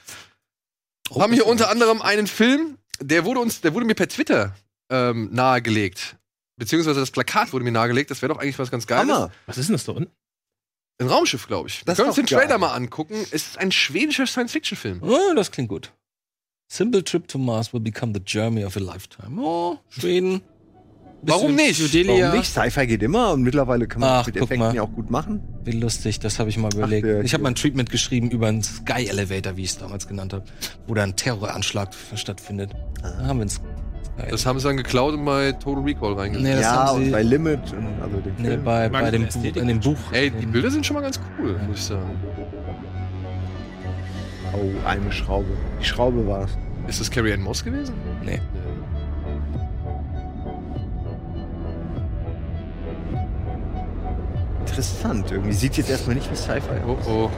Oh, 1.09 1.23
haben 1.23 1.32
hier 1.32 1.47
unter 1.47 1.70
anderem 1.70 2.03
einen 2.03 2.27
Film, 2.27 2.77
der 3.01 3.24
wurde 3.24 3.41
uns, 3.41 3.62
der 3.62 3.73
wurde 3.73 3.86
mir 3.86 3.95
per 3.95 4.09
Twitter 4.09 4.55
ähm, 4.91 5.31
nahegelegt. 5.32 6.16
Beziehungsweise 6.56 7.01
das 7.01 7.10
Plakat 7.10 7.52
wurde 7.52 7.64
mir 7.64 7.72
nahegelegt. 7.72 8.10
Das 8.10 8.22
wäre 8.22 8.32
doch 8.32 8.40
eigentlich 8.40 8.59
was 8.59 8.70
ganz 8.70 8.86
Geiles. 8.86 9.12
Hammer. 9.12 9.31
Was 9.47 9.59
ist 9.59 9.68
denn 9.68 9.74
das 9.74 9.85
da 9.85 9.93
unten? 9.93 10.12
Ein 11.01 11.09
Raumschiff, 11.09 11.48
glaube 11.48 11.68
ich. 11.68 11.82
Das 11.85 11.98
wir 11.98 12.05
können 12.05 12.09
uns 12.10 12.16
den 12.16 12.26
geil. 12.26 12.40
Trailer 12.47 12.59
mal 12.59 12.72
angucken. 12.74 13.14
Es 13.32 13.32
ist 13.48 13.59
ein 13.59 13.72
schwedischer 13.72 14.26
Science-Fiction-Film. 14.26 15.01
Oh, 15.02 15.35
das 15.35 15.51
klingt 15.51 15.68
gut. 15.68 15.93
Simple 16.68 17.02
trip 17.02 17.26
to 17.28 17.39
Mars 17.39 17.72
will 17.72 17.81
become 17.81 18.12
the 18.14 18.20
journey 18.24 18.64
of 18.64 18.76
a 18.76 18.81
lifetime. 18.81 19.40
Oh, 19.40 19.78
Schweden. 19.89 20.43
Warum 21.26 21.55
nicht? 21.55 21.81
Judelia. 21.81 22.26
Warum 22.28 22.39
nicht? 22.39 22.51
Sci-Fi 22.52 22.86
geht 22.86 23.02
immer 23.02 23.32
und 23.32 23.43
mittlerweile 23.43 23.89
kann 23.89 24.01
man 24.01 24.10
Ach, 24.10 24.18
das 24.18 24.26
mit 24.26 24.36
Effekten 24.36 24.59
mal. 24.59 24.74
ja 24.74 24.82
auch 24.82 24.93
gut 24.93 25.10
machen. 25.10 25.43
Wie 25.64 25.72
lustig, 25.72 26.20
das 26.20 26.39
habe 26.39 26.51
ich 26.51 26.59
mal 26.59 26.72
überlegt. 26.72 27.06
der- 27.06 27.22
ich 27.24 27.32
habe 27.32 27.43
mal 27.43 27.48
ein 27.51 27.55
Treatment 27.55 27.90
geschrieben 27.90 28.31
über 28.31 28.47
einen 28.48 28.62
Sky 28.62 29.06
Elevator, 29.09 29.56
wie 29.56 29.62
ich 29.64 29.70
es 29.70 29.78
damals 29.78 30.06
genannt 30.06 30.32
habe, 30.35 30.44
wo 30.86 30.93
da 30.94 31.02
ein 31.02 31.16
Terroranschlag 31.16 31.93
stattfindet. 32.14 32.72
Da 33.02 33.26
haben 33.26 33.39
wir 33.39 33.47
uns. 34.23 34.31
Das 34.31 34.47
haben 34.47 34.59
sie 34.59 34.66
dann 34.69 34.77
geklaut 34.77 35.15
und 35.15 35.24
bei 35.24 35.53
Total 35.53 35.82
Recall 35.82 36.12
reingesetzt. 36.15 36.45
Nee, 36.49 36.53
das 36.55 36.62
ja, 36.62 36.86
haben 36.86 36.97
und 36.97 37.05
sie. 37.07 37.11
bei 37.11 37.23
Limit 37.23 37.73
und 37.73 37.89
also 38.03 38.16
dem 38.20 38.35
nee, 38.39 38.49
Film. 38.49 38.65
bei, 38.65 38.89
bei 38.89 39.11
dem 39.11 39.24
Ästhetik 39.24 39.57
in 39.57 39.69
dem 39.69 39.81
Buch. 39.81 39.97
Ey, 40.12 40.31
die 40.31 40.47
Bilder 40.47 40.70
sind 40.70 40.86
schon 40.86 40.95
mal 40.95 41.01
ganz 41.03 41.20
cool, 41.39 41.59
muss 41.66 41.78
ich 41.78 41.85
sagen. 41.85 42.11
Oh, 44.53 44.89
eine 44.89 45.11
Schraube. 45.11 45.49
Die 45.81 45.85
Schraube 45.85 46.27
war 46.27 46.45
es. 46.45 46.57
Ist 46.86 47.01
das 47.01 47.11
Carrie 47.11 47.32
Ann 47.32 47.43
Moss 47.43 47.65
gewesen? 47.65 47.95
Nee. 48.24 48.41
Interessant. 54.61 55.31
Irgendwie 55.31 55.53
sieht 55.53 55.77
jetzt 55.77 55.91
erstmal 55.91 56.16
nicht 56.16 56.31
wie 56.31 56.36
Sci-Fi 56.36 56.61
Oh 56.86 56.93
aus. 56.93 57.07
oh. 57.07 57.31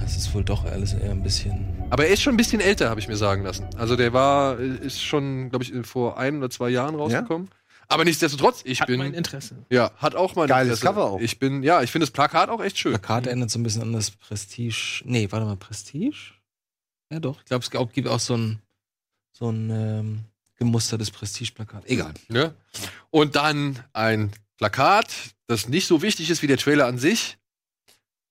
Das 0.00 0.16
ist 0.16 0.34
wohl 0.34 0.44
doch 0.44 0.64
alles 0.64 0.94
eher 0.94 1.10
ein 1.10 1.22
bisschen. 1.22 1.66
Aber 1.90 2.06
er 2.06 2.12
ist 2.12 2.22
schon 2.22 2.34
ein 2.34 2.36
bisschen 2.36 2.60
älter, 2.60 2.88
habe 2.88 3.00
ich 3.00 3.08
mir 3.08 3.16
sagen 3.16 3.42
lassen. 3.42 3.68
Also 3.76 3.96
der 3.96 4.12
war, 4.12 4.58
ist 4.58 5.02
schon, 5.02 5.50
glaube 5.50 5.64
ich, 5.64 5.72
vor 5.86 6.18
ein 6.18 6.38
oder 6.38 6.48
zwei 6.48 6.70
Jahren 6.70 6.94
rausgekommen. 6.94 7.50
Aber 7.88 8.04
nichtsdestotrotz, 8.04 8.62
ich 8.64 8.80
Hat 8.80 8.86
bin. 8.86 8.98
mein 8.98 9.14
Interesse. 9.14 9.56
ja, 9.68 9.90
hat 9.96 10.14
auch 10.14 10.36
mein 10.36 10.46
Geiles 10.46 10.78
Interesse. 10.78 10.86
Cover 10.86 11.10
auch. 11.10 11.20
Ich 11.20 11.40
bin, 11.40 11.64
ja, 11.64 11.82
ich 11.82 11.90
finde 11.90 12.04
das 12.06 12.12
Plakat 12.12 12.48
auch 12.48 12.62
echt 12.62 12.78
schön. 12.78 12.92
Plakat 12.92 13.26
erinnert 13.26 13.50
so 13.50 13.58
ein 13.58 13.64
bisschen 13.64 13.82
an 13.82 13.92
das 13.92 14.12
Prestige. 14.12 15.02
Nee, 15.04 15.26
warte 15.30 15.44
mal, 15.44 15.56
Prestige? 15.56 16.16
Ja, 17.10 17.18
doch. 17.18 17.40
Ich 17.40 17.46
glaube, 17.46 17.64
es 17.64 17.92
gibt 17.92 18.06
auch 18.06 18.20
so 18.20 18.36
ein, 18.36 18.62
so 19.32 19.50
ein 19.50 19.70
ähm, 19.70 20.20
gemustertes 20.56 21.10
Prestige-Plakat. 21.10 21.82
Egal. 21.86 22.14
Ne? 22.28 22.54
Und 23.10 23.34
dann 23.34 23.80
ein 23.92 24.30
Plakat, 24.58 25.08
das 25.48 25.66
nicht 25.68 25.88
so 25.88 26.02
wichtig 26.02 26.30
ist 26.30 26.42
wie 26.42 26.46
der 26.46 26.58
Trailer 26.58 26.86
an 26.86 26.98
sich. 26.98 27.38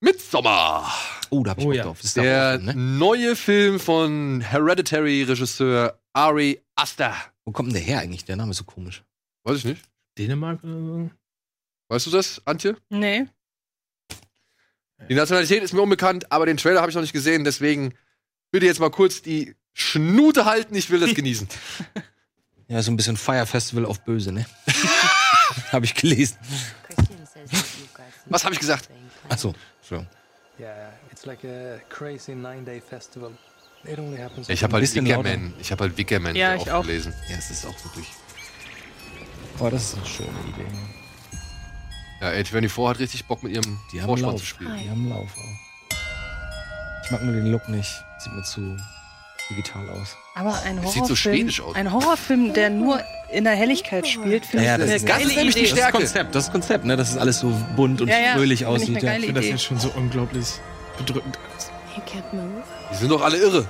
Midsommar. 0.00 0.92
Oh, 1.30 1.42
da 1.42 1.50
hab 1.52 1.58
ich 1.58 1.64
Oh 1.64 1.68
Bock 1.68 1.76
ja. 1.76 1.82
drauf. 1.84 1.98
Das 1.98 2.06
ist 2.06 2.16
Der 2.16 2.58
ne? 2.58 2.74
neue 2.74 3.36
Film 3.36 3.78
von 3.78 4.40
Hereditary-Regisseur 4.40 5.98
Ari 6.12 6.60
Aster. 6.74 7.14
Wo 7.44 7.52
kommt 7.52 7.68
denn 7.68 7.74
der 7.74 7.82
her 7.82 8.00
eigentlich? 8.00 8.24
Der 8.24 8.36
Name 8.36 8.50
ist 8.52 8.56
so 8.58 8.64
komisch. 8.64 9.02
Weiß 9.44 9.58
ich 9.58 9.64
nicht. 9.64 9.82
Dänemark 10.18 10.62
oder 10.64 10.72
so? 10.80 11.10
Weißt 11.88 12.06
du 12.06 12.10
das, 12.10 12.40
Antje? 12.44 12.76
Nee. 12.88 13.26
Die 15.08 15.14
Nationalität 15.14 15.62
ist 15.62 15.72
mir 15.72 15.82
unbekannt, 15.82 16.30
aber 16.30 16.46
den 16.46 16.56
Trailer 16.56 16.80
habe 16.80 16.90
ich 16.90 16.94
noch 16.94 17.02
nicht 17.02 17.12
gesehen, 17.12 17.42
deswegen 17.44 17.94
bitte 18.50 18.66
jetzt 18.66 18.80
mal 18.80 18.90
kurz 18.90 19.22
die 19.22 19.54
Schnute 19.72 20.44
halten, 20.44 20.74
ich 20.74 20.90
will 20.90 21.00
das 21.00 21.14
genießen. 21.14 21.48
Ja, 22.68 22.82
so 22.82 22.90
ein 22.90 22.96
bisschen 22.96 23.16
Fire 23.16 23.46
Festival 23.46 23.86
auf 23.86 24.00
Böse, 24.04 24.30
ne? 24.32 24.44
Hab 25.72 25.82
ich 25.84 25.94
gelesen. 25.94 26.36
Was 28.26 28.44
habe 28.44 28.54
ich 28.54 28.60
gesagt? 28.60 28.88
Achso, 29.28 29.54
so. 29.90 30.06
Yeah, 30.58 30.90
it's 31.12 31.26
like 31.26 31.44
a 31.44 31.80
crazy 31.88 32.34
nine-day 32.34 32.80
festival. 32.80 33.32
It 33.84 33.98
only 33.98 34.18
happens. 34.18 34.48
Ich 34.48 34.62
habe 34.62 34.74
halt 34.74 34.94
Wickerman, 34.94 35.54
ich 35.58 35.72
habe 35.72 35.84
halt 35.84 35.96
Wickerman 35.96 36.36
Ja, 36.36 36.54
ich 36.54 36.70
auch. 36.70 36.82
gelesen. 36.82 37.14
Ja, 37.30 37.36
es 37.36 37.50
ist 37.50 37.66
auch 37.66 37.84
wirklich. 37.84 38.06
Oh, 39.58 39.68
das 39.70 39.84
ist 39.84 39.96
eine 39.96 40.06
schöne 40.06 40.28
Idee. 40.48 40.66
Ja, 42.20 42.28
A24 42.28 42.88
hat 42.88 42.98
richtig 42.98 43.24
Bock 43.26 43.42
mit 43.42 43.52
ihrem 43.52 43.78
Die 43.92 44.00
haben 44.00 44.08
Vorspann 44.08 44.30
Lauf. 44.32 44.40
zu 44.40 44.46
spielen. 44.46 44.78
Die 44.82 44.90
haben 44.90 45.08
Lauf 45.08 45.30
auch. 45.36 45.96
Ich 47.04 47.10
mag 47.10 47.22
nur 47.22 47.34
den 47.34 47.46
Look 47.50 47.68
nicht. 47.68 47.90
Sieht 48.18 48.32
mir 48.34 48.42
zu 48.42 48.76
digital 49.50 49.88
aus. 49.88 50.16
Aber 50.34 50.52
ein 50.62 50.76
Horrorfilm, 50.78 50.92
sieht 50.92 51.06
so 51.06 51.16
schwedisch 51.16 51.60
aus. 51.62 51.74
ein 51.74 51.90
Horrorfilm, 51.92 52.52
der 52.52 52.68
nur 52.70 53.02
in 53.32 53.44
der 53.44 53.54
Helligkeit 53.54 54.06
spielt, 54.06 54.44
finde 54.46 54.64
Ja, 54.66 54.74
ich 54.74 54.80
das 54.80 54.88
eine 54.88 54.96
ist- 54.96 55.08
das 55.08 55.16
geile 55.16 55.28
ist 55.30 55.36
nämlich 55.36 55.54
die 55.54 55.60
Idee. 55.60 55.68
Das 55.70 55.72
ist 55.72 55.78
Stärke. 55.78 55.96
Konzept, 55.98 56.34
das 56.34 56.44
ist 56.46 56.52
Konzept, 56.52 56.84
ne? 56.84 56.96
Das 56.96 57.10
ist 57.10 57.16
alles 57.18 57.38
so 57.40 57.52
bunt 57.76 58.00
und 58.00 58.08
Ja, 58.08 58.18
ja, 58.18 58.32
fröhlich 58.34 58.60
ich 58.62 58.66
aussieht. 58.66 59.02
Ja. 59.02 59.10
geile 59.10 59.18
Ich 59.20 59.24
finde 59.26 59.40
das 59.40 59.50
jetzt 59.50 59.64
schon 59.64 59.78
so 59.78 59.90
unglaublich 59.96 60.46
bedrückend. 60.98 61.38
You 61.96 62.02
can't 62.02 62.32
move, 62.34 62.62
Die 62.92 62.96
sind 62.96 63.10
doch 63.10 63.22
alle 63.22 63.36
irre. 63.36 63.66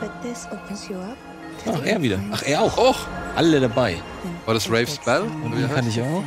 but 0.00 0.10
this 0.22 0.46
opens 0.52 0.88
you 0.88 0.96
up. 0.96 1.16
Ach, 1.66 1.84
er 1.84 2.00
wieder. 2.00 2.18
Ach, 2.32 2.42
er 2.46 2.62
auch. 2.62 2.78
Och, 2.78 2.96
Alle 3.36 3.60
dabei. 3.60 3.96
war 4.46 4.54
das 4.54 4.68
Rave 4.68 4.86
Spell? 4.86 5.22
Heißt 5.22 5.74
kann 5.74 5.88
ich 5.88 6.00
auch. 6.00 6.22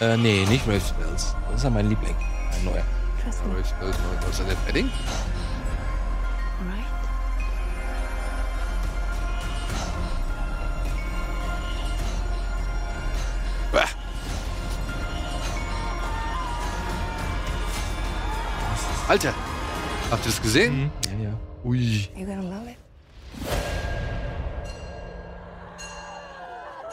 Äh, 0.00 0.16
nee, 0.16 0.44
nicht 0.48 0.66
Rave 0.66 0.80
Spells. 0.80 1.34
Das 1.48 1.56
ist 1.58 1.64
ja 1.64 1.70
mein 1.70 1.88
Liebling. 1.88 2.14
Ein 2.52 2.64
neuer. 2.64 2.84
Rave 3.52 3.64
Spell, 3.64 3.90
was 4.20 4.30
ist 4.30 4.38
denn 4.40 4.46
der 4.48 4.56
Wedding? 4.68 4.90
Alter, 19.08 19.34
habt 20.10 20.26
ihr 20.26 20.30
das 20.30 20.42
gesehen? 20.42 20.92
Ja, 21.06 21.30
ja. 21.30 21.40
Ui. 21.64 21.78
You're 22.14 22.26
gonna 22.26 22.42
love 22.42 22.70
it. 22.70 22.76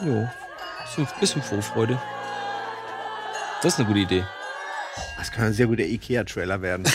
Jo. 0.02 0.26
Bisschen, 0.96 1.08
bisschen 1.20 1.42
Vorfreude. 1.42 2.00
Das 3.60 3.74
ist 3.74 3.80
eine 3.80 3.88
gute 3.88 4.00
Idee. 4.00 4.24
Das 5.18 5.30
kann 5.30 5.44
ein 5.44 5.52
sehr 5.52 5.66
guter 5.66 5.84
Ikea-Trailer 5.84 6.62
werden. 6.62 6.84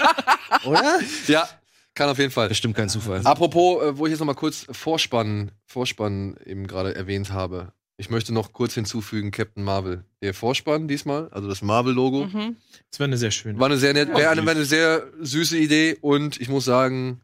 Oder? 0.64 0.98
Ja, 1.28 1.48
kann 1.94 2.08
auf 2.08 2.18
jeden 2.18 2.32
Fall. 2.32 2.48
Bestimmt 2.48 2.76
kein 2.76 2.88
Zufall. 2.88 3.20
Apropos, 3.24 3.84
äh, 3.84 3.96
wo 3.96 4.06
ich 4.06 4.10
jetzt 4.10 4.18
noch 4.18 4.26
mal 4.26 4.34
kurz 4.34 4.66
Vorspann, 4.72 5.52
Vorspann 5.66 6.36
eben 6.44 6.66
gerade 6.66 6.96
erwähnt 6.96 7.32
habe. 7.32 7.72
Ich 8.00 8.08
möchte 8.08 8.32
noch 8.32 8.54
kurz 8.54 8.72
hinzufügen, 8.72 9.30
Captain 9.30 9.62
Marvel. 9.62 10.04
Der 10.22 10.32
Vorspann 10.32 10.88
diesmal, 10.88 11.28
also 11.32 11.48
das 11.50 11.60
Marvel-Logo, 11.60 12.28
Mhm. 12.32 12.56
Das 12.90 12.98
wäre 12.98 13.08
eine 13.08 13.18
sehr 13.18 13.30
schöne. 13.30 13.58
war 13.58 13.66
eine 13.66 13.76
sehr 13.76 13.92
nett, 13.92 14.08
wäre 14.08 14.30
eine, 14.30 14.50
eine 14.50 14.64
sehr 14.64 15.06
süße 15.20 15.58
Idee 15.58 15.98
und 16.00 16.40
ich 16.40 16.48
muss 16.48 16.64
sagen, 16.64 17.20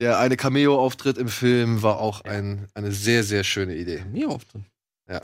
der 0.00 0.20
eine 0.20 0.36
Cameo-Auftritt 0.36 1.18
im 1.18 1.26
Film 1.26 1.82
war 1.82 1.98
auch 1.98 2.20
ein, 2.20 2.68
eine 2.74 2.92
sehr, 2.92 3.24
sehr 3.24 3.42
schöne 3.42 3.74
Idee. 3.74 4.04
Mir 4.04 4.28
Auftritt. 4.28 4.62
Ja. 5.08 5.20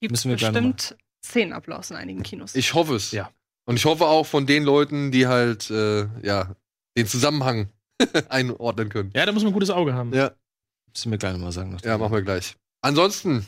Gibt 0.00 0.10
Müssen 0.10 0.28
wir 0.28 0.36
gleich 0.36 0.52
noch 0.52 0.60
bestimmt 0.60 0.96
Szenenapplaus 1.24 1.90
in 1.90 1.96
einigen 1.96 2.22
Kinos. 2.22 2.54
Ich 2.54 2.74
hoffe 2.74 2.96
es. 2.96 3.12
Ja. 3.12 3.30
Und 3.64 3.76
ich 3.76 3.86
hoffe 3.86 4.04
auch 4.04 4.26
von 4.26 4.46
den 4.46 4.64
Leuten, 4.64 5.10
die 5.10 5.26
halt, 5.26 5.70
äh, 5.70 6.06
ja, 6.22 6.54
den 6.98 7.06
Zusammenhang 7.06 7.70
einordnen 8.28 8.90
können. 8.90 9.10
Ja, 9.14 9.24
da 9.24 9.32
muss 9.32 9.42
man 9.42 9.52
ein 9.52 9.54
gutes 9.54 9.70
Auge 9.70 9.94
haben. 9.94 10.12
Ja. 10.12 10.32
Müssen 10.92 11.10
wir 11.10 11.16
gleich 11.16 11.32
nochmal 11.32 11.52
sagen. 11.52 11.78
Ja, 11.82 11.96
machen 11.96 12.12
wir 12.12 12.20
gleich. 12.20 12.56
Ansonsten, 12.82 13.46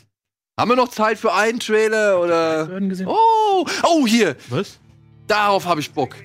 haben 0.59 0.69
wir 0.69 0.75
noch 0.75 0.89
Zeit 0.89 1.17
für 1.17 1.33
einen 1.33 1.59
Trailer 1.59 2.19
oder? 2.21 2.69
Oh, 3.05 3.65
oh, 3.83 4.05
hier. 4.05 4.35
Was? 4.49 4.77
Darauf 5.27 5.65
habe 5.65 5.79
ich 5.79 5.91
Bock. 5.91 6.15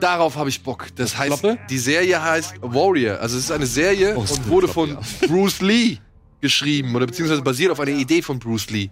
Darauf 0.00 0.36
habe 0.36 0.48
ich 0.48 0.62
Bock. 0.62 0.86
Das 0.96 1.16
heißt, 1.16 1.42
die 1.70 1.78
Serie 1.78 2.22
heißt 2.22 2.56
Warrior. 2.60 3.18
Also 3.20 3.36
es 3.38 3.44
ist 3.44 3.50
eine 3.50 3.66
Serie 3.66 4.14
Oh, 4.16 4.20
und 4.20 4.48
wurde 4.48 4.68
von 4.68 4.96
Bruce 5.26 5.60
Lee 5.60 5.96
geschrieben 6.40 6.94
oder 6.94 7.06
beziehungsweise 7.06 7.42
basiert 7.42 7.72
auf 7.72 7.80
einer 7.80 7.90
Idee 7.92 8.22
von 8.22 8.38
Bruce 8.38 8.70
Lee. 8.70 8.90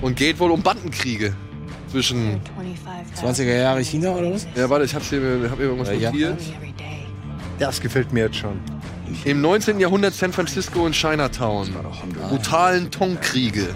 Und 0.00 0.16
geht 0.16 0.38
wohl 0.38 0.50
um 0.50 0.62
Bandenkriege 0.62 1.34
zwischen. 1.90 2.40
20er 3.20 3.56
Jahre 3.58 3.80
China 3.84 4.10
oder 4.12 4.32
was? 4.32 4.46
Ja, 4.54 4.68
warte, 4.70 4.84
ich 4.84 4.94
hab's 4.94 5.10
hier, 5.10 5.20
hab 5.50 5.56
hier 5.58 5.66
irgendwas 5.66 5.88
Äh, 5.90 5.96
ja. 5.98 6.10
notiert. 6.10 6.40
Das 7.58 7.80
gefällt 7.80 8.12
mir 8.12 8.24
jetzt 8.24 8.36
schon. 8.36 8.58
Im 9.24 9.40
19. 9.40 9.80
Jahrhundert 9.80 10.14
San 10.14 10.32
Francisco 10.32 10.84
und 10.84 10.94
Chinatown. 10.94 11.74
Brutalen 12.28 12.90
Tongkriege. 12.90 13.74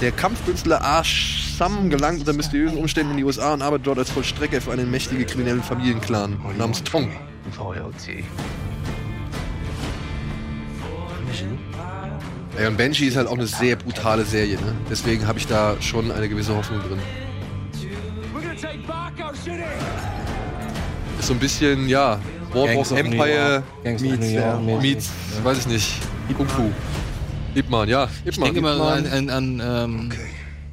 Der 0.00 0.12
Kampfkünstler 0.12 0.80
Ah 0.82 1.02
Sam 1.04 1.90
gelangt 1.90 2.20
unter 2.20 2.32
mysteriösen 2.32 2.78
Umständen 2.78 3.12
in 3.12 3.16
die 3.18 3.24
USA 3.24 3.52
und 3.52 3.62
arbeitet 3.62 3.88
dort 3.88 3.98
als 3.98 4.10
Vollstrecker 4.10 4.60
für 4.60 4.70
einen 4.72 4.90
mächtigen 4.90 5.26
kriminellen 5.26 5.62
Familienclan 5.62 6.38
namens 6.56 6.84
Tong. 6.84 7.10
Ey, 12.56 12.66
und 12.66 12.76
Benji 12.76 13.06
ist 13.06 13.16
halt 13.16 13.26
auch 13.28 13.34
eine 13.34 13.46
sehr 13.46 13.76
brutale 13.76 14.24
Serie, 14.24 14.56
ne? 14.56 14.74
Deswegen 14.90 15.26
habe 15.26 15.38
ich 15.38 15.46
da 15.46 15.76
schon 15.80 16.10
eine 16.10 16.28
gewisse 16.28 16.54
Hoffnung 16.56 16.80
drin. 16.80 16.98
Ist 21.18 21.26
so 21.26 21.32
ein 21.34 21.38
bisschen, 21.38 21.88
ja, 21.88 22.20
New 22.54 22.96
Empire 22.96 23.52
York. 23.52 23.64
Gangs 23.84 24.02
of 24.02 24.08
meets, 24.08 24.20
New 24.20 24.38
York 24.38 24.62
mäßig. 24.62 24.82
meets 24.82 25.10
weiß 25.42 25.58
ich 25.58 25.66
nicht, 25.66 25.92
Kung 26.36 26.48
Fu. 26.48 26.70
Ip 27.54 27.70
Man, 27.70 27.88
ja. 27.88 28.04
Ip 28.24 28.32
Ich 28.32 28.38
denke 28.38 28.60
mal 28.60 28.80
an, 28.80 29.06
an, 29.06 29.30
an 29.30 29.62
ähm, 29.64 30.12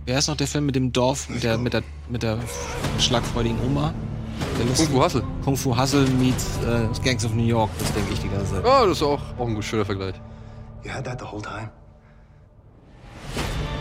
wer 0.05 0.19
ist 0.19 0.27
noch 0.27 0.37
der 0.37 0.47
Film 0.47 0.65
mit 0.65 0.75
dem 0.75 0.91
Dorf, 0.91 1.29
mit 1.29 1.43
der, 1.43 1.57
mit 1.57 1.73
der, 1.73 1.83
mit 2.09 2.23
der 2.23 2.39
schlagfreudigen 2.99 3.57
Oma? 3.65 3.93
Der 4.57 4.65
Kung 4.65 4.87
Fu 4.87 5.03
Hustle. 5.03 5.23
Kung 5.43 5.57
Fu 5.57 5.77
Hustle 5.77 6.05
meets 6.19 6.59
äh, 6.65 6.87
Gangs 7.03 7.25
of 7.25 7.33
New 7.33 7.45
York, 7.45 7.69
das 7.79 7.93
denke 7.93 8.13
ich 8.13 8.19
die 8.19 8.29
ganze 8.29 8.53
Zeit. 8.55 8.65
Ja, 8.65 8.85
das 8.85 8.97
ist 8.97 9.03
auch, 9.03 9.21
auch 9.37 9.47
ein 9.47 9.61
schöner 9.61 9.85
Vergleich. 9.85 10.15
You 10.83 10.91
had 10.91 11.05
that 11.05 11.19
the 11.19 11.25
whole 11.25 11.41
time? 11.41 11.69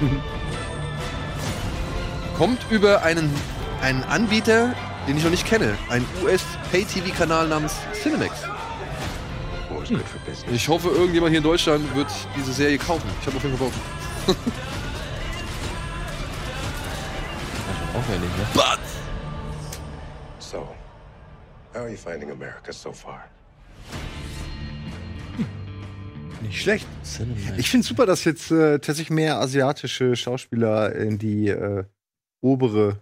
Kommt 2.39 2.59
über 2.71 3.03
einen, 3.03 3.31
einen 3.81 4.03
Anbieter, 4.05 4.75
den 5.07 5.17
ich 5.17 5.25
noch 5.25 5.31
nicht 5.31 5.47
kenne. 5.47 5.77
Ein 5.89 6.05
US-Pay-TV-Kanal 6.23 7.49
namens 7.49 7.75
Cinemax. 8.03 8.43
War's 9.71 9.89
good 9.89 10.03
for 10.03 10.21
business. 10.27 10.53
Ich 10.55 10.69
hoffe, 10.69 10.89
irgendjemand 10.89 11.31
hier 11.31 11.39
in 11.39 11.45
Deutschland 11.45 11.95
wird 11.95 12.09
diese 12.37 12.53
Serie 12.53 12.79
kaufen. 12.79 13.09
Ich 13.21 13.27
habe 13.27 13.37
auf 13.37 13.43
jeden 13.43 13.57
Fall 13.59 13.69
Bock. 13.69 14.37
Aufwendig, 17.95 18.31
ne? 18.31 18.47
But 18.55 18.81
So, 20.39 20.69
how 21.73 21.83
are 21.83 21.91
you 21.91 21.97
finding 21.97 22.31
America 22.31 22.73
so 22.73 22.93
far? 22.93 23.25
Nicht 26.43 26.61
schlecht. 26.61 26.87
Ich 27.57 27.71
finde 27.71 27.87
super, 27.87 28.05
dass 28.05 28.25
jetzt 28.25 28.51
äh, 28.51 28.79
tatsächlich 28.79 29.11
mehr 29.11 29.39
asiatische 29.39 30.15
Schauspieler 30.15 30.95
in 30.95 31.19
die 31.19 31.49
äh, 31.49 31.85
obere 32.43 32.99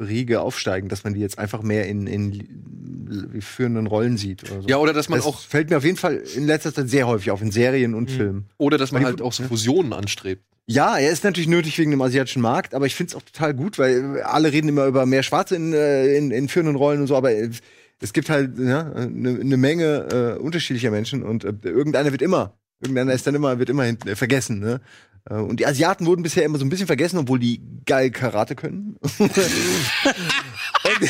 Riege 0.00 0.40
aufsteigen, 0.40 0.88
dass 0.88 1.04
man 1.04 1.14
die 1.14 1.20
jetzt 1.20 1.38
einfach 1.38 1.62
mehr 1.62 1.86
in, 1.86 2.06
in 2.06 3.40
führenden 3.40 3.86
Rollen 3.86 4.16
sieht. 4.16 4.50
Oder 4.50 4.62
so. 4.62 4.68
Ja, 4.68 4.76
oder 4.78 4.92
dass 4.92 5.08
man 5.08 5.18
das 5.18 5.26
auch- 5.26 5.40
fällt 5.40 5.70
mir 5.70 5.76
auf 5.78 5.84
jeden 5.84 5.96
Fall 5.96 6.22
in 6.34 6.46
letzter 6.46 6.74
Zeit 6.74 6.88
sehr 6.88 7.06
häufig 7.06 7.30
auf, 7.30 7.40
in 7.42 7.50
Serien 7.50 7.94
und 7.94 8.10
Filmen. 8.10 8.46
Oder 8.58 8.78
dass 8.78 8.92
man 8.92 9.00
die- 9.02 9.06
halt 9.06 9.22
auch 9.22 9.32
so 9.32 9.44
Fusionen 9.44 9.92
anstrebt. 9.92 10.42
Ja, 10.68 10.98
er 10.98 11.10
ist 11.12 11.22
natürlich 11.22 11.46
nötig 11.48 11.78
wegen 11.78 11.92
dem 11.92 12.02
asiatischen 12.02 12.42
Markt, 12.42 12.74
aber 12.74 12.86
ich 12.86 12.96
finde 12.96 13.10
es 13.10 13.14
auch 13.16 13.22
total 13.22 13.54
gut, 13.54 13.78
weil 13.78 14.20
alle 14.22 14.50
reden 14.52 14.68
immer 14.68 14.86
über 14.86 15.06
mehr 15.06 15.22
Schwarze 15.22 15.54
in, 15.54 15.72
äh, 15.72 16.16
in, 16.16 16.32
in 16.32 16.48
führenden 16.48 16.74
Rollen 16.74 17.00
und 17.00 17.06
so, 17.06 17.16
aber 17.16 17.30
es 17.32 18.12
gibt 18.12 18.28
halt 18.28 18.58
eine 18.58 18.68
ja, 18.68 19.06
ne 19.06 19.56
Menge 19.56 20.36
äh, 20.38 20.40
unterschiedlicher 20.42 20.90
Menschen 20.90 21.22
und 21.22 21.44
äh, 21.44 21.52
irgendeiner 21.62 22.10
wird 22.10 22.20
immer, 22.20 22.54
irgendeiner 22.80 23.12
ist 23.12 23.28
dann 23.28 23.36
immer, 23.36 23.60
wird 23.60 23.70
immer 23.70 23.84
hinten, 23.84 24.08
äh, 24.08 24.16
vergessen, 24.16 24.58
ne? 24.58 24.80
Äh, 25.28 25.34
Und 25.34 25.58
die 25.60 25.66
Asiaten 25.66 26.06
wurden 26.06 26.22
bisher 26.22 26.44
immer 26.44 26.58
so 26.58 26.64
ein 26.64 26.68
bisschen 26.68 26.86
vergessen, 26.86 27.18
obwohl 27.18 27.38
die 27.38 27.60
geil 27.84 28.10
Karate 28.10 28.54
können. 28.54 28.96
und 29.18 31.00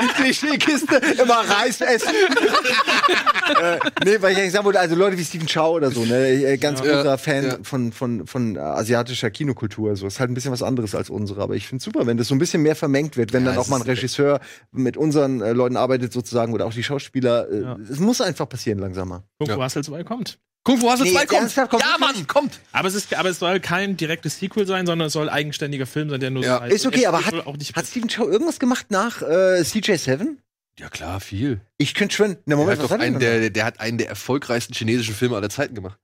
die 0.00 0.06
Klischeekiste 0.22 0.96
immer 1.22 1.40
Reis 1.48 1.80
essen. 1.80 2.08
äh, 3.60 3.78
nee, 4.04 4.16
weil 4.20 4.32
ich 4.32 4.38
eigentlich 4.38 4.52
sagen 4.52 4.64
wollte, 4.64 4.80
also 4.80 4.94
Leute 4.94 5.18
wie 5.18 5.24
Stephen 5.24 5.46
Chow 5.48 5.74
oder 5.76 5.90
so, 5.90 6.04
ne, 6.04 6.28
äh, 6.28 6.56
ganz 6.56 6.80
Ja. 6.80 6.96
großer 6.96 7.18
Fan 7.18 7.44
Ja. 7.44 7.58
von, 7.62 7.92
von, 7.92 8.26
von 8.26 8.56
asiatischer 8.58 9.30
Kinokultur. 9.30 9.96
So 9.96 10.06
ist 10.06 10.20
halt 10.20 10.30
ein 10.30 10.34
bisschen 10.34 10.52
was 10.52 10.62
anderes 10.62 10.94
als 10.94 11.10
unsere. 11.10 11.42
Aber 11.42 11.54
ich 11.54 11.66
finde 11.66 11.82
super, 11.82 12.06
wenn 12.06 12.16
das 12.16 12.28
so 12.28 12.34
ein 12.34 12.38
bisschen 12.38 12.62
mehr 12.62 12.76
vermengt 12.76 13.16
wird, 13.16 13.32
wenn 13.32 13.44
Ja, 13.44 13.50
dann 13.50 13.58
auch 13.58 13.64
es 13.64 13.68
mal 13.70 13.76
ein 13.76 13.82
Regisseur 13.82 14.40
mit 14.72 14.96
unseren 14.96 15.40
äh, 15.40 15.52
Leuten 15.52 15.76
arbeitet 15.76 16.12
sozusagen 16.12 16.52
oder 16.52 16.66
auch 16.66 16.72
die 16.74 16.82
Schauspieler. 16.84 17.50
Äh, 17.50 17.60
Ja. 17.62 17.76
Es 17.90 17.98
muss 17.98 18.20
einfach 18.20 18.48
passieren 18.48 18.78
langsamer. 18.78 19.24
Fu 19.38 19.46
Ja. 19.48 19.56
Hustle 19.56 19.82
2 19.82 20.04
kommt. 20.04 20.38
Kung 20.64 20.78
Fu 20.78 20.90
Hustle 20.90 21.04
Nee, 21.06 21.12
2 21.12 21.20
jetzt 21.20 21.54
kommt. 21.56 21.70
kommt 21.70 21.82
Ja? 21.82 21.96
Mann, 22.00 22.26
kommt. 22.26 22.60
Aber 22.72 22.88
es, 22.88 22.94
ist, 22.94 23.12
aber 23.14 23.28
es 23.28 23.38
soll 23.38 23.60
kein 23.60 23.96
direktes 23.98 24.38
Sequel 24.38 24.66
sein, 24.66 24.86
sondern 24.86 25.06
es 25.08 25.12
soll 25.12 25.28
ein 25.28 25.34
eigenständiger 25.34 25.84
Film 25.86 26.08
sein, 26.10 26.20
der 26.20 26.30
nur 26.30 26.42
Ja. 26.42 26.58
so. 26.66 26.74
Ist 26.74 26.86
okay, 26.86 27.06
aber 27.06 27.24
hat, 27.24 27.30
soll 27.32 27.42
auch 27.42 27.56
nicht 27.58 27.76
hat 27.76 27.86
Stephen 27.86 28.08
Chow 28.08 28.26
irgendwas 28.26 28.58
gemacht 28.58 28.86
nach 28.90 29.20
äh, 29.22 29.60
CJ7? 29.60 30.36
Ja, 30.80 30.88
klar, 30.88 31.20
viel. 31.20 31.60
Ich 31.76 31.94
könnte 31.94 32.14
schon. 32.16 32.30
Na, 32.46 32.56
Der 32.56 32.56
Moment, 32.56 32.78
hat, 32.78 32.84
was 32.84 32.90
hat 32.92 33.00
er 33.00 33.06
einen, 33.06 33.18
denn? 33.20 33.40
der, 33.42 33.50
der 33.50 33.64
hat 33.64 33.78
einen 33.80 33.98
der 33.98 34.08
erfolgreichsten 34.08 34.74
chinesischen 34.74 35.14
Filme 35.14 35.36
aller 35.36 35.50
Zeiten 35.50 35.74
gemacht. 35.74 35.98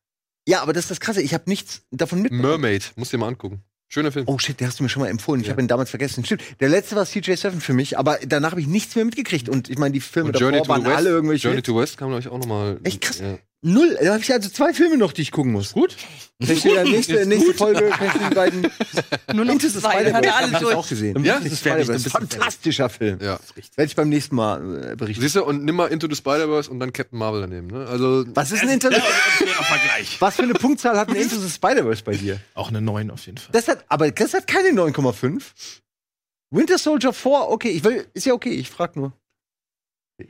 Ja, 0.47 0.63
aber 0.63 0.73
das 0.73 0.85
ist 0.85 0.91
das 0.91 1.01
Krasse. 1.01 1.23
Ich 1.23 1.35
habe 1.35 1.45
nichts 1.49 1.83
davon 1.91 2.23
mitbekommen. 2.23 2.49
Mermaid, 2.61 2.93
musst 2.97 3.13
dir 3.13 3.19
mal 3.19 3.29
angucken. 3.29 3.63
Schöner 3.89 4.13
Film. 4.13 4.27
Oh 4.29 4.39
shit, 4.39 4.61
der 4.61 4.69
hast 4.69 4.79
du 4.79 4.85
mir 4.85 4.89
schon 4.89 5.03
mal 5.03 5.09
empfohlen. 5.09 5.41
Ich 5.41 5.49
Ja. 5.49 5.53
habe 5.53 5.63
ihn 5.63 5.67
damals 5.69 5.91
vergessen. 5.91 6.25
Stimmt. 6.25 6.43
Der 6.61 6.69
letzte 6.69 6.95
war 6.95 7.05
CJ7 7.05 7.61
für 7.61 7.73
mich, 7.73 7.99
aber 7.99 8.19
danach 8.25 8.53
habe 8.53 8.61
ich 8.61 8.69
nichts 8.69 8.95
mehr 8.95 9.05
mitgekriegt. 9.05 9.49
Und 9.49 9.69
ich 9.69 9.79
meine, 9.79 9.93
die 9.93 10.01
Filme 10.01 10.29
Und 10.29 10.35
davor 10.37 10.51
Journey 10.51 10.63
to 10.63 10.69
waren 10.69 10.85
West. 10.85 10.97
alle 10.97 11.09
irgendwelche. 11.11 11.49
Journey 11.49 11.63
to 11.63 11.77
West 11.77 11.99
kam, 11.99 12.09
glaube 12.09 12.21
ich, 12.21 12.29
auch 12.29 12.39
nochmal. 12.39 12.79
Echt 12.85 13.01
krass. 13.01 13.19
Ja. 13.19 13.39
Null. 13.63 13.99
Da 14.01 14.15
habe 14.15 14.23
ich 14.23 14.33
also 14.33 14.49
zwei 14.49 14.73
Filme 14.73 14.97
noch, 14.97 15.13
die 15.13 15.21
ich 15.23 15.33
gucken 15.33 15.53
muss. 15.53 15.73
gut. 15.73 15.95
Ich 16.39 16.63
dir 16.63 16.77
dann 16.77 16.91
nächste, 16.91 17.27
nächste 17.27 17.53
Folge 17.53 17.91
kann 17.91 18.07
ich 18.07 18.29
die 18.29 18.35
beiden. 18.35 18.63
Nur 19.35 19.45
noch 19.45 19.53
Into 19.53 19.69
the 19.69 19.79
zwei, 19.81 19.91
Spider-Verse 19.93 20.33
hat 20.35 20.41
er 20.41 20.53
ich 20.53 20.59
durch. 20.59 20.75
auch 20.75 20.89
gesehen. 20.89 21.25
Ja? 21.25 21.35
Into 21.37 21.49
the 21.49 21.53
Ist 21.53 21.61
Spider-Verse. 21.61 21.93
bist 21.93 22.07
du 22.07 22.11
Fantastischer 22.11 22.89
Film. 22.89 23.19
Ja. 23.21 23.39
Werde 23.77 23.91
ich 23.91 23.97
beim 23.97 24.09
nächsten 24.09 24.37
Mal 24.37 24.93
äh, 24.93 24.97
berichten. 24.97 25.21
Siehst 25.21 25.37
du, 25.37 25.45
und 25.45 25.63
nimm 25.67 25.77
mal 25.77 25.89
Into 25.89 26.07
the 26.09 26.17
Spider-Verse 26.17 26.71
und 26.71 26.81
dann 26.81 26.95
Captain 26.95 27.19
Marvel 27.19 27.43
daneben. 27.43 27.67
Ne? 27.67 27.87
Also, 27.87 28.25
Was 28.35 28.51
ist 28.51 28.63
ein 28.63 28.71
Into 28.71 28.89
the 28.89 28.97
Vergleich. 28.97 30.17
Was 30.21 30.37
für 30.37 30.43
eine 30.45 30.55
Punktzahl 30.55 30.97
hat 30.99 31.11
ein 31.11 31.17
Into 31.17 31.37
the 31.39 31.51
Spider-Verse 31.51 32.03
bei 32.03 32.17
dir? 32.17 32.41
Auch 32.55 32.71
eine 32.71 32.81
9 32.81 33.11
auf 33.11 33.27
jeden 33.27 33.37
Fall. 33.37 33.51
Das 33.53 33.69
hat, 33.69 33.85
aber 33.89 34.11
das 34.11 34.33
hat 34.33 34.47
keine 34.47 34.69
9,5. 34.71 35.43
Winter 36.53 36.79
Soldier 36.79 37.13
4, 37.13 37.31
okay, 37.49 37.69
ich 37.71 37.85
will, 37.85 38.07
ist 38.15 38.25
ja 38.27 38.33
okay, 38.33 38.51
ich 38.51 38.71
frag 38.71 38.97
nur. 38.97 39.13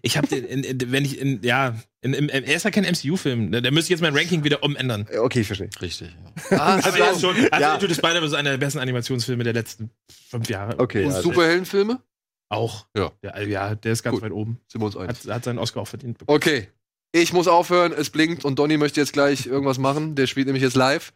Ich 0.03 0.17
habe 0.17 0.27
den, 0.27 0.45
in, 0.45 0.65
in, 0.65 0.93
wenn 0.93 1.05
ich 1.05 1.19
in, 1.19 1.43
ja, 1.43 1.75
in, 2.01 2.15
in, 2.15 2.29
er 2.29 2.43
ist 2.57 2.65
ja 2.65 2.71
kein 2.71 2.85
MCU-Film. 2.85 3.51
Ne? 3.51 3.63
Da 3.63 3.71
müsste 3.71 3.87
ich 3.87 3.99
jetzt 3.99 4.03
mein 4.03 4.17
Ranking 4.17 4.45
wieder 4.45 4.63
umändern. 4.63 5.07
Okay, 5.19 5.41
ich 5.41 5.47
verstehe. 5.47 5.71
Richtig. 5.81 6.11
ah, 6.51 6.77
Also, 6.77 6.89
ist 6.99 7.21
schon, 7.21 7.37
also 7.37 7.49
Ja. 7.61 7.75
Into 7.75 7.87
the 7.89 7.95
Spider-Verse 7.95 8.27
ist 8.27 8.35
einer 8.35 8.51
der 8.51 8.59
besten 8.59 8.79
Animationsfilme 8.79 9.45
der 9.45 9.53
letzten 9.53 9.91
fünf 10.29 10.49
Jahre. 10.49 10.79
Okay, 10.79 11.05
und 11.05 11.13
ja, 11.13 11.23
Superheldenfilme? 11.23 12.01
Auch. 12.49 12.87
Ja. 12.97 13.13
Ja, 13.23 13.41
ja 13.41 13.75
der 13.75 13.93
ist 13.93 14.03
ganz 14.03 14.15
Gut. 14.15 14.23
weit 14.23 14.33
oben. 14.33 14.61
Sind 14.67 14.81
wir 14.81 14.87
uns 14.87 14.97
einig. 14.97 15.11
Hat, 15.11 15.27
hat 15.35 15.45
seinen 15.45 15.59
Oscar 15.59 15.81
auch 15.83 15.89
verdient. 15.89 16.19
bekommen. 16.19 16.37
Okay. 16.37 16.69
Ich 17.13 17.33
muss 17.33 17.49
aufhören, 17.49 17.93
es 17.93 18.11
blinkt 18.11 18.45
und 18.45 18.59
Donny 18.59 18.77
möchte 18.77 19.01
jetzt 19.01 19.13
gleich 19.13 19.47
irgendwas 19.47 19.79
machen. 19.79 20.15
Der 20.15 20.27
spielt 20.27 20.47
nämlich 20.47 20.63
jetzt 20.63 20.77
live. 20.77 21.13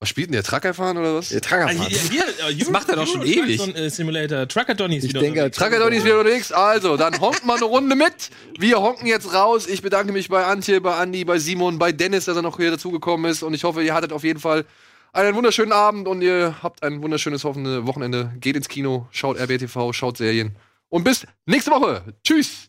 Was 0.00 0.08
spielt 0.10 0.26
denn 0.28 0.32
der? 0.32 0.42
Trucker 0.42 0.74
fahren 0.74 0.98
oder 0.98 1.14
was? 1.14 1.30
Der 1.30 1.40
Trucker 1.40 1.66
Ah, 1.66 1.70
hier, 1.70 1.98
hier, 1.98 2.24
äh, 2.48 2.54
Das 2.54 2.68
macht 2.70 2.88
er 2.90 2.96
doch 2.96 3.06
schon 3.06 3.20
Euro 3.20 3.28
ewig. 3.30 3.58
Truck 3.58 3.76
äh, 3.76 3.88
Simulator. 3.88 4.46
Trucker 4.48 4.74
Donny 4.74 4.96
ist 4.96 5.04
Ich 5.04 5.10
wieder 5.10 5.20
denke, 5.20 5.38
unterwegs. 5.44 5.56
Trucker 5.56 5.78
Donny 5.78 5.96
ist 5.96 6.04
wieder 6.04 6.18
unterwegs. 6.18 6.52
Also, 6.52 6.96
dann 6.96 7.18
honken 7.20 7.46
wir 7.46 7.54
eine 7.54 7.64
Runde 7.64 7.96
mit. 7.96 8.30
Wir 8.58 8.80
honken 8.80 9.06
jetzt 9.06 9.32
raus. 9.32 9.66
Ich 9.66 9.80
bedanke 9.82 10.12
mich 10.12 10.28
bei 10.28 10.44
Antje, 10.44 10.80
bei 10.80 10.96
Andi, 10.96 11.24
bei 11.24 11.38
Simon, 11.38 11.78
bei 11.78 11.92
Dennis, 11.92 12.26
dass 12.26 12.36
er 12.36 12.42
noch 12.42 12.56
hier 12.58 12.70
dazugekommen 12.72 13.30
ist. 13.30 13.42
Und 13.42 13.54
ich 13.54 13.64
hoffe, 13.64 13.82
ihr 13.82 13.94
hattet 13.94 14.12
auf 14.12 14.24
jeden 14.24 14.40
Fall 14.40 14.66
einen 15.14 15.34
wunderschönen 15.36 15.72
Abend 15.72 16.08
und 16.08 16.22
ihr 16.22 16.56
habt 16.62 16.82
ein 16.82 17.00
wunderschönes 17.02 17.44
hoffende 17.44 17.86
Wochenende. 17.86 18.32
Geht 18.40 18.56
ins 18.56 18.68
Kino, 18.68 19.06
schaut 19.12 19.38
RBTV, 19.38 19.92
schaut 19.92 20.16
Serien. 20.18 20.56
Und 20.88 21.04
bis 21.04 21.24
nächste 21.46 21.70
Woche. 21.70 22.02
Tschüss. 22.24 22.68